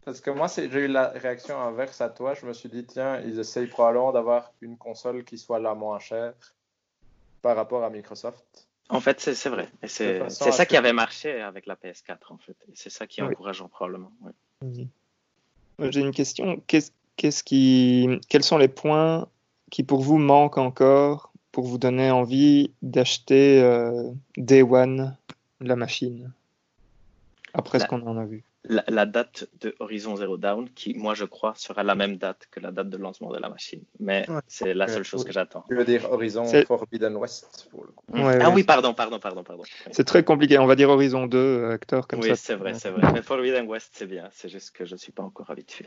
Parce 0.05 0.21
que 0.21 0.31
moi, 0.31 0.49
j'ai 0.55 0.67
eu 0.67 0.87
la 0.87 1.09
réaction 1.09 1.59
inverse 1.59 2.01
à 2.03 2.11
toi. 2.11 2.35
Je 2.35 2.45
me 2.45 2.53
suis 2.53 2.69
dit, 2.69 2.85
tiens, 2.85 3.21
ils 3.25 3.39
essayent 3.39 3.69
probablement 3.69 4.13
d'avoir 4.13 4.53
une 4.61 4.77
console 4.77 5.25
qui 5.25 5.39
soit 5.39 5.61
la 5.61 5.75
moins 5.75 5.99
chère 5.99 6.35
par 7.41 7.57
rapport 7.57 7.85
à 7.85 7.91
Microsoft. 7.91 8.69
En 8.91 9.01
fait, 9.01 9.21
c'est 9.21 9.49
vrai. 9.49 9.69
C'est 9.87 10.29
ça 10.29 10.67
qui 10.67 10.77
avait 10.77 10.93
marché 10.93 11.41
avec 11.41 11.65
la 11.65 11.77
PS4, 11.77 12.19
en 12.29 12.39
fait. 12.39 12.57
C'est 12.75 12.91
ça 12.91 13.07
qui 13.07 13.21
est 13.21 13.25
encourageant, 13.25 13.69
probablement. 13.69 14.13
J'ai 14.63 16.01
une 16.01 16.13
question. 16.13 16.63
Qu'est-ce 16.67 17.43
qui... 17.43 18.09
Quels 18.29 18.43
sont 18.43 18.59
les 18.59 18.69
points 18.69 19.29
qui, 19.71 19.83
pour 19.83 20.03
vous, 20.03 20.19
manquent 20.19 20.59
encore 20.59 21.33
pour 21.53 21.65
vous 21.65 21.79
donner 21.79 22.11
envie 22.11 22.73
d'acheter 22.83 23.61
euh, 23.63 24.11
Day 24.37 24.63
One 24.63 25.17
la 25.61 25.77
machine? 25.77 26.33
Après 27.55 27.81
ce 27.81 27.87
qu'on 27.87 28.07
en 28.07 28.17
a 28.17 28.25
vu 28.25 28.45
la, 28.65 29.07
date 29.07 29.49
de 29.61 29.75
Horizon 29.81 30.17
Zero 30.17 30.37
Dawn, 30.37 30.69
qui, 30.71 30.95
moi, 30.95 31.15
je 31.15 31.25
crois, 31.25 31.55
sera 31.57 31.83
la 31.83 31.95
même 31.95 32.17
date 32.17 32.47
que 32.51 32.61
la 32.61 32.71
date 32.71 32.91
de 32.91 32.97
lancement 32.97 33.33
de 33.33 33.39
la 33.39 33.49
machine. 33.49 33.83
Mais 33.99 34.27
c'est 34.47 34.75
la 34.75 34.87
seule 34.87 35.03
chose 35.03 35.25
que 35.25 35.33
j'attends. 35.33 35.65
Je 35.71 35.77
veux 35.77 35.85
dire 35.85 36.11
Horizon 36.11 36.45
Forbidden 36.67 37.17
West, 37.17 37.69
pour 37.71 37.85
le 37.85 37.93
coup. 37.93 38.05
ah 38.15 38.51
oui, 38.51 38.65
pardon, 38.65 38.95
pardon, 38.95 39.19
pardon, 39.19 39.43
pardon. 39.43 39.63
C'est 39.91 40.05
très 40.05 40.25
compliqué. 40.25 40.59
On 40.59 40.67
va 40.67 40.77
dire 40.77 40.91
Horizon 40.91 41.27
2, 41.27 41.71
acteur 41.71 42.07
comme 42.07 42.23
ça. 42.23 42.31
Oui, 42.31 42.37
c'est 42.37 42.55
vrai, 42.55 42.75
c'est 42.75 42.91
vrai. 42.91 43.13
Mais 43.13 43.23
Forbidden 43.23 43.67
West, 43.67 43.93
c'est 43.95 44.07
bien. 44.07 44.29
C'est 44.33 44.49
juste 44.49 44.73
que 44.73 44.85
je 44.85 44.93
ne 44.93 44.99
suis 44.99 45.13
pas 45.13 45.23
encore 45.23 45.51
habitué. 45.51 45.87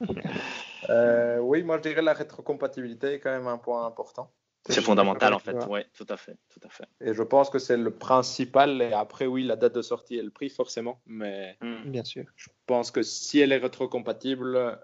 euh, 0.88 1.38
oui, 1.38 1.62
moi, 1.62 1.76
je 1.76 1.82
dirais 1.82 2.02
la 2.02 2.14
rétrocompatibilité 2.14 3.14
est 3.14 3.20
quand 3.20 3.30
même 3.30 3.46
un 3.46 3.58
point 3.58 3.86
important. 3.86 4.30
C'est 4.68 4.82
fondamental 4.82 5.34
en 5.34 5.38
fait, 5.38 5.56
oui, 5.68 5.80
tout 5.96 6.06
à 6.08 6.16
fait, 6.16 6.36
tout 6.50 6.60
à 6.64 6.68
fait. 6.68 6.86
Et 7.00 7.14
je 7.14 7.22
pense 7.22 7.50
que 7.50 7.58
c'est 7.58 7.76
le 7.76 7.90
principal. 7.90 8.82
Et 8.82 8.92
après, 8.92 9.26
oui, 9.26 9.44
la 9.44 9.56
date 9.56 9.74
de 9.74 9.82
sortie 9.82 10.16
et 10.16 10.22
le 10.22 10.30
prix 10.30 10.48
forcément, 10.48 11.00
mais 11.06 11.56
hmm. 11.60 11.90
bien 11.90 12.04
sûr. 12.04 12.24
Je 12.36 12.48
pense 12.66 12.90
que 12.90 13.02
si 13.02 13.38
elle 13.40 13.52
est 13.52 13.58
rétrocompatible, 13.58 14.78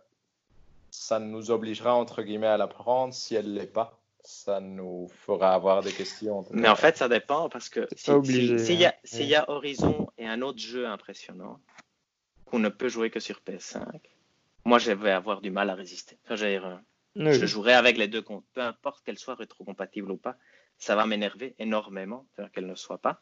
ça 0.91 1.19
nous 1.19 1.51
obligera 1.51 1.95
entre 1.95 2.23
guillemets 2.23 2.47
à 2.47 2.57
la 2.57 2.69
prendre. 2.69 3.13
Si 3.13 3.35
elle 3.35 3.55
l'est 3.55 3.67
pas, 3.67 4.01
ça 4.23 4.61
nous 4.61 5.09
fera 5.09 5.55
avoir 5.55 5.83
des 5.83 5.93
questions. 5.93 6.45
Mais 6.51 6.69
en 6.69 6.77
fait, 6.77 6.97
ça 6.97 7.09
dépend 7.09 7.49
parce 7.49 7.69
que 7.69 7.89
s'il 7.97 8.61
si, 8.61 8.75
y, 8.75 8.85
a, 8.85 8.91
hein. 8.91 9.19
y 9.19 9.35
a 9.35 9.51
Horizon 9.51 10.09
et 10.19 10.27
un 10.27 10.43
autre 10.43 10.59
jeu 10.59 10.87
impressionnant 10.87 11.59
qu'on 12.45 12.59
ne 12.59 12.69
peut 12.69 12.89
jouer 12.89 13.11
que 13.11 13.21
sur 13.21 13.41
PS5, 13.47 13.83
moi, 14.65 14.79
je 14.79 14.93
vais 14.93 15.11
avoir 15.11 15.41
du 15.41 15.51
mal 15.51 15.71
à 15.71 15.75
résister. 15.75 16.19
Enfin, 16.25 16.81
je 17.17 17.47
jouerai 17.47 17.75
avec 17.75 17.97
les 17.99 18.09
deux 18.09 18.23
comptes, 18.23 18.45
peu 18.55 18.63
importe 18.63 19.05
qu'elle 19.05 19.19
soit 19.19 19.35
rétrocompatible 19.35 20.11
ou 20.11 20.17
pas. 20.17 20.37
Ça 20.79 20.97
va 20.97 21.07
m'énerver 21.07 21.55
énormément 21.59 22.27
qu'elle 22.53 22.67
ne 22.67 22.75
soit 22.75 22.99
pas. 22.99 23.21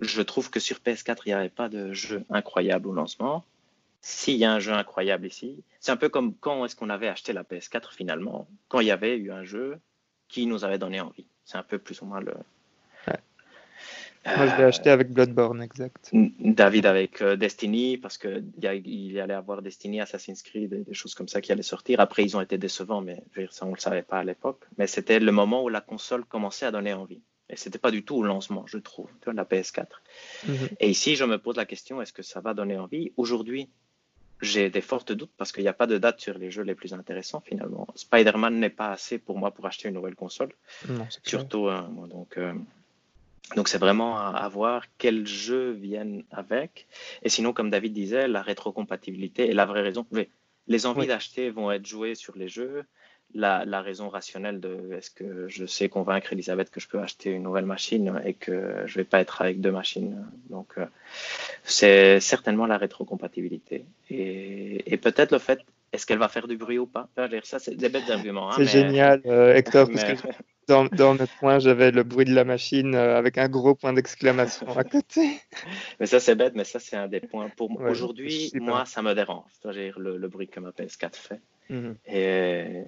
Je 0.00 0.22
trouve 0.22 0.50
que 0.50 0.60
sur 0.60 0.78
PS4, 0.78 1.22
il 1.26 1.28
n'y 1.28 1.34
avait 1.34 1.48
pas 1.48 1.68
de 1.68 1.92
jeu 1.92 2.24
incroyable 2.30 2.88
au 2.88 2.92
lancement. 2.92 3.44
S'il 4.00 4.36
y 4.36 4.44
a 4.44 4.52
un 4.52 4.58
jeu 4.58 4.72
incroyable 4.72 5.26
ici, 5.26 5.62
c'est 5.78 5.92
un 5.92 5.96
peu 5.96 6.08
comme 6.08 6.34
quand 6.34 6.64
est-ce 6.64 6.74
qu'on 6.74 6.90
avait 6.90 7.08
acheté 7.08 7.32
la 7.32 7.44
PS4 7.44 7.94
finalement, 7.94 8.48
quand 8.68 8.80
il 8.80 8.86
y 8.86 8.90
avait 8.90 9.16
eu 9.16 9.30
un 9.30 9.44
jeu 9.44 9.78
qui 10.28 10.46
nous 10.46 10.64
avait 10.64 10.78
donné 10.78 11.00
envie. 11.00 11.26
C'est 11.44 11.58
un 11.58 11.62
peu 11.62 11.78
plus 11.78 12.00
ou 12.02 12.06
moins 12.06 12.20
le, 12.20 12.34
moi, 14.24 14.46
je 14.46 14.56
l'ai 14.56 14.64
acheté 14.64 14.90
avec 14.90 15.10
Bloodborne, 15.10 15.62
exact. 15.62 16.10
David 16.12 16.86
avec 16.86 17.22
euh, 17.22 17.36
Destiny, 17.36 17.98
parce 17.98 18.18
qu'il 18.18 18.44
y, 18.60 19.18
allait 19.18 19.34
avoir 19.34 19.62
Destiny, 19.62 20.00
Assassin's 20.00 20.42
Creed, 20.42 20.70
des, 20.70 20.84
des 20.84 20.94
choses 20.94 21.14
comme 21.14 21.28
ça 21.28 21.40
qui 21.40 21.50
allaient 21.50 21.62
sortir. 21.62 22.00
Après, 22.00 22.22
ils 22.22 22.36
ont 22.36 22.40
été 22.40 22.58
décevants, 22.58 23.00
mais 23.00 23.22
ça, 23.50 23.66
on 23.66 23.70
ne 23.70 23.74
le 23.74 23.80
savait 23.80 24.02
pas 24.02 24.18
à 24.18 24.24
l'époque. 24.24 24.62
Mais 24.78 24.86
c'était 24.86 25.18
le 25.18 25.32
moment 25.32 25.64
où 25.64 25.68
la 25.68 25.80
console 25.80 26.24
commençait 26.24 26.66
à 26.66 26.70
donner 26.70 26.92
envie. 26.92 27.20
Et 27.50 27.56
c'était 27.56 27.78
pas 27.78 27.90
du 27.90 28.02
tout 28.02 28.16
au 28.16 28.22
lancement, 28.22 28.64
je 28.66 28.78
trouve, 28.78 29.10
de 29.26 29.32
la 29.32 29.44
PS4. 29.44 29.86
Mhm. 30.46 30.54
Et 30.80 30.88
ici, 30.88 31.16
je 31.16 31.24
me 31.24 31.38
pose 31.38 31.56
la 31.56 31.66
question, 31.66 32.00
est-ce 32.00 32.12
que 32.12 32.22
ça 32.22 32.40
va 32.40 32.54
donner 32.54 32.78
envie? 32.78 33.12
Aujourd'hui, 33.16 33.68
j'ai 34.40 34.70
des 34.70 34.80
fortes 34.80 35.12
doutes 35.12 35.32
parce 35.36 35.52
qu'il 35.52 35.62
n'y 35.62 35.68
a 35.68 35.74
pas 35.74 35.86
de 35.86 35.98
date 35.98 36.20
sur 36.20 36.36
les 36.38 36.50
jeux 36.50 36.64
les 36.64 36.74
plus 36.74 36.94
intéressants 36.94 37.40
finalement. 37.40 37.86
Spider-Man 37.94 38.58
n'est 38.58 38.70
pas 38.70 38.90
assez 38.90 39.18
pour 39.18 39.38
moi 39.38 39.52
pour 39.52 39.66
acheter 39.66 39.88
une 39.88 39.94
nouvelle 39.94 40.16
console. 40.16 40.52
Non, 40.88 41.06
Surtout, 41.22 41.68
euh, 41.68 41.80
donc, 42.10 42.38
euh, 42.38 42.52
donc 43.56 43.68
c'est 43.68 43.78
vraiment 43.78 44.18
à, 44.18 44.48
voir 44.48 44.84
quels 44.98 45.26
jeux 45.26 45.72
viennent 45.72 46.24
avec. 46.30 46.86
Et 47.22 47.28
sinon, 47.28 47.52
comme 47.52 47.70
David 47.70 47.92
disait, 47.92 48.28
la 48.28 48.42
rétrocompatibilité 48.42 49.50
est 49.50 49.54
la 49.54 49.66
vraie 49.66 49.82
raison. 49.82 50.06
Les 50.68 50.86
envies 50.86 51.06
d'acheter 51.06 51.50
vont 51.50 51.70
être 51.70 51.86
jouées 51.86 52.14
sur 52.14 52.36
les 52.36 52.48
jeux. 52.48 52.84
La, 53.34 53.80
raison 53.80 54.08
rationnelle 54.08 54.60
de 54.60 54.92
est-ce 54.92 55.10
que 55.10 55.48
je 55.48 55.64
sais 55.66 55.88
convaincre 55.88 56.32
Elisabeth 56.32 56.70
que 56.70 56.80
je 56.80 56.88
peux 56.88 57.00
acheter 57.00 57.30
une 57.30 57.42
nouvelle 57.42 57.64
machine 57.64 58.20
et 58.24 58.34
que 58.34 58.82
je 58.86 58.94
vais 58.94 59.04
pas 59.04 59.20
être 59.20 59.42
avec 59.42 59.60
deux 59.60 59.72
machines. 59.72 60.26
Donc 60.50 60.74
euh, 60.76 60.86
c'est 61.64 62.20
certainement 62.20 62.66
la 62.66 62.76
rétrocompatibilité. 62.76 63.86
Et, 64.10 64.92
et 64.92 64.96
peut-être 64.98 65.32
le 65.32 65.38
fait 65.38 65.60
est-ce 65.92 66.06
qu'elle 66.06 66.18
va 66.18 66.28
faire 66.28 66.48
du 66.48 66.56
bruit 66.56 66.78
ou 66.78 66.86
pas? 66.86 67.08
Ça, 67.42 67.58
c'est 67.58 67.74
des 67.74 67.90
bêtes 67.90 68.08
arguments. 68.08 68.50
Hein, 68.50 68.54
c'est 68.56 68.66
génial, 68.66 69.20
euh, 69.26 69.54
Hector, 69.54 69.88
parce 69.92 70.04
que 70.04 70.28
dans, 70.68 70.84
dans 70.86 71.14
mes 71.14 71.26
points, 71.38 71.58
j'avais 71.58 71.90
le 71.90 72.02
bruit 72.02 72.24
de 72.24 72.34
la 72.34 72.44
machine 72.44 72.94
euh, 72.94 73.16
avec 73.16 73.38
un 73.38 73.48
gros 73.48 73.74
point 73.74 73.92
d'exclamation 73.92 74.76
à 74.76 74.84
côté. 74.84 75.40
mais 76.00 76.06
ça, 76.06 76.20
c'est 76.20 76.34
bête, 76.34 76.54
mais 76.54 76.64
ça, 76.64 76.78
c'est 76.78 76.96
un 76.96 77.08
des 77.08 77.20
points. 77.20 77.48
Pour 77.48 77.70
aujourd'hui, 77.80 78.50
moi, 78.54 78.84
ça 78.84 79.02
me 79.02 79.14
dérange. 79.14 79.50
Le, 79.64 80.16
le, 80.16 80.28
bruit 80.28 80.48
que 80.48 80.60
ma 80.60 80.70
PS4 80.70 81.14
fait. 81.14 81.40
Mhm. 81.68 81.96
et, 82.06 82.84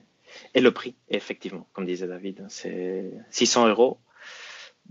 et, 0.55 0.61
le 0.61 0.71
prix, 0.73 0.95
effectivement, 1.09 1.67
comme 1.73 1.87
disait 1.87 2.07
David, 2.07 2.45
c'est 2.49 3.13
600 3.31 3.69
euros. 3.69 3.99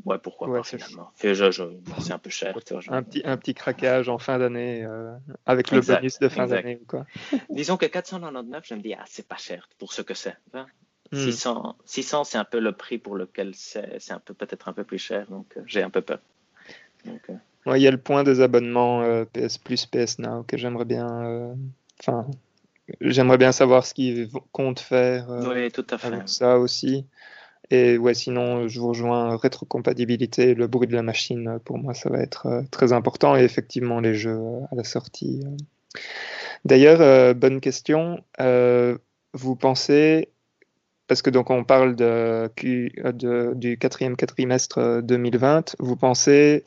Ouais, 0.06 0.18
pourquoi 0.18 0.52
pas 0.52 0.64
finalement. 0.64 1.12
C'est 1.16 2.12
un 2.12 2.18
peu 2.18 2.30
cher. 2.30 2.56
un, 2.90 3.04
petit, 3.04 3.22
un 3.24 3.38
petit 3.38 3.54
craquage 3.54 4.10
en 4.10 4.18
fin 4.18 4.40
d'année 4.40 4.84
euh, 4.84 5.16
avec 5.46 5.72
le 5.72 5.82
bonus 5.82 6.20
de 6.20 6.30
fin 6.30 6.48
d'année 6.48 6.80
ou 6.82 6.86
quoi. 6.86 7.06
Disons 7.50 7.78
que 7.78 7.86
499, 7.86 8.64
je 8.66 8.74
me 8.74 8.82
dis, 8.82 8.94
ah, 8.96 9.04
c'est 9.08 9.28
pas 9.28 9.38
cher 9.38 9.70
pour 9.78 9.94
ce 9.94 10.02
que 10.02 10.16
c'est. 10.16 10.36
600, 10.54 10.66
hein. 11.14 11.76
600 11.86 12.22
hmm. 12.22 12.24
c'est 12.26 12.38
un 12.38 12.44
peu 12.44 12.60
le 12.60 12.72
prix 12.72 12.98
pour 12.98 13.16
lequel 13.16 13.54
c'est 13.56 14.12
un 14.12 14.20
peu 14.20 14.34
peut-être 14.34 14.68
un 14.68 14.74
peu 14.74 14.84
plus 14.84 14.98
cher, 14.98 15.28
donc 15.30 15.46
euh, 15.58 15.62
j'ai 15.66 15.82
un 15.84 15.90
peu 15.90 16.02
peur. 16.02 16.20
Euh, 17.08 17.78
il 17.78 17.82
y 17.82 17.88
a 17.88 17.92
le 17.92 17.98
point 17.98 18.24
des 18.24 18.42
abonnements 18.42 19.04
PS 19.34 19.58
Plus, 19.58 19.86
PS 19.86 20.20
Now 20.20 20.44
que 20.44 20.58
j'aimerais 20.58 20.86
bien. 20.86 21.56
Enfin, 22.00 22.28
j'aimerais 23.02 23.38
bien 23.38 23.52
savoir 23.52 23.86
ce 23.86 23.94
qu'ils 23.94 24.30
comptent 24.52 24.80
faire 24.80 25.28
oui, 25.30 25.72
tout 25.72 25.86
à 25.90 25.98
fait. 25.98 26.08
avec 26.08 26.30
ça 26.30 26.58
aussi. 26.58 27.06
Et 27.70 27.98
ouais, 27.98 28.14
sinon, 28.14 28.68
je 28.68 28.80
vous 28.80 28.90
rejoins 28.90 29.38
rétrocompatibilité, 29.38 30.54
le 30.54 30.68
bruit 30.68 30.88
de 30.88 30.96
la 30.96 31.02
machine, 31.02 31.60
pour 31.64 31.78
moi, 31.78 31.94
ça 31.94 32.10
va 32.10 32.20
être 32.20 32.48
euh, 32.48 32.62
très 32.72 32.92
important. 32.92 33.36
Et 33.36 33.44
effectivement, 33.44 34.00
les 34.00 34.14
jeux 34.14 34.40
à 34.72 34.76
la 34.76 34.84
sortie. 34.84 35.44
D'ailleurs, 36.66 37.36
bonne 37.36 37.62
question. 37.62 38.24
vous 39.34 39.56
pensez 39.56 40.33
parce 41.14 41.22
que 41.22 41.30
donc 41.30 41.52
on 41.52 41.64
parle 41.64 41.96
de, 41.96 42.50
de, 42.58 43.54
du 43.54 43.78
quatrième 43.78 44.16
quadrimestre 44.16 45.00
2020. 45.04 45.76
Vous 45.78 45.96
pensez 45.96 46.64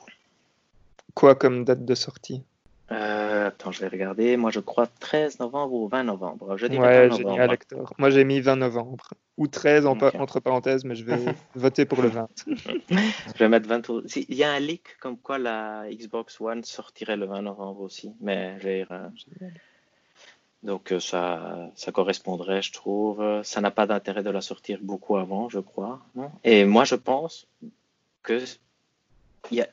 quoi 1.15 1.35
comme 1.35 1.65
date 1.65 1.83
de 1.83 1.95
sortie? 1.95 2.43
Euh, 2.89 3.47
Attends, 3.47 3.73
je 3.73 3.81
vais 3.81 3.89
regarder. 3.89 4.37
Moi, 4.37 4.49
je 4.51 4.61
crois 4.61 4.87
13 5.01 5.41
novembre 5.41 5.73
ou 5.73 5.89
20 5.89 6.05
novembre. 6.05 6.55
Je 6.55 6.67
dis 6.67 6.77
ouais, 6.77 7.09
novembre. 7.09 7.93
Moi, 7.97 8.09
j'ai 8.09 8.23
mis 8.23 8.39
20 8.39 8.55
novembre. 8.55 9.09
Ou 9.35 9.47
13 9.47 9.85
entre 9.85 10.39
parenthèses, 10.39 10.85
mais 10.85 10.95
je 10.95 11.03
vais 11.03 11.19
voter 11.55 11.83
pour 11.83 12.01
le 12.01 12.07
20. 12.07 12.29
je 12.47 13.37
vais 13.39 13.49
mettre 13.49 13.67
20. 13.67 13.81
Il 14.15 14.33
y 14.33 14.45
a 14.45 14.53
un 14.53 14.59
leak 14.59 14.95
comme 15.01 15.17
quoi 15.17 15.39
la 15.39 15.83
Xbox 15.91 16.39
One 16.39 16.63
sortirait 16.63 17.17
le 17.17 17.25
20 17.25 17.41
novembre 17.41 17.81
aussi. 17.81 18.13
Mais 18.21 18.55
je 18.59 18.63
vais 18.63 18.85
donc 20.63 20.91
euh, 20.91 20.99
ça, 20.99 21.71
ça 21.75 21.91
correspondrait, 21.91 22.61
je 22.61 22.73
trouve. 22.73 23.43
Ça 23.43 23.61
n'a 23.61 23.71
pas 23.71 23.87
d'intérêt 23.87 24.23
de 24.23 24.29
la 24.29 24.41
sortir 24.41 24.79
beaucoup 24.81 25.17
avant, 25.17 25.49
je 25.49 25.59
crois. 25.59 26.01
Et 26.43 26.65
moi, 26.65 26.83
je 26.83 26.95
pense 26.95 27.47
que 28.23 28.43
a... 29.59 29.67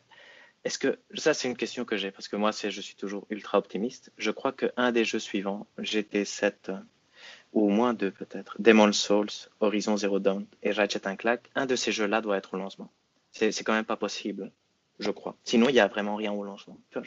Est-ce 0.65 0.79
que 0.79 0.99
ça 1.15 1.35
c'est 1.35 1.49
une 1.49 1.57
question 1.57 1.85
que 1.85 1.97
j'ai 1.99 2.11
parce 2.11 2.27
que 2.27 2.37
moi 2.37 2.51
c'est 2.51 2.71
je 2.71 2.81
suis 2.81 2.95
toujours 2.95 3.27
ultra 3.29 3.59
optimiste. 3.59 4.13
Je 4.17 4.31
crois 4.31 4.53
que 4.53 4.73
un 4.79 4.93
des 4.93 5.05
jeux 5.05 5.19
suivants, 5.19 5.67
GT7 5.79 6.81
ou 7.53 7.67
au 7.67 7.69
moins 7.69 7.93
deux 7.93 8.11
peut-être, 8.11 8.57
Demon's 8.59 8.99
Souls, 8.99 9.51
Horizon 9.61 9.97
Zero 9.99 10.21
Dawn 10.21 10.47
et 10.63 10.73
Ratchet 10.73 11.01
Clank, 11.19 11.41
un 11.55 11.67
de 11.67 11.77
ces 11.77 11.93
jeux-là 11.93 12.23
doit 12.23 12.39
être 12.39 12.55
au 12.55 12.57
lancement. 12.57 12.91
C'est 13.33 13.53
quand 13.63 13.75
même 13.75 13.85
pas 13.85 13.97
possible, 13.97 14.51
je 15.01 15.11
crois. 15.11 15.37
Sinon 15.45 15.69
il 15.69 15.75
y 15.75 15.81
a 15.81 15.87
vraiment 15.87 16.17
rien 16.17 16.33
au 16.33 16.45
lancement. 16.45 16.79
Tu 16.91 16.99
vois, 16.99 17.07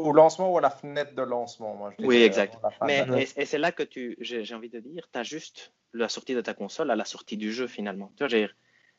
au 0.00 0.12
lancement 0.12 0.52
ou 0.52 0.58
à 0.58 0.60
la 0.60 0.70
fenêtre 0.70 1.14
de 1.14 1.22
lancement, 1.22 1.74
moi. 1.74 1.92
Je 1.98 2.04
oui, 2.04 2.22
exact. 2.22 2.56
Mais, 2.82 3.06
et, 3.36 3.44
c'est 3.44 3.58
là 3.58 3.72
que 3.72 3.82
tu, 3.82 4.16
j'ai 4.20 4.54
envie 4.54 4.70
de 4.70 4.80
dire, 4.80 5.08
tu 5.12 5.18
as 5.18 5.22
juste 5.22 5.72
la 5.92 6.08
sortie 6.08 6.34
de 6.34 6.40
ta 6.40 6.54
console 6.54 6.90
à 6.90 6.96
la 6.96 7.04
sortie 7.04 7.36
du 7.36 7.52
jeu 7.52 7.66
finalement. 7.66 8.12
Tu 8.16 8.22
vois, 8.22 8.28
j'ai 8.28 8.48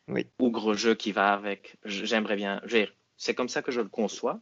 oui. 0.07 0.27
ou 0.39 0.51
gros 0.51 0.73
jeu 0.73 0.95
qui 0.95 1.11
va 1.11 1.33
avec. 1.33 1.77
J'aimerais 1.83 2.35
bien. 2.35 2.61
C'est 3.17 3.35
comme 3.35 3.49
ça 3.49 3.61
que 3.61 3.71
je 3.71 3.81
le 3.81 3.89
conçois. 3.89 4.39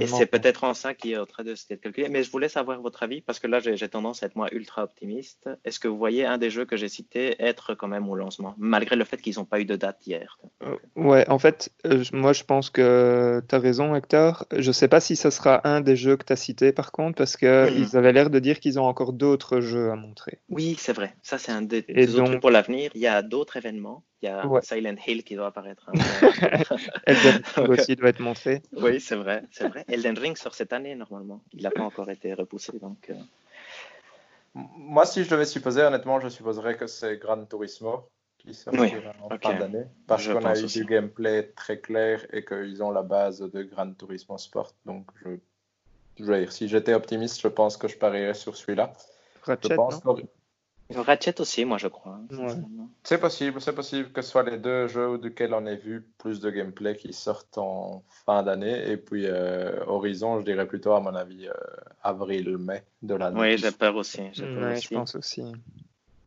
Et 0.00 0.06
c'est 0.06 0.26
peut-être 0.26 0.64
en 0.64 0.74
ça 0.74 0.94
qui 0.94 1.12
est 1.12 1.18
en 1.18 1.26
train 1.26 1.44
de 1.44 1.54
se 1.54 1.66
calculer. 1.66 2.08
Mais 2.08 2.22
je 2.22 2.30
voulais 2.30 2.48
savoir 2.48 2.80
votre 2.80 3.02
avis 3.02 3.20
parce 3.20 3.38
que 3.38 3.46
là, 3.46 3.60
j'ai 3.60 3.88
tendance 3.88 4.22
à 4.22 4.26
être 4.26 4.36
moi 4.36 4.48
ultra 4.52 4.82
optimiste. 4.84 5.48
Est-ce 5.64 5.78
que 5.78 5.88
vous 5.88 5.98
voyez 5.98 6.24
un 6.24 6.38
des 6.38 6.50
jeux 6.50 6.64
que 6.64 6.76
j'ai 6.76 6.88
cités 6.88 7.36
être 7.38 7.74
quand 7.74 7.88
même 7.88 8.08
au 8.08 8.14
lancement, 8.14 8.54
malgré 8.58 8.96
le 8.96 9.04
fait 9.04 9.18
qu'ils 9.18 9.36
n'ont 9.36 9.44
pas 9.44 9.60
eu 9.60 9.64
de 9.64 9.76
date 9.76 10.06
hier 10.06 10.38
euh, 10.62 10.76
Ouais, 10.96 11.28
en 11.28 11.38
fait, 11.38 11.70
euh, 11.86 12.02
moi 12.12 12.32
je 12.32 12.44
pense 12.44 12.70
que 12.70 13.42
tu 13.48 13.54
as 13.54 13.58
raison, 13.58 13.94
Hector. 13.94 14.46
Je 14.52 14.68
ne 14.68 14.72
sais 14.72 14.88
pas 14.88 15.00
si 15.00 15.16
ce 15.16 15.30
sera 15.30 15.66
un 15.68 15.80
des 15.80 15.96
jeux 15.96 16.16
que 16.16 16.24
tu 16.24 16.32
as 16.32 16.36
cité 16.36 16.72
par 16.72 16.92
contre, 16.92 17.16
parce 17.16 17.36
qu'ils 17.36 17.48
hmm. 17.48 17.96
avaient 17.96 18.12
l'air 18.12 18.30
de 18.30 18.38
dire 18.38 18.60
qu'ils 18.60 18.78
ont 18.78 18.86
encore 18.86 19.12
d'autres 19.12 19.60
jeux 19.60 19.90
à 19.90 19.96
montrer. 19.96 20.38
Oui, 20.48 20.76
c'est 20.78 20.92
vrai. 20.92 21.14
Ça, 21.22 21.38
c'est 21.38 21.52
un 21.52 21.62
des, 21.62 21.82
des 21.82 22.18
autres 22.18 22.38
pour 22.38 22.50
l'avenir. 22.50 22.90
Il 22.94 23.00
y 23.00 23.06
a 23.06 23.22
d'autres 23.22 23.56
événements 23.56 24.04
il 24.22 24.26
y 24.26 24.28
a 24.28 24.60
Silent 24.62 24.96
Hill 25.06 25.24
qui 25.24 25.34
doit 25.34 25.48
apparaître. 25.48 25.88
Hein. 25.88 25.92
Elden 27.06 27.42
Ring 27.56 27.70
aussi 27.70 27.96
doit 27.96 28.10
être 28.10 28.20
montré. 28.20 28.62
Oui, 28.72 29.00
c'est 29.00 29.16
vrai, 29.16 29.42
c'est 29.50 29.68
vrai. 29.68 29.84
Elden 29.88 30.16
Ring 30.16 30.36
sort 30.36 30.54
cette 30.54 30.72
année 30.72 30.94
normalement. 30.94 31.42
Il 31.52 31.62
n'a 31.62 31.70
pas 31.70 31.82
encore 31.82 32.08
été 32.08 32.32
repoussé. 32.32 32.78
Donc, 32.78 33.10
euh. 33.10 33.14
Moi, 34.54 35.06
si 35.06 35.24
je 35.24 35.30
devais 35.30 35.44
supposer, 35.44 35.82
honnêtement, 35.82 36.20
je 36.20 36.28
supposerais 36.28 36.76
que 36.76 36.86
c'est 36.86 37.16
Gran 37.16 37.44
Turismo 37.46 38.08
qui 38.38 38.54
sortira 38.54 39.12
en 39.22 39.38
fin 39.38 39.58
d'année. 39.58 39.84
Parce 40.06 40.26
qu'on 40.28 40.44
a 40.44 40.58
eu 40.58 40.66
du 40.66 40.84
gameplay 40.84 41.52
très 41.56 41.80
clair 41.80 42.24
et 42.32 42.44
qu'ils 42.44 42.82
ont 42.82 42.90
la 42.90 43.02
base 43.02 43.40
de 43.40 43.62
Gran 43.62 43.92
Turismo 43.92 44.38
Sport. 44.38 44.72
Donc, 44.84 45.06
je, 45.24 45.30
je 46.18 46.24
veux 46.24 46.38
dire, 46.38 46.52
si 46.52 46.68
j'étais 46.68 46.94
optimiste, 46.94 47.40
je 47.40 47.48
pense 47.48 47.76
que 47.76 47.88
je 47.88 47.96
parierais 47.96 48.34
sur 48.34 48.56
celui-là. 48.56 48.92
je 49.46 49.74
pense 49.74 50.00
Ratchet 50.96 51.40
aussi, 51.40 51.64
moi 51.64 51.78
je 51.78 51.88
crois. 51.88 52.20
C'est 53.02 53.18
possible, 53.18 53.60
c'est 53.60 53.74
possible 53.74 54.10
que 54.12 54.22
ce 54.22 54.30
soit 54.30 54.42
les 54.42 54.58
deux 54.58 54.86
jeux 54.88 55.18
duquel 55.18 55.54
on 55.54 55.66
ait 55.66 55.76
vu 55.76 56.06
plus 56.18 56.40
de 56.40 56.50
gameplay 56.50 56.96
qui 56.96 57.12
sortent 57.12 57.58
en 57.58 58.02
fin 58.26 58.42
d'année. 58.42 58.90
Et 58.90 58.96
puis 58.96 59.26
euh, 59.26 59.84
Horizon, 59.86 60.40
je 60.40 60.44
dirais 60.44 60.66
plutôt 60.66 60.92
à 60.92 61.00
mon 61.00 61.14
avis 61.14 61.48
euh, 61.48 61.52
avril-mai 62.02 62.82
de 63.02 63.14
l'année. 63.14 63.40
Oui, 63.40 63.58
j'ai 63.58 63.72
peur 63.72 63.96
aussi. 63.96 64.22
Je 64.32 64.94
pense 64.94 65.14
aussi. 65.14 65.44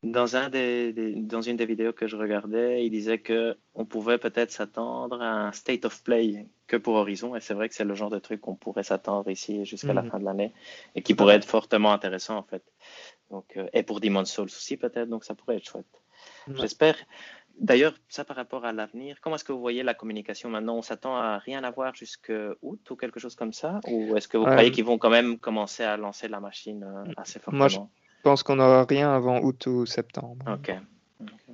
Dans, 0.03 0.35
un 0.35 0.49
des, 0.49 0.93
dans 1.15 1.41
une 1.41 1.57
des 1.57 1.65
vidéos 1.65 1.91
que 1.91 2.07
je 2.07 2.15
regardais, 2.15 2.85
il 2.85 2.91
disait 2.91 3.17
que 3.17 3.57
on 3.73 3.85
pouvait 3.85 4.19
peut-être 4.19 4.51
s'attendre 4.51 5.19
à 5.19 5.47
un 5.47 5.51
state 5.51 5.83
of 5.85 6.03
play 6.03 6.45
que 6.67 6.77
pour 6.77 6.95
Horizon. 6.95 7.35
Et 7.35 7.39
c'est 7.39 7.55
vrai 7.55 7.69
que 7.69 7.75
c'est 7.75 7.85
le 7.85 7.95
genre 7.95 8.11
de 8.11 8.19
truc 8.19 8.41
qu'on 8.41 8.53
pourrait 8.53 8.83
s'attendre 8.83 9.31
ici 9.31 9.65
jusqu'à 9.65 9.93
la 9.93 10.03
mhm. 10.03 10.11
fin 10.11 10.19
de 10.19 10.25
l'année 10.25 10.53
et 10.93 11.01
qui 11.01 11.15
pourrait 11.15 11.35
être 11.35 11.47
fortement 11.47 11.91
intéressant 11.91 12.37
en 12.37 12.43
fait. 12.43 12.61
Donc, 13.31 13.57
euh, 13.57 13.67
et 13.73 13.83
pour 13.83 13.99
Demon's 13.99 14.31
Souls 14.31 14.45
aussi 14.45 14.77
peut-être, 14.77 15.09
donc 15.09 15.23
ça 15.23 15.35
pourrait 15.35 15.57
être 15.57 15.69
chouette. 15.69 16.01
J'espère. 16.47 16.95
D'ailleurs, 17.57 17.93
ça 18.09 18.25
par 18.25 18.35
rapport 18.35 18.65
à 18.65 18.73
l'avenir, 18.73 19.19
comment 19.21 19.37
est-ce 19.37 19.45
que 19.45 19.53
vous 19.53 19.61
voyez 19.61 19.81
la 19.81 19.93
communication 19.93 20.49
maintenant? 20.49 20.75
On 20.75 20.81
s'attend 20.81 21.15
à 21.15 21.37
rien 21.37 21.63
avoir 21.63 21.95
jusqu'à 21.95 22.51
août 22.61 22.91
ou 22.91 22.95
quelque 22.95 23.19
chose 23.19 23.35
comme 23.35 23.53
ça? 23.53 23.79
Ou 23.87 24.15
est-ce 24.17 24.27
que 24.27 24.37
vous 24.37 24.45
croyez 24.45 24.71
qu'ils 24.71 24.83
vont 24.83 24.97
quand 24.97 25.09
même 25.09 25.39
commencer 25.39 25.83
à 25.83 25.95
lancer 25.95 26.27
la 26.27 26.39
machine 26.39 26.83
euh, 26.83 27.11
assez 27.15 27.39
fortement 27.39 27.59
Moi, 27.59 27.67
je 27.69 27.79
pense 28.23 28.43
qu'on 28.43 28.57
n'aura 28.57 28.83
rien 28.83 29.13
avant 29.13 29.39
août 29.39 29.67
ou 29.67 29.85
septembre. 29.85 30.45
Ok. 30.51 30.73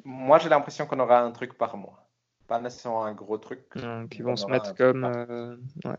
Moi, 0.03 0.39
j'ai 0.39 0.49
l'impression 0.49 0.88
qu'on 0.88 0.99
aura 0.99 1.22
un 1.22 1.31
truc 1.31 1.56
par 1.56 1.77
mois. 1.77 2.07
Pas 2.48 2.60
nécessairement 2.60 3.06
un 3.06 3.14
gros 3.14 3.38
truc. 3.38 3.61
Donc, 3.76 4.15
ils 4.18 4.23
vont 4.23 4.35
se 4.35 4.48
mettre 4.48 4.73
comme, 4.76 5.03
euh, 5.03 5.56
ouais, 5.85 5.98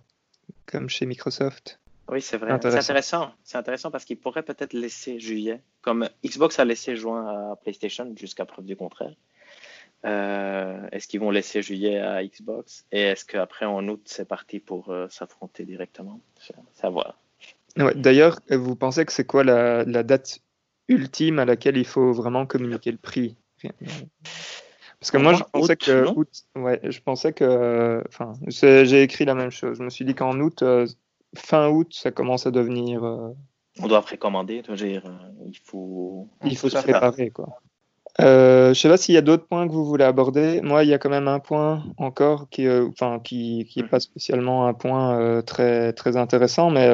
comme 0.66 0.88
chez 0.88 1.06
Microsoft. 1.06 1.80
Oui, 2.12 2.20
c'est 2.20 2.36
vrai. 2.36 2.58
C'est 2.60 2.76
intéressant. 2.76 3.32
C'est 3.42 3.56
intéressant 3.56 3.90
parce 3.90 4.04
qu'ils 4.04 4.18
pourraient 4.18 4.42
peut-être 4.42 4.74
laisser 4.74 5.18
juillet, 5.18 5.62
comme 5.80 6.10
Xbox 6.22 6.58
a 6.58 6.64
laissé 6.66 6.94
juin 6.94 7.26
à 7.26 7.56
PlayStation 7.56 8.12
jusqu'à 8.16 8.44
preuve 8.44 8.66
du 8.66 8.76
contraire. 8.76 9.14
Euh, 10.04 10.86
est-ce 10.92 11.08
qu'ils 11.08 11.20
vont 11.20 11.30
laisser 11.30 11.62
juillet 11.62 11.98
à 11.98 12.22
Xbox? 12.22 12.84
Et 12.92 13.00
est-ce 13.00 13.24
qu'après 13.24 13.64
en 13.64 13.88
août 13.88 14.02
c'est 14.04 14.28
parti 14.28 14.60
pour 14.60 14.90
euh, 14.90 15.06
s'affronter 15.08 15.64
directement? 15.64 16.20
C'est 16.38 16.84
à 16.84 16.90
voir. 16.90 17.18
D'ailleurs, 17.76 18.40
vous 18.50 18.76
pensez 18.76 19.06
que 19.06 19.12
c'est 19.12 19.24
quoi 19.24 19.42
la, 19.42 19.84
date 20.02 20.40
ultime 20.88 21.38
à 21.38 21.46
laquelle 21.46 21.78
il 21.78 21.86
faut 21.86 22.12
vraiment 22.12 22.44
communiquer 22.44 22.92
le 22.92 22.98
prix? 22.98 23.36
Parce 25.00 25.10
que 25.10 25.16
moi, 25.16 25.34
je 25.34 25.42
pensais 25.50 25.76
que 25.76 26.04
ouais, 26.58 26.80
je 26.84 27.00
pensais 27.00 27.32
que, 27.32 28.04
enfin, 28.06 28.34
j'ai 28.46 29.02
écrit 29.02 29.24
la 29.24 29.34
même 29.34 29.50
chose. 29.50 29.78
Je 29.78 29.82
me 29.82 29.88
suis 29.90 30.04
dit 30.04 30.14
qu'en 30.14 30.38
août, 30.38 30.62
euh, 30.62 30.86
fin 31.36 31.68
août, 31.68 31.88
ça 31.92 32.10
commence 32.10 32.46
à 32.46 32.50
devenir. 32.50 33.04
Euh, 33.04 33.28
On 33.80 33.88
doit 33.88 34.02
précommander, 34.02 34.62
dire, 34.62 35.02
euh, 35.06 35.46
il 35.46 35.58
faut. 35.58 36.28
Il 36.44 36.56
faut 36.56 36.68
se 36.68 36.78
préparer, 36.78 37.30
quoi. 37.30 37.60
Euh, 38.20 38.74
je 38.74 38.78
sais 38.78 38.90
pas 38.90 38.98
s'il 38.98 39.14
y 39.14 39.18
a 39.18 39.22
d'autres 39.22 39.46
points 39.46 39.66
que 39.66 39.72
vous 39.72 39.86
voulez 39.86 40.04
aborder. 40.04 40.60
Moi, 40.60 40.84
il 40.84 40.90
y 40.90 40.92
a 40.92 40.98
quand 40.98 41.08
même 41.08 41.28
un 41.28 41.38
point 41.38 41.82
encore 41.96 42.50
qui, 42.50 42.66
euh, 42.66 42.86
enfin, 42.88 43.20
qui, 43.24 43.66
qui 43.70 43.80
est 43.80 43.88
pas 43.88 44.00
spécialement 44.00 44.66
un 44.66 44.74
point 44.74 45.40
très 45.42 45.94
très 45.94 46.18
intéressant, 46.18 46.68
mais 46.68 46.86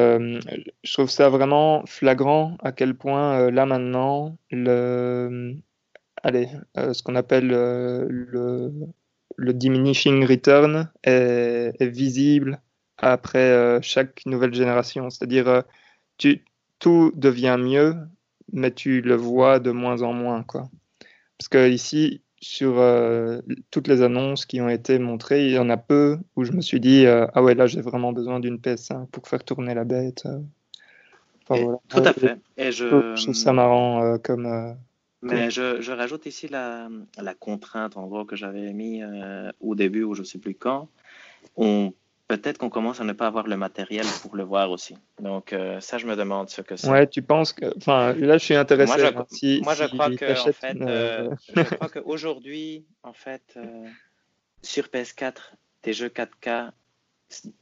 je 0.85 0.93
trouve 0.93 1.10
ça 1.10 1.28
vraiment 1.28 1.82
flagrant 1.86 2.56
à 2.62 2.70
quel 2.70 2.94
point 2.94 3.51
là 3.51 3.66
maintenant 3.66 4.36
le, 4.52 5.56
allez, 6.23 6.51
ce 6.77 7.02
qu'on 7.02 7.16
appelle 7.16 7.48
le 7.48 8.73
le 9.39 9.52
diminishing 9.55 10.27
return 10.27 10.90
est, 11.05 11.73
est 11.78 11.86
visible 11.86 12.60
après 12.98 13.50
euh, 13.50 13.80
chaque 13.82 14.24
nouvelle 14.26 14.54
génération. 14.54 15.10
C'est-à-dire, 15.10 15.48
euh, 15.48 15.62
tu, 16.18 16.44
tout 16.78 17.12
devient 17.14 17.56
mieux, 17.58 17.94
mais 18.52 18.72
tu 18.72 19.00
le 19.00 19.14
vois 19.14 19.58
de 19.58 19.70
moins 19.70 20.02
en 20.02 20.12
moins. 20.12 20.42
Quoi. 20.42 20.68
Parce 21.38 21.48
que 21.48 21.68
ici, 21.68 22.20
sur 22.40 22.78
euh, 22.78 23.40
toutes 23.70 23.88
les 23.88 24.02
annonces 24.02 24.46
qui 24.46 24.60
ont 24.60 24.68
été 24.68 24.98
montrées, 24.98 25.46
il 25.46 25.52
y 25.52 25.58
en 25.58 25.70
a 25.70 25.76
peu 25.76 26.18
où 26.36 26.44
je 26.44 26.52
me 26.52 26.60
suis 26.60 26.80
dit 26.80 27.04
ah 27.06 27.42
ouais 27.42 27.54
là 27.54 27.66
j'ai 27.66 27.80
vraiment 27.80 28.12
besoin 28.12 28.38
d'une 28.38 28.58
PS5 28.58 29.06
pour 29.08 29.26
faire 29.26 29.42
tourner 29.42 29.74
la 29.74 29.84
bête. 29.84 30.26
Tout 31.48 31.80
à 31.94 32.12
fait. 32.12 32.36
Et 32.56 32.70
je... 32.70 33.14
je 33.16 33.22
trouve 33.22 33.34
ça 33.34 33.52
marrant 33.52 34.18
comme. 34.18 34.76
mais 35.22 35.50
je, 35.50 35.80
je, 35.80 35.92
rajoute 35.92 36.26
ici 36.26 36.46
la, 36.46 36.88
la, 37.20 37.34
contrainte 37.34 37.96
en 37.96 38.06
gros 38.06 38.24
que 38.24 38.36
j'avais 38.36 38.72
mis 38.72 39.02
au 39.60 39.74
début 39.74 40.04
ou 40.04 40.14
je 40.14 40.22
sais 40.22 40.38
plus 40.38 40.54
quand. 40.54 40.88
On 41.56 41.92
peut-être 42.28 42.59
qu'on 42.59 42.68
commence 42.68 43.00
à 43.00 43.05
ne 43.05 43.12
pas 43.12 43.26
avoir 43.26 43.46
le 43.46 43.56
matériel 43.56 44.05
pour 44.22 44.36
le 44.36 44.44
voir 44.44 44.70
aussi. 44.70 44.96
Donc, 45.20 45.52
euh, 45.52 45.80
ça, 45.80 45.98
je 45.98 46.06
me 46.06 46.14
demande 46.14 46.50
ce 46.50 46.60
que 46.60 46.76
c'est. 46.76 46.88
Ouais, 46.88 47.06
tu 47.06 47.22
penses 47.22 47.52
que. 47.52 47.74
Enfin, 47.76 48.12
là, 48.12 48.38
je 48.38 48.44
suis 48.44 48.55
intéressé. 48.55 48.92
Moi, 48.96 49.24
je, 49.30 49.36
si, 49.36 49.60
moi, 49.64 49.74
je 49.74 49.84
crois 49.84 50.14
que, 50.14 50.48
en 50.48 50.52
fait, 50.52 50.76
euh, 50.80 51.30
je 51.56 51.62
crois 51.62 51.88
qu'aujourd'hui, 51.88 52.84
en 53.02 53.14
fait, 53.14 53.55
euh, 53.56 53.86
sur 54.62 54.84
PS4, 54.84 55.55
tes 55.82 55.94
jeux 55.94 56.09
4K 56.09 56.70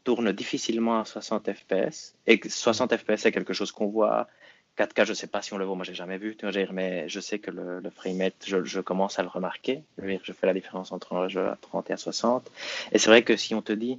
tournent 0.05 0.33
difficilement 0.33 1.01
à 1.01 1.05
60 1.05 1.51
FPS. 1.53 2.15
Et 2.27 2.41
60 2.47 2.97
FPS, 2.97 3.17
c'est 3.19 3.33
quelque 3.33 3.55
chose 3.55 3.73
qu'on 3.73 3.87
voit 3.87 4.29
4K, 4.77 5.05
je 5.05 5.11
ne 5.11 5.15
sais 5.15 5.27
pas 5.27 5.43
si 5.43 5.55
on 5.55 5.59
le 5.59 5.65
voit, 5.65 5.75
moi 5.75 5.85
j'ai 5.85 5.95
jamais 5.95 6.19
vu, 6.19 6.37
mais 6.71 7.09
je 7.09 7.21
sais 7.21 7.39
que 7.39 7.51
le, 7.51 7.81
le 7.81 7.91
framerate, 7.91 8.35
je, 8.47 8.63
je, 8.63 8.81
commence 8.81 9.19
à 9.19 9.23
le 9.23 9.29
remarquer. 9.29 9.83
Je, 9.99 10.33
fais 10.33 10.47
la 10.47 10.53
différence 10.53 10.93
entre 10.93 11.15
un 11.15 11.29
jeu 11.29 11.47
à 11.47 11.57
30 11.61 11.91
et 11.91 11.95
à 11.95 11.97
60. 11.97 12.51
Et 12.93 12.99
c'est 12.99 13.09
vrai 13.09 13.23
que 13.23 13.37
si 13.37 13.55
on 13.55 13.63
te 13.63 13.73
dit 13.73 13.99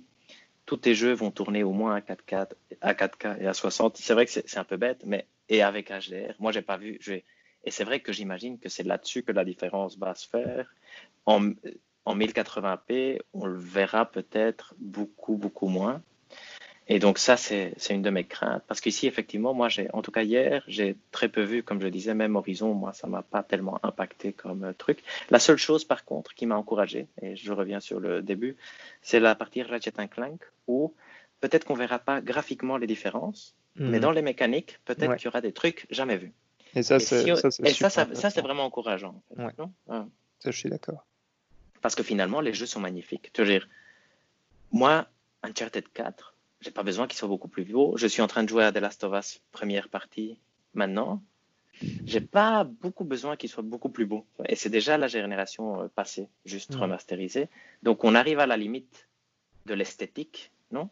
tous 0.68 0.78
tes 0.78 0.94
jeux 0.94 1.14
vont 1.14 1.32
tourner 1.32 1.64
au 1.64 1.72
moins 1.72 1.96
à 1.96 2.02
4K, 2.02 2.50
à 2.82 2.94
4K 2.94 3.42
et 3.42 3.48
à 3.48 3.54
60, 3.54 3.98
c'est 3.98 4.14
vrai 4.14 4.26
que 4.26 4.32
c'est 4.32 4.58
un 4.58 4.64
peu 4.66 4.78
bête, 4.78 5.02
mais 5.06 5.26
et 5.50 5.64
avec 5.64 5.90
HDR, 5.90 6.36
moi 6.40 6.52
j'ai 6.52 6.62
pas 6.62 6.78
vu. 6.78 7.00
Et 7.64 7.72
c'est 7.72 7.86
vrai 7.86 8.02
que 8.02 8.12
j'imagine 8.12 8.60
que 8.60 8.70
c'est 8.70 8.84
là-dessus 8.84 9.24
que 9.24 9.32
la 9.32 9.46
différence 9.46 9.98
va 9.98 10.14
se 10.14 10.28
faire. 10.28 10.76
En, 11.26 11.52
en 12.06 12.18
1080p, 12.18 13.22
on 13.34 13.46
le 13.46 13.58
verra 13.58 14.06
peut-être 14.12 14.76
beaucoup, 14.78 15.38
beaucoup 15.38 15.68
moins. 15.68 16.02
Et 16.90 17.00
donc 17.00 17.18
ça, 17.18 17.36
c'est 17.36 17.76
une 17.90 18.02
de 18.02 18.10
mes 18.10 18.24
craintes. 18.24 18.64
Parce 18.68 18.80
qu'ici, 18.80 19.08
effectivement, 19.08 19.54
moi, 19.54 19.68
j'ai, 19.68 19.92
en 19.92 20.02
tout 20.02 20.12
cas 20.12 20.24
hier, 20.24 20.64
j'ai 20.68 20.96
très 21.12 21.28
peu 21.28 21.42
vu, 21.42 21.62
comme 21.62 21.82
je 21.82 21.88
disais, 21.88 22.14
même 22.14 22.36
Horizon, 22.38 22.74
moi, 22.74 22.94
ça 22.94 23.08
m'a 23.08 23.24
pas 23.24 23.44
tellement 23.44 23.78
impacté 23.84 24.32
comme 24.32 24.64
euh, 24.64 24.74
truc. 24.74 25.04
La 25.30 25.40
seule 25.40 25.58
chose, 25.58 25.84
par 25.84 26.06
contre, 26.06 26.34
qui 26.34 26.46
m'a 26.46 26.56
encouragé, 26.56 27.08
et 27.22 27.36
je 27.36 27.52
reviens 27.52 27.82
sur 27.82 28.00
le 28.00 28.22
début, 28.22 28.56
c'est 29.02 29.20
la 29.20 29.36
partie 29.36 29.64
Ratchet 29.64 29.92
Clank, 30.10 30.42
où 30.68 30.94
peut-être 31.42 31.66
qu'on 31.66 31.74
verra 31.74 32.00
pas 32.00 32.22
graphiquement 32.22 32.78
les 32.78 32.88
différences, 32.88 33.56
mais 33.76 33.98
mhm. 33.98 34.00
dans 34.00 34.12
les 34.12 34.22
mécaniques, 34.22 34.80
peut-être 34.86 35.16
qu'il 35.18 35.26
y 35.26 35.28
aura 35.28 35.42
des 35.42 35.52
trucs 35.52 35.88
jamais 35.92 36.18
vus. 36.18 36.34
Et 36.74 36.84
ça, 36.84 37.00
c'est 37.00 37.36
ça, 37.36 37.90
ça, 37.90 38.42
vraiment 38.42 38.66
encourageant. 38.66 39.22
ça, 40.40 40.52
je 40.52 40.58
suis 40.58 40.70
d'accord. 40.70 41.06
Parce 41.82 41.96
que 41.96 42.04
finalement, 42.04 42.42
les 42.42 42.54
jeux 42.54 42.66
sont 42.66 42.80
magnifiques. 42.80 43.32
Tu 43.34 43.42
veux 43.42 43.48
dire, 43.48 43.68
moi, 44.72 45.08
Uncharted 45.44 45.88
4, 45.94 46.37
j'ai 46.68 46.74
pas 46.74 46.84
besoin 46.84 47.08
qu'il 47.08 47.18
soit 47.18 47.30
beaucoup 47.30 47.48
plus 47.48 47.64
beau. 47.64 47.96
Je 47.96 48.08
suis 48.08 48.22
en 48.22 48.28
train 48.28 48.44
de 48.44 48.50
jouer 48.50 48.66
à 48.66 48.74
The 48.74 48.80
Last 48.80 49.02
of 49.06 49.18
Us 49.18 49.42
première 49.54 49.88
partie 49.88 50.38
maintenant. 50.74 51.24
J'ai 52.06 52.20
pas 52.20 52.66
beaucoup 52.66 53.06
besoin 53.06 53.38
qu'il 53.38 53.50
soit 53.50 53.64
beaucoup 53.64 53.88
plus 53.88 54.06
beau. 54.06 54.26
Et 54.50 54.56
c'est 54.58 54.70
déjà 54.70 54.98
la 54.98 55.08
génération 55.08 55.84
euh, 55.84 55.88
passée, 55.88 56.28
juste 56.44 56.76
remasterisée. 56.76 57.48
Donc 57.84 58.04
on 58.04 58.16
arrive 58.16 58.40
à 58.40 58.48
la 58.48 58.58
limite 58.58 59.08
de 59.66 59.76
l'esthétique, 59.76 60.52
non? 60.72 60.90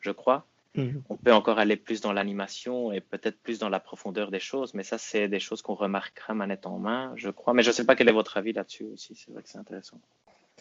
Je 0.00 0.10
crois. 0.10 0.46
Mhm. 0.74 1.02
On 1.08 1.16
peut 1.16 1.32
encore 1.32 1.58
aller 1.58 1.76
plus 1.76 2.02
dans 2.02 2.12
l'animation 2.12 2.92
et 2.92 3.00
peut-être 3.00 3.38
plus 3.40 3.58
dans 3.58 3.70
la 3.70 3.80
profondeur 3.80 4.30
des 4.30 4.40
choses, 4.40 4.74
mais 4.74 4.82
ça, 4.82 4.98
c'est 4.98 5.28
des 5.28 5.40
choses 5.40 5.62
qu'on 5.62 5.74
remarquera 5.74 6.34
manette 6.34 6.66
en 6.66 6.78
main, 6.78 7.14
je 7.16 7.30
crois. 7.30 7.54
Mais 7.54 7.62
je 7.62 7.70
ne 7.70 7.72
sais 7.72 7.86
pas 7.86 7.96
quel 7.96 8.10
est 8.10 8.12
votre 8.12 8.36
avis 8.36 8.52
là-dessus 8.52 8.84
aussi. 8.84 9.14
C'est 9.14 9.30
vrai 9.30 9.42
que 9.42 9.48
c'est 9.48 9.56
intéressant. 9.56 9.98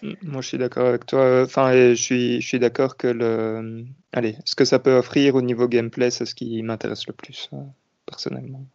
Moi, 0.01 0.41
je 0.41 0.47
suis 0.47 0.57
d'accord 0.57 0.87
avec 0.87 1.05
toi. 1.05 1.43
Enfin, 1.43 1.71
je 1.71 1.93
suis, 1.93 2.41
je 2.41 2.47
suis 2.47 2.59
d'accord 2.59 2.97
que 2.97 3.07
le, 3.07 3.85
allez, 4.11 4.35
ce 4.45 4.55
que 4.55 4.65
ça 4.65 4.79
peut 4.79 4.95
offrir 4.95 5.35
au 5.35 5.41
niveau 5.41 5.67
gameplay, 5.67 6.11
c'est 6.11 6.25
ce 6.25 6.35
qui 6.35 6.61
m'intéresse 6.63 7.07
le 7.07 7.13
plus, 7.13 7.49
euh, 7.53 7.57
personnellement. 8.05 8.65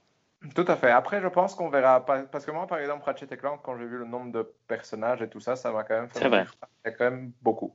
Tout 0.54 0.64
à 0.66 0.76
fait. 0.76 0.90
Après, 0.90 1.20
je 1.20 1.28
pense 1.28 1.54
qu'on 1.54 1.68
verra. 1.68 2.04
Parce 2.04 2.46
que 2.46 2.50
moi, 2.50 2.66
par 2.66 2.78
exemple, 2.78 3.04
Ratchet 3.04 3.26
Clank, 3.26 3.60
quand 3.62 3.76
j'ai 3.78 3.84
vu 3.84 3.98
le 3.98 4.06
nombre 4.06 4.32
de 4.32 4.50
personnages 4.66 5.20
et 5.20 5.28
tout 5.28 5.40
ça, 5.40 5.54
ça 5.54 5.70
m'a 5.70 5.84
quand 5.84 5.94
même 5.94 6.08
fait. 6.08 6.20
C'est 6.20 6.28
vrai. 6.28 6.46
Il 6.84 6.90
y 6.90 6.92
a 6.92 6.96
quand 6.96 7.04
même 7.04 7.32
beaucoup. 7.42 7.74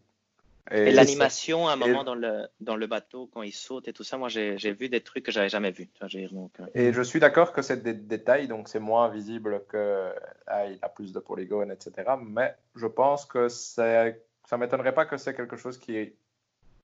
Et, 0.72 0.92
l'animation, 0.92 1.68
à 1.68 1.74
un 1.74 1.76
moment 1.76 2.04
dans 2.04 2.16
le, 2.16 2.48
dans 2.60 2.76
le 2.76 2.88
bateau, 2.88 3.30
quand 3.32 3.44
il 3.44 3.52
saute 3.52 3.88
et 3.88 3.94
tout 3.94 4.04
ça, 4.04 4.18
moi 4.18 4.30
j'ai 4.30 4.72
vu 4.72 4.90
des 4.90 5.02
trucs 5.02 5.24
que 5.24 5.32
j'avais 5.32 5.50
jamais 5.50 5.70
vus. 5.70 5.90
Donc, 6.32 6.52
euh. 6.60 6.66
Et 6.74 6.92
je 6.92 7.02
suis 7.04 7.20
d'accord 7.20 7.54
que 7.54 7.62
c'est 7.62 7.84
des 7.84 7.94
détails, 7.94 8.48
donc 8.48 8.68
c'est 8.68 8.80
moins 8.80 9.10
visible 9.10 9.62
que 9.70 10.12
ah, 10.48 10.66
il 10.66 10.80
a 10.82 10.90
plus 10.90 11.14
de 11.14 11.20
polygones, 11.20 11.72
etc. 11.72 12.14
Mais 12.26 12.56
je 12.76 12.88
pense 12.88 13.26
que 13.26 13.48
ça 13.48 14.06
ne 14.06 14.58
m'étonnerait 14.58 14.96
pas 14.96 15.06
que 15.06 15.18
c'est 15.18 15.36
quelque 15.36 15.56
chose 15.56 15.78
qui 15.78 16.14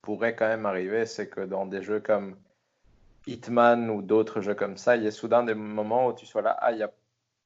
pourrait 0.03 0.35
quand 0.35 0.47
même 0.47 0.67
arriver. 0.67 1.07
C'est 1.07 1.27
que 1.27 1.41
dans 1.41 1.65
des 1.65 1.81
jeux 1.81 1.99
comme 1.99 2.35
Hitman 3.25 3.89
ou 3.89 4.03
d'autres 4.03 4.41
jeux 4.41 4.55
comme 4.55 4.77
ça, 4.77 4.95
il 4.95 5.03
y 5.03 5.07
a 5.07 5.11
soudain 5.11 5.43
des 5.43 5.55
moments 5.55 6.07
où 6.07 6.13
tu 6.13 6.27
sois 6.27 6.43
là, 6.43 6.55
ah, 6.59 6.71
il 6.71 6.77
y 6.77 6.83
a 6.83 6.91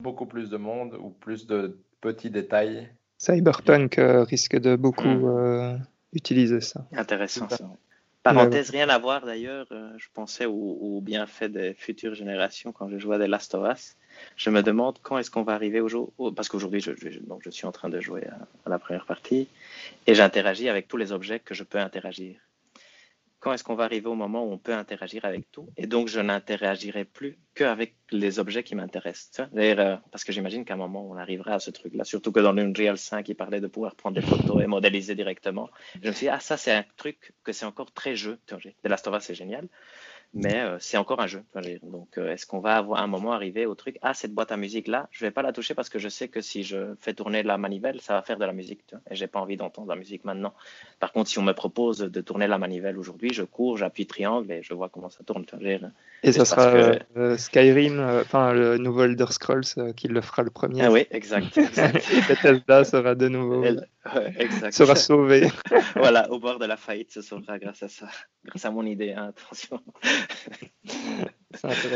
beaucoup 0.02 0.26
plus 0.26 0.49
de 0.49 0.57
monde 0.57 0.98
ou 1.02 1.10
plus 1.10 1.48
de 1.48 1.80
petits 2.02 2.30
détails. 2.30 2.90
Cyberpunk 3.20 3.98
euh, 3.98 4.24
risque 4.24 4.57
de 4.57 4.76
beaucoup. 4.76 5.03
Hmm. 5.03 5.26
Euh, 5.26 5.78
utiliser 6.16 6.62
ça. 6.62 6.86
Intéressant 6.94 7.50
ça. 7.50 7.70
Parenthèse, 8.24 8.72
rien 8.72 8.90
à 8.90 8.98
voir 8.98 9.24
d'ailleurs, 9.24 9.68
euh, 9.72 9.92
je 9.98 10.08
pensais 10.12 10.48
au, 10.48 11.00
bienfait 11.00 11.48
des 11.48 11.76
futures 11.76 12.16
générations 12.16 12.72
quand 12.72 12.90
je 12.90 12.98
jouais 12.98 13.18
à 13.18 13.20
The 13.20 13.30
Last 13.30 13.54
of 13.54 13.72
Us. 13.72 13.96
Je 14.36 14.50
me 14.50 14.64
demande 14.64 14.98
quand 15.04 15.20
est-ce 15.20 15.30
qu'on 15.30 15.44
va 15.44 15.54
arriver 15.54 15.80
au 15.80 15.90
jour, 15.90 16.12
parce 16.36 16.50
qu'aujourd'hui 16.50 16.80
je, 16.80 16.92
donc 17.20 17.42
je 17.44 17.52
suis 17.52 17.68
en 17.68 17.72
train 17.72 17.90
de 17.90 18.00
jouer 18.00 18.24
à 18.66 18.70
la 18.70 18.80
première 18.80 19.06
partie 19.06 19.48
et 20.08 20.16
j'interagis 20.16 20.70
avec 20.70 20.88
tous 20.88 20.98
les 20.98 21.12
objets 21.12 21.40
que 21.40 21.54
je 21.54 21.64
peux 21.64 21.78
interagir 21.78 22.38
quand 23.45 23.53
est-ce 23.53 23.63
qu'on 23.63 23.76
va 23.76 23.84
arriver 23.84 24.07
au 24.07 24.15
moment 24.15 24.43
où 24.43 24.51
on 24.51 24.57
peut 24.57 24.73
interagir 24.73 25.23
avec 25.23 25.51
tout 25.51 25.69
Et 25.77 25.85
donc, 25.85 26.07
je 26.07 26.19
n'interagirai 26.19 27.05
plus 27.05 27.38
qu'avec 27.53 27.93
les 28.09 28.39
objets 28.39 28.63
qui 28.63 28.73
m'intéressent. 28.73 29.47
Euh, 29.55 29.97
parce 30.11 30.23
que 30.23 30.31
j'imagine 30.31 30.65
qu'à 30.65 30.73
un 30.73 30.77
moment, 30.77 31.07
on 31.07 31.15
arrivera 31.15 31.53
à 31.53 31.59
ce 31.59 31.69
truc-là. 31.69 32.05
Surtout 32.05 32.31
que 32.31 32.39
dans 32.39 32.53
l'Unreal 32.53 32.97
5, 32.97 33.30
il 33.30 33.35
parlait 33.35 33.61
de 33.61 33.67
pouvoir 33.67 33.95
prendre 33.95 34.19
des 34.19 34.26
photos 34.26 34.63
et 34.63 34.65
modéliser 34.65 35.13
directement. 35.13 35.69
Je 36.01 36.07
me 36.07 36.13
suis 36.13 36.26
dit, 36.26 36.30
ah, 36.30 36.39
ça, 36.39 36.57
c'est 36.57 36.72
un 36.72 36.84
truc 36.97 37.34
que 37.43 37.51
c'est 37.51 37.67
encore 37.67 37.91
très 37.91 38.15
jeu. 38.15 38.39
De 38.49 38.89
Last 38.89 39.07
c'est 39.19 39.35
génial 39.35 39.67
mais 40.34 40.61
euh, 40.61 40.77
c'est 40.80 40.97
encore 40.97 41.22
un 41.22 41.27
jeu. 41.27 41.43
Donc, 41.84 42.18
euh, 42.18 42.34
est-ce 42.34 42.45
qu'on 42.45 42.60
va 42.60 42.76
avoir 42.76 43.02
un 43.02 43.07
moment 43.07 43.31
arriver 43.31 43.65
au 43.65 43.76
truc 43.76 43.97
Ah, 44.02 44.14
cette 44.14 44.34
boîte 44.34 44.52
à 44.52 44.57
musique 44.57 44.88
là, 44.88 45.07
je 45.11 45.26
vais 45.26 45.31
pas 45.31 45.41
la 45.41 45.53
toucher 45.53 45.73
parce 45.73 45.89
que 45.89 45.99
je 45.99 46.10
sais 46.10 46.27
que 46.27 46.41
si 46.41 46.64
je 46.64 46.95
fais 46.99 47.14
tourner 47.14 47.43
la 47.43 47.57
manivelle, 47.57 48.02
ça 48.02 48.14
va 48.14 48.22
faire 48.22 48.38
de 48.38 48.45
la 48.45 48.53
musique. 48.53 48.85
Tu 48.88 48.95
vois, 48.95 49.03
et 49.10 49.15
j'ai 49.15 49.27
pas 49.27 49.39
envie 49.39 49.57
d'entendre 49.57 49.88
la 49.88 49.95
musique 49.95 50.26
maintenant. 50.26 50.53
Par 50.99 51.11
contre, 51.14 51.30
si 51.30 51.39
on 51.39 51.43
me 51.43 51.53
propose 51.53 51.99
de 51.99 52.22
tourner 52.22 52.47
la 52.47 52.57
manivelle 52.57 52.97
aujourd'hui, 52.97 53.34
je 53.34 53.43
cours, 53.43 53.77
j'appuie 53.77 54.07
triangle 54.07 54.52
et 54.52 54.61
je 54.61 54.73
vois 54.73 54.89
comment 54.89 55.10
ça 55.10 55.23
tourne. 55.23 55.45
et 56.23 56.31
ça 56.31 56.45
sera 56.45 56.73
euh, 57.15 57.38
Skyrim, 57.38 57.99
enfin 58.22 58.53
le 58.53 58.77
nouveau 58.77 59.03
Elder 59.03 59.27
Scrolls 59.30 59.93
qui 59.95 60.07
le 60.07 60.22
fera 60.22 60.43
le 60.43 60.49
premier. 60.49 60.84
Ah 60.84 60.91
oui, 60.91 61.06
exact. 61.11 61.57
et 61.57 61.61
Bethesda 62.27 62.84
sera 62.84 63.15
de 63.15 63.30
nouveau 63.30 63.64
sera 64.72 64.95
sauvé. 64.95 65.49
voilà, 65.95 66.32
au 66.32 66.40
bord 66.40 66.60
de 66.60 66.65
la 66.65 66.77
faillite, 66.77 67.11
ce 67.11 67.22
sera 67.22 67.60
grâce 67.60 67.84
à 67.84 67.90
ça, 67.90 68.07
grâce 68.44 68.65
à 68.65 68.72
mon 68.72 68.86
idée. 68.86 69.14
Hein, 69.14 69.34
attention. 69.36 69.82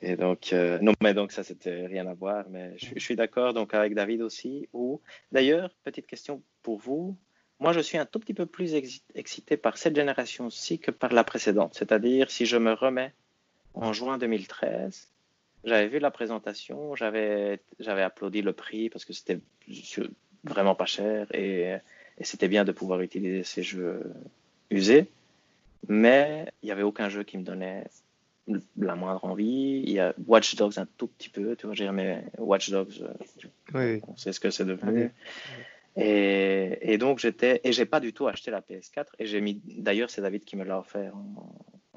Et 0.00 0.16
donc, 0.16 0.52
euh, 0.52 0.78
non, 0.80 0.92
mais 1.02 1.14
donc 1.14 1.32
ça, 1.32 1.42
c'était 1.42 1.86
rien 1.86 2.06
à 2.06 2.14
voir, 2.14 2.44
mais 2.48 2.76
je, 2.78 2.98
suis 2.98 3.16
d'accord 3.16 3.52
donc 3.54 3.74
avec 3.74 3.94
David 3.94 4.22
aussi. 4.22 4.68
Ou 4.72 5.00
d'ailleurs, 5.32 5.70
petite 5.84 6.06
question 6.06 6.42
pour 6.62 6.78
vous. 6.78 7.16
Moi, 7.60 7.72
je 7.72 7.80
suis 7.80 7.98
un 7.98 8.06
tout 8.06 8.20
petit 8.20 8.34
peu 8.34 8.46
plus 8.46 8.74
excité 9.14 9.56
par 9.56 9.78
cette 9.78 9.96
génération-ci 9.96 10.78
que 10.78 10.92
par 10.92 11.12
la 11.12 11.24
précédente. 11.24 11.74
C'est-à-dire, 11.74 12.30
si 12.30 12.46
je 12.46 12.56
me 12.56 12.72
remets 12.72 13.12
en 13.74 13.92
juin 13.92 14.16
2013, 14.16 15.08
j'avais 15.64 15.88
vu 15.88 15.98
la 15.98 16.12
présentation, 16.12 16.94
j'avais 16.94 17.58
applaudi 17.80 18.42
le 18.42 18.52
prix 18.52 18.90
parce 18.90 19.04
que 19.04 19.12
c'était 19.12 19.40
vraiment 20.44 20.74
pas 20.74 20.86
cher 20.86 21.26
et, 21.34 21.76
et 22.18 22.24
c'était 22.24 22.48
bien 22.48 22.64
de 22.64 22.72
pouvoir 22.72 23.00
utiliser 23.00 23.44
ces 23.44 23.62
jeux 23.62 24.02
usés. 24.70 25.06
Mais 25.88 26.46
il 26.62 26.66
n'y 26.66 26.72
avait 26.72 26.82
aucun 26.82 27.08
jeu 27.08 27.22
qui 27.22 27.38
me 27.38 27.44
donnait 27.44 27.84
la 28.78 28.96
moindre 28.96 29.24
envie. 29.24 29.82
Il 29.84 29.90
y 29.90 30.00
a 30.00 30.14
Watch 30.26 30.56
Dogs 30.56 30.78
un 30.78 30.86
tout 30.96 31.06
petit 31.06 31.28
peu, 31.28 31.56
tu 31.56 31.66
vois, 31.66 31.92
mais 31.92 32.24
Watch 32.38 32.70
Dogs, 32.70 33.04
euh, 33.74 34.00
on 34.06 34.16
sait 34.16 34.32
ce 34.32 34.40
que 34.40 34.50
c'est 34.50 34.64
devenu. 34.64 35.10
Et, 35.96 36.78
et, 36.92 36.98
donc 36.98 37.18
j'étais, 37.18 37.60
et 37.64 37.72
j'ai 37.72 37.86
pas 37.86 38.00
du 38.00 38.12
tout 38.12 38.28
acheté 38.28 38.50
la 38.50 38.60
PS4, 38.60 39.06
et 39.18 39.26
j'ai 39.26 39.40
mis, 39.40 39.60
d'ailleurs 39.64 40.10
c'est 40.10 40.22
David 40.22 40.44
qui 40.44 40.56
me 40.56 40.64
l'a 40.64 40.78
offert 40.78 41.12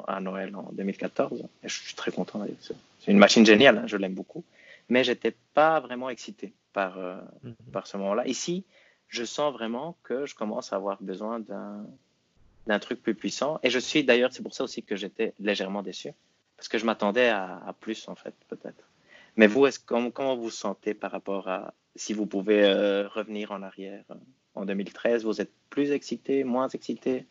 à 0.07 0.19
Noël 0.19 0.55
en 0.55 0.71
2014, 0.71 1.43
et 1.63 1.69
je 1.69 1.81
suis 1.81 1.93
très 1.93 2.11
content 2.11 2.39
d'ailleurs. 2.39 2.57
C'est 2.99 3.11
une 3.11 3.19
machine 3.19 3.45
géniale, 3.45 3.77
hein, 3.77 3.83
je 3.85 3.97
l'aime 3.97 4.15
beaucoup, 4.15 4.43
mais 4.89 5.03
j'étais 5.03 5.35
pas 5.53 5.79
vraiment 5.81 6.09
excité 6.09 6.51
par, 6.73 6.97
euh, 6.97 7.17
mhm. 7.43 7.55
par 7.71 7.87
ce 7.87 7.97
moment-là. 7.97 8.27
Ici, 8.27 8.65
je 9.07 9.23
sens 9.23 9.53
vraiment 9.53 9.97
que 10.03 10.25
je 10.25 10.35
commence 10.35 10.73
à 10.73 10.77
avoir 10.77 11.01
besoin 11.01 11.39
d'un 11.39 11.85
d'un 12.67 12.79
truc 12.79 13.01
plus 13.01 13.15
puissant. 13.15 13.59
Et 13.63 13.69
je 13.69 13.79
suis 13.79 14.03
d'ailleurs, 14.03 14.31
c'est 14.33 14.43
pour 14.43 14.53
ça 14.53 14.63
aussi 14.63 14.83
que 14.83 14.95
j'étais 14.95 15.33
légèrement 15.39 15.81
déçu, 15.81 16.13
parce 16.57 16.67
que 16.67 16.77
je 16.77 16.85
m'attendais 16.85 17.29
à, 17.29 17.75
plus 17.79 18.07
en 18.07 18.15
fait, 18.15 18.35
peut-être. 18.47 18.89
Mais 19.35 19.47
vous, 19.47 19.65
est-ce, 19.65 19.79
comment, 19.79 20.11
comment, 20.11 20.35
vous 20.35 20.49
sentez 20.49 20.93
par 20.93 21.11
rapport 21.11 21.47
à 21.47 21.73
si 21.95 22.13
vous 22.13 22.25
pouvez 22.25 22.63
euh, 22.63 23.07
revenir 23.07 23.51
en 23.51 23.61
arrière 23.63 24.03
euh, 24.11 24.15
en 24.55 24.65
2013 24.65 25.25
Vous 25.25 25.39
êtes 25.41 25.51
plus 25.69 25.91
excité, 25.91 26.43
moins 26.43 26.67
excité? 26.67 27.25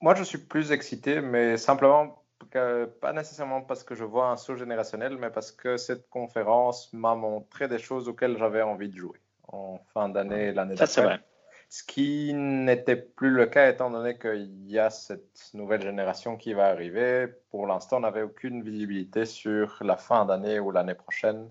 Moi, 0.00 0.14
je 0.14 0.22
suis 0.22 0.38
plus 0.38 0.72
excité, 0.72 1.20
mais 1.20 1.56
simplement 1.56 2.19
pas 2.46 3.12
nécessairement 3.12 3.62
parce 3.62 3.84
que 3.84 3.94
je 3.94 4.04
vois 4.04 4.28
un 4.28 4.36
saut 4.36 4.56
générationnel, 4.56 5.16
mais 5.18 5.30
parce 5.30 5.52
que 5.52 5.76
cette 5.76 6.08
conférence 6.08 6.92
m'a 6.92 7.14
montré 7.14 7.68
des 7.68 7.78
choses 7.78 8.08
auxquelles 8.08 8.38
j'avais 8.38 8.62
envie 8.62 8.88
de 8.88 8.96
jouer 8.96 9.18
en 9.48 9.78
fin 9.92 10.08
d'année 10.08 10.52
l'année 10.52 10.74
d'après. 10.74 10.86
Ça, 10.86 10.92
c'est 10.92 11.02
vrai. 11.02 11.20
Ce 11.68 11.84
qui 11.84 12.34
n'était 12.34 12.96
plus 12.96 13.30
le 13.30 13.46
cas 13.46 13.70
étant 13.70 13.90
donné 13.90 14.18
qu'il 14.18 14.68
y 14.68 14.78
a 14.78 14.90
cette 14.90 15.50
nouvelle 15.54 15.82
génération 15.82 16.36
qui 16.36 16.52
va 16.52 16.66
arriver. 16.66 17.28
Pour 17.50 17.66
l'instant, 17.68 17.98
on 17.98 18.00
n'avait 18.00 18.22
aucune 18.22 18.62
visibilité 18.62 19.24
sur 19.24 19.78
la 19.80 19.96
fin 19.96 20.24
d'année 20.24 20.58
ou 20.58 20.72
l'année 20.72 20.94
prochaine 20.94 21.48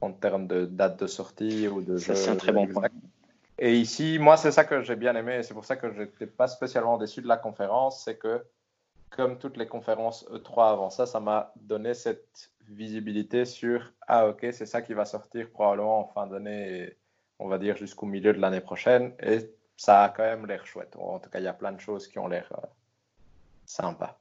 en 0.00 0.10
termes 0.10 0.48
de 0.48 0.66
date 0.66 0.98
de 0.98 1.06
sortie 1.06 1.68
ou 1.68 1.82
de 1.82 1.96
jeu. 1.96 2.16
C'est 2.16 2.30
un 2.30 2.36
très 2.36 2.50
bon 2.50 2.66
point. 2.66 2.88
Et 3.58 3.76
ici, 3.76 4.18
moi, 4.18 4.36
c'est 4.36 4.50
ça 4.50 4.64
que 4.64 4.82
j'ai 4.82 4.96
bien 4.96 5.14
aimé 5.14 5.44
c'est 5.44 5.54
pour 5.54 5.64
ça 5.64 5.76
que 5.76 5.92
je 5.92 6.00
n'étais 6.00 6.26
pas 6.26 6.48
spécialement 6.48 6.98
déçu 6.98 7.22
de 7.22 7.28
la 7.28 7.36
conférence, 7.36 8.02
c'est 8.04 8.16
que 8.16 8.44
comme 9.14 9.38
toutes 9.38 9.56
les 9.56 9.66
conférences 9.66 10.26
E3 10.28 10.72
avant 10.72 10.90
ça, 10.90 11.06
ça 11.06 11.20
m'a 11.20 11.52
donné 11.56 11.94
cette 11.94 12.50
visibilité 12.68 13.44
sur 13.44 13.92
ah 14.08 14.26
ok 14.28 14.46
c'est 14.52 14.66
ça 14.66 14.82
qui 14.82 14.94
va 14.94 15.04
sortir 15.04 15.50
probablement 15.50 16.00
en 16.00 16.06
fin 16.06 16.26
d'année 16.26 16.96
on 17.38 17.48
va 17.48 17.58
dire 17.58 17.76
jusqu'au 17.76 18.06
milieu 18.06 18.32
de 18.32 18.40
l'année 18.40 18.60
prochaine. 18.60 19.12
Et 19.22 19.38
ça 19.76 20.04
a 20.04 20.08
quand 20.08 20.22
même 20.24 20.46
l'air 20.46 20.66
chouette. 20.66 20.96
En 20.96 21.18
tout 21.20 21.30
cas 21.30 21.38
il 21.38 21.44
y 21.44 21.48
a 21.48 21.52
plein 21.52 21.72
de 21.72 21.80
choses 21.80 22.08
qui 22.08 22.18
ont 22.18 22.26
l'air 22.26 22.50
euh, 22.52 22.66
sympas. 23.66 24.18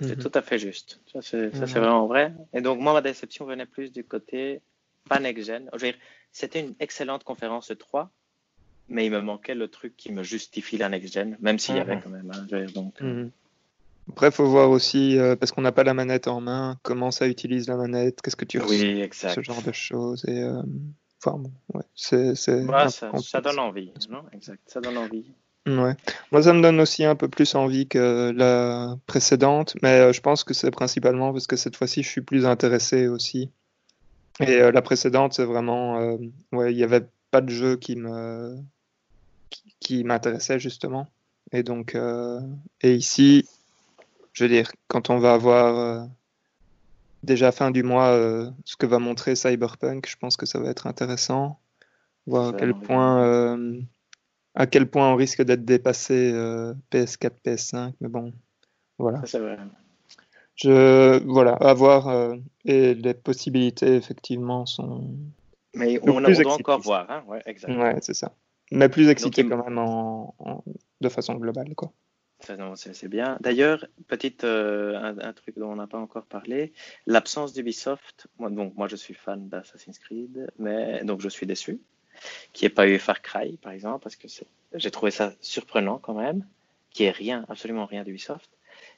C'est 0.00 0.16
mhm. 0.16 0.22
tout 0.22 0.32
à 0.34 0.42
fait 0.42 0.58
juste. 0.58 1.00
Ça 1.12 1.22
c'est 1.22 1.54
mhm. 1.54 1.64
vraiment 1.64 2.06
vrai. 2.06 2.34
Et 2.52 2.60
donc 2.60 2.80
moi 2.80 2.92
ma 2.92 3.02
déception 3.02 3.44
venait 3.44 3.66
plus 3.66 3.92
du 3.92 4.02
côté 4.04 4.60
pas 5.08 5.20
next 5.20 5.44
gen 5.46 5.70
c'était 6.32 6.60
une 6.60 6.74
excellente 6.80 7.22
conférence 7.22 7.70
3 7.78 8.10
mais 8.88 9.06
il 9.06 9.12
me 9.12 9.20
manquait 9.20 9.54
le 9.54 9.68
truc 9.68 9.96
qui 9.96 10.10
me 10.10 10.22
justifie 10.22 10.78
la 10.78 10.88
next 10.88 11.12
gen 11.12 11.36
même 11.40 11.58
s'il 11.58 11.76
y 11.76 11.78
avait 11.78 11.96
mhm. 11.96 12.02
quand 12.02 12.10
même 12.10 12.32
hein, 12.34 12.66
donc 12.74 13.02
euh, 13.02 13.28
après, 14.10 14.28
il 14.28 14.32
faut 14.32 14.46
voir 14.46 14.70
aussi, 14.70 15.18
euh, 15.18 15.34
parce 15.34 15.52
qu'on 15.52 15.62
n'a 15.62 15.72
pas 15.72 15.84
la 15.84 15.94
manette 15.94 16.28
en 16.28 16.40
main, 16.40 16.78
comment 16.82 17.10
ça 17.10 17.26
utilise 17.26 17.68
la 17.68 17.76
manette, 17.76 18.20
qu'est-ce 18.20 18.36
que 18.36 18.44
tu 18.44 18.60
oui, 18.60 19.00
exact. 19.00 19.34
ce 19.34 19.42
genre 19.42 19.62
de 19.62 19.72
choses. 19.72 20.24
Et, 20.28 20.42
euh, 20.42 20.62
enfin, 21.24 21.38
bon, 21.38 21.52
ouais, 21.72 21.84
c'est, 21.94 22.28
ouais, 22.28 22.88
ça, 22.90 23.10
ça, 23.18 23.40
donne 23.40 23.58
envie, 23.58 23.92
non? 24.10 24.22
Exact, 24.32 24.60
ça 24.66 24.80
donne 24.80 24.98
envie. 24.98 25.32
Ouais. 25.66 25.96
Moi, 26.30 26.42
ça 26.42 26.52
me 26.52 26.60
donne 26.60 26.78
aussi 26.80 27.04
un 27.04 27.14
peu 27.14 27.28
plus 27.28 27.54
envie 27.54 27.88
que 27.88 28.30
la 28.36 28.98
précédente, 29.06 29.74
mais 29.82 30.00
euh, 30.00 30.12
je 30.12 30.20
pense 30.20 30.44
que 30.44 30.52
c'est 30.52 30.70
principalement 30.70 31.32
parce 31.32 31.46
que 31.46 31.56
cette 31.56 31.76
fois-ci, 31.76 32.02
je 32.02 32.08
suis 32.08 32.20
plus 32.20 32.44
intéressé 32.44 33.08
aussi. 33.08 33.50
Et 34.40 34.58
la 34.58 34.82
précédente, 34.82 35.32
c'est 35.32 35.44
vraiment, 35.44 36.18
ouais, 36.50 36.72
il 36.72 36.76
n'y 36.76 36.82
avait 36.82 37.06
pas 37.30 37.40
de 37.40 37.50
jeu 37.50 37.76
qui 37.76 37.94
me, 37.94 38.56
qui, 39.48 39.76
qui 39.78 40.04
m'intéressait 40.04 40.58
justement. 40.58 41.06
Et 41.52 41.62
donc, 41.62 41.96
et 42.82 42.94
ici, 42.94 43.46
je 44.34 44.44
veux 44.44 44.50
dire, 44.50 44.70
quand 44.88 45.08
on 45.08 45.18
va 45.18 45.32
avoir 45.32 45.78
euh, 45.78 46.04
déjà 47.22 47.52
fin 47.52 47.70
du 47.70 47.82
mois 47.82 48.08
euh, 48.08 48.50
ce 48.64 48.76
que 48.76 48.84
va 48.84 48.98
montrer 48.98 49.36
Cyberpunk, 49.36 50.08
je 50.08 50.16
pense 50.16 50.36
que 50.36 50.44
ça 50.44 50.58
va 50.58 50.68
être 50.68 50.86
intéressant. 50.86 51.58
Voir 52.26 52.48
à 52.48 52.52
quel 52.52 52.74
point, 52.74 53.22
euh, 53.22 53.80
à 54.54 54.66
quel 54.66 54.90
point 54.90 55.12
on 55.12 55.14
risque 55.14 55.42
d'être 55.42 55.64
dépassé 55.64 56.32
PS4, 56.90 57.32
PS5, 57.44 57.92
mais 58.00 58.08
bon, 58.08 58.32
voilà. 58.98 59.22
Je, 60.56 61.22
voilà, 61.24 61.52
à 61.54 61.74
voir 61.74 62.34
et 62.64 62.94
les 62.94 63.14
possibilités 63.14 63.94
effectivement 63.94 64.66
sont. 64.66 65.10
Mais 65.74 65.98
on, 66.02 66.20
doit 66.20 66.52
encore 66.52 66.80
voir, 66.80 67.10
hein 67.10 67.24
ouais, 67.26 67.42
exactement. 67.46 67.82
Ouais, 67.82 67.98
c'est 68.00 68.14
ça. 68.14 68.32
Mais 68.70 68.88
plus 68.88 69.08
excité 69.08 69.46
quand 69.46 69.62
même 69.62 69.78
en, 69.78 70.64
de 71.00 71.08
façon 71.08 71.34
globale, 71.34 71.74
quoi. 71.74 71.92
C'est 72.74 73.08
bien. 73.08 73.38
D'ailleurs, 73.40 73.86
petite 74.08 74.44
euh, 74.44 75.14
un, 75.20 75.32
truc 75.32 75.58
dont 75.58 75.72
on 75.72 75.76
n'a 75.76 75.86
pas 75.86 75.98
encore 75.98 76.24
parlé, 76.24 76.72
l'absence 77.06 77.52
d'Ubisoft. 77.52 78.26
Moi, 78.38 78.50
donc 78.50 78.76
moi, 78.76 78.88
je 78.88 78.96
suis 78.96 79.14
fan 79.14 79.48
d'Assassin's 79.48 79.98
Creed, 79.98 80.50
mais 80.58 81.04
donc 81.04 81.20
je 81.20 81.28
suis 81.28 81.46
déçu 81.46 81.80
qu'il 82.52 82.66
n'y 82.66 82.72
ait 82.72 82.74
pas 82.74 82.88
eu 82.88 82.98
Far 82.98 83.22
Cry, 83.22 83.56
par 83.56 83.72
exemple, 83.72 84.02
parce 84.02 84.16
que 84.16 84.28
j'ai 84.74 84.90
trouvé 84.90 85.10
ça 85.10 85.32
surprenant 85.40 85.98
quand 85.98 86.14
même, 86.14 86.46
qu'il 86.90 87.04
n'y 87.04 87.08
ait 87.08 87.12
rien, 87.12 87.44
absolument 87.48 87.86
rien 87.86 88.04
d'Ubisoft. 88.04 88.50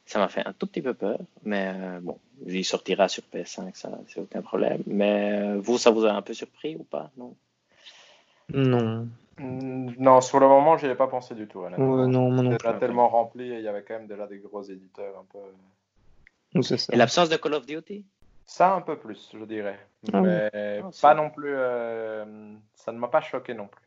Ça 0.05 0.19
m'a 0.19 0.29
fait 0.29 0.47
un 0.47 0.53
tout 0.53 0.67
petit 0.67 0.83
peu 0.83 0.95
peur, 0.95 1.19
mais 1.43 1.73
euh, 1.75 2.01
bon, 2.01 2.19
il 2.47 2.65
sortira 2.65 3.09
sur 3.09 3.25
PS5, 3.33 3.75
ça, 3.75 3.99
c'est 4.09 4.21
aucun 4.21 4.43
problème. 4.43 4.83
Mais 4.87 5.33
euh, 5.33 5.61
vous, 5.61 5.79
ça 5.79 5.91
vous 5.91 6.05
a 6.05 6.13
un 6.13 6.23
peu 6.23 6.35
surpris 6.35 6.77
ou 6.77 6.85
pas? 6.85 7.11
Non. 7.17 7.35
Non. 8.49 9.09
Mm, 9.39 9.95
non, 9.99 10.21
sur 10.21 10.41
le 10.41 10.49
moment, 10.49 10.77
je 10.77 10.87
n'y 10.87 10.93
ai 10.93 10.97
pas 10.97 11.09
pensé 11.09 11.35
du 11.35 11.47
tout. 11.47 11.63
non, 11.79 12.09
non 12.09 12.53
C'était 12.53 12.79
tellement 12.79 13.09
rempli 13.09 13.53
et 13.53 13.59
il 13.59 13.63
y 13.63 13.69
avait 13.69 13.83
quand 13.83 13.95
même 13.95 14.07
déjà 14.07 14.27
des 14.27 14.39
gros 14.39 14.63
éditeurs 14.63 15.15
un 15.19 15.25
peu. 15.31 15.39
Et 16.93 16.97
l'absence 16.97 17.29
de 17.29 17.37
Call 17.37 17.55
of 17.55 17.67
Duty? 17.67 18.05
Ça, 18.47 18.75
un 18.75 18.81
peu 18.81 18.97
plus, 18.97 19.31
je 19.35 19.45
dirais. 19.45 19.79
Ah 20.13 20.21
Mais 20.21 20.81
ah, 20.83 20.89
pas 21.03 21.15
non 21.15 21.31
plus. 21.31 21.53
Euh, 21.53 22.55
ça 22.75 22.93
ne 22.93 22.99
m'a 22.99 23.09
pas 23.09 23.21
choqué 23.21 23.55
non 23.55 23.67
plus. 23.67 23.83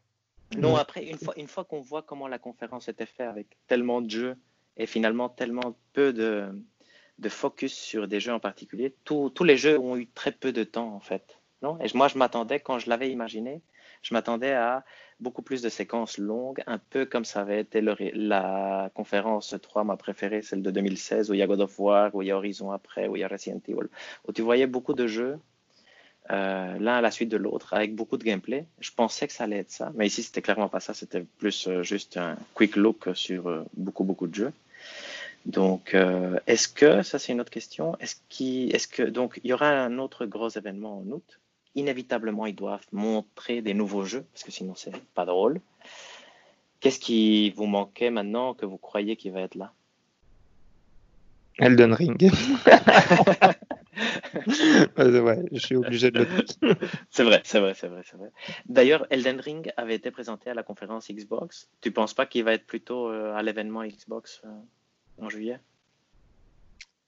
Non, 0.60 0.76
après, 0.76 1.06
une 1.06 1.18
fois, 1.18 1.34
une 1.38 1.48
fois 1.48 1.64
qu'on 1.64 1.82
voit 1.82 2.02
comment 2.02 2.28
la 2.28 2.40
conférence 2.40 2.90
était 2.90 3.06
faite 3.06 3.28
avec 3.28 3.48
tellement 3.68 4.02
de 4.02 4.10
jeux 4.10 4.38
et 4.78 4.86
finalement 4.86 5.30
tellement 5.30 5.76
peu 5.94 6.12
de, 6.12 6.50
de 7.20 7.30
focus 7.30 7.74
sur 7.74 8.08
des 8.08 8.20
jeux 8.20 8.34
en 8.34 8.40
particulier, 8.40 8.94
tous 9.06 9.44
les 9.44 9.58
jeux 9.58 9.80
ont 9.80 9.96
eu 9.96 10.08
très 10.08 10.32
peu 10.32 10.52
de 10.52 10.64
temps 10.64 10.94
en 10.94 11.00
fait. 11.00 11.40
Non? 11.62 11.78
Et 11.80 11.88
moi, 11.94 12.08
je 12.08 12.18
m'attendais, 12.18 12.60
quand 12.60 12.80
je 12.80 12.90
l'avais 12.90 13.12
imaginé, 13.12 13.62
je 14.02 14.14
m'attendais 14.14 14.54
à 14.54 14.84
beaucoup 15.20 15.42
plus 15.42 15.62
de 15.62 15.70
séquences 15.70 16.18
longues, 16.18 16.64
un 16.68 16.78
peu 16.78 17.06
comme 17.06 17.26
ça 17.26 17.42
avait 17.42 17.62
été 17.62 17.82
la 17.82 18.90
conférence 18.94 19.56
3, 19.62 19.84
ma 19.84 19.98
préférée, 19.98 20.42
celle 20.42 20.62
de 20.62 20.72
2016, 20.72 21.30
où 21.30 21.34
il 21.34 21.38
y 21.38 21.42
a 21.42 21.48
God 21.48 21.62
of 21.62 21.80
War, 21.80 22.14
où 22.16 22.22
il 22.22 22.28
y 22.28 22.32
a 22.32 22.38
Horizon 22.38 22.72
après, 22.72 23.08
où 23.08 23.16
il 23.16 23.20
y 23.20 23.24
a 23.24 23.28
Resident 23.28 23.62
Evil, 23.68 23.88
où 24.28 24.32
tu 24.32 24.42
voyais 24.42 24.68
beaucoup 24.68 24.94
de 24.94 25.08
jeux, 25.08 25.40
euh, 26.32 26.78
l'un 26.78 26.98
à 26.98 27.02
la 27.02 27.12
suite 27.12 27.30
de 27.30 27.38
l'autre, 27.38 27.74
avec 27.74 27.96
beaucoup 27.96 28.18
de 28.18 28.24
gameplay. 28.24 28.66
Je 28.80 28.92
pensais 28.92 29.28
que 29.28 29.34
ça 29.34 29.46
allait 29.46 29.58
être 29.58 29.72
ça, 29.72 29.92
mais 29.96 30.08
ici, 30.08 30.24
c'était 30.24 30.42
clairement 30.42 30.70
pas 30.70 30.80
ça, 30.80 30.94
c'était 30.94 31.26
plus 31.38 31.68
euh, 31.68 31.84
juste 31.84 32.18
un 32.18 32.38
quick 32.54 32.76
look 32.76 33.10
sur 33.16 33.48
euh, 33.48 33.66
beaucoup, 33.76 34.04
beaucoup 34.04 34.28
de 34.28 34.36
jeux. 34.36 34.54
Donc, 35.46 35.96
est-ce 36.48 36.68
que, 36.68 37.02
ça 37.02 37.18
c'est 37.18 37.32
une 37.32 37.40
autre 37.40 37.50
question, 37.50 37.98
est-ce 38.00 38.18
qu'il, 38.28 38.76
est-ce 38.76 38.88
que, 38.88 39.04
donc, 39.04 39.40
il 39.44 39.50
y 39.50 39.54
aura 39.54 39.70
un 39.70 39.98
autre 39.98 40.26
gros 40.26 40.50
événement 40.50 41.00
en 41.00 41.12
août 41.12 41.40
inévitablement, 41.76 42.46
ils 42.46 42.56
doivent 42.56 42.86
montrer 42.92 43.62
des 43.62 43.74
nouveaux 43.74 44.04
jeux, 44.04 44.26
parce 44.34 44.44
que 44.44 44.52
sinon, 44.52 44.76
c'est 44.76 44.96
pas 45.14 45.26
drôle. 45.26 45.62
Qu'est-ce 46.80 47.00
qui 47.00 47.52
vous 47.52 47.66
manquait 47.66 48.10
maintenant 48.10 48.54
que 48.54 48.66
vous 48.66 48.78
croyez 48.78 49.16
qu'il 49.16 49.34
va 49.34 49.42
être 49.42 49.56
là? 49.56 49.74
Elden 51.58 51.94
Ring. 51.94 52.22
ouais, 54.98 55.46
je 55.52 55.60
suis 55.60 55.76
obligé 55.76 56.10
de 56.10 56.20
le 56.20 56.26
dire. 56.26 56.46
c'est 57.10 57.24
vrai, 57.24 57.42
c'est 57.44 57.60
vrai, 57.60 57.74
c'est 57.74 57.88
vrai, 57.88 58.02
c'est 58.06 58.16
vrai. 58.16 58.30
D'ailleurs, 58.66 59.06
Elden 59.10 59.42
Ring 59.42 59.74
avait 59.76 59.96
été 59.96 60.10
présenté 60.10 60.50
à 60.50 60.54
la 60.54 60.64
conférence 60.64 61.12
Xbox. 61.12 61.70
Tu 61.82 61.92
penses 61.92 62.14
pas 62.14 62.26
qu'il 62.26 62.46
va 62.46 62.54
être 62.54 62.66
plutôt 62.66 63.10
euh, 63.10 63.36
à 63.36 63.44
l'événement 63.44 63.84
Xbox 63.84 64.42
euh, 64.46 64.50
en 65.22 65.30
juillet? 65.30 65.60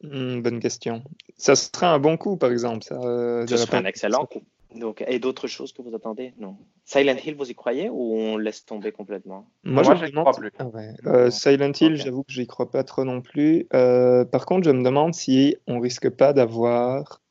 Hmm, 0.04 0.42
bonne 0.42 0.60
question. 0.60 1.04
Ça 1.38 1.56
serait 1.56 1.86
un 1.86 2.00
bon 2.00 2.18
coup, 2.18 2.38
par 2.38 2.52
exemple. 2.52 2.84
Ça, 2.84 2.96
euh, 2.96 3.46
Ce 3.48 3.58
serait 3.58 3.78
un 3.78 3.86
excellent 3.86 4.26
coup. 4.26 4.42
Donc, 4.74 5.04
et 5.06 5.20
d'autres 5.20 5.48
choses 5.48 5.74
que 5.74 5.82
vous 5.82 5.94
attendez? 5.94 6.34
Non. 6.38 6.56
Silent 6.86 7.18
Hill, 7.24 7.36
vous 7.36 7.52
y 7.52 7.56
croyez 7.56 7.90
ou 7.90 8.16
on 8.16 8.38
laisse 8.38 8.66
tomber 8.66 8.94
complètement? 8.94 9.46
Moi, 9.64 9.84
je 9.84 10.06
n'y 10.06 10.12
crois 10.14 10.32
plus. 10.32 10.52
Ah 10.60 10.66
euh, 11.08 11.30
Silent 11.30 11.74
Hill, 11.80 11.98
j'avoue 11.98 12.24
que 12.24 12.32
je 12.32 12.40
n'y 12.40 12.48
crois 12.48 12.72
pas 12.72 12.84
trop 12.84 13.04
non 13.04 13.22
plus. 13.22 13.68
Euh, 13.74 14.24
par 14.24 14.46
contre, 14.46 14.66
je 14.66 14.72
me 14.72 14.84
demande 14.84 15.14
si 15.14 15.58
on 15.68 15.80
risque 15.80 16.10
pas 16.10 16.32
d'avoir. 16.32 17.22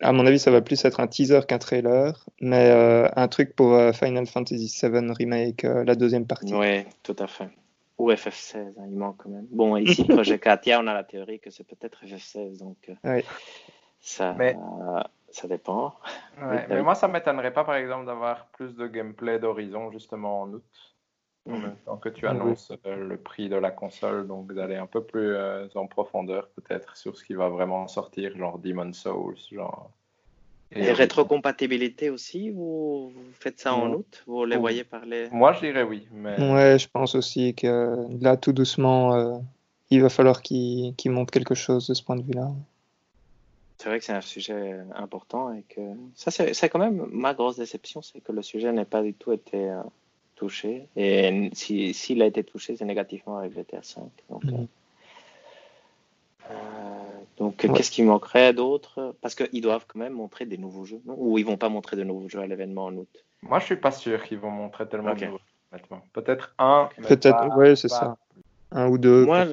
À 0.00 0.12
mon 0.12 0.26
avis, 0.26 0.38
ça 0.38 0.50
va 0.50 0.62
plus 0.62 0.82
être 0.86 1.00
un 1.00 1.06
teaser 1.06 1.40
qu'un 1.46 1.58
trailer, 1.58 2.26
mais 2.40 2.70
un 3.14 3.28
truc 3.28 3.54
pour 3.54 3.78
Final 3.92 4.26
Fantasy 4.26 4.74
VII 4.82 5.12
Remake, 5.12 5.64
la 5.64 5.94
deuxième 5.94 6.26
partie. 6.26 6.54
Oui, 6.54 6.84
tout 7.02 7.16
à 7.18 7.26
fait. 7.26 7.50
Ou 8.00 8.10
FF16, 8.10 8.56
hein, 8.56 8.84
il 8.88 8.96
manque 8.96 9.18
quand 9.18 9.28
même. 9.28 9.46
Bon, 9.50 9.76
ici, 9.76 10.04
Projet 10.08 10.38
Katia, 10.38 10.80
on 10.80 10.86
a 10.86 10.94
la 10.94 11.04
théorie 11.04 11.38
que 11.38 11.50
c'est 11.50 11.64
peut-être 11.64 12.02
FF16, 12.06 12.58
donc 12.58 12.90
euh, 13.04 13.20
ça, 14.00 14.34
ça 15.30 15.48
dépend. 15.48 15.94
mais 16.40 16.82
moi, 16.82 16.94
ça 16.94 17.08
ne 17.08 17.12
m'étonnerait 17.12 17.52
pas, 17.52 17.64
par 17.64 17.74
exemple, 17.74 18.06
d'avoir 18.06 18.46
plus 18.46 18.74
de 18.74 18.86
gameplay 18.86 19.38
d'Horizon, 19.38 19.92
justement, 19.92 20.42
en 20.42 20.52
août. 20.54 20.96
En 21.46 21.58
mm. 21.58 21.62
même 21.62 21.76
temps 21.84 21.98
que 21.98 22.08
tu 22.08 22.26
annonces 22.26 22.72
euh, 22.86 22.96
le 22.96 23.18
prix 23.18 23.50
de 23.50 23.56
la 23.56 23.70
console, 23.70 24.26
donc 24.26 24.52
d'aller 24.54 24.76
un 24.76 24.86
peu 24.86 25.04
plus 25.04 25.34
euh, 25.34 25.68
en 25.74 25.86
profondeur, 25.86 26.48
peut-être, 26.56 26.96
sur 26.96 27.18
ce 27.18 27.24
qui 27.24 27.34
va 27.34 27.50
vraiment 27.50 27.86
sortir, 27.86 28.34
genre 28.34 28.58
Demon 28.58 28.94
Souls, 28.94 29.36
genre 29.52 29.90
et, 30.72 30.92
rétrocompatibilité 30.92 32.10
aussi, 32.10 32.50
vous, 32.50 33.12
faites 33.38 33.58
ça 33.58 33.74
en 33.74 33.92
août? 33.92 34.22
Vous 34.26 34.44
les 34.44 34.56
voyez 34.56 34.84
parler 34.84 35.28
Moi, 35.32 35.52
je 35.54 35.60
dirais 35.60 35.82
oui. 35.82 36.06
Mais... 36.12 36.38
Ouais, 36.52 36.78
je 36.78 36.88
pense 36.88 37.14
aussi 37.14 37.54
que 37.54 38.06
là, 38.20 38.36
tout 38.36 38.52
doucement, 38.52 39.14
euh, 39.14 39.38
il 39.90 40.00
va 40.02 40.08
falloir 40.08 40.42
qu'ils 40.42 40.94
montent 41.06 41.30
quelque 41.30 41.54
chose 41.54 41.88
de 41.88 41.94
ce 41.94 42.02
point 42.02 42.16
de 42.16 42.22
vue-là. 42.22 42.50
C'est 43.78 43.88
vrai 43.88 43.98
que 43.98 44.04
c'est 44.04 44.12
un 44.12 44.20
sujet 44.20 44.76
important 44.94 45.54
et 45.54 45.62
que 45.62 45.80
ça, 46.14 46.30
c'est 46.30 46.68
quand 46.68 46.78
même 46.78 47.06
ma 47.10 47.32
grosse 47.32 47.56
déception, 47.56 48.02
c'est 48.02 48.20
que 48.20 48.30
le 48.30 48.42
sujet 48.42 48.70
n'a 48.72 48.84
pas 48.84 49.02
du 49.02 49.14
tout 49.14 49.32
été 49.32 49.70
euh, 49.70 49.82
touché. 50.36 50.86
Et 50.96 51.50
s'il 51.54 52.22
a 52.22 52.26
été 52.26 52.44
touché, 52.44 52.76
c'est 52.76 52.84
négativement 52.84 53.38
avec 53.38 53.52
VTR 53.52 53.82
5. 53.82 54.04
Donc, 54.28 54.44
mhm. 54.44 54.66
euh, 56.50 56.54
donc, 57.40 57.56
qu'est-ce 57.56 57.90
qui 57.90 58.02
manquerait 58.02 58.52
d'autre 58.52 59.16
Parce 59.22 59.34
qu'ils 59.34 59.62
doivent 59.62 59.86
quand 59.88 59.98
même 59.98 60.12
montrer 60.12 60.44
des 60.44 60.58
nouveaux 60.58 60.84
jeux, 60.84 61.00
non? 61.06 61.14
Ou 61.16 61.38
ils 61.38 61.46
vont 61.46 61.56
pas 61.56 61.70
montrer 61.70 61.96
de 61.96 62.04
nouveaux 62.04 62.28
jeux 62.28 62.40
à 62.40 62.46
l'événement 62.46 62.84
en 62.84 62.94
août? 62.94 63.08
Moi, 63.40 63.58
je 63.60 63.64
suis 63.64 63.76
pas 63.76 63.92
sûr 63.92 64.22
qu'ils 64.22 64.38
vont 64.38 64.50
montrer 64.50 64.86
tellement 64.86 65.14
de 65.14 65.24
nouveaux 65.24 65.40
Peut-être 66.12 66.54
un. 66.58 66.90
Peut-être, 67.08 67.48
oui, 67.56 67.76
c'est 67.78 67.88
ça. 67.88 68.18
Un 68.72 68.88
ou 68.88 68.98
deux. 68.98 69.24
Moi, 69.24 69.46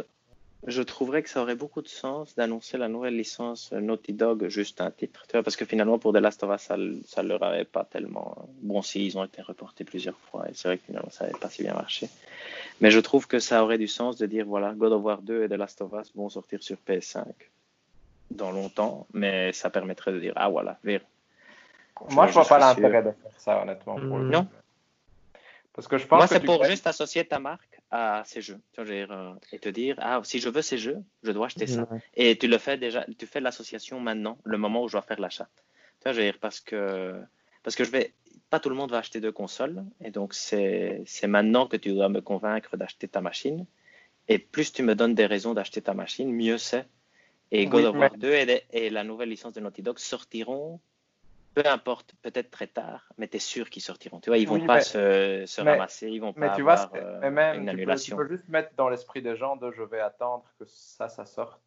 je 0.66 0.82
trouverais 0.82 1.24
que 1.24 1.30
ça 1.30 1.42
aurait 1.42 1.56
beaucoup 1.56 1.82
de 1.82 1.88
sens 1.88 2.36
d'annoncer 2.36 2.78
la 2.78 2.90
nouvelle 2.90 3.16
licence 3.16 3.72
Naughty 3.72 4.12
Dog 4.12 4.50
juste 4.50 4.82
un 4.82 4.92
titre. 4.92 5.24
Tu 5.28 5.34
vois, 5.34 5.44
parce 5.44 5.56
que 5.56 5.64
finalement, 5.64 5.98
pour 5.98 6.12
The 6.12 6.18
Last 6.18 6.44
of 6.44 6.54
Us, 6.54 6.64
ça, 6.64 6.76
ça 7.06 7.24
leur 7.24 7.42
avait 7.42 7.64
pas 7.64 7.86
tellement. 7.86 8.50
Bon, 8.64 8.82
si, 8.82 9.06
ils 9.06 9.18
ont 9.18 9.24
été 9.24 9.42
reportés 9.42 9.86
plusieurs 9.86 10.18
fois, 10.18 10.50
et 10.50 10.54
c'est 10.54 10.68
vrai 10.68 10.78
que 10.78 10.84
finalement, 10.84 11.12
ça 11.12 11.26
n'avait 11.26 11.40
pas 11.40 11.50
si 11.50 11.64
bien 11.64 11.74
marché. 11.74 12.10
Mais 12.82 12.92
je 12.92 13.00
trouve 13.00 13.28
que 13.28 13.40
ça 13.40 13.64
aurait 13.64 13.78
du 13.78 13.88
sens 13.88 14.18
de 14.18 14.26
dire 14.26 14.46
voilà, 14.46 14.74
God 14.74 14.92
of 14.92 15.04
War 15.04 15.22
2 15.22 15.44
et 15.44 15.48
The 15.48 15.54
Last 15.54 15.82
of 15.82 15.94
Us 15.94 16.12
vont 16.16 16.28
sortir 16.28 16.62
sur 16.62 16.78
PS5 16.86 17.24
dans 18.32 18.52
longtemps, 18.52 19.08
mais 19.14 19.54
ça 19.54 19.70
permettrait 19.70 20.12
de 20.12 20.20
dire 20.20 20.34
ah 20.36 20.50
voilà, 20.50 20.80
Moi, 20.84 21.02
je, 22.10 22.12
ne 22.12 22.34
vois 22.34 22.46
pas 22.46 22.60
l'intérêt 22.60 23.04
de 23.04 23.12
faire 23.12 23.40
ça, 23.40 23.62
honnêtement. 23.62 24.00
non. 24.00 24.48
Parce 25.74 25.88
que 25.88 26.00
je 26.00 26.08
pense 26.08 26.18
Moi, 26.18 26.28
c'est 26.28 26.44
pour 26.44 26.64
juste 26.64 26.88
associer 26.88 27.24
ta 27.24 27.38
marque 27.38 27.80
à 27.92 28.24
ces 28.26 28.42
jeux. 28.42 28.60
Tu 28.74 28.84
vois, 28.84 28.92
euh, 28.92 29.34
et 29.52 29.60
te 29.60 29.70
dire, 29.70 29.96
ah, 30.00 30.20
si 30.24 30.40
je 30.40 30.50
veux 30.50 30.64
ces 30.64 30.80
jeux, 30.80 30.98
je 31.22 31.32
dois 31.32 31.46
acheter 31.46 31.68
ça. 31.68 31.88
Et 32.16 32.36
tu 32.36 32.48
le 32.48 32.58
fais 32.58 32.78
déjà, 32.78 33.06
tu 33.18 33.28
fais 33.28 33.40
l'association 33.40 34.00
maintenant, 34.00 34.40
le 34.44 34.58
moment 34.58 34.84
où 34.84 34.88
je 34.88 34.94
dois 34.94 35.04
faire 35.04 35.20
l'achat. 35.20 35.48
Tu 36.00 36.04
vois, 36.04 36.14
je 36.14 36.18
veux 36.18 36.24
dire, 36.24 36.40
parce 36.42 36.60
que, 36.60 37.22
parce 37.62 37.76
que 37.76 37.84
je 37.84 37.92
vais, 37.92 38.12
pas 38.50 38.60
tout 38.60 38.70
le 38.70 38.76
monde 38.76 38.92
va 38.92 38.98
acheter 38.98 39.22
deux 39.22 39.32
consoles. 39.32 39.84
Et 40.04 40.10
donc, 40.10 40.34
c'est 40.34 41.06
maintenant 41.28 41.68
que 41.68 41.78
tu 41.78 41.94
dois 41.94 42.10
me 42.10 42.22
convaincre 42.22 42.76
d'acheter 42.76 43.08
ta 43.08 43.22
machine. 43.22 43.66
Et 44.28 44.40
plus 44.40 44.74
tu 44.74 44.84
me 44.84 44.96
donnes 44.96 45.16
des 45.16 45.26
raisons 45.26 45.54
d'acheter 45.54 45.82
ta 45.82 45.94
machine, 45.94 46.32
mieux 46.34 46.58
c'est. 46.58 46.88
Et 47.52 47.66
God 47.66 47.86
of 47.86 47.96
War 47.96 48.18
2 48.18 48.34
et, 48.34 48.64
et, 48.72 48.90
la 48.90 49.04
nouvelle 49.04 49.30
licence 49.30 49.54
de 49.54 49.62
Naughty 49.62 49.82
Dog 49.82 50.00
sortiront 50.00 50.80
peu 51.58 51.68
importe, 51.68 52.14
peut-être 52.22 52.52
très 52.52 52.68
tard, 52.68 53.10
mais 53.18 53.28
tu 53.28 53.38
es 53.38 53.40
sûr 53.40 53.72
qu'ils 53.72 53.82
sortiront. 53.82 54.20
Tu 54.20 54.30
vois, 54.30 54.38
ils 54.38 54.48
vont 54.48 54.64
pas 54.68 54.82
se, 54.82 55.44
se 55.48 55.60
ramasser, 55.60 56.08
ils 56.08 56.20
vont 56.20 56.32
pas 56.32 56.50
tu 56.50 56.62
avoir 56.62 56.90
vois, 56.90 57.00
euh, 57.00 57.32
même, 57.32 57.62
une 57.62 57.70
annulation. 57.70 58.16
Tu 58.16 58.24
peux, 58.24 58.30
juste 58.30 58.48
mettre 58.48 58.76
dans 58.76 58.90
l'esprit 58.90 59.24
des 59.24 59.36
gens 59.36 59.56
de 59.56 59.72
je 59.72 59.82
vais 59.82 60.00
attendre 60.00 60.46
que 60.60 60.66
ça, 60.68 61.10
ça 61.10 61.26
sorte 61.26 61.60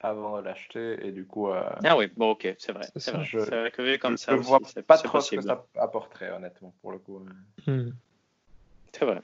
avant 0.00 0.38
de 0.38 0.44
l'acheter 0.46 1.06
et 1.06 1.12
du 1.12 1.26
coup. 1.26 1.50
Euh, 1.50 1.62
ah 1.84 1.98
oui, 1.98 2.06
bon, 2.16 2.30
ok, 2.30 2.54
c'est 2.58 2.72
vrai. 2.72 2.86
C'est 2.96 3.10
vrai. 3.10 3.24
vrai. 3.24 3.70
que 3.70 3.82
vu 3.82 3.98
comme 3.98 4.16
ça, 4.16 4.34
je 4.34 4.40
vois 4.40 4.58
pas 4.86 4.96
trop 4.96 5.20
ce 5.20 5.36
que 5.36 5.42
ça 5.42 5.66
apporterait, 5.76 6.30
honnêtement, 6.30 6.72
pour 6.80 6.92
le 6.92 6.98
coup. 6.98 7.22
Hmm. 7.66 7.90
C'est 8.92 9.04
vrai. 9.04 9.20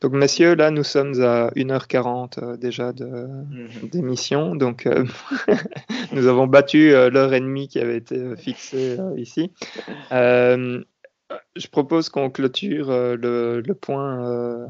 Donc, 0.00 0.12
messieurs, 0.12 0.54
là, 0.54 0.70
nous 0.70 0.84
sommes 0.84 1.20
à 1.22 1.50
1h40 1.50 2.42
euh, 2.42 2.56
déjà 2.56 2.92
mhm. 2.92 3.68
d'émission. 3.90 4.54
donc, 4.54 4.86
euh, 4.86 5.04
nous 6.12 6.26
avons 6.26 6.46
battu 6.46 6.92
euh, 6.92 7.10
l'heure 7.10 7.34
et 7.34 7.40
demie 7.40 7.68
qui 7.68 7.78
avait 7.80 7.96
été 7.96 8.36
fixée 8.36 8.96
ici. 9.16 9.52
je 10.10 11.68
propose 11.70 12.08
qu'on 12.08 12.30
clôture 12.30 12.90
le, 12.90 13.72
point 13.74 14.68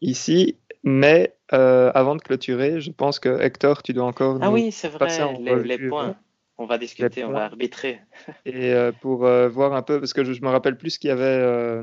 ici. 0.00 0.56
Mais 0.84 1.34
avant 1.50 2.16
de 2.16 2.22
clôturer, 2.22 2.80
je 2.80 2.90
pense 2.90 3.18
que 3.18 3.40
Hector, 3.40 3.82
tu 3.82 3.92
dois 3.92 4.04
encore. 4.04 4.38
Ah 4.40 4.50
oui, 4.50 4.72
c'est 4.72 4.88
vrai, 4.88 5.08
les, 5.40 5.76
les, 5.76 5.88
points. 5.88 6.16
On 6.60 6.66
va 6.66 6.78
discuter, 6.78 7.22
on 7.24 7.30
va 7.30 7.44
arbitrer. 7.44 8.00
Et 8.46 8.74
pour 9.00 9.18
voir 9.18 9.74
un 9.74 9.82
peu, 9.82 10.00
parce 10.00 10.14
que 10.14 10.24
je, 10.24 10.32
je 10.32 10.42
me 10.42 10.48
rappelle 10.48 10.78
plus 10.78 10.90
ce 10.90 10.98
qu'il 10.98 11.08
y 11.08 11.12
avait 11.12 11.82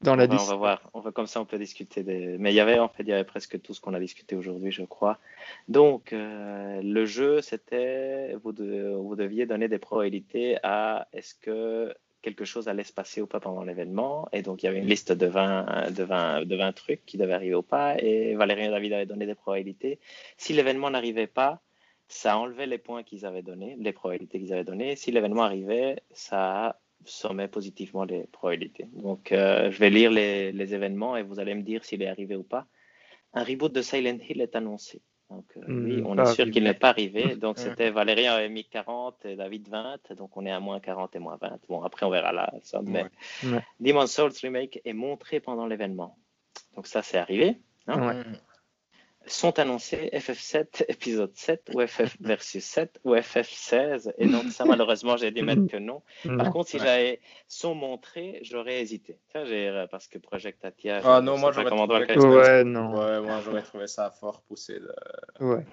dans 0.00 0.14
la 0.14 0.24
On 0.24 0.36
va 0.36 0.54
voir. 0.54 0.90
On 0.94 1.00
va, 1.00 1.10
comme 1.10 1.26
ça, 1.26 1.40
on 1.40 1.44
peut 1.44 1.58
discuter. 1.58 2.02
Des... 2.02 2.38
Mais 2.38 2.52
il 2.52 2.54
y 2.54 2.60
avait, 2.60 2.78
en 2.78 2.88
fait, 2.88 3.02
il 3.02 3.08
y 3.08 3.12
avait 3.12 3.24
presque 3.24 3.60
tout 3.60 3.74
ce 3.74 3.80
qu'on 3.80 3.94
a 3.94 4.00
discuté 4.00 4.36
aujourd'hui, 4.36 4.70
je 4.70 4.84
crois. 4.84 5.18
Donc, 5.66 6.12
euh, 6.12 6.80
le 6.82 7.04
jeu, 7.04 7.40
c'était, 7.40 8.34
vous, 8.42 8.52
vous 8.52 9.16
deviez 9.16 9.46
donner 9.46 9.68
des 9.68 9.78
probabilités 9.78 10.58
à 10.62 11.08
est-ce 11.12 11.34
que 11.34 11.94
quelque 12.22 12.44
chose 12.44 12.68
allait 12.68 12.84
se 12.84 12.92
passer 12.92 13.20
ou 13.20 13.26
pas 13.26 13.40
pendant 13.40 13.64
l'événement? 13.64 14.28
Et 14.32 14.42
donc, 14.42 14.62
il 14.62 14.66
y 14.66 14.68
avait 14.68 14.78
une 14.78 14.86
liste 14.86 15.12
de 15.12 15.26
20, 15.26 15.90
de 15.90 16.04
20, 16.04 16.44
de 16.44 16.56
20 16.56 16.72
trucs 16.72 17.04
qui 17.04 17.16
devaient 17.16 17.34
arriver 17.34 17.56
ou 17.56 17.62
pas. 17.62 17.96
Et 17.98 18.36
Valérie 18.36 18.66
et 18.66 18.70
David 18.70 18.92
avaient 18.92 19.06
donné 19.06 19.26
des 19.26 19.34
probabilités. 19.34 19.98
Si 20.36 20.52
l'événement 20.52 20.90
n'arrivait 20.90 21.26
pas, 21.26 21.60
ça 22.06 22.38
enlevait 22.38 22.66
les 22.66 22.78
points 22.78 23.02
qu'ils 23.02 23.26
avaient 23.26 23.42
donnés, 23.42 23.76
les 23.78 23.92
probabilités 23.92 24.38
qu'ils 24.38 24.52
avaient 24.52 24.64
données. 24.64 24.96
Si 24.96 25.10
l'événement 25.10 25.42
arrivait, 25.42 26.02
ça 26.12 26.78
sommet 27.04 27.48
positivement 27.48 28.04
les 28.04 28.24
probabilités. 28.26 28.86
Donc, 28.92 29.32
euh, 29.32 29.70
je 29.70 29.78
vais 29.78 29.90
lire 29.90 30.10
les, 30.10 30.52
les, 30.52 30.74
événements 30.74 31.16
et 31.16 31.22
vous 31.22 31.40
allez 31.40 31.54
me 31.54 31.62
dire 31.62 31.84
s'il 31.84 32.02
est 32.02 32.08
arrivé 32.08 32.36
ou 32.36 32.42
pas. 32.42 32.66
Un 33.34 33.44
reboot 33.44 33.72
de 33.72 33.82
Silent 33.82 34.18
Hill 34.28 34.40
est 34.40 34.56
annoncé. 34.56 35.00
Donc, 35.30 35.44
euh, 35.56 35.60
hmm, 35.66 35.84
oui, 35.84 36.02
on 36.06 36.18
est 36.18 36.34
sûr 36.34 36.50
qu'il 36.50 36.64
n'est 36.64 36.74
pas 36.74 36.88
arrivé. 36.88 37.36
Donc, 37.36 37.58
c'était 37.58 37.90
Valérien 37.90 38.34
avait 38.34 38.48
mis 38.48 38.64
40 38.64 39.26
et 39.26 39.36
David 39.36 39.68
20. 39.68 40.14
Donc, 40.16 40.36
on 40.36 40.46
est 40.46 40.50
à 40.50 40.60
moins 40.60 40.80
40 40.80 41.16
et 41.16 41.18
moins 41.18 41.36
20. 41.40 41.58
Bon, 41.68 41.82
après, 41.82 42.06
on 42.06 42.10
verra 42.10 42.32
la 42.32 42.52
somme. 42.62 42.88
Mais 42.88 43.04
Demon's 43.80 44.12
Souls 44.12 44.32
Remake 44.42 44.80
est 44.84 44.92
montré 44.92 45.40
pendant 45.40 45.66
l'événement. 45.66 46.16
Donc, 46.76 46.86
ça, 46.86 47.02
c'est 47.02 47.18
arrivé. 47.18 47.58
Hein 47.86 48.24
sont 49.28 49.58
annoncés 49.58 50.10
FF7 50.12 50.84
épisode 50.88 51.34
7 51.34 51.70
ou 51.74 51.86
FF 51.86 52.16
versus 52.20 52.64
7 52.64 53.00
ou 53.04 53.14
FF16 53.14 54.12
et 54.18 54.26
donc 54.26 54.44
ça 54.44 54.64
malheureusement 54.64 55.16
j'ai 55.16 55.30
dû 55.30 55.42
mettre 55.42 55.66
que 55.66 55.76
non. 55.76 56.02
Par 56.24 56.50
contre 56.50 56.70
si 56.70 56.78
j'avais 56.78 57.20
sont 57.46 57.74
montrés 57.74 58.40
j'aurais 58.42 58.80
hésité. 58.80 59.18
Euh, 59.36 59.86
parce 59.88 60.08
que 60.08 60.18
Project 60.18 60.64
Atia. 60.64 61.00
Ah 61.04 61.20
non 61.20 61.38
moi 61.38 61.52
j'aurais 61.52 61.70
trouvé, 62.06 62.36
ouais, 62.36 62.64
non. 62.64 62.98
Ouais, 62.98 63.20
moi 63.20 63.40
j'aurais 63.44 63.62
trouvé 63.62 63.86
ça 63.86 64.10
fort 64.10 64.42
poussé. 64.42 64.80
De... 64.80 64.94
Ouais. 65.44 65.64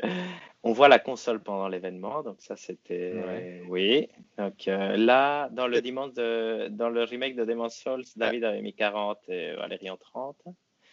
On 0.62 0.72
voit 0.72 0.88
la 0.88 0.98
console 0.98 1.42
pendant 1.42 1.68
l'événement, 1.68 2.22
donc 2.22 2.36
ça 2.40 2.56
c'était 2.56 3.62
oui. 3.68 4.08
Donc 4.38 4.68
euh, 4.68 4.96
là, 4.96 5.48
dans 5.50 5.66
le 5.66 5.80
dimanche 5.80 6.12
de... 6.14 6.68
dans 6.68 6.90
le 6.90 7.04
remake 7.04 7.34
de 7.36 7.44
Demon's 7.44 7.74
Souls, 7.74 8.04
David 8.16 8.44
avait 8.44 8.60
mis 8.60 8.74
40 8.74 9.18
et 9.28 9.54
Valérie 9.54 9.90
en 9.90 9.96
30. 9.96 10.36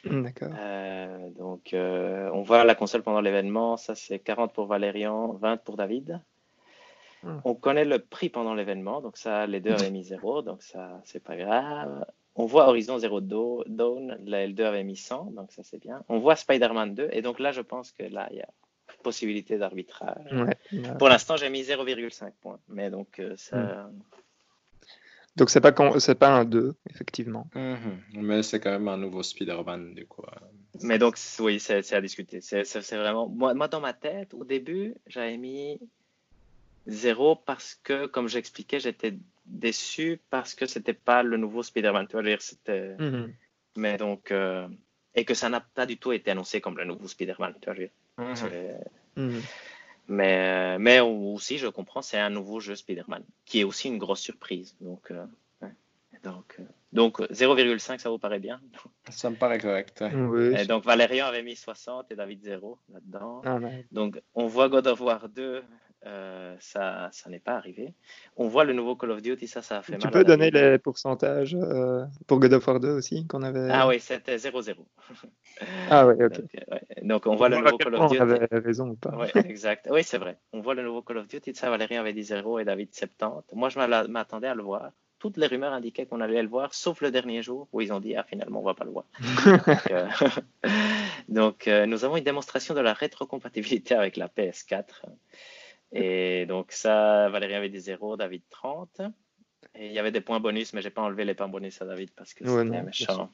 Mm, 0.05 0.23
d'accord. 0.23 0.49
Euh, 0.57 1.29
donc, 1.31 1.73
euh, 1.73 2.29
on 2.33 2.41
voit 2.41 2.63
la 2.63 2.75
console 2.75 3.03
pendant 3.03 3.21
l'événement. 3.21 3.77
Ça, 3.77 3.95
c'est 3.95 4.19
40 4.19 4.53
pour 4.53 4.67
Valérian, 4.67 5.33
20 5.33 5.57
pour 5.57 5.77
David. 5.77 6.21
Mm. 7.23 7.37
On 7.43 7.55
connaît 7.55 7.85
le 7.85 7.99
prix 7.99 8.29
pendant 8.29 8.53
l'événement. 8.53 9.01
Donc, 9.01 9.17
ça, 9.17 9.47
les 9.47 9.59
deux 9.59 9.71
avaient 9.71 9.91
mis 9.91 10.03
0. 10.03 10.41
Donc, 10.41 10.61
ça, 10.63 11.01
c'est 11.03 11.23
pas 11.23 11.35
grave. 11.35 12.05
On 12.35 12.45
voit 12.45 12.67
Horizon 12.67 12.99
Zero 12.99 13.21
Dawn. 13.21 14.17
La 14.25 14.47
L2 14.47 14.61
avait 14.63 14.83
mis 14.83 14.95
100. 14.95 15.31
Donc, 15.31 15.51
ça, 15.51 15.63
c'est 15.63 15.79
bien. 15.79 16.03
On 16.09 16.19
voit 16.19 16.35
Spider-Man 16.35 16.93
2. 16.93 17.09
Et 17.11 17.21
donc, 17.21 17.39
là, 17.39 17.51
je 17.51 17.61
pense 17.61 17.91
que 17.91 18.03
là, 18.03 18.27
il 18.31 18.37
y 18.37 18.41
a 18.41 18.49
possibilité 19.03 19.57
d'arbitrage. 19.57 20.33
Pour 20.99 21.09
l'instant, 21.09 21.37
j'ai 21.37 21.49
mis 21.49 21.63
0,5 21.63 22.31
points. 22.41 22.59
Mais 22.67 22.89
donc, 22.89 23.19
euh, 23.19 23.33
ça. 23.37 23.57
Mm. 23.57 23.99
Donc 25.37 25.51
c'est 25.51 25.61
pas 25.61 25.71
c'est 25.99 26.15
pas 26.15 26.29
un 26.29 26.45
2, 26.45 26.73
effectivement. 26.89 27.47
Mhm. 27.53 28.23
Mais 28.23 28.41
c'est 28.41 28.59
quand 28.59 28.71
même 28.71 28.87
un 28.87 28.97
nouveau 28.97 29.21
Spider-Man 29.21 29.93
du 29.93 30.05
coup. 30.07 30.23
Mais 30.81 30.97
donc 30.97 31.15
oui, 31.39 31.59
c'est 31.59 31.93
à 31.93 32.01
discuter. 32.01 32.41
C'est 32.41 32.63
vraiment 32.97 33.29
moi, 33.29 33.53
moi, 33.53 33.67
dans 33.67 33.79
ma 33.79 33.93
tête 33.93 34.33
au 34.33 34.43
début 34.43 34.95
j'avais 35.05 35.37
mis 35.37 35.79
0 36.87 37.35
parce 37.35 37.79
que 37.83 38.07
comme 38.07 38.27
j'expliquais 38.27 38.79
j'étais 38.79 39.13
déçu 39.45 40.19
parce 40.31 40.55
que 40.55 40.65
c'était 40.65 40.93
pas 40.93 41.21
le 41.21 41.37
nouveau 41.37 41.61
Spider-Man. 41.61 42.07
Tu 42.07 42.13
vois 42.13 42.23
dire 42.23 42.41
c'était. 42.41 42.95
Mhm. 42.97 43.31
Mais 43.75 43.97
donc 43.97 44.31
euh, 44.31 44.67
et 45.13 45.23
que 45.23 45.35
ça 45.35 45.49
n'a 45.49 45.61
pas 45.61 45.85
du 45.85 45.97
tout 45.97 46.13
été 46.13 46.31
annoncé 46.31 46.61
comme 46.61 46.77
le 46.77 46.85
nouveau 46.85 47.07
Spider-Man. 47.07 47.53
Tu 47.61 47.69
vois 47.69 47.75
dire. 47.75 47.89
Mais, 50.07 50.75
euh, 50.75 50.77
mais 50.79 50.99
aussi, 50.99 51.57
je 51.57 51.67
comprends, 51.67 52.01
c'est 52.01 52.17
un 52.17 52.29
nouveau 52.29 52.59
jeu 52.59 52.75
Spider-Man, 52.75 53.23
qui 53.45 53.59
est 53.59 53.63
aussi 53.63 53.89
une 53.89 53.97
grosse 53.97 54.21
surprise. 54.21 54.75
Donc, 54.79 55.11
euh, 55.11 55.25
donc, 56.23 56.55
euh, 56.59 56.63
donc 56.93 57.19
0,5, 57.31 57.99
ça 57.99 58.09
vous 58.09 58.17
paraît 58.17 58.39
bien? 58.39 58.59
Ça 59.09 59.29
me 59.29 59.35
paraît 59.35 59.59
correct. 59.59 60.03
Et 60.57 60.65
donc 60.65 60.83
Valérian 60.83 61.25
avait 61.25 61.43
mis 61.43 61.55
60 61.55 62.11
et 62.11 62.15
David 62.15 62.43
0 62.43 62.79
là-dedans. 62.91 63.41
Ah, 63.45 63.59
donc 63.91 64.21
on 64.33 64.47
voit 64.47 64.69
God 64.69 64.87
of 64.87 65.01
War 65.01 65.29
2 65.29 65.63
euh, 66.07 66.55
ça, 66.59 67.09
ça 67.11 67.29
n'est 67.29 67.39
pas 67.39 67.55
arrivé. 67.55 67.93
On 68.37 68.47
voit 68.47 68.63
le 68.63 68.73
nouveau 68.73 68.95
Call 68.95 69.11
of 69.11 69.21
Duty, 69.21 69.47
ça, 69.47 69.61
ça 69.61 69.79
a 69.79 69.81
fait 69.81 69.93
mal. 69.93 70.01
Tu 70.01 70.07
peux 70.09 70.23
donner 70.23 70.51
les 70.51 70.77
pourcentages 70.77 71.55
euh, 71.55 72.05
pour 72.27 72.39
God 72.39 72.53
of 72.53 72.67
War 72.67 72.79
2 72.79 72.89
aussi 72.91 73.27
qu'on 73.27 73.43
avait. 73.43 73.67
Ah 73.69 73.87
oui, 73.87 73.99
c'était 73.99 74.37
0-0. 74.37 74.75
ah 75.89 76.07
oui, 76.07 76.15
ok. 76.23 76.41
Donc, 77.01 77.27
on, 77.27 77.35
voit 77.35 77.49
le 77.49 77.57
nouveau 77.57 77.77
Call 77.77 77.95
of 77.95 78.09
Duty. 78.09 78.21
On 78.21 78.29
avait 78.29 78.47
raison 78.51 78.89
ou 78.89 78.95
pas. 78.95 79.17
Oui, 79.17 79.27
exact. 79.43 79.87
Oui, 79.91 80.03
c'est 80.03 80.17
vrai. 80.17 80.37
On 80.53 80.61
voit 80.61 80.75
le 80.75 80.83
nouveau 80.83 81.01
Call 81.01 81.17
of 81.17 81.27
Duty, 81.27 81.53
ça, 81.55 81.69
Valérie 81.69 81.97
avait 81.97 82.13
dit 82.13 82.23
0 82.23 82.59
et 82.59 82.65
David 82.65 82.93
70. 82.93 83.53
Moi, 83.53 83.69
je 83.69 84.07
m'attendais 84.07 84.47
à 84.47 84.55
le 84.55 84.63
voir. 84.63 84.91
Toutes 85.19 85.37
les 85.37 85.47
rumeurs 85.47 85.73
indiquaient 85.73 86.05
qu'on 86.05 86.21
allait 86.21 86.43
le 86.43 86.47
voir, 86.47 86.73
sauf 86.75 87.01
le 87.01 87.09
dernier 87.09 87.41
jour 87.41 87.67
où 87.73 87.81
ils 87.81 87.91
ont 87.91 87.99
dit 87.99 88.15
ah 88.15 88.23
finalement 88.23 88.59
on 88.59 88.63
va 88.63 88.75
pas 88.75 88.85
le 88.85 88.91
voir. 88.91 89.05
donc, 91.27 91.67
euh, 91.67 91.87
nous 91.87 92.05
avons 92.05 92.17
une 92.17 92.23
démonstration 92.23 92.75
de 92.75 92.81
la 92.81 92.93
rétrocompatibilité 92.93 93.95
avec 93.95 94.15
la 94.15 94.27
PS4. 94.27 94.83
Et 95.91 96.45
donc 96.45 96.71
ça, 96.71 97.29
Valérie 97.29 97.55
avait 97.55 97.69
des 97.69 97.79
0, 97.79 98.17
David 98.17 98.41
30. 98.49 99.01
Et 99.75 99.87
il 99.87 99.93
y 99.93 99.99
avait 99.99 100.11
des 100.11 100.21
points 100.21 100.39
bonus, 100.39 100.73
mais 100.73 100.81
j'ai 100.81 100.89
pas 100.89 101.01
enlevé 101.01 101.25
les 101.25 101.33
points 101.33 101.47
bonus 101.47 101.81
à 101.81 101.85
David 101.85 102.11
parce 102.15 102.33
que 102.33 102.45
c'était 102.45 102.81
méchant. 102.81 103.29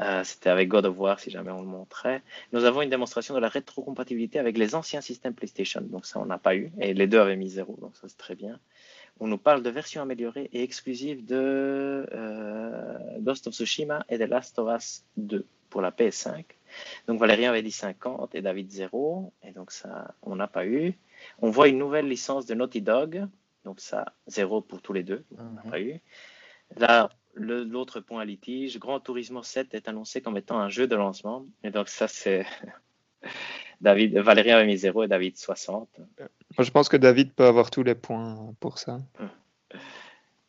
Euh, 0.00 0.24
c'était 0.24 0.48
avec 0.48 0.68
God 0.68 0.86
of 0.86 0.98
War 0.98 1.20
si 1.20 1.30
jamais 1.30 1.50
on 1.50 1.60
le 1.60 1.66
montrait. 1.66 2.22
Nous 2.52 2.64
avons 2.64 2.82
une 2.82 2.90
démonstration 2.90 3.34
de 3.34 3.40
la 3.40 3.48
rétrocompatibilité 3.48 4.38
avec 4.38 4.56
les 4.56 4.74
anciens 4.74 5.00
systèmes 5.00 5.34
PlayStation, 5.34 5.80
donc 5.82 6.06
ça 6.06 6.18
on 6.18 6.26
n'a 6.26 6.38
pas 6.38 6.56
eu. 6.56 6.72
Et 6.80 6.94
les 6.94 7.06
deux 7.06 7.18
avaient 7.18 7.36
mis 7.36 7.50
0, 7.50 7.78
donc 7.80 7.96
ça 7.96 8.08
c'est 8.08 8.16
très 8.16 8.34
bien. 8.34 8.58
On 9.20 9.26
nous 9.26 9.38
parle 9.38 9.62
de 9.62 9.70
versions 9.70 10.02
améliorées 10.02 10.48
et 10.52 10.62
exclusives 10.62 11.24
de 11.24 12.06
euh, 12.12 12.98
Ghost 13.20 13.46
of 13.46 13.54
Tsushima 13.54 14.04
et 14.08 14.18
The 14.18 14.28
Last 14.28 14.58
of 14.58 14.74
Us 14.74 15.04
2 15.18 15.46
pour 15.68 15.82
la 15.82 15.90
PS5. 15.90 16.44
Donc 17.06 17.20
Valérien 17.20 17.50
avait 17.50 17.62
dit 17.62 17.70
50 17.70 18.34
et 18.34 18.42
David 18.42 18.70
0. 18.70 19.32
Et 19.44 19.52
donc 19.52 19.70
ça, 19.70 20.14
on 20.22 20.36
n'a 20.36 20.48
pas 20.48 20.66
eu. 20.66 20.94
On 21.40 21.50
voit 21.50 21.68
une 21.68 21.78
nouvelle 21.78 22.08
licence 22.08 22.46
de 22.46 22.54
Naughty 22.54 22.82
Dog. 22.82 23.26
Donc 23.64 23.80
ça, 23.80 24.14
0 24.26 24.62
pour 24.62 24.82
tous 24.82 24.92
les 24.92 25.02
deux. 25.02 25.24
On 25.38 25.42
n'a 25.42 25.62
mhm. 25.64 25.70
pas 25.70 25.80
eu. 25.80 26.00
Là, 26.76 27.10
l'autre 27.34 28.00
point 28.00 28.22
à 28.22 28.24
litige, 28.24 28.78
Grand 28.78 29.00
Turismo 29.00 29.42
7 29.42 29.74
est 29.74 29.88
annoncé 29.88 30.20
comme 30.20 30.36
étant 30.36 30.58
un 30.58 30.68
jeu 30.68 30.86
de 30.86 30.96
lancement. 30.96 31.46
Et 31.62 31.70
donc 31.70 31.88
ça, 31.88 32.08
c'est... 32.08 32.46
David, 33.80 34.16
Valérien 34.18 34.56
avait 34.56 34.66
mis 34.66 34.78
0 34.78 35.04
et 35.04 35.08
David 35.08 35.36
60. 35.36 35.88
je 36.58 36.70
pense 36.70 36.88
que 36.88 36.96
David 36.96 37.32
peut 37.32 37.46
avoir 37.46 37.70
tous 37.70 37.82
les 37.82 37.96
points 37.96 38.54
pour 38.60 38.78
ça. 38.78 39.00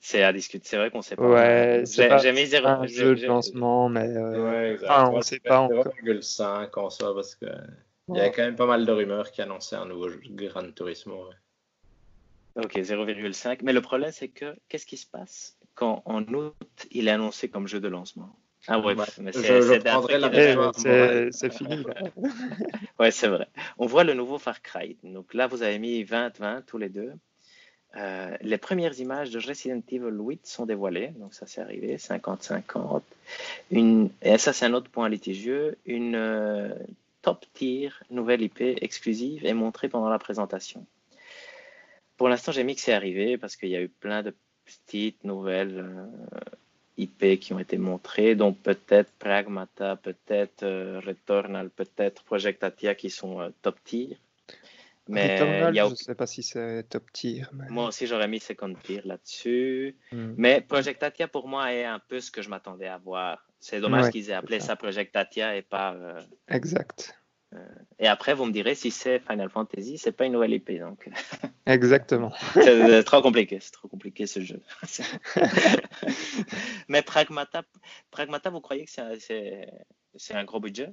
C'est 0.06 0.22
à 0.22 0.34
discuter. 0.34 0.68
C'est 0.68 0.76
vrai 0.76 0.91
qu'on 0.91 1.02
sait 1.02 1.16
pas. 1.16 1.26
Ouais, 1.26 1.84
j'ai 1.86 2.34
mis 2.34 2.45
0. 2.45 2.68
Un 2.68 2.86
jeu 2.88 3.16
de 3.16 3.26
lancement, 3.26 3.88
mais 3.88 4.06
euh, 4.06 4.78
on 4.90 5.16
ne 5.16 5.22
sait 5.22 5.40
pas 5.40 5.62
encore. 5.62 5.88
0,5 6.04 6.78
en 6.78 6.90
soi 6.90 7.16
parce 7.16 7.36
que 7.36 7.45
il 8.10 8.16
y 8.16 8.20
a 8.22 8.30
quand 8.30 8.44
même 8.44 8.56
pas 8.56 8.66
mal 8.66 8.86
de 8.86 8.92
rumeurs 8.92 9.32
qui 9.32 9.42
annonçaient 9.42 9.76
un 9.76 9.86
nouveau 9.86 10.10
Gran 10.30 10.72
Turismo. 10.72 11.30
Ok, 12.56 12.76
0,5. 12.76 13.60
Mais 13.64 13.74
le 13.74 13.82
problème, 13.82 14.12
c'est 14.12 14.28
que 14.28 14.56
qu'est-ce 14.70 14.86
qui 14.86 14.98
se 14.98 15.08
passe 15.08 15.58
quand 15.76 16.04
en 16.06 16.22
août 16.24 16.56
il 16.92 17.08
est 17.08 17.12
annoncé 17.12 17.50
comme 17.50 17.68
jeu 17.68 17.80
de 17.80 17.88
lancement? 17.88 18.36
Ah 18.68 18.80
ouais, 18.80 18.96
mais 19.20 19.32
c'est 19.34 19.42
fini. 21.52 21.84
ouais, 23.00 23.12
c'est 23.12 23.28
vrai. 23.28 23.48
On 23.78 23.88
voit 23.88 24.06
le 24.06 24.14
nouveau 24.14 24.38
Far 24.38 24.62
Cry. 24.62 24.98
Donc 25.04 25.34
là, 25.34 25.48
vous 25.48 25.64
avez 25.64 25.80
mis 25.80 26.04
20-20 26.04 26.64
tous 26.66 26.78
les 26.78 26.88
deux. 26.88 27.12
Euh, 27.96 28.36
les 28.42 28.58
premières 28.58 29.00
images 29.00 29.32
de 29.32 29.40
Resident 29.40 29.82
Evil 29.90 30.18
8 30.18 30.48
sont 30.48 30.66
dévoilées, 30.66 31.10
donc 31.10 31.34
ça 31.34 31.46
c'est 31.46 31.62
arrivé, 31.62 31.98
50-50. 31.98 33.02
Et 33.72 34.38
ça 34.40 34.52
c'est 34.52 34.66
un 34.66 34.74
autre 34.74 34.90
point 34.90 35.10
litigieux, 35.10 35.78
une 35.86 36.16
euh, 36.16 36.74
top 37.24 37.48
tier 37.54 37.91
nouvelle 38.12 38.44
IP 38.44 38.62
exclusive 38.62 39.44
est 39.45 39.56
montrée 39.56 39.90
pendant 39.90 40.10
la 40.10 40.20
présentation. 40.20 40.86
Pour 42.18 42.30
l'instant 42.30 42.52
j'ai 42.52 42.64
mis 42.64 42.76
que 42.76 42.82
c'est 42.82 42.94
arrivé 42.94 43.40
parce 43.40 43.56
qu'il 43.56 43.70
y 43.70 43.76
a 43.76 43.82
eu 43.82 43.90
plein 43.90 44.22
de 44.22 44.36
petites 44.66 45.24
nouvelles 45.24 45.80
euh, 45.80 46.40
IP 46.98 47.40
qui 47.40 47.54
ont 47.54 47.60
été 47.60 47.78
montrées, 47.78 48.36
dont 48.36 48.54
peut-être 48.54 49.12
Pragmata, 49.18 49.95
peut-être 49.95 50.64
Returnal, 51.00 51.72
peut-être 51.72 52.24
Project 52.24 52.64
Atia 52.64 52.94
qui 52.94 53.10
sont 53.10 53.52
top 53.64 53.78
tier. 53.84 54.20
Mais 55.08 55.36
Returnal, 55.36 55.76
je 55.76 55.91
ne 55.91 55.95
sais 55.95 56.16
pas 56.16 56.28
si 56.28 56.44
c'est 56.44 56.84
top 56.84 57.12
tier. 57.12 57.45
Moi 57.70 57.88
aussi, 57.88 58.08
j'aurais 58.08 58.28
mis 58.28 58.40
second 58.40 58.74
tier 58.74 59.02
là-dessus. 59.04 59.95
Hmm. 60.12 60.34
Mais 60.38 60.62
Project 60.62 61.04
Atia, 61.04 61.28
pour 61.28 61.48
moi, 61.48 61.74
est 61.74 61.84
un 61.84 62.00
peu 62.00 62.20
ce 62.20 62.32
que 62.32 62.41
je 62.41 62.50
m'attendais 62.50 62.88
à 62.88 62.98
voir. 62.98 63.45
C'est 63.64 63.80
dommage 63.80 64.11
qu'ils 64.11 64.30
aient 64.30 64.34
appelé 64.34 64.60
ça. 64.60 64.76
Project 64.76 65.15
Atia 65.15 65.56
et 65.56 65.61
pas. 65.61 65.94
Euh, 65.94 66.22
exact. 66.49 67.18
Euh, 67.53 67.60
et 67.98 68.07
après, 68.07 68.34
vous 68.34 68.45
me 68.45 68.52
direz 68.52 68.76
si 68.76 68.91
c'est 68.91 69.19
Final 69.19 69.49
Fantasy, 69.49 69.98
c'est 69.98 70.11
pas 70.11 70.26
une 70.26 70.34
nouvelle 70.34 70.53
IP. 70.53 70.77
Donc... 70.80 71.10
Exactement. 71.65 72.34
c'est 72.53 73.03
trop 73.06 73.22
compliqué, 73.22 73.60
c'est 73.61 73.72
trop 73.72 73.88
compliqué 73.88 74.27
ce 74.27 74.41
jeu. 74.41 74.61
Mais 76.90 77.03
Pragmata, 77.03 77.64
Pragmata, 78.11 78.49
vous 78.49 78.60
croyez 78.60 78.84
que 78.84 78.91
c'est 78.91 80.34
un 80.34 80.44
gros 80.44 80.60
budget? 80.60 80.91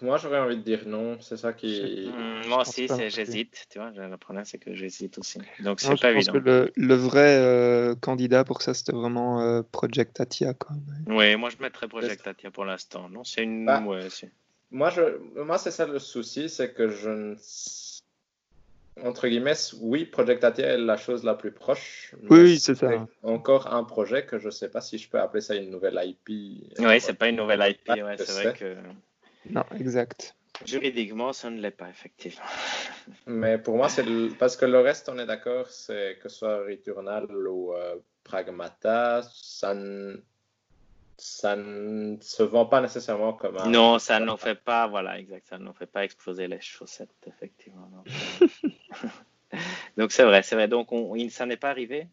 Moi, 0.00 0.16
j'aurais 0.16 0.38
envie 0.38 0.56
de 0.56 0.62
dire 0.62 0.82
non. 0.86 1.18
C'est 1.20 1.36
ça 1.36 1.52
qui. 1.52 2.10
Hmm, 2.14 2.48
moi 2.48 2.62
aussi, 2.62 2.88
j'hésite. 3.08 3.66
Tu 3.70 3.78
vois, 3.78 3.90
le 3.90 4.16
problème, 4.16 4.44
c'est 4.44 4.58
que 4.58 4.74
j'hésite 4.74 5.18
aussi. 5.18 5.40
Donc, 5.60 5.80
c'est 5.80 6.00
pas 6.00 6.12
évident. 6.12 6.32
Que 6.32 6.38
le, 6.38 6.72
le 6.76 6.94
vrai 6.94 7.36
euh, 7.38 7.94
candidat 7.96 8.44
pour 8.44 8.62
ça, 8.62 8.74
c'était 8.74 8.92
vraiment 8.92 9.40
euh, 9.40 9.62
Project 9.62 10.20
Atia. 10.20 10.54
Quoi. 10.54 10.76
Oui, 11.06 11.36
moi, 11.36 11.50
je 11.50 11.56
mettrais 11.60 11.88
Project 11.88 12.26
Atia 12.26 12.50
pour 12.50 12.64
l'instant. 12.64 13.08
Non, 13.08 13.24
c'est 13.24 13.42
une. 13.42 13.66
Bah, 13.66 13.82
moi, 14.70 14.90
je... 14.90 15.02
moi 15.40 15.56
c'est 15.58 15.70
ça 15.70 15.86
le 15.86 15.98
souci, 15.98 16.48
c'est 16.48 16.72
que 16.72 16.88
je 16.88 17.10
ne. 17.10 17.34
Entre 19.04 19.28
guillemets, 19.28 19.54
oui, 19.80 20.04
Project 20.04 20.42
Atia 20.42 20.74
est 20.74 20.78
la 20.78 20.96
chose 20.96 21.22
la 21.22 21.34
plus 21.34 21.52
proche. 21.52 22.14
Oui, 22.30 22.58
c'est 22.58 22.74
ça. 22.74 23.06
Encore 23.22 23.72
un 23.72 23.84
projet 23.84 24.26
que 24.26 24.38
je 24.38 24.46
ne 24.46 24.50
sais 24.50 24.68
pas 24.68 24.80
si 24.80 24.98
je 24.98 25.08
peux 25.08 25.20
appeler 25.20 25.40
ça 25.40 25.54
une 25.54 25.70
nouvelle 25.70 26.00
IP. 26.04 26.64
Oui, 26.80 27.00
c'est 27.00 27.14
pas 27.14 27.28
une 27.28 27.36
nouvelle 27.36 27.64
IP. 27.70 27.88
Ouais, 27.88 28.16
c'est 28.18 28.32
vrai 28.32 28.54
que. 28.54 28.76
Non, 29.50 29.64
exact. 29.78 30.34
Juridiquement, 30.64 31.32
ça 31.32 31.50
ne 31.50 31.60
l'est 31.60 31.70
pas, 31.70 31.88
effectivement. 31.88 32.44
Mais 33.26 33.58
pour 33.58 33.76
moi, 33.76 33.88
c'est 33.88 34.04
parce 34.38 34.56
que 34.56 34.64
le 34.64 34.80
reste, 34.80 35.08
on 35.08 35.18
est 35.18 35.26
d'accord, 35.26 35.68
c'est 35.68 36.18
que 36.20 36.28
ce 36.28 36.38
soit 36.38 36.64
Returnal 36.64 37.26
ou 37.30 37.72
euh, 37.72 37.96
Pragmata, 38.24 39.22
ça 39.32 39.74
ne... 39.74 40.16
ça 41.16 41.54
ne 41.54 42.16
se 42.20 42.42
vend 42.42 42.66
pas 42.66 42.80
nécessairement 42.80 43.34
comme 43.34 43.58
un. 43.58 43.70
Non, 43.70 43.98
ça 43.98 44.18
n'en 44.18 44.36
fait 44.36 44.56
pas, 44.56 44.88
voilà, 44.88 45.18
exact, 45.18 45.46
ça 45.46 45.58
n'en 45.58 45.72
fait 45.72 45.86
pas 45.86 46.04
exploser 46.04 46.48
les 46.48 46.60
chaussettes, 46.60 47.10
effectivement. 47.26 47.88
Donc 49.96 50.12
c'est 50.12 50.24
vrai, 50.24 50.42
c'est 50.42 50.54
vrai. 50.54 50.68
Donc 50.68 50.92
on, 50.92 51.16
ça 51.30 51.46
n'est 51.46 51.56
pas 51.56 51.70
arrivé 51.70 52.06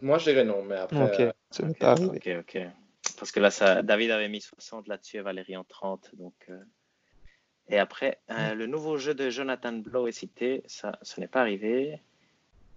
Moi, 0.00 0.18
je 0.18 0.30
dirais 0.30 0.44
non, 0.44 0.62
mais 0.62 0.76
après. 0.76 1.02
Ok, 1.02 1.20
euh, 1.20 1.32
ça 1.50 1.66
n'est 1.66 1.74
pas 1.74 1.92
arrivé. 1.92 2.38
Ok, 2.38 2.44
ok. 2.54 2.62
Parce 3.18 3.32
que 3.32 3.40
là, 3.40 3.50
ça, 3.50 3.82
David 3.82 4.10
avait 4.10 4.28
mis 4.28 4.40
60 4.40 4.88
là-dessus 4.88 5.18
et 5.18 5.20
Valérie 5.22 5.56
en 5.56 5.64
30. 5.64 6.10
Donc, 6.14 6.34
euh. 6.48 6.58
Et 7.68 7.78
après, 7.78 8.18
euh, 8.30 8.54
le 8.54 8.66
nouveau 8.66 8.98
jeu 8.98 9.14
de 9.14 9.30
Jonathan 9.30 9.72
Blow 9.72 10.06
est 10.06 10.12
cité. 10.12 10.62
Ça, 10.66 10.98
ce 11.02 11.20
n'est 11.20 11.28
pas 11.28 11.40
arrivé. 11.40 12.00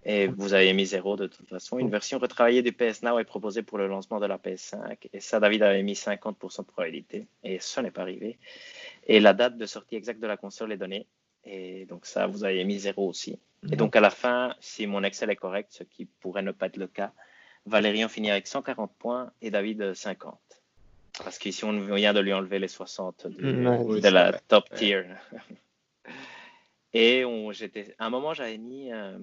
Et 0.04 0.28
vous 0.28 0.54
avez 0.54 0.72
mis 0.72 0.86
0 0.86 1.16
de 1.16 1.26
toute 1.26 1.48
façon. 1.48 1.78
Une 1.78 1.90
version 1.90 2.20
retravaillée 2.20 2.62
du 2.62 2.72
PS 2.72 3.02
Now 3.02 3.18
est 3.18 3.24
proposée 3.24 3.62
pour 3.62 3.76
le 3.76 3.88
lancement 3.88 4.20
de 4.20 4.26
la 4.26 4.38
PS5. 4.38 5.08
Et 5.12 5.20
ça, 5.20 5.40
David 5.40 5.64
avait 5.64 5.82
mis 5.82 5.94
50% 5.94 6.58
de 6.58 6.62
probabilité. 6.62 7.26
Et 7.42 7.58
ce 7.58 7.80
n'est 7.80 7.90
pas 7.90 8.02
arrivé. 8.02 8.38
Et 9.08 9.18
la 9.18 9.34
date 9.34 9.58
de 9.58 9.66
sortie 9.66 9.96
exacte 9.96 10.20
de 10.20 10.28
la 10.28 10.36
console 10.36 10.72
est 10.72 10.76
donnée. 10.76 11.06
Et 11.44 11.86
donc 11.86 12.06
ça, 12.06 12.26
vous 12.26 12.44
avez 12.44 12.64
mis 12.64 12.78
0 12.78 13.08
aussi. 13.08 13.38
Et 13.70 13.76
donc 13.76 13.96
à 13.96 14.00
la 14.00 14.10
fin, 14.10 14.54
si 14.60 14.86
mon 14.86 15.02
Excel 15.02 15.30
est 15.30 15.36
correct, 15.36 15.68
ce 15.72 15.82
qui 15.82 16.04
pourrait 16.04 16.42
ne 16.42 16.52
pas 16.52 16.66
être 16.66 16.76
le 16.76 16.86
cas, 16.88 17.12
Valérian 17.66 18.08
finit 18.08 18.30
avec 18.30 18.46
140 18.46 18.90
points 18.98 19.30
et 19.42 19.50
David 19.50 19.94
50. 19.94 20.38
Parce 21.24 21.38
qu'ici, 21.38 21.64
on 21.64 21.72
vient 21.94 22.12
de 22.14 22.20
lui 22.20 22.32
enlever 22.32 22.58
les 22.58 22.68
60 22.68 23.26
de 23.26 24.08
la 24.08 24.32
top 24.48 24.68
tier. 24.74 25.02
et 26.94 27.24
on, 27.24 27.50
à 27.50 28.06
un 28.06 28.10
moment, 28.10 28.34
j'avais 28.34 28.58
mis 28.58 28.92
euh, 28.92 29.18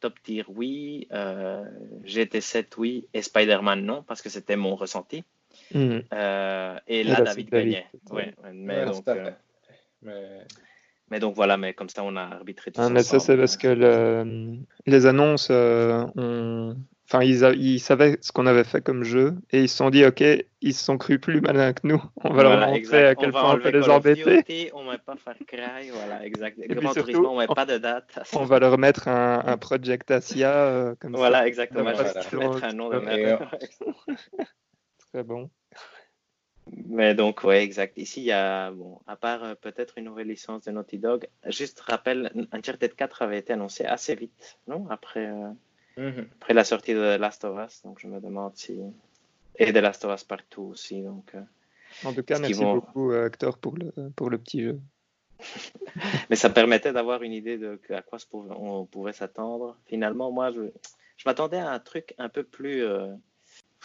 top 0.00 0.22
tier 0.22 0.44
oui, 0.48 1.06
euh, 1.12 1.64
GT7 2.04 2.66
oui 2.78 3.06
et 3.14 3.22
Spider-Man 3.22 3.84
non, 3.84 4.02
parce 4.02 4.22
que 4.22 4.28
c'était 4.28 4.56
mon 4.56 4.74
ressenti. 4.74 5.24
Mm. 5.72 5.98
Euh, 6.12 6.78
et 6.88 7.04
là, 7.04 7.20
David, 7.20 7.50
gagnait. 7.50 7.86
mais, 8.52 8.84
donc, 8.86 9.06
euh, 9.08 9.30
mais... 11.10 11.20
donc 11.20 11.34
voilà, 11.34 11.56
mais 11.56 11.74
comme 11.74 11.88
ça 11.88 12.02
on 12.02 12.16
a 12.16 12.22
arbitré 12.22 12.72
tout 12.72 12.80
ah, 12.82 12.88
Mais 12.90 13.02
ça 13.02 13.20
c'est 13.20 13.36
parce 13.36 13.56
que 13.56 14.56
les 14.86 15.06
annonces 15.06 15.50
ont 15.50 16.76
Enfin, 17.06 17.22
ils, 17.22 17.80
savaient 17.80 18.16
ce 18.22 18.32
qu'on 18.32 18.46
avait 18.46 18.64
fait 18.64 18.82
comme 18.82 19.04
jeu 19.04 19.34
et 19.50 19.60
ils 19.60 19.68
se 19.68 19.76
sont 19.76 19.90
dit, 19.90 20.06
ok, 20.06 20.24
ils 20.62 20.74
se 20.74 20.84
sont 20.84 20.96
crus 20.96 21.20
plus 21.20 21.42
malins 21.42 21.74
que 21.74 21.86
nous. 21.86 22.02
On 22.22 22.32
va 22.32 22.42
leur 22.44 22.66
montrer 22.66 23.06
à 23.08 23.14
quel 23.14 23.30
point 23.30 23.54
on 23.54 23.60
peut 23.60 23.68
les 23.68 23.88
embêter. 23.90 24.70
on 24.72 24.84
va 24.84 24.96
pas 24.96 25.16
faire 25.16 25.36
Cry, 25.46 25.90
voilà, 25.90 26.24
exact. 26.24 26.58
Grand 26.58 26.92
surtout, 26.94 27.26
on 27.26 27.38
met 27.38 27.46
pas 27.46 27.66
de 27.66 27.76
date. 27.76 28.18
On 28.34 28.44
va 28.44 28.58
leur 28.58 28.78
mettre 28.78 29.08
un, 29.08 29.42
un 29.44 29.58
Project 29.58 30.10
Asia 30.10 30.50
euh, 30.50 30.94
comme 30.98 31.14
voilà, 31.14 31.40
ça. 31.40 31.48
Exactement. 31.48 31.82
Voilà, 31.82 32.00
exactement. 32.00 32.54
Mettre 32.54 32.64
un 32.64 32.72
nom 32.72 32.88
de 32.88 32.98
merde. 32.98 33.48
Très 35.12 35.22
bon. 35.22 35.50
Mais 36.86 37.14
donc, 37.14 37.44
ouais, 37.44 37.62
exact. 37.62 37.98
Ici, 37.98 38.22
il 38.22 38.26
y 38.26 38.32
a, 38.32 38.70
bon, 38.70 39.00
à 39.06 39.16
part 39.16 39.44
euh, 39.44 39.54
peut-être 39.54 39.98
une 39.98 40.06
nouvelle 40.06 40.28
licence 40.28 40.62
de 40.64 40.70
Naughty 40.70 40.98
Dog, 40.98 41.28
juste 41.48 41.80
rappel, 41.80 42.32
Uncharted 42.52 42.94
4 42.94 43.22
avait 43.22 43.38
été 43.38 43.52
annoncé 43.52 43.84
assez 43.84 44.14
vite, 44.14 44.58
non? 44.66 44.86
Après. 44.88 45.26
Euh... 45.26 45.50
Mhm. 45.96 46.28
Après 46.40 46.54
la 46.54 46.64
sortie 46.64 46.94
de 46.94 47.16
Last 47.16 47.44
of 47.44 47.58
Us, 47.58 47.82
donc 47.82 48.00
je 48.00 48.08
me 48.08 48.20
demande 48.20 48.56
si. 48.56 48.80
Et 49.56 49.72
de 49.72 49.80
Last 49.80 50.04
of 50.04 50.14
Us 50.14 50.24
partout 50.24 50.62
aussi. 50.62 51.02
Donc, 51.02 51.32
euh, 51.34 51.40
en 52.04 52.12
tout 52.12 52.22
cas, 52.22 52.38
merci 52.38 52.64
beaucoup, 52.64 53.12
euh, 53.12 53.26
Hector, 53.26 53.58
pour 53.58 53.76
le, 53.76 53.92
pour 54.16 54.30
le 54.30 54.38
petit 54.38 54.62
jeu. 54.62 54.80
Mais 56.30 56.36
ça 56.36 56.50
permettait 56.50 56.92
d'avoir 56.92 57.22
une 57.22 57.32
idée 57.32 57.58
de 57.58 57.78
à 57.90 58.02
quoi 58.02 58.18
on 58.32 58.86
pouvait 58.86 59.12
s'attendre. 59.12 59.76
Finalement, 59.86 60.32
moi, 60.32 60.50
je, 60.50 60.62
je 61.16 61.22
m'attendais 61.26 61.58
à 61.58 61.70
un 61.70 61.78
truc 61.78 62.14
un 62.18 62.28
peu 62.28 62.42
plus. 62.42 62.82
Euh, 62.82 63.14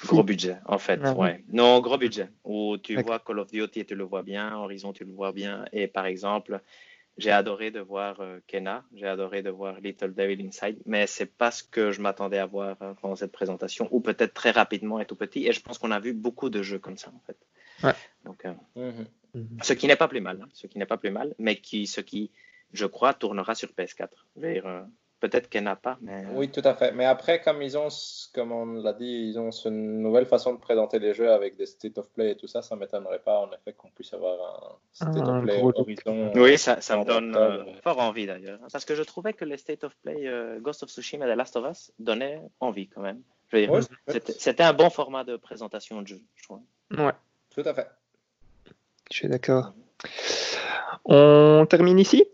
gros 0.06 0.24
budget, 0.24 0.58
en 0.66 0.80
fait. 0.80 1.00
Ah 1.04 1.14
ouais. 1.14 1.44
Non, 1.52 1.80
gros 1.82 1.98
budget. 1.98 2.30
Où 2.44 2.78
tu 2.78 3.00
vois 3.02 3.20
Call 3.20 3.40
of 3.40 3.52
Duty, 3.52 3.86
tu 3.86 3.96
le 3.96 4.04
vois 4.04 4.24
bien, 4.24 4.56
Horizon, 4.56 4.94
tu 4.94 5.04
le 5.04 5.12
vois 5.12 5.34
bien. 5.34 5.66
Et 5.74 5.88
par 5.88 6.06
exemple, 6.06 6.62
j'ai 7.20 7.32
adoré 7.32 7.70
de 7.70 7.80
voir 7.80 8.22
euh, 8.22 8.40
Kena, 8.48 8.84
j'ai 8.94 9.08
adoré 9.08 9.44
de 9.44 9.50
voir 9.50 9.80
Little 9.82 10.14
Devil 10.14 10.46
Inside, 10.46 10.80
mais 10.86 11.06
c'est 11.06 11.26
pas 11.26 11.52
ce 11.52 11.64
que 11.64 11.92
je 11.92 12.02
m'attendais 12.02 12.38
à 12.38 12.46
voir 12.46 12.78
euh, 12.82 12.94
pendant 13.02 13.16
cette 13.16 13.32
présentation, 13.32 13.88
ou 13.92 14.00
peut-être 14.00 14.34
très 14.34 14.52
rapidement 14.52 15.00
et 15.00 15.06
tout 15.06 15.16
petit. 15.16 15.46
Et 15.46 15.52
je 15.52 15.62
pense 15.62 15.78
qu'on 15.78 15.92
a 15.92 16.00
vu 16.00 16.14
beaucoup 16.14 16.50
de 16.50 16.64
jeux 16.64 16.80
comme 16.80 16.98
ça 16.98 17.12
en 17.14 17.20
fait. 17.28 17.38
Ouais. 17.84 17.94
Donc, 18.26 18.46
euh, 18.46 18.54
mhm. 18.76 19.06
Mhm. 19.34 19.58
ce 19.62 19.74
qui 19.74 19.88
n'est 19.88 19.96
pas 19.96 20.08
plus 20.08 20.22
mal, 20.22 20.40
hein, 20.42 20.50
ce 20.54 20.68
qui 20.68 20.78
n'est 20.78 20.86
pas 20.86 20.98
plus 20.98 21.12
mal, 21.12 21.36
mais 21.38 21.58
qui, 21.58 21.88
ce 21.88 22.02
qui, 22.02 22.32
je 22.72 22.86
crois, 22.86 23.14
tournera 23.14 23.54
sur 23.54 23.70
PS4 23.70 24.10
vers 24.38 24.86
peut-être 25.20 25.50
qu'elle 25.50 25.64
n'a 25.64 25.76
pas. 25.76 25.98
Mais... 26.02 26.26
Oui, 26.34 26.50
tout 26.50 26.62
à 26.64 26.74
fait. 26.74 26.92
Mais 26.92 27.06
après, 27.06 27.42
comme 27.42 27.62
ils 27.62 27.78
ont, 27.78 27.90
comme 28.34 28.52
on 28.52 28.66
l'a 28.82 28.94
dit, 28.94 29.30
ils 29.30 29.40
ont 29.40 29.52
une 29.52 30.02
nouvelle 30.02 30.26
façon 30.26 30.54
de 30.54 30.60
présenter 30.60 31.00
les 31.00 31.14
jeux 31.14 31.32
avec 31.32 31.58
des 31.58 31.66
state 31.66 31.98
of 31.98 32.10
play 32.12 32.32
et 32.32 32.36
tout 32.36 32.48
ça, 32.48 32.62
ça 32.62 32.76
m'étonnerait 32.76 33.20
pas 33.20 33.40
en 33.40 33.52
effet 33.52 33.74
qu'on 33.74 33.90
puisse 33.90 34.14
avoir 34.14 34.34
un 34.42 34.78
state 34.92 35.28
of 35.28 35.44
play 35.44 35.62
horizon. 35.62 36.32
Oui, 36.36 36.58
ça, 36.58 36.82
ça 36.82 36.98
me 36.98 37.06
donne 37.06 37.36
euh, 37.36 37.64
fort 37.84 38.00
envie 38.00 38.26
d'ailleurs. 38.26 38.60
Parce 38.72 38.86
que 38.86 38.96
je 38.96 39.04
trouvais 39.04 39.34
que 39.34 39.46
les 39.46 39.58
state 39.58 39.84
of 39.84 39.96
play 39.98 40.28
euh, 40.28 40.60
Ghost 40.60 40.84
of 40.84 40.90
Tsushima 40.90 41.28
et 41.28 41.34
The 41.34 41.38
Last 41.38 41.56
of 41.56 41.70
Us 41.70 41.92
donnaient 42.00 42.42
envie 42.60 42.88
quand 42.88 43.02
même. 43.02 43.22
C'était 44.38 44.64
un 44.64 44.74
bon 44.74 44.90
format 44.90 45.24
de 45.24 45.36
présentation 45.36 46.02
de 46.02 46.08
jeu, 46.08 46.22
je 46.36 46.44
trouve. 46.44 46.62
Ouais. 46.92 47.14
Tout 47.50 47.64
à 47.66 47.74
fait. 47.74 47.88
Je 49.12 49.18
suis 49.18 49.28
d'accord. 49.28 49.74
On 51.06 51.66
termine 51.68 51.98
ici? 51.98 52.26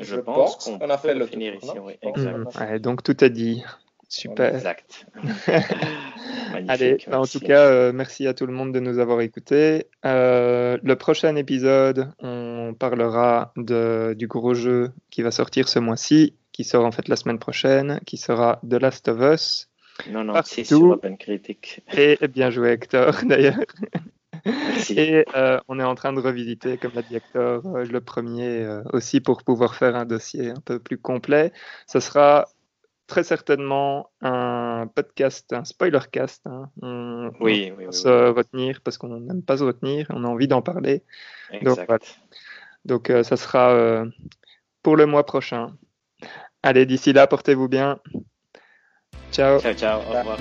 Je, 0.00 0.16
pense, 0.16 0.56
qu'on 0.56 0.90
a 0.90 0.98
fait 0.98 1.14
le 1.14 1.26
finir 1.26 1.54
ici. 1.54 1.70
Oui, 1.80 1.94
mmh. 2.02 2.78
donc 2.78 3.02
tout 3.02 3.16
a 3.20 3.28
dit. 3.28 3.62
Super. 4.08 4.54
Exact. 4.54 5.06
Allez, 6.68 6.98
bah, 7.08 7.20
en 7.20 7.26
tout 7.26 7.40
cas, 7.40 7.66
euh, 7.66 7.92
merci 7.92 8.26
à 8.26 8.34
tout 8.34 8.46
le 8.46 8.52
monde 8.52 8.72
de 8.72 8.78
nous 8.78 8.98
avoir 8.98 9.20
écoutés. 9.20 9.88
Euh, 10.04 10.78
le 10.82 10.96
prochain 10.96 11.34
épisode, 11.36 12.12
on 12.20 12.74
parlera 12.78 13.52
de, 13.56 14.14
du 14.16 14.28
gros 14.28 14.54
jeu 14.54 14.92
qui 15.10 15.22
va 15.22 15.32
sortir 15.32 15.68
ce 15.68 15.80
mois-ci, 15.80 16.34
qui 16.52 16.62
sort 16.62 16.84
en 16.84 16.92
fait 16.92 17.08
la 17.08 17.16
semaine 17.16 17.38
prochaine, 17.38 18.00
qui 18.06 18.16
sera 18.16 18.60
The 18.68 18.74
Last 18.74 19.08
of 19.08 19.20
Us. 19.20 19.68
Non, 20.10 20.24
non, 20.24 20.34
c'est 20.44 20.64
sur 20.64 20.82
Open 20.90 21.16
Critique. 21.16 21.82
Et 21.96 22.18
bien 22.28 22.50
joué, 22.50 22.70
Hector, 22.70 23.12
d'ailleurs. 23.24 23.58
Et 24.90 25.24
euh, 25.34 25.58
on 25.68 25.80
est 25.80 25.84
en 25.84 25.94
train 25.94 26.12
de 26.12 26.20
revisiter, 26.20 26.78
comme 26.78 26.92
l'a 26.94 27.02
dit 27.02 27.16
Hector, 27.16 27.62
euh, 27.66 27.84
le 27.84 28.00
premier 28.00 28.62
euh, 28.62 28.82
aussi 28.92 29.20
pour 29.20 29.42
pouvoir 29.42 29.74
faire 29.74 29.96
un 29.96 30.04
dossier 30.04 30.50
un 30.50 30.60
peu 30.64 30.78
plus 30.78 30.98
complet. 30.98 31.52
Ce 31.86 32.00
sera 32.00 32.46
très 33.06 33.24
certainement 33.24 34.10
un 34.20 34.88
podcast, 34.94 35.52
un 35.52 35.64
spoiler 35.64 36.00
cast. 36.10 36.46
Hein. 36.46 36.70
On, 36.82 37.30
oui, 37.40 37.70
va 37.70 37.92
se 37.92 38.30
retenir 38.30 38.80
parce 38.82 38.98
qu'on 38.98 39.20
n'aime 39.20 39.42
pas 39.42 39.58
se 39.58 39.64
retenir, 39.64 40.06
on 40.10 40.24
a 40.24 40.28
envie 40.28 40.48
d'en 40.48 40.62
parler. 40.62 41.02
Exact. 41.52 42.18
Donc, 42.84 43.12
ça 43.22 43.36
sera 43.36 44.04
pour 44.82 44.96
le 44.96 45.06
mois 45.06 45.26
prochain. 45.26 45.72
Allez, 46.62 46.86
d'ici 46.86 47.12
là, 47.12 47.26
portez-vous 47.26 47.68
bien. 47.68 47.98
Ciao. 49.32 49.60
Ciao, 49.60 49.74
ciao. 49.74 50.00
Au 50.00 50.18
revoir 50.18 50.38